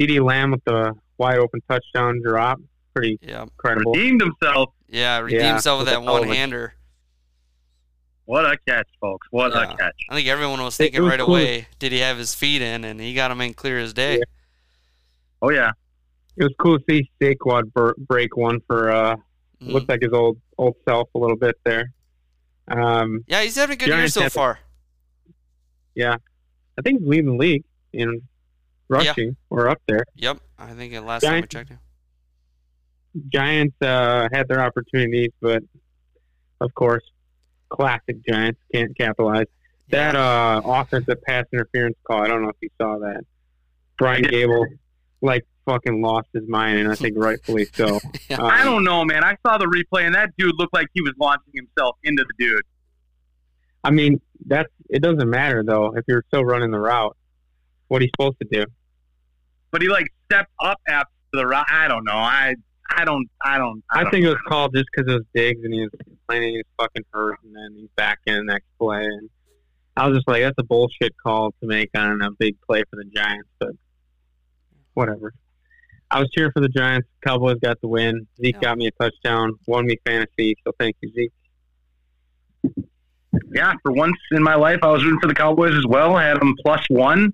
CeeDee 0.00 0.24
Lamb 0.24 0.50
with 0.52 0.64
the 0.64 0.92
wide 1.18 1.38
open 1.38 1.60
touchdown 1.68 2.20
drop, 2.24 2.60
pretty 2.94 3.18
Yeah. 3.22 3.42
incredible. 3.42 3.92
Redeemed 3.92 4.20
himself. 4.22 4.70
Yeah. 4.88 5.18
Redeemed 5.20 5.42
Yeah, 5.42 5.52
himself 5.52 5.78
with 5.80 5.86
with 5.88 5.94
that 5.94 6.00
a 6.00 6.04
hell 6.04 6.16
of 6.16 6.24
a- 6.24 6.26
one 6.28 6.36
hander. 6.36 6.74
What 8.26 8.46
a 8.46 8.56
catch, 8.66 8.88
folks! 9.00 9.26
What 9.30 9.52
Yeah. 9.52 9.72
a 9.72 9.76
catch! 9.76 9.94
I 10.08 10.14
think 10.14 10.28
everyone 10.28 10.62
was 10.62 10.80
It- 10.80 10.84
it 10.84 10.86
thinking 10.86 11.02
was 11.02 11.10
right 11.10 11.20
cool. 11.20 11.28
away, 11.36 11.68
did 11.78 11.92
he 11.92 11.98
have 11.98 12.16
his 12.16 12.34
feet 12.34 12.62
in? 12.62 12.82
And 12.84 12.98
he 13.00 13.12
got 13.12 13.30
him 13.30 13.40
in 13.42 13.52
clear 13.52 13.78
as 13.78 13.92
day. 13.92 14.14
Yeah. 14.16 14.24
Oh 15.42 15.50
yeah, 15.50 15.72
It 16.36 16.42
was 16.44 16.54
cool 16.58 16.78
to 16.78 16.84
see 16.88 17.10
Saquon 17.20 17.70
break 18.08 18.34
one 18.36 18.60
for 18.66 18.90
uh, 18.90 19.16
Mhm. 19.60 19.72
looked 19.72 19.88
like 19.90 20.00
his 20.02 20.12
old 20.12 20.40
old 20.58 20.74
self 20.88 21.08
a 21.14 21.18
little 21.18 21.36
bit 21.36 21.56
there. 21.64 21.92
Um, 22.68 23.24
Yeah, 23.28 23.42
he's 23.42 23.56
having 23.56 23.74
a 23.74 23.76
good 23.76 23.88
year 23.88 24.08
so 24.08 24.28
far. 24.30 24.58
yeah, 25.94 26.16
I 26.78 26.82
think 26.82 27.00
he's 27.00 27.08
leading 27.08 27.26
the 27.26 27.36
league 27.36 27.64
in 27.92 28.22
rushing 28.88 29.36
or 29.50 29.68
up 29.68 29.80
there. 29.86 30.04
Yep. 30.16 30.38
I 30.58 30.72
think 30.72 30.92
the 30.92 31.00
last 31.00 31.22
time 31.22 31.42
I 31.42 31.46
checked 31.46 31.70
him. 31.70 31.78
Giants 33.32 33.76
uh, 33.80 34.28
had 34.32 34.48
their 34.48 34.60
opportunities, 34.60 35.30
but 35.40 35.62
of 36.60 36.74
course, 36.74 37.04
classic 37.68 38.24
Giants 38.26 38.60
can't 38.72 38.96
capitalize. 38.96 39.46
That 39.90 40.16
uh, 40.16 40.62
offensive 40.64 41.22
pass 41.22 41.44
interference 41.52 41.96
call, 42.04 42.22
I 42.22 42.26
don't 42.26 42.42
know 42.42 42.48
if 42.48 42.56
you 42.60 42.70
saw 42.80 42.98
that. 42.98 43.24
Brian 43.98 44.24
Daboll, 44.24 44.66
like, 45.20 45.46
fucking 45.66 46.02
lost 46.02 46.28
his 46.32 46.48
mind, 46.48 46.78
and 46.78 46.90
I 46.90 46.94
think 46.94 47.16
rightfully 47.16 47.66
so. 47.74 48.00
Yeah. 48.28 48.38
Um, 48.38 48.46
I 48.46 48.64
don't 48.64 48.84
know, 48.84 49.04
man. 49.04 49.22
I 49.22 49.36
saw 49.46 49.58
the 49.58 49.66
replay, 49.66 50.04
and 50.06 50.14
that 50.14 50.30
dude 50.36 50.54
looked 50.58 50.74
like 50.74 50.88
he 50.94 51.02
was 51.02 51.12
launching 51.20 51.52
himself 51.54 51.96
into 52.02 52.24
the 52.24 52.44
dude. 52.44 52.62
I 53.84 53.90
mean, 53.90 54.20
that's 54.46 54.70
it 54.88 55.02
doesn't 55.02 55.28
matter 55.28 55.62
though 55.62 55.94
if 55.94 56.04
you're 56.08 56.24
still 56.28 56.44
running 56.44 56.70
the 56.70 56.80
route. 56.80 57.16
What 57.88 58.00
are 58.00 58.04
you 58.04 58.10
supposed 58.18 58.36
to 58.42 58.48
do? 58.50 58.64
But 59.70 59.82
he 59.82 59.88
like 59.88 60.06
stepped 60.26 60.52
up 60.62 60.80
after 60.88 61.10
the 61.32 61.46
route. 61.46 61.66
I 61.70 61.88
don't 61.88 62.04
know. 62.04 62.12
I 62.12 62.54
I 62.96 63.04
don't 63.04 63.28
I 63.44 63.58
don't. 63.58 63.82
I, 63.90 64.00
I 64.00 64.02
don't 64.02 64.10
think 64.10 64.24
it 64.24 64.28
was 64.28 64.38
called 64.46 64.74
just 64.74 64.86
because 64.94 65.10
it 65.12 65.14
was 65.16 65.24
Diggs 65.34 65.60
and 65.64 65.72
he 65.74 65.80
was 65.80 65.90
complaining 66.04 66.50
he 66.52 66.56
was 66.58 66.64
fucking 66.78 67.04
hurt, 67.12 67.38
and 67.44 67.54
then 67.54 67.74
he's 67.76 67.88
back 67.96 68.18
in 68.26 68.34
the 68.34 68.44
next 68.44 68.66
play. 68.78 69.04
And 69.04 69.28
I 69.96 70.06
was 70.08 70.16
just 70.18 70.28
like, 70.28 70.42
that's 70.42 70.54
a 70.58 70.64
bullshit 70.64 71.14
call 71.24 71.50
to 71.60 71.66
make 71.66 71.90
on 71.96 72.20
a 72.22 72.30
big 72.32 72.56
play 72.68 72.82
for 72.90 72.96
the 72.96 73.04
Giants, 73.14 73.48
but 73.58 73.70
whatever. 74.94 75.32
I 76.10 76.20
was 76.20 76.30
cheering 76.32 76.52
for 76.52 76.60
the 76.60 76.68
Giants. 76.68 77.08
Cowboys 77.26 77.56
got 77.62 77.80
the 77.80 77.88
win. 77.88 78.26
Zeke 78.40 78.54
Yeah. 78.56 78.60
got 78.60 78.78
me 78.78 78.86
a 78.86 78.90
touchdown, 79.02 79.52
won 79.66 79.86
me 79.86 79.96
fantasy. 80.06 80.54
So 80.64 80.72
thank 80.78 80.96
you, 81.00 81.10
Zeke. 81.12 82.74
yeah, 83.52 83.72
for 83.82 83.92
once 83.92 84.16
in 84.32 84.42
my 84.42 84.54
life, 84.54 84.78
I 84.82 84.90
was 84.90 85.02
rooting 85.02 85.18
for 85.20 85.26
the 85.28 85.34
Cowboys 85.34 85.74
as 85.74 85.84
well. 85.88 86.14
I 86.14 86.24
had 86.24 86.40
them 86.40 86.54
plus 86.64 86.84
one 86.88 87.32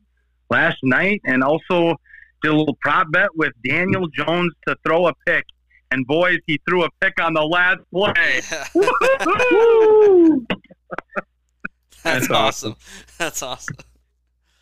last 0.51 0.79
night, 0.83 1.21
and 1.25 1.43
also 1.43 1.97
did 2.43 2.51
a 2.51 2.57
little 2.57 2.77
prop 2.81 3.11
bet 3.11 3.29
with 3.35 3.53
Daniel 3.67 4.07
Jones 4.09 4.53
to 4.67 4.77
throw 4.85 5.07
a 5.07 5.15
pick. 5.27 5.45
And 5.93 6.07
boys, 6.07 6.39
he 6.47 6.61
threw 6.69 6.85
a 6.85 6.89
pick 7.01 7.21
on 7.21 7.35
the 7.35 7.43
last 7.43 7.81
play. 7.93 8.13
That's, 12.03 12.29
That's 12.29 12.31
awesome. 12.31 12.77
That's 13.19 13.43
awesome. 13.43 13.77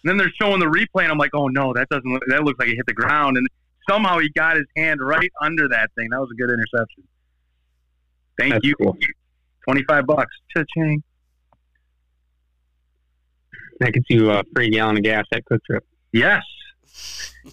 And 0.03 0.11
then 0.11 0.17
they're 0.17 0.33
showing 0.41 0.61
the 0.61 0.67
replay, 0.67 1.03
and 1.03 1.13
I'm 1.13 1.19
like, 1.19 1.35
oh 1.35 1.49
no, 1.49 1.73
that 1.75 1.89
doesn't. 1.89 2.11
Look, 2.11 2.23
that 2.29 2.45
looks 2.45 2.59
like 2.59 2.69
it 2.69 2.77
hit 2.77 2.87
the 2.87 2.95
ground, 2.95 3.37
and 3.37 3.47
somehow 3.89 4.19
he 4.19 4.31
got 4.31 4.57
his 4.57 4.67
hand 4.77 5.01
right 5.03 5.31
under 5.41 5.69
that 5.69 5.91
thing. 5.97 6.09
That 6.11 6.21
was 6.21 6.31
a 6.33 6.37
good 6.37 6.51
interception. 6.51 7.05
Thank 8.39 8.55
That's 8.55 8.65
you. 8.65 8.75
cool. 8.77 8.97
Twenty-five 9.65 10.07
bucks. 10.07 10.35
Cha-ching. 10.57 11.03
That 13.81 13.93
gets 13.93 14.07
you 14.09 14.31
a 14.31 14.43
free 14.55 14.71
gallon 14.71 14.97
of 14.97 15.03
gas 15.03 15.25
at 15.33 15.45
QuikTrip. 15.45 15.81
Yes. 16.13 16.43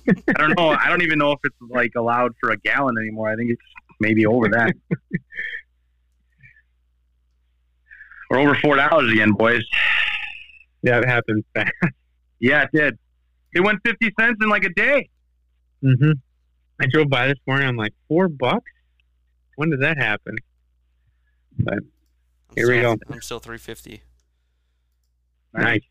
I 0.08 0.34
don't 0.34 0.58
know. 0.58 0.70
I 0.70 0.90
don't 0.90 1.04
even 1.04 1.20
know 1.20 1.32
if 1.32 1.40
it's 1.44 1.56
like 1.70 1.92
allowed 1.96 2.34
for 2.40 2.52
a 2.52 2.58
gallon 2.58 2.96
anymore. 3.00 3.30
I 3.30 3.36
think 3.36 3.52
it's 3.52 3.62
maybe 4.00 4.26
over 4.26 4.50
that. 4.50 4.74
We're 8.30 8.40
over 8.40 8.56
four 8.56 8.76
dollars 8.76 9.12
again, 9.12 9.32
boys. 9.34 9.64
Yeah, 10.82 10.98
it 11.00 11.06
happens 11.06 11.44
fast. 11.54 11.72
Yeah, 12.40 12.64
it 12.64 12.70
did. 12.74 12.98
It 13.54 13.62
went 13.62 13.80
fifty 13.86 14.12
cents 14.20 14.38
in 14.42 14.50
like 14.50 14.64
a 14.64 14.70
day. 14.70 15.10
Mm-hmm. 15.84 16.12
I 16.82 16.88
drove 16.88 17.10
by 17.10 17.28
this 17.28 17.38
morning. 17.48 17.68
I'm 17.68 17.78
like, 17.78 17.94
four 18.08 18.28
bucks? 18.28 18.72
When 19.56 19.70
did 19.70 19.82
that 19.82 19.98
happen? 19.98 20.36
But 21.60 21.76
I'm 21.76 21.92
Here 22.56 22.68
we 22.68 22.80
still, 22.80 22.96
go. 22.98 23.14
I'm 23.14 23.22
still 23.22 23.40
350. 23.40 24.02
nice. 25.54 25.82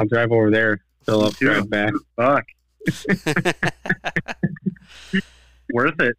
I'll 0.00 0.06
drive 0.06 0.32
over 0.32 0.50
there, 0.50 0.80
fill 1.04 1.24
up, 1.24 1.36
Too. 1.36 1.44
drive 1.44 1.68
back. 1.68 1.92
Fuck, 2.16 2.46
worth 5.74 6.00
it. 6.00 6.16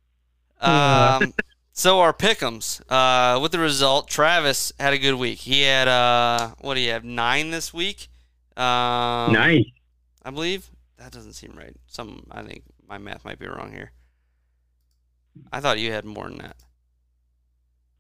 Um, 0.64 1.34
so 1.74 2.00
our 2.00 2.14
pick'ems. 2.14 2.80
Uh, 2.88 3.40
with 3.40 3.52
the 3.52 3.58
result, 3.58 4.08
Travis 4.08 4.72
had 4.80 4.94
a 4.94 5.00
good 5.00 5.16
week. 5.16 5.40
He 5.40 5.64
had 5.64 5.88
uh, 5.88 6.52
what 6.60 6.76
do 6.76 6.82
you 6.82 6.92
have? 6.92 7.04
Nine 7.04 7.50
this 7.50 7.74
week. 7.74 8.10
Um, 8.56 9.34
nice. 9.34 9.66
I 10.24 10.30
believe 10.30 10.70
that 10.98 11.12
doesn't 11.12 11.34
seem 11.34 11.54
right. 11.58 11.76
Some, 11.88 12.28
I 12.30 12.44
think 12.44 12.62
my 12.88 13.00
math 13.00 13.26
might 13.26 13.40
be 13.40 13.48
wrong 13.48 13.72
here. 13.72 13.94
I 15.52 15.60
thought 15.60 15.80
you 15.80 15.92
had 15.92 16.06
more 16.06 16.30
than 16.30 16.38
that. 16.38 16.58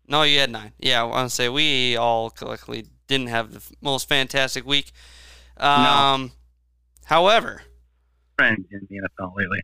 No, 0.07 0.21
you 0.21 0.39
had 0.39 0.51
nine. 0.51 0.73
Yeah, 0.77 1.01
I 1.01 1.05
want 1.05 1.29
to 1.29 1.35
say 1.35 1.49
we 1.49 1.97
all 1.97 2.29
collectively 2.29 2.85
didn't 3.07 3.27
have 3.27 3.51
the 3.51 3.63
most 3.81 4.07
fantastic 4.07 4.63
week. 4.63 4.91
Um, 5.61 6.31
However, 7.05 7.61
Trend 8.37 8.65
in 8.71 8.87
the 8.89 8.97
NFL 8.97 9.35
lately. 9.35 9.59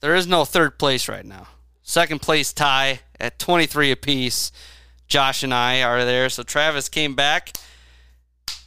there 0.00 0.14
is 0.14 0.26
no 0.26 0.44
third 0.44 0.78
place 0.78 1.08
right 1.08 1.24
now. 1.24 1.48
Second 1.82 2.22
place 2.22 2.52
tie 2.52 3.00
at 3.20 3.38
23 3.38 3.90
apiece. 3.90 4.52
Josh 5.08 5.42
and 5.42 5.52
I 5.52 5.82
are 5.82 6.04
there. 6.04 6.28
So 6.30 6.42
Travis 6.42 6.88
came 6.88 7.14
back 7.14 7.52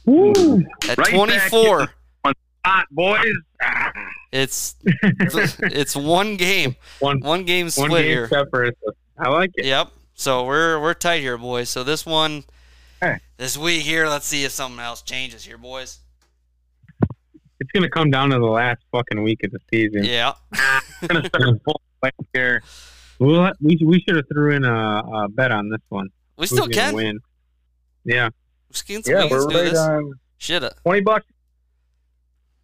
Woo! 0.04 0.62
at 0.88 0.96
Right 0.98 1.10
back 1.28 1.50
24. 1.50 1.80
in 1.82 2.32
Hot 2.64 2.86
boys. 2.90 3.24
Ah, 3.62 3.92
It's 4.32 4.74
it's 4.84 5.96
one 5.96 6.36
game, 6.36 6.76
One, 6.98 7.20
one 7.20 7.44
game 7.44 7.70
split 7.70 7.90
one 7.90 8.00
game 8.02 8.10
here. 8.10 8.28
separate. 8.28 8.76
I 9.18 9.28
like 9.28 9.50
it. 9.54 9.64
Yep. 9.66 9.88
So 10.14 10.44
we're 10.44 10.80
we're 10.80 10.94
tight 10.94 11.20
here, 11.20 11.38
boys. 11.38 11.68
So 11.70 11.82
this 11.84 12.04
one, 12.04 12.44
Hey. 13.00 13.18
this 13.36 13.56
week 13.56 13.82
here, 13.82 14.08
let's 14.08 14.26
see 14.26 14.44
if 14.44 14.52
something 14.52 14.80
else 14.80 15.02
changes 15.02 15.44
here, 15.44 15.58
boys. 15.58 16.00
It's 17.60 17.70
going 17.72 17.82
to 17.84 17.90
come 17.90 18.10
down 18.10 18.30
to 18.30 18.38
the 18.38 18.44
last 18.46 18.82
fucking 18.92 19.22
week 19.22 19.42
of 19.44 19.50
the 19.52 19.58
season. 19.72 20.04
Yeah. 20.04 20.32
Gonna 21.06 21.26
start 21.26 21.48
a 21.48 21.60
full 21.64 21.80
here. 22.34 22.62
We'll, 23.18 23.50
we 23.62 23.78
we 23.84 24.00
should 24.06 24.16
have 24.16 24.28
threw 24.30 24.54
in 24.54 24.64
a, 24.64 24.70
a 25.24 25.28
bet 25.30 25.50
on 25.52 25.70
this 25.70 25.80
one. 25.88 26.08
We 26.36 26.42
Who's 26.42 26.50
still 26.50 26.66
gonna 26.66 26.74
can. 26.74 26.94
win? 26.94 27.18
Yeah, 28.04 28.28
We 28.88 28.94
Yeah, 29.06 29.22
we 29.24 29.28
can 29.28 29.30
we're 29.30 29.46
do 29.46 29.56
right 29.56 29.64
this. 29.64 29.78
on 29.78 30.12
Should 30.36 30.62
have. 30.62 30.74
twenty 30.82 31.00
bucks. 31.00 31.24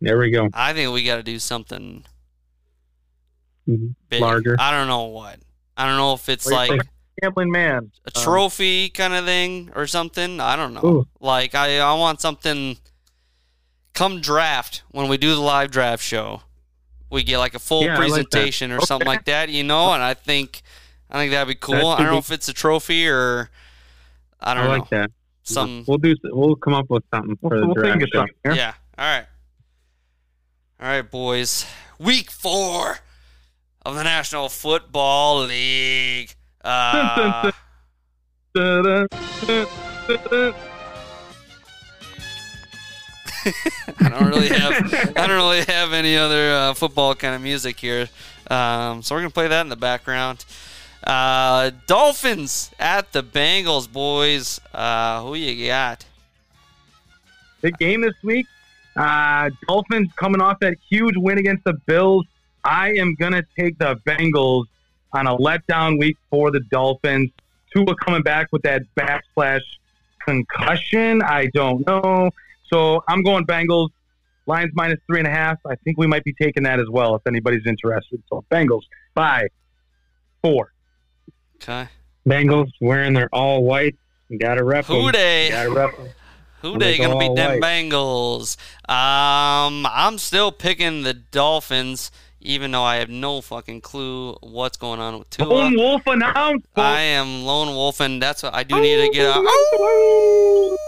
there 0.03 0.19
we 0.19 0.31
go. 0.31 0.51
I 0.53 0.73
think 0.75 0.93
we 0.93 1.05
got 1.05 1.17
to 1.17 1.23
do 1.23 1.39
something 1.39 2.05
Mhm. 3.69 3.95
big. 4.11 4.21
Larger. 4.21 4.57
I 4.59 4.71
don't 4.73 4.89
know 4.89 5.05
what. 5.05 5.39
I 5.77 5.87
don't 5.87 5.97
know 5.97 6.13
if 6.15 6.29
it's 6.29 6.45
What 6.51 6.69
do 6.69 6.77
like? 6.77 6.87
Gambling 7.23 7.51
man. 7.51 7.91
a 8.05 8.11
trophy 8.11 8.89
kind 8.91 9.15
of 9.15 9.25
thing 9.25 9.71
or 9.75 9.87
something. 9.87 10.39
I 10.41 10.57
don't 10.57 10.75
know. 10.75 10.85
Ooh. 10.85 11.09
Like 11.21 11.55
I, 11.55 11.79
I 11.81 11.95
want 11.95 12.21
something. 12.21 12.77
Come 14.03 14.21
draft 14.21 14.83
when 14.91 15.09
we 15.09 15.17
do 15.17 15.33
the 15.35 15.41
live 15.41 15.71
draft 15.71 16.03
show, 16.03 16.43
we 17.09 17.23
get 17.23 17.39
like 17.39 17.55
a 17.55 17.61
full 17.61 17.85
Yeah, 17.85 17.95
I 17.95 17.99
like 17.99 18.01
that. 18.01 18.09
presentation 18.31 18.73
or 18.73 18.81
something 18.81 19.07
like 19.07 19.27
that, 19.27 19.49
you 19.49 19.63
know. 19.63 19.93
And 19.93 20.03
I 20.03 20.15
think, 20.15 20.63
I 21.09 21.19
think 21.19 21.31
that'd 21.31 21.47
be 21.47 21.55
cool. 21.55 21.75
That 21.77 21.85
I 22.01 22.03
don't 22.03 22.13
know 22.13 22.19
if 22.19 22.33
it's 22.33 22.49
a 22.49 22.53
trophy 22.53 23.07
or 23.09 23.49
I 24.41 24.51
I, 24.51 24.55
don't 24.55 24.69
like 24.69 24.91
know 24.91 24.99
that. 25.03 25.11
some. 25.45 25.85
We'll 25.87 25.99
do. 25.99 26.17
We'll 26.25 26.57
come 26.57 26.75
up 26.75 26.91
with 26.91 27.05
something 27.15 27.37
for 27.37 27.61
the 27.61 27.65
We'll 27.67 27.75
draft. 27.75 27.91
think 27.93 28.03
of 28.03 28.09
show. 28.13 28.19
something. 28.21 28.35
here. 28.43 28.55
Yeah. 28.55 28.75
All 28.99 29.05
right. 29.07 29.27
All 30.81 30.89
right, 30.89 31.09
boys. 31.09 31.65
Week 32.01 32.29
four 32.29 32.99
of 33.87 33.95
the 33.95 34.03
National 34.03 34.49
Football 34.49 35.45
League. 35.45 36.35
Uh, 36.65 37.51
I 44.01 44.09
don't 44.09 44.29
really 44.29 44.49
have 44.49 45.17
I 45.17 45.27
don't 45.27 45.37
really 45.37 45.63
have 45.65 45.93
any 45.93 46.17
other 46.17 46.53
uh, 46.53 46.75
football 46.75 47.15
kind 47.15 47.35
of 47.35 47.43
music 47.43 47.79
here, 47.79 48.09
um, 48.51 49.03
so 49.03 49.15
we're 49.15 49.23
gonna 49.23 49.31
play 49.31 49.49
that 49.49 49.63
in 49.63 49.69
the 49.69 49.77
background. 49.77 50.45
Uh, 51.05 51.71
Dolphins 51.87 52.71
at 52.79 53.13
the 53.13 53.23
Bengals, 53.23 53.91
boys. 53.91 54.61
Uh, 54.73 55.23
who 55.23 55.35
you 55.35 55.67
got? 55.67 56.05
Big 57.61 57.77
game 57.79 58.03
this 58.03 58.15
week. 58.23 58.47
Uh, 58.95 59.51
Dolphins 59.67 60.11
coming 60.17 60.41
off 60.41 60.61
that 60.61 60.77
huge 60.89 61.17
win 61.17 61.39
against 61.39 61.65
the 61.65 61.75
Bills. 61.87 62.27
I 62.65 62.91
am 62.93 63.17
to 63.17 63.45
take 63.59 63.79
the 63.79 63.97
Bengals 64.07 64.67
on 65.13 65.27
a 65.27 65.37
letdown 65.37 65.99
week 65.99 66.17
for 66.31 66.51
the 66.51 66.61
Dolphins. 66.71 67.31
Tua 67.75 67.97
coming 67.97 68.23
back 68.23 68.49
with 68.53 68.63
that 68.63 68.83
backslash 68.97 69.63
concussion. 70.25 71.23
I 71.23 71.47
don't 71.47 71.87
know. 71.87 72.31
So 72.73 73.03
I'm 73.09 73.23
going 73.23 73.47
Bengals. 73.47 73.91
Lions 74.47 74.73
minus 74.75 74.99
three 75.07 75.21
and 75.21 75.29
a 75.29 75.31
half. 75.31 75.59
I 75.65 75.77
think 75.77 75.99
we 75.99 76.07
might 76.09 76.25
be 76.25 76.33
taking 76.33 76.65
that 76.65 76.81
as 76.81 76.89
well 76.91 77.15
if 77.15 77.23
anybody's 77.29 77.65
interested. 77.67 78.21
So 78.29 78.45
Bengals 78.51 78.83
by 79.15 79.47
four. 80.43 80.73
Okay. 81.57 81.89
Bengals 82.27 82.71
wearing 82.81 83.13
their 83.13 83.29
all 83.33 83.63
white. 83.63 83.97
Got 84.41 84.55
to 84.55 84.65
rep. 84.65 84.87
Who 84.87 85.13
they? 85.13 85.51
Got 85.51 85.65
to 85.65 85.71
rep 85.71 85.99
'em. 85.99 86.09
Who 86.63 86.79
they 86.79 86.93
they 86.93 86.99
gonna 86.99 87.19
beat 87.19 87.35
them 87.35 87.61
white. 87.61 87.63
Bengals? 87.63 88.57
Um, 88.89 89.87
I'm 89.87 90.17
still 90.19 90.51
picking 90.53 91.03
the 91.03 91.13
Dolphins, 91.13 92.11
even 92.41 92.71
though 92.71 92.85
I 92.85 92.97
have 92.97 93.09
no 93.09 93.41
fucking 93.41 93.81
clue 93.81 94.35
what's 94.41 94.77
going 94.77 95.01
on 95.01 95.19
with 95.19 95.31
Tua. 95.31 95.47
Lone 95.47 95.77
Wolf 95.77 96.03
announced. 96.07 96.67
I 96.77 97.01
am 97.01 97.45
lone 97.45 97.75
wolf, 97.75 98.01
and 98.01 98.23
that's 98.23 98.43
what 98.45 98.55
I 98.55 98.63
do 98.63 98.81
need 98.81 99.07
to 99.07 99.11
get 99.13 99.37
out. 99.37 100.79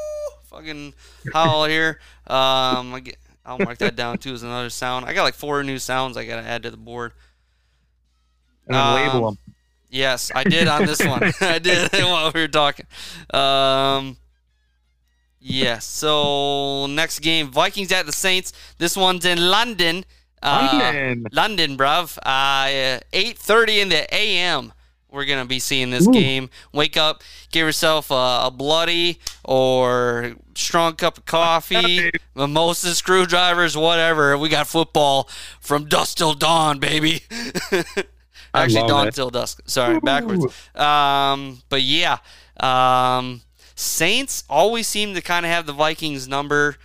Fucking 0.55 0.94
howl 1.32 1.64
here. 1.66 1.98
Um, 2.26 2.94
I 2.94 3.01
get, 3.05 3.16
I'll 3.44 3.59
mark 3.59 3.78
that 3.78 3.97
down 3.97 4.18
too 4.18 4.32
as 4.35 4.43
another 4.43 4.70
sound. 4.70 5.05
I 5.05 5.12
got 5.14 5.24
like 5.24 5.35
four 5.35 5.62
new 5.64 5.78
sounds 5.78 6.16
I 6.16 6.24
gotta 6.24 6.47
add 6.47 6.62
to 6.62 6.70
the 6.70 6.76
board. 6.76 7.12
And 8.66 8.74
then 8.76 8.94
label 8.94 9.26
Um, 9.28 9.35
them. 9.35 9.55
Yes, 9.90 10.31
I 10.35 10.44
did 10.44 10.66
on 10.68 10.86
this 10.86 11.05
one. 11.05 11.22
I 11.40 11.59
did 11.59 11.90
while 11.93 12.31
we 12.35 12.40
were 12.40 12.48
talking. 12.48 12.86
Um, 13.32 14.16
yes. 15.40 15.85
So 15.85 16.86
next 16.86 17.20
game, 17.20 17.51
Vikings 17.51 17.93
at 17.93 18.06
the 18.06 18.12
Saints. 18.12 18.52
This 18.78 18.97
one's 18.97 19.24
in 19.24 19.39
London. 19.51 20.05
Uh, 20.43 20.68
London. 20.72 21.26
London, 21.32 21.76
bruv. 21.76 22.18
Uh, 22.24 23.01
eight 23.12 23.39
thirty 23.39 23.81
in 23.81 23.89
the 23.89 24.06
a.m. 24.14 24.72
We're 25.14 25.26
gonna 25.26 25.46
be 25.46 25.60
seeing 25.60 25.90
this 25.90 26.06
game. 26.08 26.50
Wake 26.72 26.96
up, 26.96 27.22
give 27.52 27.66
yourself 27.66 28.10
a, 28.10 28.42
a 28.44 28.50
bloody 28.52 29.20
or 29.44 30.34
strong 30.56 30.94
cup 30.96 31.18
of 31.18 31.24
coffee, 31.24 32.10
mimosas, 32.34 32.98
screwdrivers, 32.98 33.76
whatever. 33.76 34.36
We 34.36 34.48
got 34.48 34.66
football 34.66 35.28
from 35.60 35.84
dusk 35.84 36.18
till 36.18 36.34
dawn, 36.34 36.80
baby. 36.80 37.22
Actually, 38.54 38.80
love 38.80 38.88
dawn 38.88 39.08
it. 39.08 39.14
till 39.14 39.30
dusk. 39.30 39.62
Sorry, 39.66 40.00
backwards. 40.00 40.46
Um, 40.74 41.62
but 41.68 41.82
yeah, 41.82 42.18
um, 42.60 43.42
Saints 43.74 44.44
always 44.48 44.86
seem 44.86 45.14
to 45.14 45.20
kind 45.20 45.44
of 45.44 45.50
have 45.50 45.66
the 45.66 45.72
Vikings 45.72 46.28
number. 46.28 46.76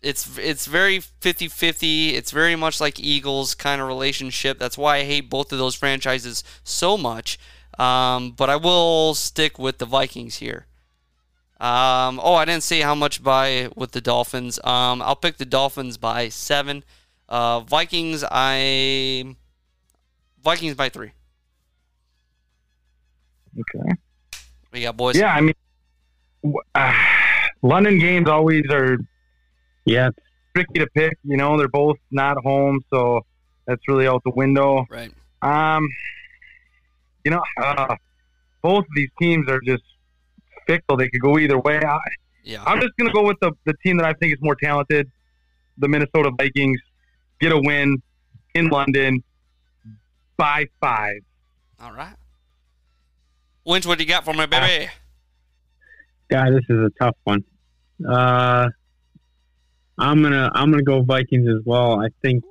It's 0.00 0.36
it's 0.38 0.66
very 0.66 0.98
50-50. 0.98 2.14
It's 2.14 2.30
very 2.30 2.56
much 2.56 2.80
like 2.80 2.98
Eagles 2.98 3.54
kind 3.54 3.80
of 3.80 3.86
relationship. 3.86 4.58
That's 4.58 4.76
why 4.76 4.96
I 4.96 5.04
hate 5.04 5.30
both 5.30 5.52
of 5.52 5.58
those 5.58 5.74
franchises 5.74 6.42
so 6.64 6.96
much. 6.96 7.38
Um, 7.78 8.32
but 8.32 8.50
I 8.50 8.56
will 8.56 9.14
stick 9.14 9.58
with 9.58 9.78
the 9.78 9.86
Vikings 9.86 10.36
here. 10.36 10.66
Um, 11.60 12.20
oh, 12.22 12.34
I 12.34 12.44
didn't 12.44 12.64
see 12.64 12.80
how 12.80 12.94
much 12.94 13.22
by 13.22 13.68
with 13.76 13.92
the 13.92 14.00
Dolphins. 14.00 14.58
Um, 14.64 15.00
I'll 15.00 15.16
pick 15.16 15.36
the 15.36 15.44
Dolphins 15.44 15.96
by 15.96 16.28
seven. 16.28 16.82
Uh, 17.28 17.60
Vikings, 17.60 18.24
I 18.28 19.36
Vikings 20.42 20.74
by 20.74 20.88
three. 20.88 21.12
Okay. 23.58 23.94
We 24.72 24.82
got 24.82 24.96
boys. 24.96 25.16
Yeah, 25.16 25.34
I 25.34 25.40
mean, 25.40 25.54
uh, 26.74 26.92
London 27.62 27.98
games 27.98 28.28
always 28.28 28.64
are 28.70 28.98
Yeah, 29.84 30.10
tricky 30.54 30.78
to 30.80 30.86
pick. 30.88 31.16
You 31.24 31.36
know, 31.36 31.56
they're 31.56 31.68
both 31.68 31.98
not 32.10 32.36
home, 32.38 32.80
so 32.90 33.24
that's 33.66 33.82
really 33.88 34.06
out 34.06 34.22
the 34.24 34.30
window. 34.30 34.86
Right. 34.90 35.12
Um, 35.42 35.88
you 37.24 37.30
know, 37.30 37.42
uh, 37.60 37.94
both 38.62 38.80
of 38.80 38.90
these 38.94 39.10
teams 39.20 39.48
are 39.48 39.60
just 39.60 39.82
fickle. 40.66 40.96
They 40.96 41.08
could 41.08 41.20
go 41.20 41.38
either 41.38 41.58
way. 41.58 41.78
I, 41.78 41.98
Yeah. 42.44 42.62
I'm 42.64 42.80
just 42.80 42.96
going 42.96 43.08
to 43.08 43.14
go 43.14 43.24
with 43.24 43.38
the, 43.40 43.52
the 43.64 43.74
team 43.84 43.96
that 43.98 44.06
I 44.06 44.12
think 44.14 44.32
is 44.32 44.38
more 44.40 44.54
talented, 44.54 45.10
the 45.78 45.88
Minnesota 45.88 46.30
Vikings. 46.36 46.80
Get 47.40 47.52
a 47.52 47.58
win 47.58 48.00
in 48.54 48.68
London 48.68 49.22
by 50.36 50.66
five. 50.80 51.20
All 51.80 51.92
right. 51.92 52.14
Winch, 53.64 53.86
what 53.86 53.98
do 53.98 54.04
you 54.04 54.08
got 54.08 54.24
for 54.24 54.32
me, 54.32 54.46
baby? 54.46 54.88
God, 56.28 56.52
this 56.52 56.64
is 56.68 56.78
a 56.78 56.90
tough 57.00 57.16
one. 57.24 57.44
Uh, 58.08 58.68
I'm 59.98 60.22
gonna 60.22 60.50
I'm 60.54 60.70
gonna 60.70 60.82
go 60.82 61.02
Vikings 61.02 61.48
as 61.48 61.64
well. 61.64 62.00
I 62.00 62.08
think 62.22 62.42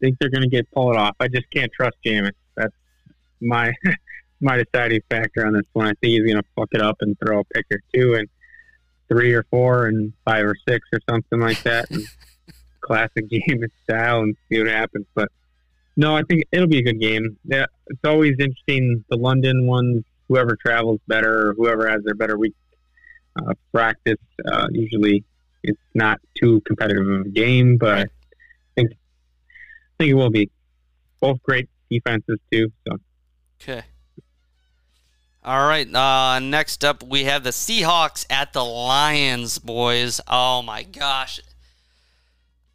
think 0.00 0.18
they're 0.18 0.30
gonna 0.30 0.48
get 0.48 0.70
pulled 0.72 0.96
off. 0.96 1.14
I 1.20 1.28
just 1.28 1.48
can't 1.50 1.70
trust 1.72 1.96
Jameis. 2.04 2.32
That's 2.56 2.74
my 3.42 3.72
my 4.40 4.62
deciding 4.62 5.00
factor 5.08 5.46
on 5.46 5.52
this 5.52 5.66
one. 5.72 5.86
I 5.86 5.94
think 6.00 6.20
he's 6.20 6.26
gonna 6.26 6.44
fuck 6.56 6.68
it 6.72 6.80
up 6.80 6.96
and 7.00 7.16
throw 7.18 7.40
a 7.40 7.44
pick 7.44 7.66
or 7.70 7.80
two 7.94 8.14
and 8.14 8.28
three 9.08 9.32
or 9.34 9.44
four 9.50 9.86
and 9.86 10.12
five 10.24 10.44
or 10.44 10.56
six 10.68 10.86
or 10.92 11.00
something 11.08 11.40
like 11.40 11.62
that. 11.62 11.90
And 11.90 12.02
classic 12.80 13.30
Jameis 13.30 13.70
style 13.84 14.20
and 14.20 14.36
see 14.48 14.58
what 14.58 14.68
happens. 14.68 15.06
But 15.14 15.28
no, 15.96 16.16
I 16.16 16.22
think 16.22 16.44
it'll 16.52 16.66
be 16.66 16.78
a 16.78 16.82
good 16.82 17.00
game. 17.00 17.38
Yeah, 17.44 17.66
it's 17.86 18.00
always 18.04 18.34
interesting. 18.38 19.04
The 19.10 19.16
London 19.16 19.66
ones, 19.66 20.04
whoever 20.28 20.56
travels 20.56 21.00
better, 21.06 21.50
or 21.50 21.54
whoever 21.54 21.88
has 21.88 22.02
their 22.04 22.14
better 22.14 22.38
week 22.38 22.54
uh, 23.36 23.52
practice, 23.72 24.18
uh, 24.50 24.68
usually 24.70 25.24
it's 25.62 25.80
not 25.94 26.18
too 26.34 26.60
competitive 26.66 27.06
of 27.06 27.26
a 27.26 27.28
game. 27.28 27.76
But 27.76 27.98
I 27.98 28.06
think 28.76 28.92
I 28.92 30.04
think 30.04 30.10
it 30.10 30.14
will 30.14 30.30
be. 30.30 30.50
Both 31.20 31.40
great 31.44 31.68
defenses 31.88 32.40
too. 32.50 32.72
So 32.88 32.96
Okay. 33.62 33.84
All 35.44 35.68
right. 35.68 35.92
Uh, 35.92 36.40
next 36.40 36.84
up, 36.84 37.02
we 37.02 37.24
have 37.24 37.44
the 37.44 37.50
Seahawks 37.50 38.26
at 38.28 38.52
the 38.52 38.64
Lions, 38.64 39.58
boys. 39.58 40.20
Oh 40.26 40.62
my 40.62 40.82
gosh. 40.82 41.40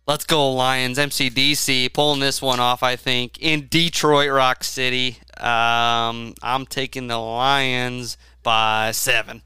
Let's 0.06 0.24
go 0.24 0.54
Lions. 0.54 0.98
MCDC 0.98 1.94
pulling 1.94 2.22
this 2.22 2.42
one 2.42 2.62
off. 2.62 2.84
I 2.84 2.96
think 2.96 3.38
in 3.42 3.68
Detroit 3.68 4.32
Rock 4.32 4.64
City. 4.64 5.18
Um, 5.36 6.34
I'm 6.42 6.66
taking 6.66 7.08
the 7.08 7.18
Lions 7.18 8.18
by 8.42 8.92
seven. 8.92 9.42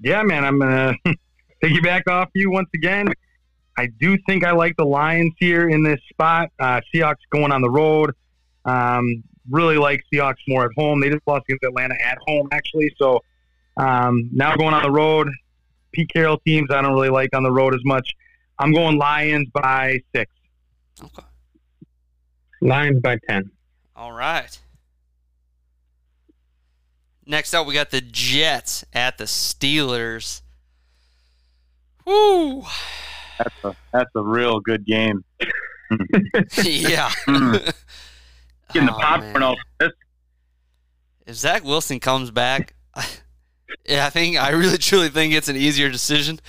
Yeah, 0.00 0.22
man, 0.22 0.44
I'm 0.44 0.60
gonna 0.60 0.94
piggyback 1.64 2.06
off 2.06 2.28
you 2.36 2.52
once 2.52 2.70
again. 2.72 3.08
I 3.76 3.88
do 3.98 4.16
think 4.28 4.44
I 4.44 4.52
like 4.52 4.76
the 4.76 4.84
Lions 4.84 5.34
here 5.38 5.68
in 5.68 5.82
this 5.82 5.98
spot. 6.08 6.50
Uh, 6.60 6.80
Seahawks 6.94 7.16
going 7.32 7.50
on 7.50 7.62
the 7.62 7.70
road. 7.70 8.14
Um, 8.68 9.22
really 9.50 9.78
like 9.78 10.02
Seahawks 10.12 10.36
more 10.46 10.64
at 10.64 10.70
home. 10.76 11.00
They 11.00 11.10
just 11.10 11.26
lost 11.26 11.44
against 11.48 11.64
Atlanta 11.64 11.94
at 12.02 12.18
home, 12.26 12.48
actually. 12.52 12.94
So 12.98 13.22
um, 13.76 14.28
now 14.32 14.56
going 14.56 14.74
on 14.74 14.82
the 14.82 14.90
road. 14.90 15.28
Pete 15.92 16.10
Carroll 16.12 16.38
teams 16.46 16.70
I 16.70 16.82
don't 16.82 16.92
really 16.92 17.08
like 17.08 17.34
on 17.34 17.42
the 17.42 17.50
road 17.50 17.74
as 17.74 17.80
much. 17.84 18.14
I'm 18.58 18.72
going 18.72 18.98
Lions 18.98 19.48
by 19.52 20.00
six. 20.14 20.30
Okay. 21.02 21.22
Lions 22.60 23.00
by 23.00 23.16
ten. 23.28 23.50
All 23.96 24.12
right. 24.12 24.58
Next 27.24 27.54
up, 27.54 27.66
we 27.66 27.74
got 27.74 27.90
the 27.90 28.00
Jets 28.00 28.84
at 28.92 29.18
the 29.18 29.24
Steelers. 29.24 30.42
Woo! 32.04 32.64
That's 33.38 33.64
a 33.64 33.76
that's 33.92 34.10
a 34.14 34.22
real 34.22 34.60
good 34.60 34.84
game. 34.84 35.24
yeah. 36.64 37.10
Getting 38.72 38.86
the 38.86 38.94
Oh, 38.94 38.98
popcorn 39.00 39.40
man. 39.40 39.56
This 39.80 39.92
If 41.26 41.34
Zach 41.36 41.64
Wilson 41.64 42.00
comes 42.00 42.30
back, 42.30 42.74
yeah, 43.86 44.06
I 44.06 44.10
think 44.10 44.36
I 44.36 44.50
really 44.50 44.78
truly 44.88 45.08
think 45.08 45.32
it's 45.34 45.48
an 45.48 45.56
easier 45.56 45.90
decision. 45.90 46.40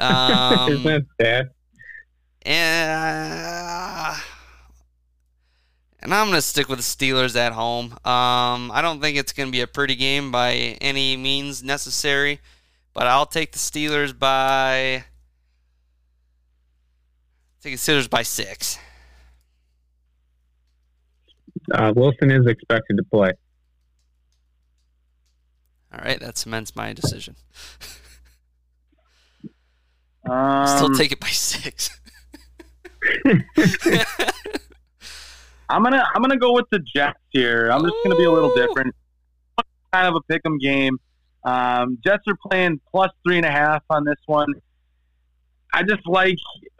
um, 0.00 0.72
Isn't 0.72 0.82
that 0.84 1.04
bad? 1.18 1.50
and, 2.42 4.16
and 6.00 6.14
I'm 6.14 6.28
gonna 6.28 6.40
stick 6.42 6.68
with 6.68 6.78
the 6.78 6.82
Steelers 6.84 7.36
at 7.36 7.52
home. 7.52 7.92
Um, 8.04 8.70
I 8.72 8.80
don't 8.82 9.00
think 9.00 9.16
it's 9.18 9.32
gonna 9.32 9.50
be 9.50 9.60
a 9.62 9.66
pretty 9.66 9.94
game 9.96 10.30
by 10.30 10.52
any 10.80 11.16
means 11.16 11.62
necessary, 11.62 12.40
but 12.94 13.06
I'll 13.06 13.26
take 13.26 13.52
the 13.52 13.58
Steelers 13.58 14.16
by. 14.18 15.04
Take 17.62 17.74
the 17.74 17.78
Steelers 17.92 18.08
by 18.08 18.22
six. 18.22 18.78
Uh, 21.72 21.92
Wilson 21.94 22.30
is 22.30 22.46
expected 22.46 22.96
to 22.96 23.02
play. 23.04 23.32
All 25.92 26.00
right, 26.04 26.20
that 26.20 26.36
cements 26.38 26.76
my 26.76 26.92
decision. 26.92 27.36
um, 30.28 30.66
Still 30.66 30.94
take 30.94 31.12
it 31.12 31.20
by 31.20 31.28
six. 31.28 31.90
I'm 35.68 35.82
gonna 35.82 36.04
I'm 36.14 36.22
gonna 36.22 36.36
go 36.36 36.52
with 36.52 36.66
the 36.70 36.78
Jets 36.78 37.18
here. 37.30 37.70
I'm 37.70 37.82
just 37.82 37.94
gonna 38.04 38.16
be 38.16 38.24
a 38.24 38.30
little 38.30 38.54
different. 38.54 38.94
Kind 39.92 40.06
of 40.08 40.14
a 40.16 40.32
pick'em 40.32 40.60
game. 40.60 40.98
Um, 41.44 41.98
Jets 42.04 42.24
are 42.28 42.36
playing 42.48 42.80
plus 42.90 43.10
three 43.26 43.36
and 43.36 43.46
a 43.46 43.50
half 43.50 43.82
on 43.90 44.04
this 44.04 44.18
one. 44.26 44.52
I 45.72 45.82
just 45.82 46.06
like 46.06 46.36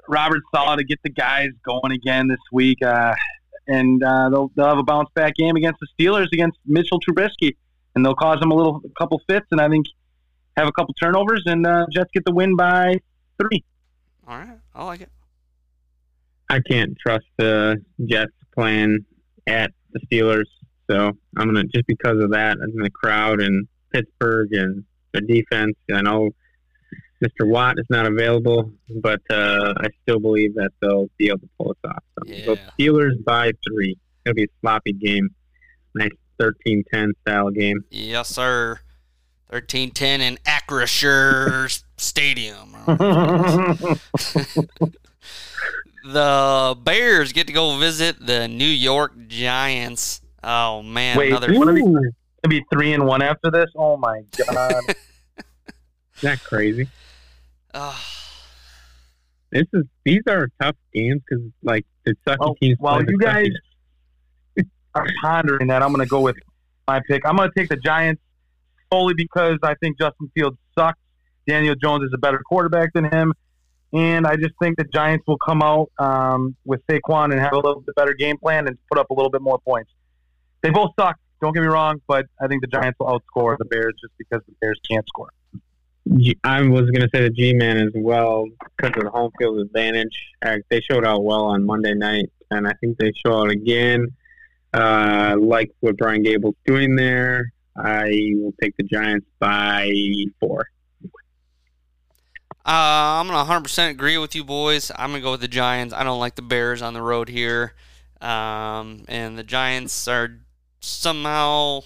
Robert 0.09 0.43
Saleh 0.55 0.79
to 0.79 0.85
get 0.85 0.99
the 1.03 1.11
guys 1.11 1.51
going 1.65 1.93
again 1.93 2.29
this 2.29 2.39
week, 2.53 2.83
uh, 2.83 3.15
and 3.67 4.03
uh, 4.03 4.29
they'll 4.31 4.51
they'll 4.55 4.69
have 4.69 4.79
a 4.79 4.83
bounce 4.83 5.11
back 5.15 5.35
game 5.35 5.57
against 5.57 5.81
the 5.81 5.87
Steelers 5.99 6.29
against 6.33 6.59
Mitchell 6.67 7.01
Trubisky, 7.01 7.57
and 7.95 8.05
they'll 8.05 8.15
cause 8.15 8.41
them 8.41 8.51
a 8.51 8.55
little 8.55 8.81
a 8.85 9.01
couple 9.01 9.21
fits, 9.29 9.47
and 9.51 9.61
I 9.61 9.69
think 9.69 9.87
have 10.57 10.69
a 10.69 10.73
couple 10.73 10.95
turnovers, 10.95 11.43
and 11.47 11.67
uh, 11.67 11.87
Jets 11.93 12.11
get 12.13 12.25
the 12.25 12.33
win 12.33 12.57
by 12.57 13.01
three. 13.39 13.65
All 14.27 14.39
right, 14.39 14.59
I 14.75 14.85
like 14.85 15.01
it. 15.03 15.11
I 16.49 16.61
can't 16.61 16.97
trust 16.99 17.27
the 17.37 17.83
Jets 18.07 18.33
playing 18.55 19.05
at 19.47 19.73
the 19.93 20.01
Steelers, 20.07 20.47
so 20.89 21.13
I'm 21.37 21.47
gonna 21.47 21.65
just 21.65 21.87
because 21.87 22.23
of 22.23 22.31
that 22.31 22.59
and 22.59 22.85
the 22.85 22.91
crowd 22.91 23.41
and 23.41 23.67
Pittsburgh 23.93 24.53
and 24.53 24.85
the 25.13 25.21
defense. 25.21 25.77
I 25.93 26.03
know 26.03 26.31
Mr. 27.25 27.47
Watt 27.49 27.79
is 27.79 27.87
not 27.89 28.07
available, 28.07 28.71
but 29.03 29.21
uh, 29.31 29.73
I 29.79 29.89
still 30.03 30.21
believe 30.21 30.55
that 30.57 30.71
they'll 30.81 31.09
be 31.17 31.29
able 31.29 31.39
to 31.39 31.49
pull 31.59 31.69
this 31.69 31.91
off. 31.91 32.03
So, 32.19 32.23
Yeah. 32.27 32.45
so 32.45 32.57
Steelers 32.79 33.25
by 33.25 33.53
three. 33.67 33.97
It'll 34.25 34.35
be 34.35 34.45
a 34.45 34.49
sloppy 34.61 34.93
game. 34.93 35.31
Nice 35.95 36.11
13-10 36.41 37.13
style 37.23 37.51
game. 37.51 37.85
Yes, 37.91 38.29
sir. 38.29 38.81
Thirteen 39.49 39.93
ten 39.93 40.21
in 40.21 40.39
Acrisure 40.39 41.83
Stadium. 41.97 42.73
the 46.05 46.77
Bears 46.83 47.33
get 47.33 47.47
to 47.47 47.53
go 47.53 47.79
visit 47.79 48.25
the 48.25 48.49
New 48.49 48.65
York 48.65 49.13
Giants. 49.29 50.21
Oh 50.43 50.83
man, 50.83 51.17
Wait, 51.17 51.31
another 51.31 51.51
it's 51.51 51.59
gonna 51.59 51.73
be, 51.73 51.83
gonna 51.83 52.11
be 52.49 52.65
three 52.73 52.93
and 52.93 53.07
one 53.07 53.23
after 53.23 53.51
this. 53.53 53.71
Oh 53.77 53.97
my 53.97 54.23
god! 54.37 54.75
Isn't 54.89 54.97
that 56.23 56.43
crazy? 56.43 56.89
This 59.51 59.65
is 59.73 59.85
these 60.05 60.23
are 60.29 60.49
tough 60.61 60.77
games 60.93 61.23
because 61.29 61.45
like 61.63 61.87
the 62.05 62.15
sucky 62.27 62.37
well, 62.39 62.55
teams. 62.61 62.77
while 62.79 63.03
you 63.03 63.19
guys 63.19 63.49
are 64.95 65.07
pondering 65.23 65.69
that, 65.69 65.83
I'm 65.83 65.93
going 65.93 66.05
to 66.05 66.11
go 66.11 66.21
with 66.21 66.37
my 66.87 67.01
pick. 67.09 67.23
I'm 67.25 67.37
going 67.37 67.51
to 67.51 67.59
take 67.59 67.69
the 67.69 67.77
Giants 67.77 68.21
solely 68.93 69.15
because 69.15 69.59
I 69.63 69.75
think 69.75 69.99
Justin 69.99 70.31
Fields 70.35 70.57
sucks. 70.77 70.99
Daniel 71.47 71.75
Jones 71.75 72.05
is 72.05 72.11
a 72.13 72.19
better 72.19 72.41
quarterback 72.45 72.93
than 72.93 73.05
him, 73.05 73.33
and 73.93 74.27
I 74.27 74.35
just 74.37 74.55
think 74.61 74.77
the 74.79 74.85
Giants 74.85 75.25
will 75.29 75.39
come 75.39 75.63
out 75.63 75.91
um, 75.99 76.57
with 76.65 76.81
Saquon 76.89 77.31
and 77.31 77.41
have 77.41 77.53
a 77.53 77.57
little 77.57 77.81
bit 77.81 77.95
better 77.95 78.15
game 78.15 78.37
plan 78.37 78.67
and 78.67 78.77
put 78.91 78.99
up 78.99 79.11
a 79.11 79.15
little 79.15 79.31
bit 79.31 79.43
more 79.43 79.59
points. 79.61 79.91
They 80.63 80.71
both 80.71 80.91
suck. 80.99 81.17
Don't 81.41 81.53
get 81.53 81.61
me 81.61 81.69
wrong, 81.69 82.01
but 82.09 82.27
I 82.41 82.49
think 82.49 82.63
the 82.63 82.67
Giants 82.67 82.99
will 82.99 83.07
outscore 83.07 83.57
the 83.59 83.65
Bears 83.65 83.95
just 84.01 84.15
because 84.19 84.41
the 84.47 84.55
Bears 84.61 84.81
can't 84.89 85.07
score. 85.07 85.29
G- 86.15 86.39
I 86.45 86.63
was 86.63 86.91
going 86.91 87.03
to 87.03 87.09
say 87.13 87.23
the 87.23 87.31
G-Man 87.31 87.79
as 87.79 87.93
well 87.95 88.47
because 88.77 88.97
of 88.97 89.05
the 89.05 89.11
home 89.11 89.33
field 89.39 89.59
advantage. 89.59 90.17
They 90.43 90.81
showed 90.81 91.05
out 91.05 91.25
well 91.25 91.47
on 91.47 91.65
Monday 91.65 91.95
night, 91.95 92.31
and 92.51 92.67
I 92.69 92.73
think 92.81 92.99
they 92.99 93.13
show 93.25 93.41
out 93.41 93.51
again. 93.51 94.09
Uh, 94.73 95.37
like 95.41 95.71
what 95.81 95.97
Brian 95.97 96.23
Daboll's 96.23 96.57
doing 96.67 96.97
there, 96.97 97.53
I 97.77 98.33
will 98.37 98.55
take 98.61 98.77
the 98.77 98.85
Giants 98.85 99.27
by 99.39 99.91
four. 100.39 100.67
Uh, 102.65 103.21
I'm 103.21 103.29
gonna 103.29 103.49
100% 103.49 103.91
agree 103.91 104.19
with 104.19 104.35
you 104.35 104.45
boys. 104.45 104.91
I'm 104.97 105.11
gonna 105.11 105.23
go 105.23 105.33
with 105.33 105.41
the 105.41 105.49
Giants. 105.49 105.95
I 105.95 106.03
don't 106.03 106.19
like 106.19 106.35
the 106.35 106.43
Bears 106.43 106.83
on 106.83 106.95
the 106.95 107.03
road 107.03 107.29
here, 107.29 107.75
um, 108.21 109.05
and 109.09 109.39
the 109.39 109.45
Giants 109.45 110.09
are 110.09 110.41
somehow 110.81 111.81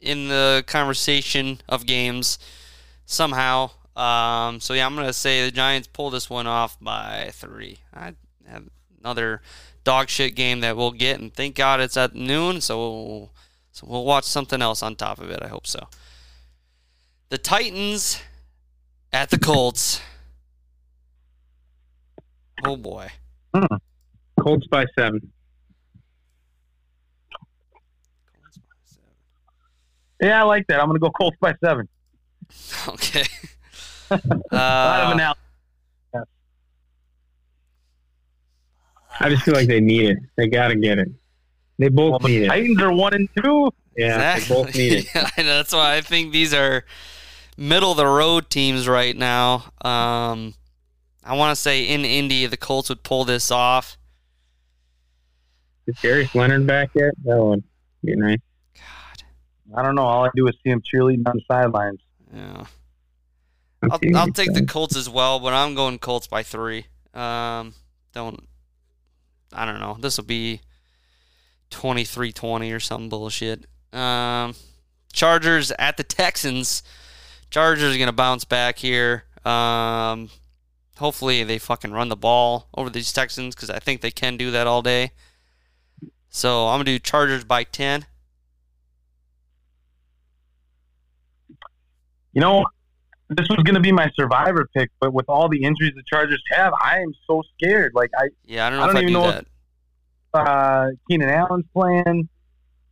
in 0.00 0.28
the 0.28 0.64
conversation 0.66 1.60
of 1.68 1.86
games 1.86 2.38
somehow. 3.06 3.70
Um, 3.96 4.60
so 4.60 4.74
yeah, 4.74 4.86
I'm 4.86 4.94
gonna 4.96 5.12
say 5.12 5.44
the 5.44 5.50
Giants 5.50 5.88
pull 5.88 6.10
this 6.10 6.28
one 6.28 6.46
off 6.46 6.78
by 6.80 7.30
three. 7.32 7.78
I 7.92 8.14
have 8.46 8.64
another 9.00 9.40
dog 9.84 10.08
shit 10.08 10.34
game 10.34 10.60
that 10.60 10.76
we'll 10.76 10.90
get, 10.90 11.20
and 11.20 11.32
thank 11.32 11.54
God 11.54 11.80
it's 11.80 11.96
at 11.96 12.14
noon. 12.14 12.60
So 12.60 12.78
we'll, 12.78 13.30
so 13.72 13.86
we'll 13.88 14.04
watch 14.04 14.24
something 14.24 14.60
else 14.60 14.82
on 14.82 14.96
top 14.96 15.20
of 15.20 15.30
it. 15.30 15.42
I 15.42 15.48
hope 15.48 15.66
so. 15.66 15.88
The 17.28 17.38
Titans 17.38 18.20
at 19.12 19.30
the 19.30 19.38
Colts. 19.38 20.00
Oh 22.66 22.76
boy. 22.76 23.08
Colts 24.40 24.66
by 24.66 24.84
seven. 24.98 25.32
Yeah, 30.20 30.40
I 30.40 30.44
like 30.44 30.66
that. 30.68 30.80
I'm 30.80 30.86
going 30.86 30.96
to 30.96 31.00
go 31.00 31.10
Colts 31.10 31.36
by 31.40 31.54
seven. 31.62 31.88
Okay. 32.88 33.24
A 34.10 34.14
lot 34.52 35.00
of 35.00 35.08
Uh, 35.10 35.12
analysis. 35.14 35.40
I 39.20 39.28
just 39.28 39.42
feel 39.44 39.54
like 39.54 39.68
they 39.68 39.80
need 39.80 40.10
it. 40.10 40.18
They 40.36 40.48
got 40.48 40.68
to 40.68 40.76
get 40.76 40.98
it. 40.98 41.08
They 41.78 41.88
both 41.88 42.10
Well, 42.10 42.18
the 42.20 42.28
need 42.28 42.42
it. 42.44 42.48
Titans 42.48 42.82
are 42.82 42.92
one 42.92 43.14
and 43.14 43.28
two. 43.42 43.70
Yeah, 43.96 44.38
they 44.38 44.48
both 44.48 44.74
need 44.74 44.92
it. 44.92 45.06
Yeah, 45.14 45.30
I 45.38 45.42
know, 45.42 45.56
that's 45.56 45.72
why 45.72 45.96
I 45.96 46.00
think 46.00 46.32
these 46.32 46.52
are 46.52 46.84
middle 47.56 47.92
of 47.92 47.96
the 47.96 48.06
road 48.06 48.50
teams 48.50 48.88
right 48.88 49.16
now. 49.16 49.64
Um, 49.84 50.54
I 51.22 51.36
want 51.36 51.54
to 51.54 51.60
say 51.60 51.84
in 51.84 52.04
Indy, 52.04 52.46
the 52.46 52.56
Colts 52.56 52.88
would 52.88 53.02
pull 53.04 53.24
this 53.24 53.50
off. 53.52 53.96
Is 55.86 55.96
Darius 56.02 56.34
Leonard 56.34 56.66
back 56.66 56.90
yet? 56.94 57.12
That 57.24 57.42
would 57.42 57.62
be 58.04 58.16
nice. 58.16 58.38
God, 58.74 59.78
I 59.78 59.82
don't 59.82 59.94
know. 59.94 60.02
All 60.02 60.24
I 60.24 60.30
do 60.34 60.46
is 60.48 60.54
see 60.64 60.70
him 60.70 60.82
cheerleading 60.82 61.26
on 61.28 61.36
the 61.36 61.42
sidelines. 61.46 62.00
Yeah. 62.34 62.66
I'm 63.82 63.92
I'll, 63.92 64.16
I'll 64.16 64.32
take 64.32 64.52
the 64.54 64.64
Colts 64.64 64.96
as 64.96 65.08
well, 65.08 65.40
but 65.40 65.52
I'm 65.52 65.74
going 65.74 65.98
Colts 65.98 66.26
by 66.26 66.42
three. 66.42 66.86
Um, 67.12 67.74
don't. 68.12 68.48
I 69.52 69.64
don't 69.64 69.80
know. 69.80 69.96
This 70.00 70.16
will 70.16 70.24
be 70.24 70.60
23-20 71.70 72.74
or 72.74 72.80
some 72.80 73.08
bullshit. 73.08 73.66
Um, 73.92 74.54
Chargers 75.12 75.70
at 75.78 75.96
the 75.96 76.02
Texans. 76.02 76.82
Chargers 77.50 77.94
are 77.94 77.98
gonna 77.98 78.12
bounce 78.12 78.44
back 78.44 78.78
here. 78.78 79.24
Um, 79.44 80.30
hopefully 80.96 81.44
they 81.44 81.58
fucking 81.58 81.92
run 81.92 82.08
the 82.08 82.16
ball 82.16 82.68
over 82.76 82.90
these 82.90 83.12
Texans 83.12 83.54
because 83.54 83.70
I 83.70 83.78
think 83.78 84.00
they 84.00 84.10
can 84.10 84.36
do 84.36 84.50
that 84.50 84.66
all 84.66 84.82
day. 84.82 85.12
So 86.30 86.66
I'm 86.66 86.78
gonna 86.78 86.84
do 86.84 86.98
Chargers 86.98 87.44
by 87.44 87.62
ten. 87.62 88.06
You 92.34 92.40
know, 92.40 92.64
this 93.30 93.46
was 93.48 93.58
going 93.64 93.74
to 93.74 93.80
be 93.80 93.92
my 93.92 94.10
survivor 94.14 94.68
pick, 94.76 94.90
but 95.00 95.12
with 95.12 95.26
all 95.28 95.48
the 95.48 95.62
injuries 95.62 95.92
the 95.94 96.02
Chargers 96.06 96.42
have, 96.52 96.72
I 96.82 97.00
am 97.00 97.12
so 97.26 97.42
scared. 97.56 97.92
Like 97.94 98.10
I, 98.18 98.28
Yeah, 98.44 98.66
I 98.66 98.70
don't 98.70 98.78
know 98.78 98.84
I 98.84 98.86
don't 98.88 98.96
if 98.96 98.98
I 98.98 99.02
even 99.02 99.12
do 99.12 99.18
know 99.20 99.30
that. 99.30 99.46
if 100.34 100.48
uh, 100.48 100.86
Keenan 101.08 101.30
Allen's 101.30 101.64
playing, 101.72 102.28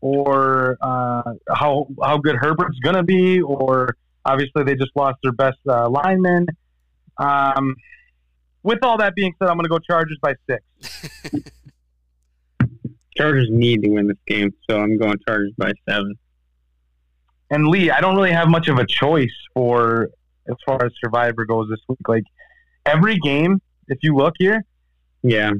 or 0.00 0.78
uh, 0.80 1.22
how 1.54 1.86
how 2.02 2.18
good 2.18 2.36
Herbert's 2.36 2.78
going 2.80 2.96
to 2.96 3.02
be, 3.02 3.40
or 3.40 3.96
obviously 4.24 4.64
they 4.64 4.74
just 4.74 4.92
lost 4.94 5.18
their 5.22 5.32
best 5.32 5.58
uh, 5.68 5.88
lineman. 5.88 6.46
Um, 7.18 7.74
with 8.62 8.78
all 8.82 8.98
that 8.98 9.14
being 9.14 9.34
said, 9.38 9.48
I'm 9.48 9.56
going 9.56 9.64
to 9.64 9.68
go 9.68 9.78
Chargers 9.78 10.18
by 10.22 10.34
six. 10.48 10.62
Chargers 13.16 13.48
need 13.50 13.82
to 13.82 13.90
win 13.90 14.06
this 14.06 14.16
game, 14.26 14.54
so 14.68 14.80
I'm 14.80 14.96
going 14.96 15.16
Chargers 15.26 15.52
by 15.58 15.72
seven. 15.88 16.14
And 17.52 17.68
Lee, 17.68 17.90
I 17.90 18.00
don't 18.00 18.16
really 18.16 18.32
have 18.32 18.48
much 18.48 18.66
of 18.68 18.78
a 18.78 18.86
choice 18.86 19.30
for 19.54 20.08
as 20.48 20.56
far 20.66 20.84
as 20.84 20.90
Survivor 21.04 21.44
goes 21.44 21.68
this 21.68 21.78
week. 21.86 21.98
Like 22.08 22.24
every 22.86 23.18
game, 23.18 23.60
if 23.88 23.98
you 24.02 24.16
look 24.16 24.34
here, 24.38 24.64
Yeah, 25.22 25.52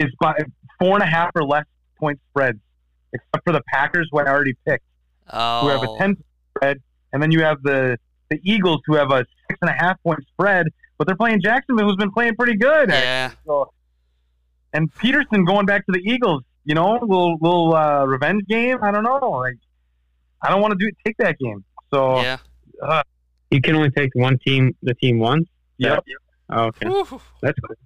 is 0.00 0.10
by 0.20 0.34
four 0.78 0.94
and 0.94 1.02
a 1.02 1.06
half 1.06 1.30
or 1.36 1.44
less 1.44 1.64
point 1.98 2.18
spreads, 2.30 2.58
except 3.12 3.44
for 3.44 3.52
the 3.52 3.62
Packers, 3.72 4.08
who 4.10 4.18
I 4.18 4.26
already 4.26 4.54
picked, 4.66 4.84
Oh, 5.32 5.60
who 5.62 5.68
have 5.68 5.82
a 5.84 5.96
ten 5.98 6.16
spread, 6.50 6.82
and 7.12 7.22
then 7.22 7.30
you 7.30 7.42
have 7.44 7.62
the 7.62 7.96
the 8.28 8.40
Eagles, 8.42 8.80
who 8.86 8.96
have 8.96 9.12
a 9.12 9.24
six 9.48 9.58
and 9.62 9.70
a 9.70 9.72
half 9.72 10.02
point 10.02 10.18
spread, 10.32 10.66
but 10.98 11.06
they're 11.06 11.16
playing 11.16 11.40
Jacksonville, 11.40 11.86
who's 11.86 11.96
been 11.96 12.10
playing 12.12 12.34
pretty 12.34 12.56
good. 12.56 12.90
yeah. 12.90 13.30
So, 13.46 13.72
and 14.72 14.92
Pederson 14.94 15.46
going 15.46 15.64
back 15.64 15.86
to 15.86 15.92
the 15.92 16.00
Eagles, 16.00 16.42
you 16.64 16.74
know, 16.74 16.94
little 16.94 17.38
little 17.40 17.74
uh, 17.74 18.04
revenge 18.04 18.42
game. 18.48 18.78
I 18.82 18.90
don't 18.90 19.04
know, 19.04 19.30
like 19.30 19.58
I 20.42 20.50
don't 20.50 20.60
want 20.60 20.72
to 20.72 20.78
do 20.78 20.90
take 21.04 21.16
that 21.18 21.38
game. 21.38 21.64
So 21.92 22.20
Yeah. 22.20 22.38
uh, 22.82 23.02
you 23.50 23.60
can 23.60 23.74
only 23.76 23.90
take 23.90 24.10
one 24.14 24.38
team, 24.38 24.76
the 24.82 24.94
team 24.94 25.18
once. 25.18 25.48
yep, 25.78 26.04
Oh, 26.50 26.64
okay, 26.66 26.86
Whew. 26.88 27.20
that's 27.42 27.58
cool. 27.60 27.76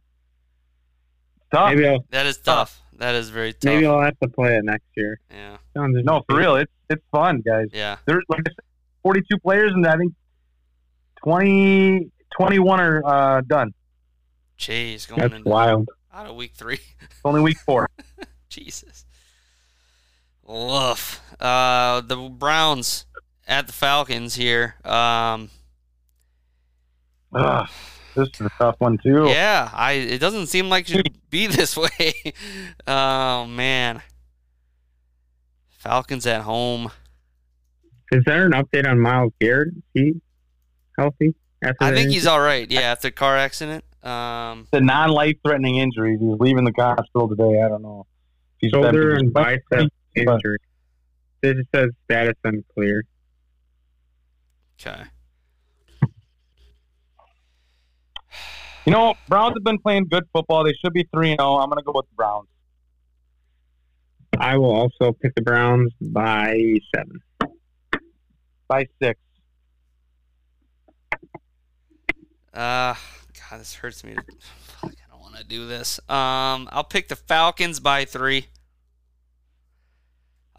tough. 1.52 1.70
Maybe 1.74 1.86
I'll 1.88 2.04
That 2.10 2.26
is 2.26 2.38
tough. 2.38 2.80
That 2.98 3.14
is 3.14 3.30
very 3.30 3.52
tough. 3.54 3.64
maybe 3.64 3.86
I'll 3.86 4.00
have 4.02 4.18
to 4.20 4.28
play 4.28 4.56
it 4.56 4.64
next 4.64 4.84
year. 4.96 5.18
Yeah. 5.30 5.56
Sounds 5.74 5.96
No, 6.04 6.22
for 6.28 6.36
real, 6.36 6.56
it's 6.56 6.72
it's 6.90 7.02
fun, 7.12 7.40
guys. 7.40 7.68
Yeah. 7.72 7.96
There's 8.06 8.24
like 8.28 8.42
42 9.02 9.38
players, 9.38 9.72
and 9.72 9.86
I 9.86 9.96
think 9.96 10.12
20, 11.24 12.10
21 12.36 12.80
are 12.80 13.02
uh, 13.06 13.40
done. 13.42 13.72
Jeez, 14.58 15.08
going 15.08 15.20
That's 15.22 15.34
into 15.34 15.48
wild. 15.48 15.88
out 16.12 16.26
of 16.26 16.36
week 16.36 16.52
three. 16.54 16.80
It's 17.00 17.20
only 17.24 17.40
week 17.40 17.58
four. 17.58 17.88
Jesus. 18.50 19.04
Woof. 20.50 21.20
Uh, 21.38 22.00
the 22.00 22.16
Browns 22.16 23.06
at 23.46 23.66
the 23.66 23.72
Falcons 23.72 24.34
here. 24.34 24.74
Um, 24.84 25.50
Ugh, 27.32 27.68
this 28.16 28.28
is 28.34 28.40
a 28.40 28.50
tough 28.58 28.74
one 28.78 28.98
too. 28.98 29.26
yeah, 29.28 29.70
I. 29.72 29.92
It 29.92 30.18
doesn't 30.18 30.48
seem 30.48 30.68
like 30.68 30.88
it 30.90 30.92
should 30.92 31.30
be 31.30 31.46
this 31.48 31.76
way. 31.76 32.14
oh 32.86 33.46
man. 33.46 34.02
Falcons 35.68 36.26
at 36.26 36.42
home. 36.42 36.90
Is 38.12 38.22
there 38.26 38.44
an 38.44 38.52
update 38.52 38.86
on 38.90 38.98
Myles 39.00 39.32
Garrett? 39.40 39.68
Is 39.68 39.82
he 39.94 40.20
healthy? 40.98 41.34
After 41.62 41.84
I 41.84 41.94
think 41.94 42.10
he's 42.10 42.26
all 42.26 42.40
right. 42.40 42.68
Yeah, 42.70 42.80
after 42.80 43.08
the 43.08 43.12
car 43.12 43.36
accident. 43.36 43.84
Um, 44.02 44.66
The 44.72 44.80
non-life-threatening 44.80 45.76
injuries. 45.76 46.18
He's 46.20 46.36
leaving 46.40 46.64
the 46.64 46.72
hospital 46.76 47.28
today. 47.28 47.62
I 47.62 47.68
don't 47.68 47.82
know. 47.82 48.06
He's 48.58 48.72
been- 48.72 48.82
shoulder 48.82 49.14
and 49.14 49.32
bicep 49.32 49.88
but- 50.14 50.34
injury. 50.34 50.58
This 51.42 51.56
says 51.74 51.88
status 52.04 52.34
unclear. 52.44 53.04
okay. 54.80 55.02
You 58.86 58.92
know, 58.92 59.14
Browns 59.28 59.54
have 59.56 59.62
been 59.62 59.78
playing 59.78 60.06
good 60.08 60.24
football. 60.32 60.64
They 60.64 60.72
should 60.72 60.92
be 60.94 61.06
three 61.14 61.30
and 61.32 61.38
zero. 61.40 61.56
I'm 61.56 61.68
going 61.68 61.78
to 61.78 61.84
go 61.84 61.92
with 61.94 62.06
the 62.08 62.14
Browns 62.16 62.48
I 64.38 64.56
will 64.56 64.70
also 64.74 65.12
pick 65.12 65.34
the 65.34 65.42
Browns 65.42 65.92
by 66.00 66.78
seven. 66.94 67.20
by 68.68 68.86
six. 69.02 69.20
Uh, 72.54 72.94
God, 73.50 73.60
this 73.60 73.74
hurts 73.74 74.02
me. 74.02 74.14
Fuck, 74.60 74.92
I 74.92 75.10
don't 75.12 75.20
want 75.20 75.36
to 75.36 75.44
do 75.44 75.66
this. 75.66 76.00
Um, 76.08 76.68
I'll 76.72 76.84
pick 76.84 77.08
the 77.08 77.16
Falcons 77.16 77.80
by 77.80 78.06
three. 78.06 78.46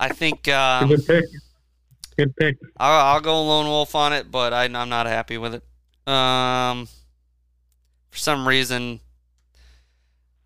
I 0.01 0.09
think 0.09 0.47
um, 0.47 0.89
Good 0.89 1.05
pick. 1.05 1.25
Good 2.17 2.35
pick. 2.35 2.57
I'll, 2.77 3.13
I'll 3.13 3.21
go 3.21 3.45
lone 3.45 3.67
wolf 3.67 3.93
on 3.93 4.13
it, 4.13 4.31
but 4.31 4.51
I, 4.51 4.63
I'm 4.63 4.89
not 4.89 5.05
happy 5.05 5.37
with 5.37 5.53
it. 5.53 6.11
Um, 6.11 6.87
for 8.09 8.17
some 8.17 8.47
reason, 8.47 8.99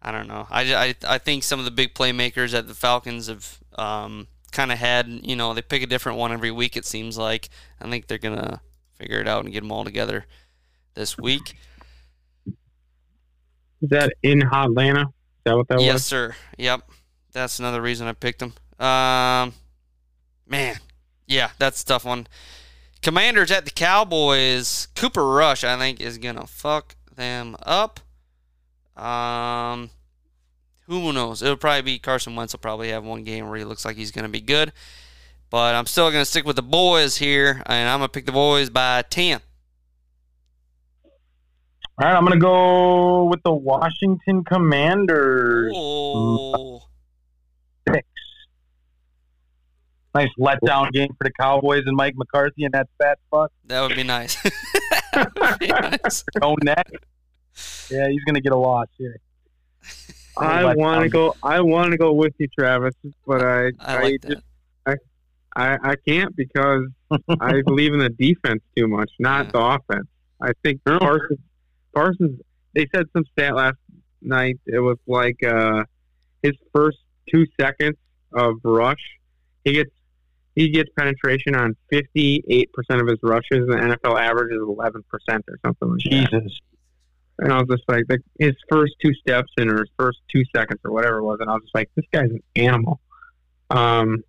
I 0.02 0.12
don't 0.12 0.28
know. 0.28 0.46
I, 0.50 0.76
I, 0.76 0.96
I 1.08 1.18
think 1.20 1.44
some 1.44 1.58
of 1.58 1.64
the 1.64 1.72
big 1.72 1.94
playmakers 1.94 2.54
at 2.54 2.68
the 2.68 2.74
Falcons 2.74 3.28
have 3.28 3.60
um, 3.78 4.28
kind 4.52 4.74
of 4.74 4.78
had, 4.78 5.08
you 5.08 5.38
know, 5.38 5.54
they 5.54 5.62
pick 5.62 5.82
a 5.82 5.88
different 5.88 6.18
one 6.18 6.34
every 6.34 6.52
week, 6.52 6.76
it 6.76 6.86
seems 6.86 7.18
like. 7.18 7.48
I 7.80 7.90
think 7.90 8.08
they're 8.08 8.18
going 8.18 8.38
to 8.38 8.60
figure 8.96 9.22
it 9.22 9.28
out 9.28 9.46
and 9.46 9.54
get 9.54 9.62
them 9.62 9.72
all 9.72 9.86
together 9.86 10.26
this 10.96 11.18
week. 11.18 11.56
Is 13.82 13.90
that 13.90 14.12
in 14.22 14.42
Hotlanta? 14.42 15.04
Is 15.04 15.14
that 15.46 15.56
what 15.56 15.68
that 15.70 15.80
yes, 15.80 15.94
was? 15.94 15.94
Yes, 15.94 16.06
sir. 16.06 16.36
Yep. 16.58 16.90
That's 17.32 17.60
another 17.60 17.82
reason 17.82 18.08
I 18.08 18.14
picked 18.14 18.40
them. 18.40 18.54
Um, 18.80 19.54
man, 20.48 20.78
yeah, 21.28 21.52
that's 21.58 21.84
a 21.84 21.86
tough 21.86 22.06
one. 22.06 22.28
Commanders 23.02 23.52
at 23.52 23.66
the 23.66 23.72
Cowboys. 23.72 24.88
Cooper 24.96 25.28
Rush, 25.28 25.64
I 25.64 25.78
think, 25.78 26.02
is 26.02 26.18
gonna 26.18 26.48
fuck 26.48 26.96
them 27.16 27.56
up. 27.64 28.00
Um, 28.98 29.90
who 30.88 31.14
knows? 31.14 31.42
It'll 31.42 31.58
probably 31.58 31.82
be 31.82 32.00
Carson 32.00 32.36
Wentz. 32.36 32.54
Will 32.54 32.60
probably 32.60 32.90
have 32.90 33.04
one 33.04 33.24
game 33.24 33.48
where 33.48 33.58
he 33.58 33.64
looks 33.64 33.86
like 33.86 33.96
he's 33.96 34.12
gonna 34.12 34.30
be 34.30 34.42
good. 34.42 34.74
But 35.50 35.76
I'm 35.76 35.86
still 35.86 36.12
gonna 36.12 36.26
stick 36.26 36.46
with 36.46 36.56
the 36.56 36.62
boys 36.64 37.18
here, 37.18 37.62
and 37.66 37.90
I'm 37.90 38.00
gonna 38.00 38.10
pick 38.10 38.26
the 38.26 38.32
boys 38.32 38.70
by 38.70 39.04
ten. 39.04 39.42
All 41.98 42.06
right, 42.06 42.18
I'm 42.18 42.26
going 42.26 42.38
to 42.38 42.44
go 42.44 43.24
with 43.24 43.42
the 43.44 43.54
Washington 43.54 44.44
Commanders. 44.44 45.72
Oh, 45.74 46.82
Six. 47.88 48.06
Nice 50.16 50.30
letdown 50.40 50.92
game 50.92 51.10
for 51.18 51.26
the 51.26 51.32
Cowboys 51.40 51.84
and 51.86 51.96
Mike 51.96 52.16
McCarthy 52.16 52.64
and 52.64 52.74
that 52.74 52.88
fat 52.98 53.20
fuck. 53.30 53.52
that 53.66 53.82
would 53.82 53.96
be 53.96 54.04
nice. 54.04 54.42
That 55.14 55.32
would 55.38 55.60
be 55.60 55.68
nice. 55.68 56.24
No 56.42 56.56
neck. 56.64 56.90
Yeah, 57.92 58.08
he's 58.10 58.24
going 58.24 58.36
to 58.36 58.42
get 58.42 58.52
a 58.54 58.58
loss 58.58 58.88
here. 58.98 59.18
I 60.38 60.74
want 60.76 61.04
to 61.04 61.10
go. 61.10 61.36
I 61.44 61.62
want 61.62 61.92
to 61.92 61.98
go 61.98 62.12
with 62.14 62.34
you, 62.38 62.48
Travis, 62.58 62.94
but 63.26 63.42
I 63.42 63.72
I 63.80 64.02
like 64.04 64.22
that. 64.22 64.30
just 64.32 64.44
I, 65.58 65.78
I 65.82 65.96
can't 66.06 66.36
because 66.36 66.84
I 67.40 67.62
believe 67.66 67.94
in 67.94 68.00
the 68.00 68.10
defense 68.10 68.62
too 68.76 68.88
much, 68.90 69.10
not 69.20 69.46
Yeah. 69.46 69.52
the 69.54 69.60
offense. 69.60 70.08
I 70.42 70.52
think 70.64 70.82
Parsons, 70.84 71.40
Parsons. 71.94 72.42
They 72.74 72.88
said 72.94 73.06
some 73.14 73.24
stat 73.32 73.56
last 73.56 73.78
night. 74.22 74.60
It 74.66 74.80
was 74.80 74.98
like 75.08 75.42
uh, 75.44 75.86
his 76.44 76.54
first 76.76 76.98
two 77.32 77.46
seconds 77.60 77.96
of 78.34 78.56
rush, 78.66 79.00
he 79.64 79.72
gets 79.74 79.92
he 80.56 80.70
gets 80.70 80.90
penetration 80.98 81.56
on 81.56 81.76
fifty 81.90 82.44
eight 82.50 82.72
percent 82.74 83.02
of 83.02 83.08
his 83.08 83.20
rushes. 83.22 83.68
The 83.68 83.76
NFL 83.76 84.20
average 84.20 84.54
is 84.54 84.62
eleven 84.62 85.04
percent 85.10 85.44
or 85.48 85.58
something 85.66 85.90
like 85.90 86.00
that. 86.04 86.32
Jesus. 86.32 86.60
And 87.38 87.52
I 87.52 87.58
was 87.58 87.68
just 87.70 87.84
like, 87.90 88.06
the, 88.08 88.20
his 88.40 88.54
first 88.70 88.94
two 89.04 89.14
steps 89.14 89.52
in, 89.58 89.70
or 89.70 89.80
his 89.80 89.90
first 90.00 90.20
two 90.34 90.44
seconds, 90.56 90.80
or 90.86 90.92
whatever 90.92 91.18
it 91.18 91.24
was, 91.24 91.40
and 91.42 91.50
I 91.50 91.54
was 91.54 91.64
just 91.64 91.76
like, 91.76 91.90
this 91.96 92.06
guy's 92.14 92.30
an 92.30 92.42
animal. 92.56 93.02
Um, 93.70 94.24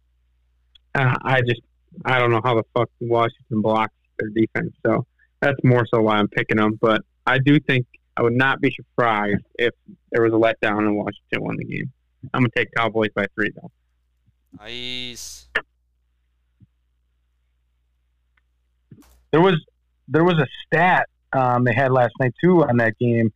uh, 0.93 1.15
I 1.23 1.41
just, 1.43 1.61
I 2.05 2.19
don't 2.19 2.33
know 2.33 2.41
how 2.43 2.57
the 2.57 2.65
fuck 2.75 2.91
Washington 3.01 3.63
blocks 3.63 3.95
their 4.19 4.31
defense. 4.31 4.73
So 4.85 5.07
that's 5.41 5.59
more 5.63 5.87
so 5.93 6.01
why 6.01 6.17
I'm 6.17 6.29
picking 6.29 6.57
them. 6.57 6.79
But 6.81 7.03
I 7.27 7.39
do 7.39 7.61
think 7.61 7.87
I 8.17 8.23
would 8.23 8.33
not 8.33 8.61
be 8.61 8.73
surprised 8.75 9.45
if 9.59 9.75
there 10.11 10.23
was 10.23 10.33
a 10.33 10.37
letdown 10.37 10.79
and 10.79 10.97
Washington 10.97 11.45
won 11.45 11.57
the 11.57 11.65
game. 11.65 11.93
I'm 12.35 12.43
gonna 12.43 12.51
take 12.57 12.75
Cowboys 12.75 13.11
by 13.15 13.27
three 13.35 13.51
though. 13.55 13.71
Nice. 14.59 15.49
There 19.37 19.43
was 19.43 19.63
there 20.09 20.25
was 20.25 20.39
a 20.39 20.47
stat 20.65 21.11
um, 21.35 21.65
they 21.65 21.75
had 21.75 21.93
last 21.93 22.15
night 22.19 22.33
too 22.43 22.65
on 22.65 22.79
that 22.79 22.97
game 22.99 23.31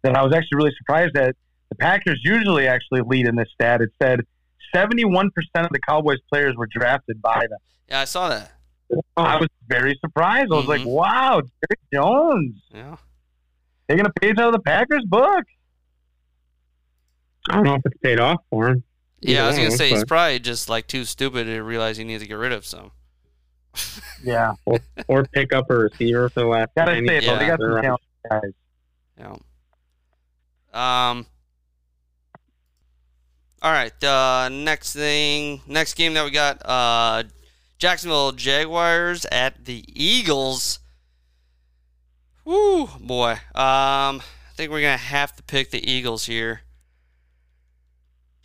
that 0.00 0.16
I 0.16 0.22
was 0.22 0.32
actually 0.34 0.56
really 0.56 0.72
surprised 0.78 1.14
at. 1.14 1.36
The 1.68 1.74
Packers 1.76 2.18
usually 2.24 2.66
actually 2.66 3.02
lead 3.06 3.28
in 3.28 3.36
this 3.36 3.48
stat. 3.52 3.82
It 3.82 3.90
said 4.02 4.20
71% 4.74 5.26
of 5.56 5.68
the 5.70 5.78
Cowboys 5.86 6.16
players 6.32 6.56
were 6.56 6.66
drafted 6.70 7.20
by 7.20 7.40
them. 7.50 7.58
Yeah, 7.90 8.00
I 8.00 8.04
saw 8.06 8.30
that. 8.30 8.52
I 9.14 9.36
was 9.36 9.48
very 9.68 9.98
surprised. 10.00 10.50
I 10.50 10.56
was 10.56 10.66
like, 10.66 10.80
Mhm. 10.80 10.86
wow, 10.86 11.40
Jerry 11.42 11.80
Jones 11.92 12.62
Yeah. 12.74 12.96
taking 13.90 14.06
a 14.06 14.10
page 14.20 14.38
out 14.38 14.46
of 14.48 14.52
the 14.54 14.60
Packers 14.60 15.04
book. 15.04 15.44
I 17.50 17.56
don't 17.56 17.64
know 17.64 17.74
if 17.74 17.82
it's 17.84 17.98
paid 18.02 18.20
off 18.20 18.40
for 18.48 18.68
him. 18.70 18.84
Yeah, 19.20 19.44
I 19.44 19.48
was 19.48 19.56
gonna 19.58 19.70
say 19.72 19.90
he's 19.90 20.04
probably 20.04 20.38
just 20.38 20.70
like 20.70 20.86
too 20.86 21.04
stupid 21.04 21.44
to 21.44 21.60
realize 21.62 21.98
he 21.98 22.04
needs 22.04 22.22
to 22.22 22.28
get 22.28 22.34
rid 22.38 22.52
of 22.52 22.64
some. 22.64 22.92
Yeah, 24.22 24.52
or 25.08 25.24
pick 25.24 25.52
up 25.52 25.70
a 25.70 25.76
receiver 25.76 26.28
for 26.28 26.40
the 26.40 26.46
last. 26.46 26.70
gotta 26.76 26.92
say 26.94 27.00
years. 27.00 27.26
though, 27.26 27.38
they 27.38 27.46
got 27.46 27.58
some 27.60 27.70
They're- 27.72 27.82
talented 27.82 28.06
guys. 28.30 28.52
Yeah. 29.18 31.10
Um. 31.10 31.26
All 33.62 33.72
right. 33.72 34.04
Uh, 34.04 34.48
next 34.50 34.92
thing, 34.94 35.60
next 35.66 35.94
game 35.94 36.14
that 36.14 36.24
we 36.24 36.30
got, 36.30 36.60
uh, 36.64 37.22
Jacksonville 37.78 38.32
Jaguars 38.32 39.24
at 39.26 39.64
the 39.64 39.84
Eagles. 39.88 40.78
Woo, 42.44 42.86
boy. 43.00 43.32
Um, 43.54 44.20
I 44.20 44.54
think 44.56 44.70
we're 44.72 44.80
gonna 44.82 44.96
have 44.96 45.34
to 45.36 45.42
pick 45.42 45.70
the 45.70 45.88
Eagles 45.88 46.26
here. 46.26 46.62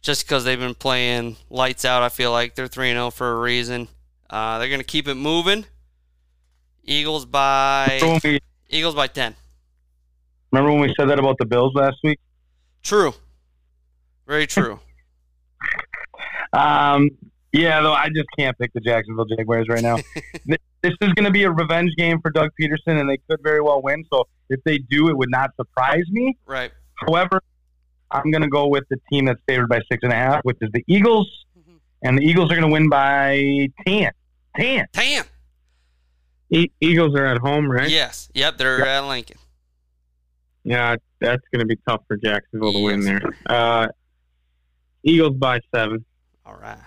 Just 0.02 0.26
because 0.26 0.44
they've 0.44 0.60
been 0.60 0.76
playing 0.76 1.38
lights 1.50 1.84
out, 1.84 2.04
I 2.04 2.10
feel 2.10 2.32
like 2.32 2.56
they're 2.56 2.68
three 2.68 2.90
and 2.90 2.98
zero 2.98 3.10
for 3.12 3.32
a 3.32 3.40
reason. 3.40 3.88
Uh, 4.30 4.60
they're 4.60 4.70
gonna 4.70 4.84
keep 4.84 5.08
it 5.08 5.16
moving. 5.16 5.66
Eagles 6.84 7.26
by 7.26 8.20
we, 8.24 8.40
Eagles 8.70 8.96
by 8.96 9.08
ten. 9.08 9.36
remember 10.52 10.72
when 10.72 10.82
we 10.82 10.94
said 11.00 11.10
that 11.10 11.20
about 11.20 11.38
the 11.40 11.46
Bills 11.46 11.74
last 11.76 11.98
week? 12.04 12.20
True. 12.84 13.14
Very 14.28 14.48
true. 14.48 14.80
Um, 16.54 17.10
yeah, 17.52 17.82
though 17.82 17.94
I 17.94 18.08
just 18.08 18.28
can't 18.38 18.58
pick 18.58 18.72
the 18.74 18.80
Jacksonville 18.80 19.26
Jaguars 19.26 19.68
right 19.70 19.82
now. 19.82 19.98
This 20.84 20.94
is 21.02 21.10
going 21.14 21.26
to 21.26 21.32
be 21.32 21.44
a 21.44 21.52
revenge 21.52 21.92
game 21.98 22.22
for 22.22 22.30
Doug 22.30 22.52
Pederson, 22.62 23.00
and 23.00 23.10
they 23.10 23.18
could 23.28 23.42
very 23.42 23.62
well 23.62 23.82
win. 23.82 24.06
So 24.14 24.26
if 24.50 24.64
they 24.64 24.78
do, 24.78 25.10
it 25.10 25.18
would 25.18 25.32
not 25.32 25.50
surprise 25.56 26.04
me. 26.12 26.38
right. 26.46 26.72
However, 27.08 27.42
I'm 28.12 28.30
going 28.32 28.44
to 28.44 28.48
go 28.48 28.68
with 28.68 28.84
the 28.90 28.98
team 29.12 29.26
that's 29.26 29.42
favored 29.48 29.70
by 29.70 29.80
six 29.92 30.04
and 30.04 30.14
a 30.14 30.16
half, 30.16 30.42
which 30.44 30.58
is 30.62 30.70
the 30.74 30.84
Eagles, 30.88 31.28
and 32.08 32.18
the 32.18 32.24
Eagles 32.24 32.52
are 32.52 32.56
going 32.56 32.68
to 32.68 32.72
win 32.74 32.90
by 32.90 33.68
ten. 33.86 34.12
Ten. 34.56 34.88
Ten. 34.94 35.24
E- 36.50 36.72
Eagles 36.80 37.14
are 37.16 37.26
at 37.26 37.38
home, 37.40 37.70
right? 37.70 37.90
Yes. 37.90 38.30
Yep. 38.34 38.58
They're 38.58 38.86
at 38.86 39.02
Lincoln. 39.08 39.38
Yeah, 40.64 40.96
that's 41.22 41.44
going 41.54 41.60
to 41.62 41.66
be 41.66 41.78
tough 41.88 42.02
for 42.08 42.18
Jacksonville 42.18 42.74
to 42.74 42.84
win 42.84 43.02
there. 43.02 43.22
Uh, 43.46 43.88
Eagles 45.04 45.36
by 45.36 45.60
seven. 45.74 46.04
All 46.46 46.56
right. 46.56 46.78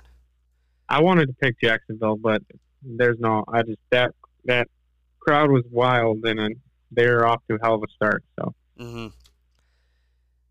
I 0.88 1.00
wanted 1.02 1.26
to 1.26 1.32
pick 1.34 1.60
Jacksonville, 1.60 2.16
but 2.16 2.42
there's 2.82 3.18
no. 3.20 3.44
I 3.48 3.62
just 3.62 3.78
that 3.90 4.14
that 4.46 4.68
crowd 5.20 5.50
was 5.50 5.64
wild, 5.70 6.24
and 6.24 6.40
uh, 6.40 6.48
they're 6.90 7.26
off 7.26 7.40
to 7.48 7.56
a 7.56 7.58
hell 7.62 7.74
of 7.74 7.82
a 7.82 7.88
start. 7.94 8.24
So 8.38 8.54
hmm 8.78 9.06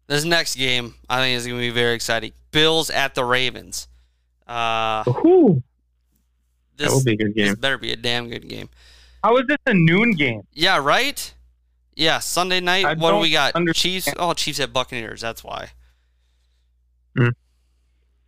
This 0.08 0.24
next 0.24 0.56
game, 0.56 0.96
I 1.10 1.20
think, 1.22 1.38
is 1.38 1.46
going 1.46 1.60
to 1.60 1.68
be 1.68 1.72
very 1.72 1.94
exciting. 1.96 2.32
Bills 2.52 2.90
at 2.90 3.14
the 3.16 3.24
Ravens. 3.26 3.88
Uh, 4.50 5.04
Woohoo! 5.04 5.62
this, 6.76 6.88
that 6.88 6.94
will 6.94 7.04
be 7.04 7.14
a 7.14 7.18
good 7.18 7.36
this 7.36 7.46
game. 7.50 7.56
better 7.56 7.78
be 7.78 7.92
a 7.92 7.96
damn 7.96 8.30
good 8.30 8.50
game. 8.50 8.70
How 9.24 9.38
is 9.38 9.46
this 9.48 9.58
a 9.68 9.74
noon 9.74 10.14
game? 10.14 10.42
Yeah, 10.54 10.78
right? 10.78 11.34
Yeah, 11.96 12.20
Sunday 12.20 12.60
night. 12.60 12.86
I 12.86 12.96
what 12.96 13.12
do 13.12 13.18
we 13.18 13.32
got? 13.32 13.56
understand. 13.56 14.04
Chiefs. 14.04 14.16
Oh, 14.18 14.34
Chiefs 14.34 14.60
at 14.60 14.74
Buccaneers. 14.74 15.22
That's 15.22 15.44
why. 15.44 15.70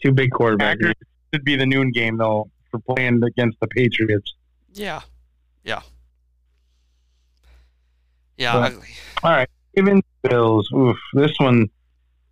Two 0.04 0.12
big 0.12 0.32
quarterbacks. 0.32 0.94
Should 1.34 1.44
be 1.44 1.56
the 1.56 1.66
noon 1.66 1.92
game 1.92 2.18
though 2.18 2.50
for 2.70 2.80
playing 2.80 3.22
against 3.24 3.60
the 3.60 3.68
Patriots. 3.68 4.34
Yeah. 4.74 5.02
Yeah. 5.64 5.82
Yeah. 8.38 8.54
But- 8.54 8.74
ugly. 8.74 8.88
All 9.24 9.32
right, 9.32 9.50
Ravens 9.76 10.04
Bills. 10.24 10.70
Oof, 10.76 10.98
this 11.14 11.32
one. 11.38 11.70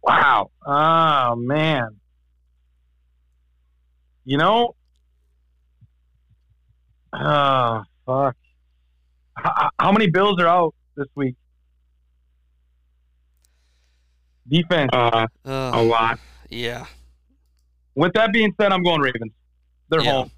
Wow. 0.04 0.52
Oh 0.66 1.36
man. 1.36 1.99
You 4.30 4.38
know. 4.38 4.76
Oh 7.14 7.82
fuck. 8.06 8.36
How, 9.34 9.70
how 9.80 9.92
many 9.92 10.08
Bills 10.08 10.40
are 10.40 10.46
out 10.46 10.76
this 10.96 11.08
week? 11.16 11.36
Defense. 14.48 14.92
Uh, 14.94 15.26
Ugh. 15.46 15.76
a 15.76 15.82
lot. 15.82 16.20
Yeah. 16.48 16.86
With 17.96 18.14
that 18.14 18.32
being 18.32 18.54
said, 18.62 18.72
I'm 18.72 18.84
going 18.84 19.02
Ravens. 19.02 19.32
They're 19.90 20.04
Yeah. 20.04 20.12
home. 20.12 20.32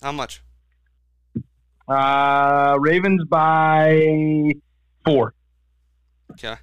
How 0.00 0.12
much? 0.12 0.40
Uh, 1.86 2.78
Ravens 2.80 3.24
by 3.26 4.52
four. 5.04 5.34
Okay. 6.32 6.54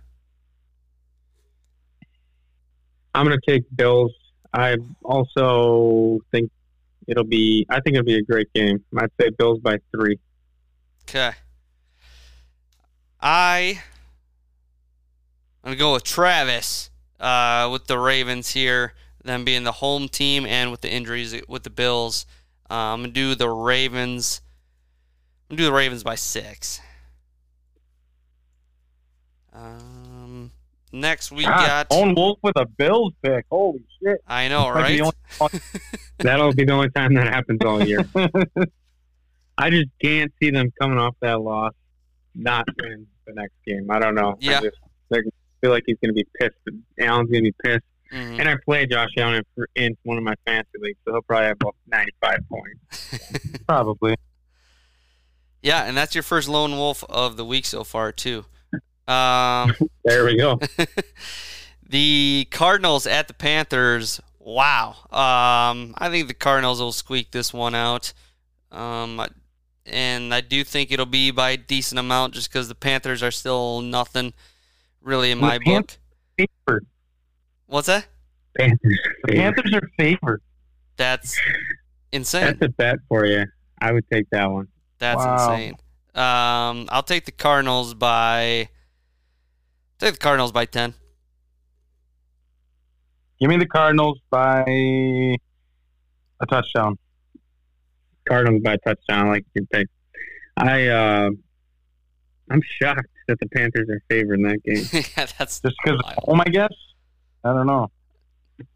I'm 3.18 3.26
gonna 3.26 3.38
take 3.48 3.64
Bills. 3.76 4.12
I 4.54 4.78
also 5.04 6.20
think 6.32 6.52
it'll 7.08 7.24
be. 7.24 7.66
I 7.68 7.80
think 7.82 7.96
it'll 7.96 8.06
be 8.06 8.18
a 8.18 8.22
great 8.22 8.54
game. 8.54 8.84
I'd 8.96 9.10
say 9.20 9.32
Bills 9.32 9.60
by 9.60 9.80
three. 9.92 10.20
Okay. 11.10 11.32
I 13.20 13.82
I'm 15.64 15.72
gonna 15.72 15.80
go 15.80 15.94
with 15.94 16.04
Travis 16.04 16.92
uh, 17.20 17.68
with 17.72 17.88
the 17.88 17.98
Ravens 17.98 18.52
here, 18.52 18.94
them 19.24 19.44
being 19.44 19.64
the 19.64 19.72
home 19.72 20.08
team, 20.08 20.46
and 20.46 20.70
with 20.70 20.82
the 20.82 20.92
injuries 20.92 21.42
with 21.48 21.64
the 21.64 21.72
Bills. 21.72 22.28
Uh, 22.70 22.94
I'm 22.94 23.02
gonna 23.02 23.14
do 23.14 23.34
the 23.34 23.50
Ravens. 23.50 24.42
I'm 25.50 25.56
gonna 25.56 25.66
do 25.66 25.72
the 25.72 25.76
Ravens 25.76 26.04
by 26.04 26.14
six. 26.14 26.80
Um, 29.54 29.97
next 30.92 31.32
we 31.32 31.44
God, 31.44 31.68
got. 31.68 31.88
Own 31.92 32.16
Wolf 32.16 32.40
with 32.42 32.56
a 32.58 32.66
Bills 32.66 33.14
pick. 33.22 33.46
Holy 33.52 33.84
shit! 34.02 34.20
I 34.28 34.48
know, 34.48 34.70
right? 34.70 35.00
only- 35.02 35.60
That'll 36.20 36.54
be 36.54 36.66
the 36.66 36.74
only 36.74 36.90
time 36.90 37.14
that 37.16 37.28
happens 37.28 37.60
all 37.64 37.84
year. 37.84 38.08
I 39.58 39.70
just 39.70 39.90
can't 40.02 40.32
see 40.42 40.52
them 40.52 40.72
coming 40.80 40.98
off 40.98 41.16
that 41.22 41.42
loss, 41.42 41.74
not 42.36 42.66
win 42.82 43.08
the 43.26 43.34
next 43.34 43.54
game. 43.66 43.90
I 43.90 44.00
don't 44.00 44.16
know. 44.16 44.36
Yeah. 44.40 44.60
I 44.60 44.62
just 44.62 44.78
I 45.12 45.18
feel 45.62 45.72
like 45.72 45.84
he's 45.88 45.98
going 46.04 46.14
to 46.14 46.14
be 46.14 46.28
pissed. 46.40 46.56
Allen's 47.00 47.30
going 47.32 47.44
to 47.44 47.52
be 47.52 47.56
pissed. 47.64 47.84
Mhm. 48.14 48.40
And 48.40 48.48
I 48.48 48.56
play 48.64 48.86
Josh 48.86 49.10
Allen 49.18 49.44
in, 49.58 49.66
in 49.84 49.98
one 50.04 50.18
of 50.18 50.24
my 50.24 50.36
fantasy 50.46 50.78
leagues, 50.80 50.98
so 51.04 51.12
he'll 51.12 51.22
probably 51.24 51.48
have 51.48 51.58
about 51.60 51.76
95 51.88 52.40
points. 52.50 53.60
Probably. 53.68 54.16
Yeah, 55.62 55.84
and 55.84 55.98
that's 55.98 56.16
your 56.16 56.24
first 56.24 56.48
lone 56.48 56.72
wolf 56.78 57.04
of 57.10 57.36
the 57.36 57.44
week 57.44 57.66
so 57.66 57.84
far 57.84 58.12
too. 58.14 58.46
Um, 59.08 59.74
There 60.06 60.26
we 60.26 60.38
go. 60.38 60.60
the 61.90 62.48
Cardinals 62.52 63.08
at 63.08 63.28
the 63.28 63.34
Panthers. 63.34 64.20
Wow. 64.40 64.90
Um, 65.12 65.94
I 65.98 66.10
think 66.10 66.28
the 66.28 66.34
Cardinals 66.34 66.80
will 66.80 66.92
squeak 66.92 67.32
this 67.32 67.54
one 67.54 67.76
out. 67.76 68.14
Um, 68.72 69.22
and 69.86 70.34
I 70.34 70.42
do 70.42 70.64
think 70.64 70.92
it'll 70.92 71.06
be 71.06 71.32
by 71.32 71.52
a 71.52 71.58
decent 71.58 72.00
amount 72.00 72.34
just 72.34 72.52
because 72.52 72.68
the 72.68 72.76
Panthers 72.76 73.24
are 73.24 73.32
still 73.32 73.82
nothing 73.82 74.34
really 75.02 75.32
in 75.32 75.38
my 75.40 75.60
Pan- 75.60 75.82
book. 75.82 75.98
Favored. 76.38 76.86
What's 77.68 77.88
that? 77.88 78.06
Panthers. 78.58 79.00
The 79.26 79.34
Panthers 79.34 79.74
are 79.74 79.90
favored. 79.98 80.42
That's 80.98 81.40
insane. 82.12 82.42
That's 82.46 82.62
a 82.62 82.70
bet 82.70 82.98
for 83.08 83.26
you. 83.26 83.46
I 83.80 83.92
would 83.92 84.10
take 84.12 84.30
that 84.32 84.50
one. 84.50 84.68
That's 85.00 85.18
Wow. 85.24 85.52
insane. 85.54 85.74
Um, 86.16 86.90
I'll 86.92 87.04
take 87.04 87.26
the 87.26 87.32
Cardinals 87.32 87.94
by. 87.94 88.70
Take 90.00 90.14
the 90.14 90.20
Cardinals 90.20 90.52
by 90.52 90.66
ten. 90.66 90.94
Give 93.40 93.50
me 93.50 93.58
the 93.58 93.66
Cardinals 93.66 94.20
by 94.30 94.64
a 94.68 95.38
touchdown. 96.50 96.98
Cardinals 98.28 98.62
by 98.64 98.74
a 98.74 98.78
touchdown, 98.78 99.28
I 99.28 99.30
like 99.30 99.46
your 99.54 99.66
pick. 99.72 99.88
I 100.58 100.88
uh, 100.88 101.30
I'm 102.52 102.62
shocked 102.82 103.08
that 103.28 103.40
the 103.40 103.48
Panthers 103.50 103.90
are 103.90 104.02
favored 104.10 104.36
in 104.40 104.44
that 104.44 104.64
game. 104.64 104.84
yeah, 105.18 105.28
that's 105.38 105.60
Just 105.62 105.76
because 105.84 106.02
home, 106.26 106.42
I 106.42 106.50
guess. 106.50 106.74
I 107.44 107.54
don't 107.54 107.68
know. 107.68 107.90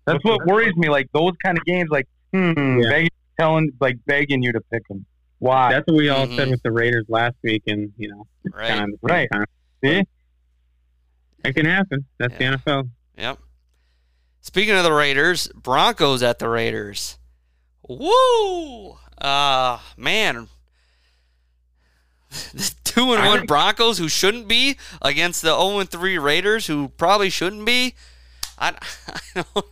That's 0.05 0.23
what 0.23 0.45
worries 0.45 0.75
me. 0.75 0.89
Like 0.89 1.07
those 1.13 1.33
kind 1.43 1.57
of 1.57 1.65
games, 1.65 1.89
like 1.89 2.07
hmm, 2.33 2.79
Yeah. 2.79 2.89
begging, 2.89 3.09
telling, 3.39 3.71
like 3.79 3.97
begging 4.05 4.41
you 4.43 4.51
to 4.53 4.61
pick 4.71 4.87
them. 4.87 5.05
Why? 5.39 5.71
That's 5.71 5.87
what 5.87 5.97
we 5.97 6.09
all 6.09 6.27
Mhm. 6.27 6.35
said 6.37 6.49
with 6.49 6.61
the 6.63 6.71
Raiders 6.71 7.05
last 7.09 7.35
week, 7.43 7.63
and 7.67 7.91
you 7.97 8.09
know, 8.09 8.27
right. 8.53 8.69
kind 8.69 8.93
of 8.93 8.99
Right. 9.01 9.27
time. 9.31 9.45
See? 9.83 10.03
It 11.43 11.53
can 11.55 11.65
happen. 11.65 12.05
That's 12.17 12.33
Yeah. 12.39 12.51
the 12.51 12.57
NFL. 12.57 12.89
Yep. 13.17 13.39
Speaking 14.41 14.75
of 14.75 14.83
the 14.83 14.93
Raiders, 14.93 15.47
Broncos 15.49 16.23
at 16.23 16.39
the 16.39 16.49
Raiders. 16.49 17.17
Woo! 17.87 18.97
Uh 19.19 19.79
man. 19.97 20.47
The 22.53 22.73
two 22.85 23.13
and 23.13 23.25
one 23.25 23.45
Broncos 23.45 23.97
who 23.97 24.07
shouldn't 24.07 24.47
be 24.47 24.77
against 25.01 25.41
the 25.41 25.49
0 25.49 25.79
and 25.79 25.89
three 25.89 26.17
Raiders 26.17 26.67
who 26.67 26.87
probably 26.89 27.29
shouldn't 27.29 27.65
be. 27.65 27.93
I, 28.57 28.69
I 29.35 29.43
don't. 29.53 29.65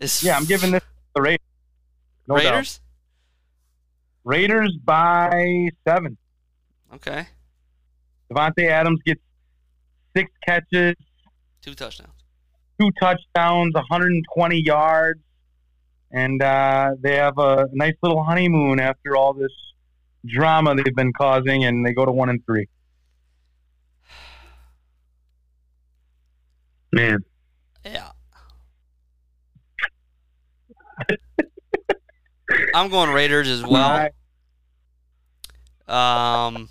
It's 0.00 0.22
yeah, 0.22 0.36
I'm 0.36 0.44
giving 0.44 0.70
this 0.70 0.82
to 0.82 0.86
the 1.16 1.22
Raiders. 1.22 1.46
No 2.28 2.36
doubt. 2.36 2.44
Raiders. 2.52 2.80
Raiders 4.24 4.76
by 4.84 5.70
seven. 5.86 6.16
Okay, 6.94 7.26
Davante 8.32 8.68
Adams 8.68 9.00
gets 9.04 9.20
six 10.16 10.30
catches, 10.46 10.94
two 11.62 11.74
touchdowns. 11.74 12.12
two 12.80 12.90
touchdowns, 13.00 13.74
120 13.74 14.62
yards, 14.64 15.20
and 16.10 16.42
uh, 16.42 16.90
they 17.00 17.16
have 17.16 17.38
a 17.38 17.66
nice 17.72 17.94
little 18.02 18.22
honeymoon 18.22 18.80
after 18.80 19.16
all 19.16 19.32
this 19.34 19.52
drama 20.26 20.74
they've 20.74 20.94
been 20.94 21.12
causing, 21.12 21.64
and 21.64 21.84
they 21.84 21.92
go 21.92 22.04
to 22.04 22.12
one 22.12 22.28
and 22.28 22.44
three. 22.46 22.68
Man, 26.92 27.24
Yeah. 27.84 28.10
I'm 32.74 32.88
going 32.88 33.10
Raiders 33.10 33.48
as 33.48 33.64
well. 33.64 34.08
Um, 35.88 36.68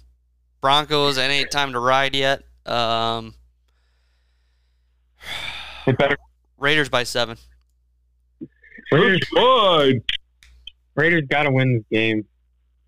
Broncos, 0.62 1.18
it 1.18 1.24
ain't 1.24 1.52
time 1.52 1.74
to 1.74 1.80
ride 1.80 2.16
yet. 2.16 2.44
Um, 2.66 3.34
It 5.86 5.98
better. 5.98 6.18
Raiders 6.58 6.90
by 6.90 7.04
seven. 7.04 7.38
Raiders, 8.92 9.20
Good. 9.34 10.04
Raiders 10.96 11.24
got 11.30 11.44
to 11.44 11.52
win 11.52 11.74
this 11.74 11.84
game 11.92 12.26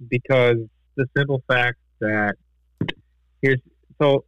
because 0.10 0.58
the 0.96 1.06
simple 1.18 1.44
fact 1.48 1.78
that 2.00 2.36
here's 3.42 3.60
so 4.02 4.24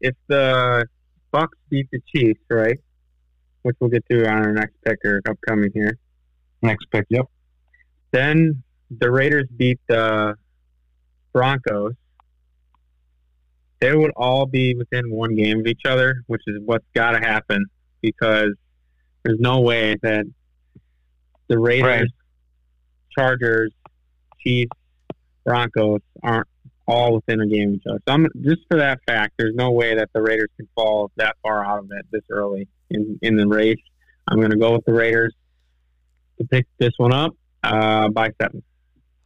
if 0.00 0.14
the 0.28 0.86
Bucks 1.30 1.56
beat 1.68 1.88
the 1.92 2.00
Chiefs, 2.14 2.40
right, 2.50 2.78
which 3.62 3.76
we'll 3.80 3.90
get 3.90 4.04
to 4.10 4.26
on 4.28 4.44
our 4.44 4.52
next 4.52 4.74
pick 4.84 4.98
or 5.04 5.20
upcoming 5.28 5.70
here, 5.74 5.98
Next 6.62 6.86
pick. 6.90 7.06
Yep. 7.10 7.26
then 8.12 8.62
the 8.98 9.10
Raiders 9.10 9.48
beat 9.56 9.80
the 9.88 10.34
Broncos. 11.32 11.94
They 13.82 13.96
would 13.96 14.12
all 14.14 14.46
be 14.46 14.76
within 14.76 15.10
one 15.10 15.34
game 15.34 15.58
of 15.58 15.66
each 15.66 15.82
other, 15.88 16.22
which 16.28 16.42
is 16.46 16.60
what's 16.64 16.86
got 16.94 17.12
to 17.12 17.18
happen 17.18 17.64
because 18.00 18.52
there's 19.24 19.40
no 19.40 19.60
way 19.60 19.96
that 20.02 20.24
the 21.48 21.58
Raiders, 21.58 21.84
Right. 21.84 22.08
Chargers, 23.18 23.72
Chiefs, 24.40 24.70
Broncos 25.44 25.98
aren't 26.22 26.46
all 26.86 27.14
within 27.14 27.40
a 27.40 27.46
game 27.48 27.70
of 27.70 27.74
each 27.74 27.82
other. 27.88 27.98
So 28.06 28.14
I'm, 28.14 28.28
just 28.42 28.60
for 28.70 28.78
that 28.78 29.00
fact, 29.04 29.34
there's 29.36 29.56
no 29.56 29.72
way 29.72 29.96
that 29.96 30.10
the 30.12 30.22
Raiders 30.22 30.50
can 30.56 30.68
fall 30.76 31.10
that 31.16 31.34
far 31.42 31.66
out 31.66 31.80
of 31.80 31.90
it 31.90 32.06
this 32.12 32.22
early 32.30 32.68
in, 32.88 33.18
in 33.20 33.34
the 33.34 33.48
race. 33.48 33.82
I'm 34.28 34.38
going 34.38 34.52
to 34.52 34.58
go 34.58 34.74
with 34.74 34.84
the 34.84 34.92
Raiders 34.92 35.34
to 36.38 36.44
pick 36.44 36.66
this 36.78 36.92
one 36.98 37.12
up 37.12 37.34
uh, 37.64 38.10
by 38.10 38.30
seven. 38.40 38.62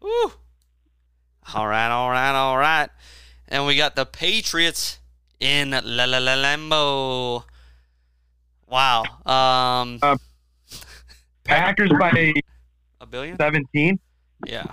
Woo. 0.00 0.32
All 1.54 1.66
right, 1.66 1.90
all 1.90 2.08
right, 2.08 2.34
all 2.34 2.56
right. 2.56 2.88
And 3.48 3.66
we 3.66 3.76
got 3.76 3.94
the 3.96 4.04
Patriots 4.06 4.98
in 5.40 5.70
La 5.70 5.80
La 6.04 6.18
La 6.18 6.34
Lambeau. 6.34 7.44
Wow. 8.68 9.02
Um, 9.24 9.98
Uh, 10.02 10.16
Packers 11.44 11.90
by 11.98 12.32
A 13.00 13.06
billion? 13.06 13.36
17. 13.36 13.98
Yeah. 14.46 14.64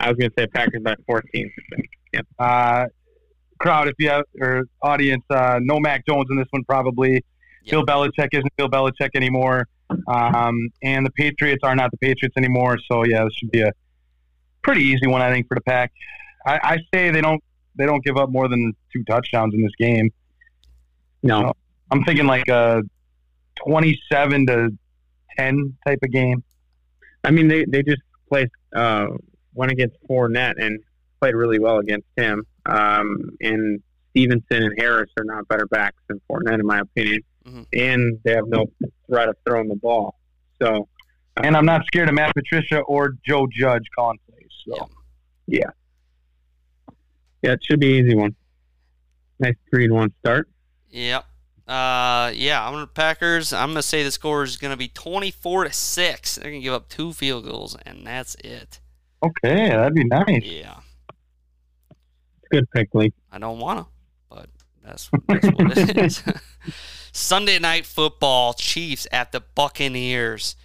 I 0.00 0.08
was 0.08 0.16
going 0.18 0.30
to 0.30 0.34
say 0.38 0.46
Packers 0.46 0.82
by 0.82 0.94
14. 1.06 1.52
Yep. 2.14 2.26
Uh, 2.38 2.86
crowd, 3.58 3.88
if 3.88 3.94
you 3.98 4.08
have, 4.08 4.24
or 4.40 4.62
audience, 4.82 5.22
uh, 5.30 5.58
no 5.62 5.78
Mac 5.78 6.06
Jones 6.06 6.26
in 6.30 6.36
this 6.36 6.48
one 6.50 6.64
probably. 6.64 7.22
Bill 7.70 7.84
Belichick 7.86 8.28
isn't 8.32 8.56
Bill 8.56 8.68
Belichick 8.68 9.10
anymore. 9.14 9.68
Um, 10.08 10.68
and 10.82 11.04
the 11.06 11.10
Patriots 11.12 11.60
are 11.62 11.76
not 11.76 11.90
the 11.90 11.98
Patriots 11.98 12.34
anymore. 12.36 12.78
So, 12.90 13.04
yeah, 13.04 13.24
this 13.24 13.34
should 13.34 13.50
be 13.50 13.60
a 13.60 13.70
pretty 14.62 14.82
easy 14.82 15.06
one, 15.06 15.20
I 15.22 15.30
think, 15.30 15.46
for 15.48 15.54
the 15.54 15.60
Pack. 15.60 15.92
I, 16.46 16.60
I 16.62 16.78
say 16.92 17.10
they 17.10 17.20
don't 17.20 17.42
they 17.74 17.86
don't 17.86 18.04
give 18.04 18.16
up 18.16 18.30
more 18.30 18.48
than 18.48 18.74
two 18.92 19.02
touchdowns 19.04 19.54
in 19.54 19.62
this 19.62 19.74
game. 19.78 20.10
No. 21.22 21.40
So, 21.40 21.52
I'm 21.90 22.04
thinking 22.04 22.26
like 22.26 22.48
a 22.48 22.82
27 23.66 24.46
to 24.46 24.70
10 25.38 25.76
type 25.86 25.98
of 26.02 26.10
game. 26.10 26.42
I 27.24 27.30
mean, 27.30 27.48
they, 27.48 27.64
they 27.66 27.82
just 27.82 28.02
played, 28.28 28.50
uh, 28.74 29.06
went 29.54 29.72
against 29.72 29.96
Fournette 30.08 30.54
and 30.58 30.80
played 31.20 31.34
really 31.34 31.58
well 31.58 31.78
against 31.78 32.06
him. 32.16 32.46
Um, 32.66 33.36
and 33.40 33.82
Stevenson 34.10 34.62
and 34.62 34.74
Harris 34.78 35.10
are 35.18 35.24
not 35.24 35.46
better 35.48 35.66
backs 35.66 36.02
than 36.08 36.20
Fournette, 36.30 36.60
in 36.60 36.66
my 36.66 36.80
opinion. 36.80 37.20
Mm-hmm. 37.46 37.62
And 37.72 38.18
they 38.24 38.32
have 38.32 38.46
no 38.48 38.66
threat 39.06 39.28
of 39.28 39.36
throwing 39.46 39.68
the 39.68 39.76
ball. 39.76 40.16
So, 40.60 40.88
And 41.36 41.56
I'm 41.56 41.66
not 41.66 41.86
scared 41.86 42.08
of 42.08 42.14
Matt 42.14 42.34
Patricia 42.34 42.80
or 42.80 43.14
Joe 43.26 43.46
Judge 43.50 43.84
calling 43.94 44.18
plays. 44.28 44.48
So. 44.66 44.76
yeah. 44.76 44.84
Yeah, 45.46 45.70
it 47.42 47.60
should 47.64 47.80
be 47.80 47.98
an 47.98 48.06
easy 48.06 48.14
one. 48.14 48.34
Nice 49.40 49.54
three 49.70 49.86
and 49.86 49.94
one 49.94 50.12
start. 50.20 50.48
Yep. 50.90 51.24
Uh, 51.66 52.30
yeah, 52.34 52.64
I'm 52.64 52.72
gonna 52.74 52.86
Packers. 52.86 53.52
I'm 53.52 53.70
gonna 53.70 53.82
say 53.82 54.02
the 54.02 54.10
score 54.10 54.42
is 54.42 54.56
gonna 54.56 54.76
be 54.76 54.88
24 54.88 55.64
to 55.64 55.72
six. 55.72 56.36
They're 56.36 56.50
gonna 56.50 56.60
give 56.62 56.74
up 56.74 56.88
two 56.88 57.12
field 57.12 57.44
goals, 57.44 57.76
and 57.86 58.06
that's 58.06 58.34
it. 58.36 58.80
Okay, 59.22 59.68
that'd 59.68 59.94
be 59.94 60.04
nice. 60.04 60.42
Yeah, 60.44 60.80
Good 62.50 62.70
pick, 62.72 62.90
Lee. 62.94 63.12
I 63.30 63.38
don't 63.38 63.58
wanna, 63.58 63.86
but 64.28 64.48
that's, 64.84 65.08
that's 65.28 65.46
what 65.46 65.78
it 65.78 65.96
is. 66.04 66.22
Sunday 67.12 67.58
night 67.58 67.86
football: 67.86 68.54
Chiefs 68.54 69.06
at 69.12 69.32
the 69.32 69.40
Buccaneers. 69.40 70.56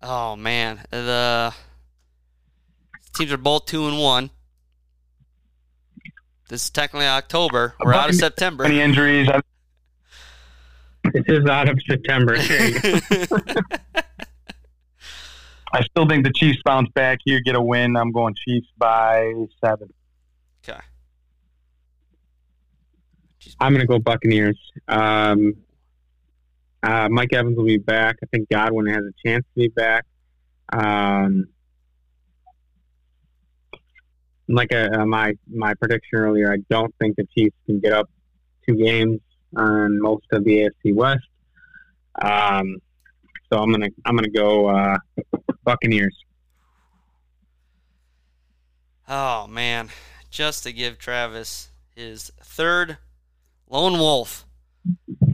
Oh 0.00 0.36
man, 0.36 0.80
the 0.90 1.52
teams 3.14 3.32
are 3.32 3.36
both 3.36 3.66
two 3.66 3.86
and 3.88 3.98
one. 3.98 4.30
This 6.48 6.64
is 6.64 6.70
technically 6.70 7.06
October. 7.06 7.74
We're 7.80 7.94
out 7.94 8.10
of 8.10 8.14
September. 8.16 8.64
Any 8.64 8.80
injuries? 8.80 9.28
I- 9.28 9.40
This 11.12 11.24
is 11.28 11.46
out 11.48 11.68
of 11.68 11.78
September. 11.88 12.36
I 15.72 15.82
still 15.90 16.06
think 16.08 16.24
the 16.24 16.32
Chiefs 16.34 16.58
bounce 16.64 16.88
back 16.94 17.18
here, 17.24 17.40
get 17.44 17.56
a 17.56 17.60
win. 17.60 17.96
I'm 17.96 18.12
going 18.12 18.34
Chiefs 18.46 18.68
by 18.78 19.32
seven. 19.64 19.92
Okay. 20.68 20.78
I'm 23.58 23.72
going 23.72 23.80
to 23.80 23.86
go 23.86 23.98
Buccaneers. 23.98 24.58
Um, 24.86 25.54
uh, 26.82 27.08
Mike 27.10 27.32
Evans 27.32 27.56
will 27.56 27.64
be 27.66 27.78
back. 27.78 28.16
I 28.22 28.26
think 28.26 28.48
Godwin 28.50 28.86
has 28.86 29.02
a 29.04 29.12
chance 29.28 29.44
to 29.44 29.60
be 29.60 29.68
back. 29.68 30.04
Um, 30.72 31.46
like 34.48 34.72
uh, 34.72 35.04
my 35.06 35.34
my 35.52 35.74
prediction 35.74 36.18
earlier, 36.18 36.52
I 36.52 36.58
don't 36.70 36.94
think 37.00 37.16
the 37.16 37.26
Chiefs 37.36 37.56
can 37.66 37.80
get 37.80 37.92
up 37.92 38.08
two 38.66 38.76
games 38.76 39.20
on 39.56 40.00
most 40.00 40.26
of 40.32 40.44
the 40.44 40.68
AFC 40.84 40.94
West. 40.94 41.26
Um, 42.20 42.76
so 43.50 43.58
I'm 43.58 43.70
gonna 43.70 43.88
I'm 44.04 44.16
gonna 44.16 44.28
go 44.28 44.68
uh, 44.68 44.98
Buccaneers. 45.64 46.16
Oh 49.08 49.46
man, 49.46 49.90
just 50.30 50.64
to 50.64 50.72
give 50.72 50.98
Travis 50.98 51.68
his 51.94 52.32
third 52.40 52.98
lone 53.68 53.98
wolf, 53.98 54.46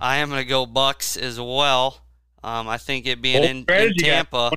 I 0.01 0.19
am 0.19 0.31
gonna 0.31 0.45
go 0.45 0.67
Bucks 0.67 1.17
as 1.17 1.41
well. 1.41 2.03
Um, 2.43 2.69
I 2.69 2.79
think 2.79 3.07
it 3.07 3.21
being 3.21 3.45
in, 3.45 3.65
in. 3.69 3.95
Tampa, 3.99 4.51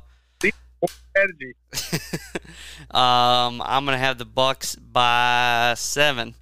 Strategy. 0.87 1.53
um, 2.91 3.61
I'm 3.65 3.85
gonna 3.85 3.97
have 3.97 4.17
the 4.17 4.25
Bucks 4.25 4.75
by 4.75 5.73
seven. 5.77 6.35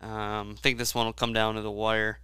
Um, 0.00 0.54
I 0.56 0.60
think 0.60 0.78
this 0.78 0.94
one 0.94 1.06
will 1.06 1.12
come 1.12 1.32
down 1.32 1.54
to 1.56 1.62
the 1.62 1.70
wire. 1.70 2.20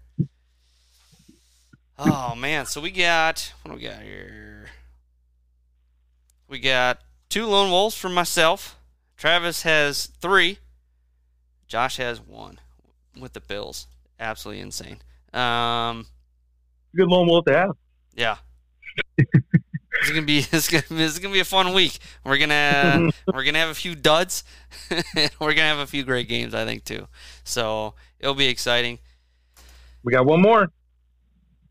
Oh 1.98 2.34
man, 2.34 2.66
so 2.66 2.80
we 2.80 2.90
got 2.90 3.52
what 3.62 3.72
do 3.72 3.76
we 3.76 3.88
got 3.88 4.02
here? 4.02 4.66
We 6.48 6.58
got 6.58 6.98
two 7.28 7.46
lone 7.46 7.70
wolves 7.70 7.96
from 7.96 8.14
myself. 8.14 8.76
Travis 9.16 9.62
has 9.62 10.06
three. 10.06 10.58
Josh 11.66 11.96
has 11.96 12.20
one 12.20 12.58
with 13.18 13.32
the 13.32 13.40
Bills. 13.40 13.86
Absolutely 14.18 14.60
insane. 14.60 14.98
Um, 15.32 16.06
Good 16.94 17.08
lone 17.08 17.26
wolf 17.26 17.44
to 17.46 17.52
have. 17.52 17.70
yeah. 18.14 18.36
It's 20.04 20.12
gonna 20.12 20.26
be 20.26 20.38
it's 20.52 20.68
gonna, 20.68 21.02
it's 21.02 21.18
gonna 21.18 21.32
be 21.32 21.40
a 21.40 21.44
fun 21.44 21.72
week. 21.72 21.98
We're 22.24 22.36
gonna 22.36 23.10
we're 23.32 23.42
gonna 23.42 23.58
have 23.58 23.70
a 23.70 23.74
few 23.74 23.94
duds. 23.94 24.44
we're 25.40 25.54
gonna 25.54 25.62
have 25.62 25.78
a 25.78 25.86
few 25.86 26.04
great 26.04 26.28
games, 26.28 26.54
I 26.54 26.66
think 26.66 26.84
too. 26.84 27.08
So 27.42 27.94
it'll 28.18 28.34
be 28.34 28.48
exciting. 28.48 28.98
We 30.02 30.12
got 30.12 30.26
one 30.26 30.42
more 30.42 30.70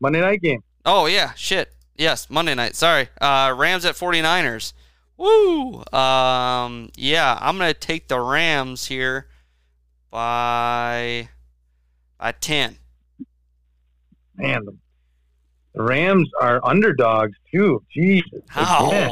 Monday 0.00 0.20
night 0.20 0.42
game. 0.42 0.64
Oh 0.84 1.06
yeah, 1.06 1.32
shit. 1.34 1.72
Yes, 1.96 2.28
Monday 2.28 2.56
night. 2.56 2.74
Sorry. 2.74 3.08
Uh, 3.20 3.54
Rams 3.56 3.84
at 3.84 3.94
49ers. 3.94 4.72
Woo. 5.16 5.84
Um, 5.92 6.90
yeah, 6.96 7.38
I'm 7.40 7.56
gonna 7.56 7.72
take 7.72 8.08
the 8.08 8.18
Rams 8.18 8.86
here 8.86 9.28
by 10.10 11.28
by 12.18 12.32
10. 12.32 12.78
Man, 14.36 14.64
the, 14.64 14.76
the 15.74 15.82
Rams 15.82 16.28
are 16.40 16.60
underdogs 16.64 17.36
too. 17.52 17.82
Jesus. 17.92 18.40
How? 18.48 18.88
Again. 18.88 19.10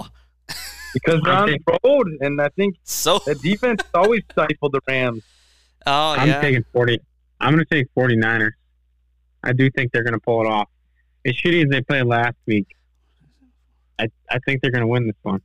Because 0.94 1.22
they're 1.22 1.32
on 1.32 1.48
the 1.48 1.78
road, 1.82 2.06
and 2.20 2.40
I 2.40 2.50
think 2.50 2.76
so. 2.84 3.18
the 3.20 3.34
defense 3.34 3.80
always 3.94 4.22
stifled 4.30 4.72
the 4.72 4.80
Rams. 4.86 5.22
Oh 5.86 6.10
I'm 6.10 6.28
yeah. 6.28 6.40
taking 6.40 6.64
40. 6.72 7.00
I'm 7.40 7.54
going 7.54 7.64
to 7.64 7.74
take 7.74 7.92
49ers. 7.94 8.52
I 9.42 9.52
do 9.52 9.70
think 9.70 9.90
they're 9.90 10.04
going 10.04 10.12
to 10.12 10.20
pull 10.20 10.44
it 10.44 10.48
off. 10.48 10.68
As 11.24 11.32
shitty 11.34 11.64
as 11.64 11.70
they 11.70 11.80
played 11.80 12.04
last 12.04 12.36
week, 12.46 12.66
I, 13.98 14.08
I 14.30 14.38
think 14.40 14.60
they're 14.60 14.70
going 14.70 14.82
to 14.82 14.86
win 14.86 15.06
this 15.06 15.16
one. 15.22 15.40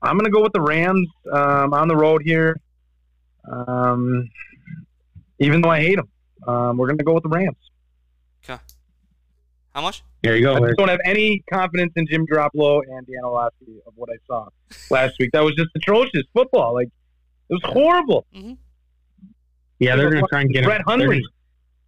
I'm 0.00 0.16
going 0.16 0.24
to 0.24 0.30
go 0.30 0.42
with 0.42 0.52
the 0.52 0.60
Rams 0.60 1.08
um, 1.32 1.74
on 1.74 1.88
the 1.88 1.96
road 1.96 2.22
here. 2.24 2.60
Um, 3.50 4.30
even 5.38 5.60
though 5.60 5.70
I 5.70 5.80
hate 5.80 5.96
them, 5.96 6.08
um, 6.46 6.76
we're 6.76 6.86
going 6.86 6.98
to 6.98 7.04
go 7.04 7.14
with 7.14 7.24
the 7.24 7.28
Rams. 7.28 7.56
How 9.74 9.80
much? 9.82 10.02
There 10.22 10.36
you 10.36 10.42
go. 10.42 10.50
I 10.54 10.58
Larry. 10.58 10.70
just 10.72 10.78
don't 10.78 10.88
have 10.88 11.00
any 11.04 11.42
confidence 11.52 11.92
in 11.96 12.06
Jim 12.06 12.26
Garoppolo 12.26 12.82
and 12.88 13.06
Dan 13.06 13.24
Orlovsky 13.24 13.80
of 13.86 13.92
what 13.96 14.10
I 14.10 14.16
saw 14.26 14.48
last 14.90 15.14
week. 15.18 15.30
That 15.32 15.42
was 15.42 15.54
just 15.54 15.70
atrocious 15.74 16.22
football. 16.34 16.74
Like 16.74 16.88
it 17.48 17.54
was 17.54 17.62
horrible. 17.64 18.26
Yeah, 19.78 19.96
they're 19.96 20.10
going 20.10 20.22
to 20.22 20.28
try 20.28 20.42
and 20.42 20.50
get 20.52 20.62
him. 20.62 20.68
Brett 20.68 20.82
They're 20.86 20.96
Hundley. 20.98 21.16
gonna, 21.20 21.28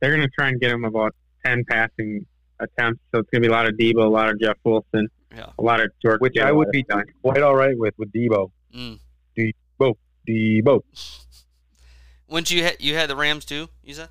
they're 0.00 0.16
going 0.16 0.22
to 0.28 0.30
try 0.36 0.48
and 0.48 0.60
get 0.60 0.70
him 0.72 0.84
about 0.84 1.14
10 1.46 1.64
passing 1.70 2.26
attempts. 2.58 3.00
So 3.12 3.20
it's 3.20 3.30
going 3.30 3.42
to 3.42 3.48
be 3.48 3.52
a 3.52 3.56
lot 3.56 3.66
of 3.66 3.74
Deebo, 3.74 4.04
a 4.04 4.08
lot 4.08 4.30
of 4.30 4.40
Jeff 4.40 4.56
Wilson, 4.64 5.06
Yeah. 5.34 5.50
a 5.58 5.62
lot 5.62 5.80
of 5.80 5.90
George. 6.02 6.20
which 6.20 6.36
I 6.38 6.50
would 6.50 6.70
be 6.70 6.84
the 6.88 6.94
time. 6.94 7.04
quite 7.22 7.42
all 7.42 7.54
right 7.54 7.76
with 7.78 7.94
with 7.98 8.10
Deebo. 8.12 8.50
Mm. 8.74 8.98
Deebo, 9.38 9.94
Deebo. 10.28 10.80
Wouldn't 12.28 12.50
you 12.50 12.64
ha- 12.64 12.76
you 12.80 12.94
had 12.94 13.08
the 13.10 13.16
Rams 13.16 13.44
too? 13.44 13.68
You 13.84 13.94
said? 13.94 14.08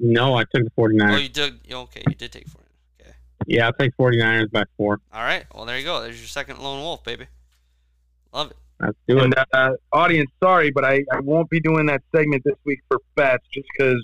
No, 0.00 0.34
I 0.34 0.44
took 0.44 0.64
the 0.64 0.70
49ers. 0.78 1.14
Oh, 1.14 1.16
you 1.18 1.28
did. 1.28 1.60
Okay, 1.70 2.02
you 2.08 2.14
did 2.14 2.32
take 2.32 2.48
49. 2.48 2.61
Okay. 3.52 3.58
yeah, 3.58 3.66
I'll 3.66 3.72
take 3.74 3.96
49ers 3.96 4.50
by 4.50 4.64
four. 4.76 4.98
All 5.12 5.22
right. 5.22 5.44
Well, 5.54 5.64
there 5.64 5.78
you 5.78 5.84
go. 5.84 6.00
There's 6.00 6.18
your 6.18 6.28
second 6.28 6.58
lone 6.58 6.80
wolf, 6.80 7.04
baby. 7.04 7.26
Love 8.32 8.50
it. 8.50 8.56
Let's 8.80 8.96
do 9.06 9.18
it. 9.18 9.24
And 9.24 9.34
uh, 9.52 9.72
audience, 9.92 10.30
sorry, 10.42 10.70
but 10.70 10.84
I, 10.84 11.04
I 11.12 11.20
won't 11.20 11.50
be 11.50 11.60
doing 11.60 11.86
that 11.86 12.02
segment 12.14 12.42
this 12.44 12.56
week 12.64 12.80
for 12.88 12.98
bets 13.14 13.44
just 13.52 13.66
because 13.76 14.02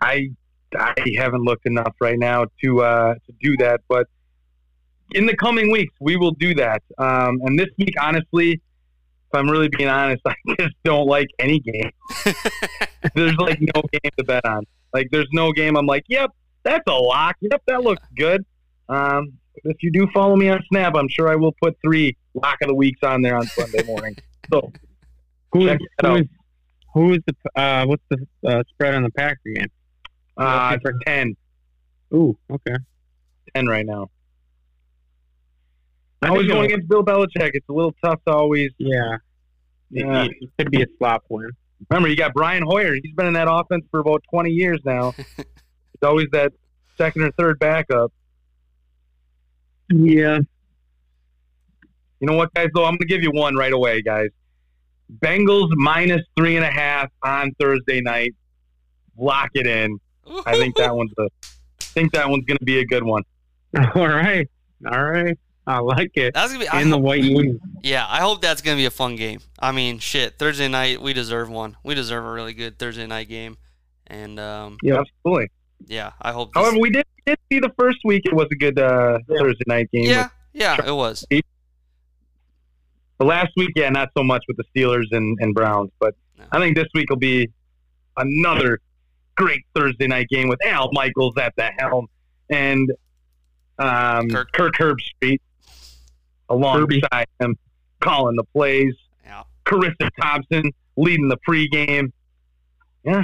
I 0.00 0.30
I 0.78 0.94
haven't 1.16 1.42
looked 1.42 1.66
enough 1.66 1.94
right 2.00 2.18
now 2.18 2.46
to 2.62 2.82
uh, 2.82 3.14
to 3.14 3.32
do 3.42 3.56
that. 3.58 3.80
But 3.88 4.06
in 5.12 5.26
the 5.26 5.36
coming 5.36 5.70
weeks, 5.70 5.92
we 6.00 6.16
will 6.16 6.32
do 6.32 6.54
that. 6.54 6.82
Um, 6.96 7.40
and 7.42 7.58
this 7.58 7.68
week, 7.76 7.94
honestly, 8.00 8.52
if 8.52 9.34
I'm 9.34 9.50
really 9.50 9.68
being 9.68 9.88
honest, 9.88 10.22
I 10.26 10.34
just 10.58 10.74
don't 10.84 11.06
like 11.06 11.28
any 11.38 11.60
game. 11.60 11.90
there's 13.14 13.36
like 13.36 13.60
no 13.60 13.82
game 13.92 14.12
to 14.16 14.24
bet 14.24 14.44
on. 14.46 14.64
Like 14.94 15.08
there's 15.10 15.28
no 15.32 15.52
game. 15.52 15.76
I'm 15.76 15.86
like, 15.86 16.04
yep, 16.08 16.30
that's 16.62 16.84
a 16.86 16.92
lock. 16.94 17.36
Yep, 17.40 17.62
that 17.66 17.82
looks 17.82 18.02
good. 18.16 18.44
Um, 18.88 19.32
if 19.64 19.76
you 19.82 19.90
do 19.90 20.06
follow 20.14 20.36
me 20.36 20.48
on 20.48 20.62
Snap, 20.68 20.94
I'm 20.94 21.08
sure 21.08 21.28
I 21.28 21.36
will 21.36 21.54
put 21.60 21.76
three 21.84 22.16
lock 22.34 22.58
of 22.62 22.68
the 22.68 22.74
weeks 22.74 23.00
on 23.02 23.22
there 23.22 23.36
on 23.36 23.46
Sunday 23.46 23.82
morning. 23.84 24.16
So 24.52 24.72
Who 25.52 25.68
is, 25.68 25.78
who 26.00 26.14
is, 26.16 26.26
who 26.94 27.12
is 27.14 27.20
the, 27.26 27.60
uh, 27.60 27.86
what's 27.86 28.02
the 28.08 28.26
uh, 28.46 28.62
spread 28.70 28.94
on 28.94 29.02
the 29.02 29.10
Packer 29.10 29.40
game? 29.44 29.66
Uh, 30.36 30.78
for 30.80 30.94
10, 31.04 31.36
Ooh, 32.14 32.38
okay. 32.50 32.76
10 33.54 33.66
right 33.66 33.84
now. 33.84 34.08
I 36.22 36.28
Always 36.28 36.48
going 36.48 36.66
against 36.66 36.88
Bill 36.88 37.04
Belichick. 37.04 37.50
It's 37.54 37.68
a 37.68 37.72
little 37.72 37.94
tough 38.04 38.20
to 38.26 38.34
always. 38.34 38.70
Yeah. 38.78 39.18
Yeah. 39.90 40.24
It, 40.24 40.32
it 40.40 40.50
could 40.58 40.70
be 40.70 40.82
a 40.82 40.86
slop 40.98 41.24
win. 41.28 41.50
Remember, 41.90 42.08
you 42.08 42.16
got 42.16 42.34
Brian 42.34 42.64
Hoyer. 42.66 42.94
He's 42.94 43.14
been 43.14 43.26
in 43.26 43.34
that 43.34 43.48
offense 43.48 43.84
for 43.90 44.00
about 44.00 44.24
20 44.30 44.50
years 44.50 44.80
now. 44.84 45.14
It's 46.00 46.06
always 46.08 46.28
that 46.32 46.52
second 46.96 47.22
or 47.22 47.32
third 47.32 47.58
backup. 47.58 48.12
Yeah. 49.90 50.38
You 52.20 52.26
know 52.26 52.36
what, 52.36 52.52
guys? 52.54 52.68
Though 52.74 52.84
I'm 52.84 52.92
going 52.92 52.98
to 53.00 53.06
give 53.06 53.22
you 53.22 53.30
one 53.32 53.56
right 53.56 53.72
away, 53.72 54.02
guys. 54.02 54.28
Bengals 55.20 55.70
minus 55.74 56.22
three 56.36 56.56
and 56.56 56.64
a 56.64 56.70
half 56.70 57.10
on 57.22 57.52
Thursday 57.60 58.00
night. 58.00 58.34
Lock 59.16 59.50
it 59.54 59.66
in. 59.66 59.98
I 60.46 60.52
think 60.56 60.76
that 60.76 60.94
one's 60.94 61.12
the. 61.16 61.28
I 61.42 61.84
think 62.00 62.12
that 62.12 62.28
one's 62.28 62.44
going 62.44 62.58
to 62.58 62.64
be 62.64 62.78
a 62.80 62.84
good 62.84 63.02
one. 63.02 63.22
All 63.94 64.06
right. 64.06 64.46
All 64.90 65.02
right. 65.02 65.36
I 65.66 65.80
like 65.80 66.12
it. 66.14 66.32
That's 66.32 66.50
gonna 66.52 66.64
be 66.64 66.68
I 66.68 66.80
in 66.80 66.88
the 66.88 66.96
hope- 66.96 67.04
white 67.04 67.22
uni. 67.24 67.58
Yeah, 67.82 68.06
I 68.08 68.20
hope 68.20 68.40
that's 68.40 68.62
gonna 68.62 68.78
be 68.78 68.86
a 68.86 68.90
fun 68.90 69.16
game. 69.16 69.40
I 69.58 69.70
mean, 69.70 69.98
shit, 69.98 70.38
Thursday 70.38 70.66
night 70.66 71.02
we 71.02 71.12
deserve 71.12 71.50
one. 71.50 71.76
We 71.84 71.94
deserve 71.94 72.24
a 72.24 72.30
really 72.32 72.54
good 72.54 72.78
Thursday 72.78 73.06
night 73.06 73.28
game, 73.28 73.58
and 74.06 74.40
um, 74.40 74.78
Yeah, 74.82 75.00
absolutely. 75.00 75.48
Yeah, 75.86 76.12
I 76.20 76.32
hope. 76.32 76.52
This, 76.52 76.62
However, 76.62 76.78
we 76.80 76.90
did, 76.90 77.06
did 77.26 77.38
see 77.50 77.60
the 77.60 77.72
first 77.78 77.98
week 78.04 78.22
it 78.26 78.34
was 78.34 78.46
a 78.52 78.56
good 78.56 78.78
uh, 78.78 79.18
Thursday 79.28 79.64
night 79.66 79.90
game. 79.90 80.04
yeah, 80.04 80.28
yeah, 80.52 80.84
it 80.86 80.92
was. 80.92 81.24
The 81.30 83.24
last 83.24 83.50
week, 83.56 83.70
yeah, 83.74 83.88
not 83.88 84.10
so 84.16 84.22
much 84.22 84.44
with 84.46 84.56
the 84.56 84.64
Steelers 84.74 85.06
and, 85.10 85.36
and 85.40 85.54
Browns, 85.54 85.90
but 85.98 86.14
I 86.52 86.58
think 86.58 86.76
this 86.76 86.86
week 86.94 87.10
will 87.10 87.16
be 87.16 87.50
another 88.16 88.80
great 89.36 89.64
Thursday 89.74 90.06
night 90.06 90.28
game 90.28 90.48
with 90.48 90.64
Al 90.64 90.90
Michaels 90.92 91.36
at 91.38 91.54
the 91.56 91.70
helm 91.78 92.06
and 92.50 92.90
um, 93.78 94.28
Kirk. 94.28 94.52
Kirk 94.52 94.74
Herbstreit 94.74 95.40
alongside 96.48 97.26
him 97.40 97.56
calling 98.00 98.36
the 98.36 98.44
plays. 98.44 98.94
Yeah. 99.24 99.42
Charissa 99.64 100.10
Thompson 100.20 100.70
leading 100.96 101.28
the 101.28 101.38
pregame. 101.48 102.12
Yeah, 103.04 103.22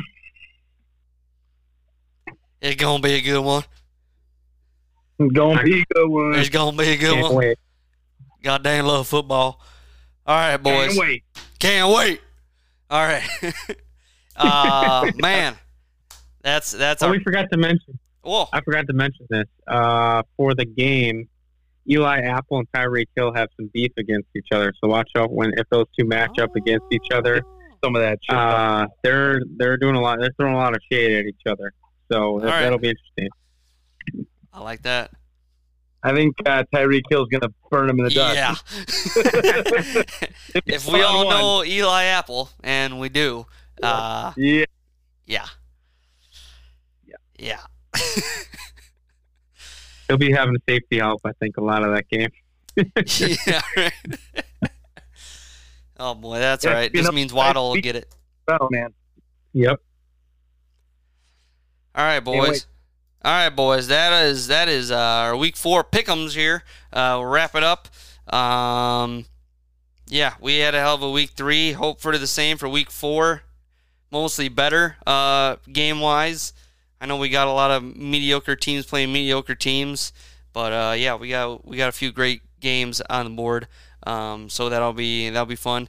It's 2.64 2.76
gonna 2.80 3.02
be 3.02 3.12
a 3.14 3.20
good 3.20 3.40
one. 3.44 3.62
It's 5.18 5.32
going 5.34 5.58
to 5.58 5.62
be 5.64 5.80
a 5.82 5.84
good 5.94 6.08
one. 6.08 6.34
It's 6.34 6.48
gonna 6.48 6.76
be 6.76 6.88
a 6.88 6.96
good 6.96 7.12
Can't 7.12 7.22
one. 7.26 7.34
wait. 7.36 7.58
Goddamn 8.42 8.86
love 8.86 9.06
football. 9.06 9.60
All 10.26 10.34
right, 10.34 10.56
boys. 10.56 10.88
Can't 10.88 10.98
wait. 10.98 11.24
Can't 11.58 11.94
wait. 11.94 12.20
All 12.88 13.02
right. 13.06 13.22
uh 14.36 15.10
man. 15.16 15.56
That's 16.42 16.72
that's 16.72 17.02
Oh, 17.02 17.06
our 17.08 17.12
we 17.12 17.22
forgot 17.22 17.46
to 17.52 17.58
mention. 17.58 17.98
whoa. 18.22 18.46
I 18.52 18.62
forgot 18.62 18.86
to 18.86 18.94
mention 18.94 19.26
this. 19.28 19.44
Uh, 19.68 20.22
for 20.38 20.54
the 20.54 20.64
game, 20.64 21.28
Eli 21.88 22.20
Apple 22.20 22.58
and 22.60 22.68
Tyreek 22.72 23.06
Hill 23.14 23.32
have 23.34 23.50
some 23.58 23.70
beef 23.74 23.92
against 23.98 24.28
each 24.34 24.48
other. 24.52 24.72
So 24.82 24.88
watch 24.88 25.10
out 25.18 25.30
when 25.30 25.52
if 25.58 25.68
those 25.70 25.84
two 25.98 26.06
match 26.06 26.38
up 26.38 26.56
against 26.56 26.86
each 26.90 27.08
other. 27.12 27.42
Some 27.84 27.94
of 27.94 28.00
that 28.00 28.18
shit. 28.22 28.34
Uh, 28.34 28.86
they're 29.02 29.42
they're 29.58 29.76
doing 29.76 29.96
a 29.96 30.00
lot. 30.00 30.18
They're 30.18 30.32
throwing 30.40 30.54
a 30.54 30.58
lot 30.58 30.74
of 30.74 30.80
shade 30.90 31.12
at 31.12 31.26
each 31.26 31.42
other. 31.46 31.74
So 32.10 32.40
that, 32.40 32.48
right. 32.48 32.62
that'll 32.62 32.78
be 32.78 32.90
interesting. 32.90 33.28
I 34.52 34.60
like 34.60 34.82
that. 34.82 35.10
I 36.02 36.12
think 36.12 36.36
uh, 36.44 36.64
Tyreek 36.74 37.02
Hill's 37.08 37.28
going 37.28 37.40
to 37.40 37.52
burn 37.70 37.88
him 37.88 37.98
in 37.98 38.04
the 38.04 38.10
dust. 38.10 38.36
Yeah. 38.36 38.54
if 40.66 40.86
we 40.86 41.02
all 41.02 41.24
one. 41.24 41.34
know 41.34 41.64
Eli 41.64 42.04
Apple, 42.04 42.50
and 42.62 43.00
we 43.00 43.08
do, 43.08 43.46
uh, 43.82 44.32
Yeah. 44.36 44.66
yeah. 45.26 45.46
Yeah. 47.38 47.60
He'll 50.08 50.18
be 50.18 50.30
having 50.30 50.56
safety 50.68 50.98
help. 50.98 51.22
I 51.24 51.32
think 51.40 51.56
a 51.56 51.62
lot 51.64 51.82
of 51.82 51.94
that 51.94 52.08
game. 52.08 52.28
yeah. 53.46 53.62
Right. 53.76 53.92
oh 55.98 56.14
boy, 56.14 56.38
that's 56.38 56.64
Yeah, 56.64 56.72
right. 56.72 56.92
This 56.92 57.10
means 57.12 57.32
Waddle 57.32 57.70
will 57.70 57.80
get 57.80 57.96
it. 57.96 58.14
Oh, 58.46 58.68
man. 58.70 58.92
Yep. 59.54 59.80
All 61.94 62.04
right, 62.04 62.20
boys. 62.20 62.66
All 63.24 63.32
right, 63.32 63.48
boys. 63.50 63.86
That 63.86 64.24
is 64.24 64.48
that 64.48 64.68
is 64.68 64.90
uh, 64.90 64.96
our 64.98 65.36
week 65.36 65.56
four 65.56 65.84
pick'ems 65.84 66.34
here. 66.34 66.64
Uh, 66.92 67.18
we'll 67.20 67.26
wrap 67.30 67.54
it 67.54 67.62
up. 67.62 67.88
Um, 68.34 69.26
yeah, 70.08 70.34
we 70.40 70.58
had 70.58 70.74
a 70.74 70.80
hell 70.80 70.96
of 70.96 71.02
a 71.02 71.10
week 71.10 71.30
three. 71.30 71.72
Hope 71.72 72.00
for 72.00 72.18
the 72.18 72.26
same 72.26 72.56
for 72.58 72.68
week 72.68 72.90
four. 72.90 73.42
Mostly 74.10 74.48
better 74.48 74.96
uh, 75.06 75.56
game 75.72 76.00
wise. 76.00 76.52
I 77.00 77.06
know 77.06 77.16
we 77.16 77.28
got 77.28 77.46
a 77.46 77.52
lot 77.52 77.70
of 77.70 77.84
mediocre 77.84 78.56
teams 78.56 78.86
playing 78.86 79.12
mediocre 79.12 79.54
teams, 79.54 80.12
but 80.52 80.72
uh, 80.72 80.94
yeah, 80.96 81.14
we 81.14 81.28
got 81.28 81.64
we 81.64 81.76
got 81.76 81.88
a 81.88 81.92
few 81.92 82.10
great 82.10 82.42
games 82.58 83.00
on 83.08 83.24
the 83.24 83.30
board. 83.30 83.68
Um, 84.04 84.50
so 84.50 84.68
that'll 84.68 84.92
be 84.92 85.30
that'll 85.30 85.46
be 85.46 85.54
fun. 85.54 85.88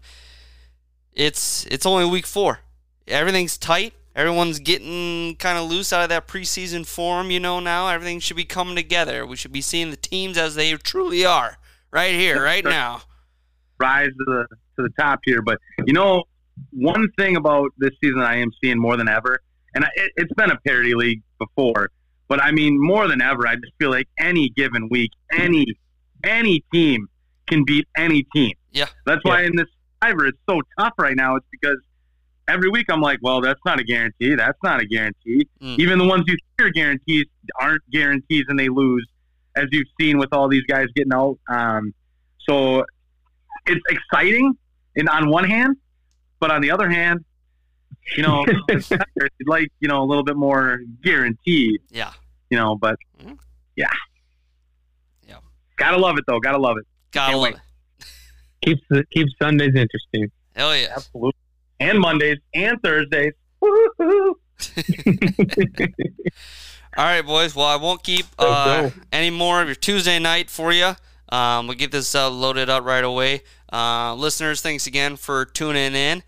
It's 1.14 1.66
it's 1.66 1.88
only 1.88 2.06
week 2.06 2.28
four. 2.28 2.60
Everything's 3.08 3.58
tight. 3.58 3.95
Everyone's 4.16 4.60
getting 4.60 5.36
kind 5.36 5.58
of 5.58 5.70
loose 5.70 5.92
out 5.92 6.04
of 6.04 6.10
that 6.10 6.28
preseason 6.28 6.86
form, 6.86 7.32
you 7.32 7.40
know. 7.40 7.60
Now 7.60 7.90
everything 7.90 8.20
should 8.20 8.38
be 8.38 8.46
coming 8.46 8.76
together. 8.76 9.26
We 9.26 9.36
should 9.36 9.52
be 9.52 9.62
seeing 9.62 9.92
the 9.92 9.98
teams 9.98 10.38
as 10.38 10.56
they 10.56 10.74
truly 10.74 11.26
are, 11.26 11.58
right 11.92 12.16
here, 12.16 12.42
right 12.42 12.64
now. 12.64 13.02
rise 13.80 14.08
to 14.08 14.26
the 14.26 14.48
to 14.78 14.84
the 14.84 14.90
top 14.98 15.20
here. 15.26 15.42
But 15.42 15.60
you 15.86 15.94
know, 15.94 16.24
one 16.72 17.10
thing 17.18 17.36
about 17.36 17.72
this 17.78 17.92
season 18.02 18.22
I 18.22 18.38
am 18.38 18.52
seeing 18.64 18.80
more 18.80 18.96
than 18.96 19.10
ever, 19.10 19.40
and 19.74 19.84
I, 19.84 19.90
it, 19.96 20.12
it's 20.16 20.34
been 20.34 20.52
a 20.52 20.58
parity 20.66 20.94
league 20.96 21.22
before, 21.38 21.90
but 22.30 22.42
I 22.42 22.52
mean 22.52 22.82
more 22.82 23.08
than 23.08 23.22
ever, 23.22 23.46
I 23.48 23.56
just 23.56 23.74
feel 23.80 23.92
like 23.92 24.08
any 24.18 24.50
given 24.50 24.88
week, 24.90 25.12
any 25.34 25.66
any 26.24 26.64
team 26.74 27.08
can 27.48 27.64
beat 27.66 27.88
any 27.98 28.24
team. 28.34 28.54
Yeah. 28.72 28.88
That's 29.06 29.24
why 29.24 29.44
in 29.44 29.56
this 29.56 29.68
Survivor 30.04 30.26
it's 30.28 30.38
so 30.48 30.62
tough 30.78 30.94
right 30.98 31.16
now. 31.16 31.36
It's 31.36 31.46
because 31.52 31.78
every 32.48 32.70
week 32.70 32.86
I'm 32.90 33.02
like, 33.02 33.20
well, 33.22 33.42
that's 33.42 33.60
not 33.66 33.80
a 33.80 33.84
guarantee. 33.84 34.36
That's 34.36 34.58
not 34.64 34.80
a 34.82 34.86
guarantee. 34.86 35.48
Mm. 35.62 35.80
Even 35.80 35.98
the 36.00 36.06
ones 36.06 36.24
you 36.28 36.36
think 36.58 36.68
are 36.70 36.72
guarantees 36.72 37.26
aren't 37.60 37.82
guarantees, 37.92 38.46
and 38.48 38.58
they 38.60 38.70
lose, 38.70 39.08
as 39.56 39.66
you've 39.72 39.88
seen 40.00 40.18
with 40.18 40.30
all 40.34 40.48
these 40.48 40.64
guys 40.68 40.88
getting 40.96 41.14
out. 41.14 41.38
Um, 41.50 41.94
so 42.48 42.86
it's 43.66 43.82
exciting 43.90 44.54
and 44.96 45.10
on 45.10 45.30
one 45.30 45.44
hand, 45.46 45.76
but 46.40 46.52
on 46.52 46.62
the 46.62 46.72
other 46.72 46.90
hand, 46.90 47.24
you 48.16 48.22
know, 48.24 48.46
it's 48.70 48.92
like 49.48 49.70
you 49.80 49.88
know 49.88 50.04
a 50.04 50.06
little 50.06 50.24
bit 50.24 50.36
more 50.36 50.80
guaranteed. 51.04 51.82
Yeah. 51.90 52.12
You 52.52 52.58
know, 52.58 52.76
but 52.76 52.96
Mhm. 53.24 53.38
yeah, 53.76 53.88
Yeah. 55.28 55.38
gotta 55.78 55.98
love 55.98 56.18
it 56.20 56.26
though. 56.28 56.40
Gotta 56.40 56.60
love 56.60 56.78
it. 56.78 56.86
Gotta 57.12 57.32
Can't 57.32 57.42
love 57.42 57.54
wait. 57.54 57.56
it. 57.56 57.62
Keeps 58.62 58.82
the, 58.90 59.04
keeps 59.12 59.32
Sundays 59.42 59.74
interesting. 59.76 60.32
Hell 60.56 60.76
yeah. 60.76 60.94
Absolutely. 60.96 61.32
And 61.80 62.00
Mondays 62.00 62.40
and 62.54 62.82
Thursdays. 62.82 63.34
All 66.98 67.04
right, 67.04 67.22
boys. 67.22 67.56
Well, 67.56 67.66
I 67.66 67.76
won't 67.76 68.04
keep 68.04 68.26
uh, 68.40 68.90
any 69.12 69.30
more 69.30 69.62
of 69.62 69.68
your 69.68 69.76
Tuesday 69.76 70.18
night 70.20 70.50
for 70.50 70.72
you. 70.72 70.94
Um, 71.30 71.68
we'll 71.68 71.78
get 71.78 71.92
this 71.92 72.16
uh, 72.16 72.30
loaded 72.30 72.70
up 72.70 72.86
right 72.86 73.04
away. 73.04 73.42
Uh, 73.72 74.16
listeners, 74.16 74.62
thanks 74.62 74.88
again 74.88 75.18
for 75.18 75.44
tuning 75.46 75.94
in. 75.96 76.24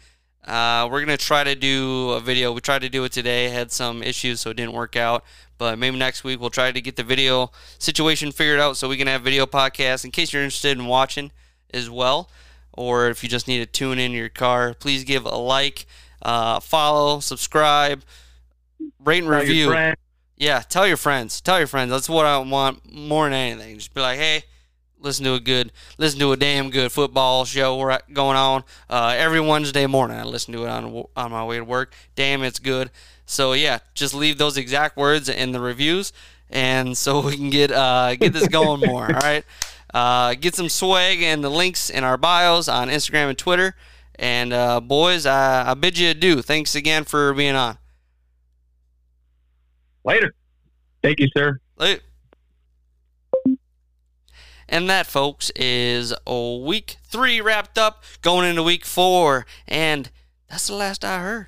Uh, 0.46 0.88
we're 0.90 1.02
gonna 1.02 1.18
try 1.18 1.44
to 1.44 1.56
do 1.56 2.12
a 2.12 2.20
video. 2.20 2.52
We 2.52 2.62
tried 2.62 2.82
to 2.82 2.90
do 2.90 3.04
it 3.04 3.12
today. 3.12 3.50
Had 3.50 3.72
some 3.72 4.02
issues, 4.02 4.42
so 4.42 4.50
it 4.50 4.58
didn't 4.58 4.74
work 4.74 4.96
out. 4.96 5.24
But 5.58 5.78
maybe 5.78 5.98
next 5.98 6.24
week 6.24 6.40
we'll 6.40 6.50
try 6.50 6.72
to 6.72 6.82
get 6.82 6.96
the 6.96 7.04
video 7.04 7.52
situation 7.80 8.32
figured 8.32 8.60
out 8.60 8.78
so 8.78 8.88
we 8.88 8.98
can 8.98 9.08
have 9.08 9.22
video 9.22 9.46
podcasts 9.46 10.06
in 10.06 10.12
case 10.12 10.32
you're 10.32 10.44
interested 10.44 10.78
in 10.78 10.86
watching 10.86 11.32
as 11.74 11.90
well, 11.90 12.30
or 12.78 13.10
if 13.10 13.24
you 13.24 13.30
just 13.30 13.48
need 13.48 13.60
to 13.60 13.66
tune 13.66 14.00
in 14.00 14.12
your 14.12 14.30
car. 14.30 14.74
Please 14.74 15.04
give 15.04 15.26
a 15.26 15.36
like, 15.36 15.86
uh, 16.22 16.60
follow, 16.60 17.20
subscribe, 17.20 18.04
rate 19.04 19.24
and 19.24 19.32
Tell 19.32 19.40
review. 19.42 19.94
Yeah, 20.38 20.60
tell 20.60 20.88
your 20.88 20.98
friends. 20.98 21.42
Tell 21.42 21.58
your 21.58 21.68
friends. 21.68 21.90
That's 21.90 22.08
what 22.08 22.26
I 22.26 22.38
want 22.38 22.92
more 22.92 23.26
than 23.26 23.34
anything. 23.34 23.78
Just 23.78 23.94
be 23.94 24.02
like, 24.02 24.20
hey, 24.20 24.44
listen 25.00 25.26
to 25.26 25.34
a 25.34 25.40
good, 25.40 25.72
listen 25.98 26.20
to 26.20 26.32
a 26.32 26.38
damn 26.38 26.70
good 26.70 26.92
football 26.92 27.46
show 27.46 27.78
we're 27.78 28.00
going 28.14 28.38
on 28.38 28.64
uh, 28.90 29.16
every 29.18 29.40
Wednesday 29.40 29.88
morning. 29.88 30.18
I 30.18 30.24
listen 30.24 30.54
to 30.54 30.66
it 30.66 30.70
on 30.70 31.06
on 31.16 31.32
my 31.32 31.44
way 31.44 31.58
to 31.58 31.64
work. 31.64 31.94
Damn, 32.16 32.44
it's 32.44 32.60
good. 32.60 32.92
So 33.26 33.54
yeah, 33.54 33.80
just 33.94 34.14
leave 34.14 34.38
those 34.38 34.58
exact 34.58 34.96
words 34.96 35.28
in 35.28 35.52
the 35.52 35.60
reviews, 35.60 36.14
and 36.50 36.98
so 36.98 37.22
we 37.22 37.36
can 37.36 37.50
get 37.50 37.72
uh, 37.72 38.16
get 38.16 38.34
this 38.34 38.48
going 38.48 38.82
more. 38.82 39.04
All 39.14 39.20
right, 39.20 39.44
uh, 39.94 40.36
get 40.36 40.56
some 40.56 40.70
swag 40.70 41.22
and 41.22 41.44
the 41.44 41.50
links 41.50 41.90
in 41.90 42.04
our 42.04 42.18
bios 42.18 42.68
on 42.68 42.90
Instagram 42.90 43.30
and 43.30 43.38
Twitter. 43.38 43.76
And 44.16 44.52
uh, 44.52 44.82
boys, 44.82 45.26
I, 45.26 45.72
I 45.72 45.74
bid 45.74 45.98
you 45.98 46.10
adieu. 46.10 46.42
Thanks 46.42 46.76
again 46.76 47.04
for 47.04 47.34
being 47.34 47.56
on. 47.56 47.78
Later. 50.04 50.34
Thank 51.04 51.20
you, 51.20 51.28
sir. 51.36 51.60
Later. 51.78 52.02
And 54.70 54.90
that, 54.90 55.08
folks, 55.08 55.52
is 55.56 56.14
week 56.28 56.98
three 57.04 57.40
wrapped 57.40 57.78
up, 57.78 58.04
going 58.22 58.50
into 58.50 58.64
week 58.64 58.86
four. 58.86 59.46
And 59.68 60.10
that's 60.50 60.68
the 60.68 60.76
last 60.76 61.06
I 61.06 61.20
heard. 61.20 61.48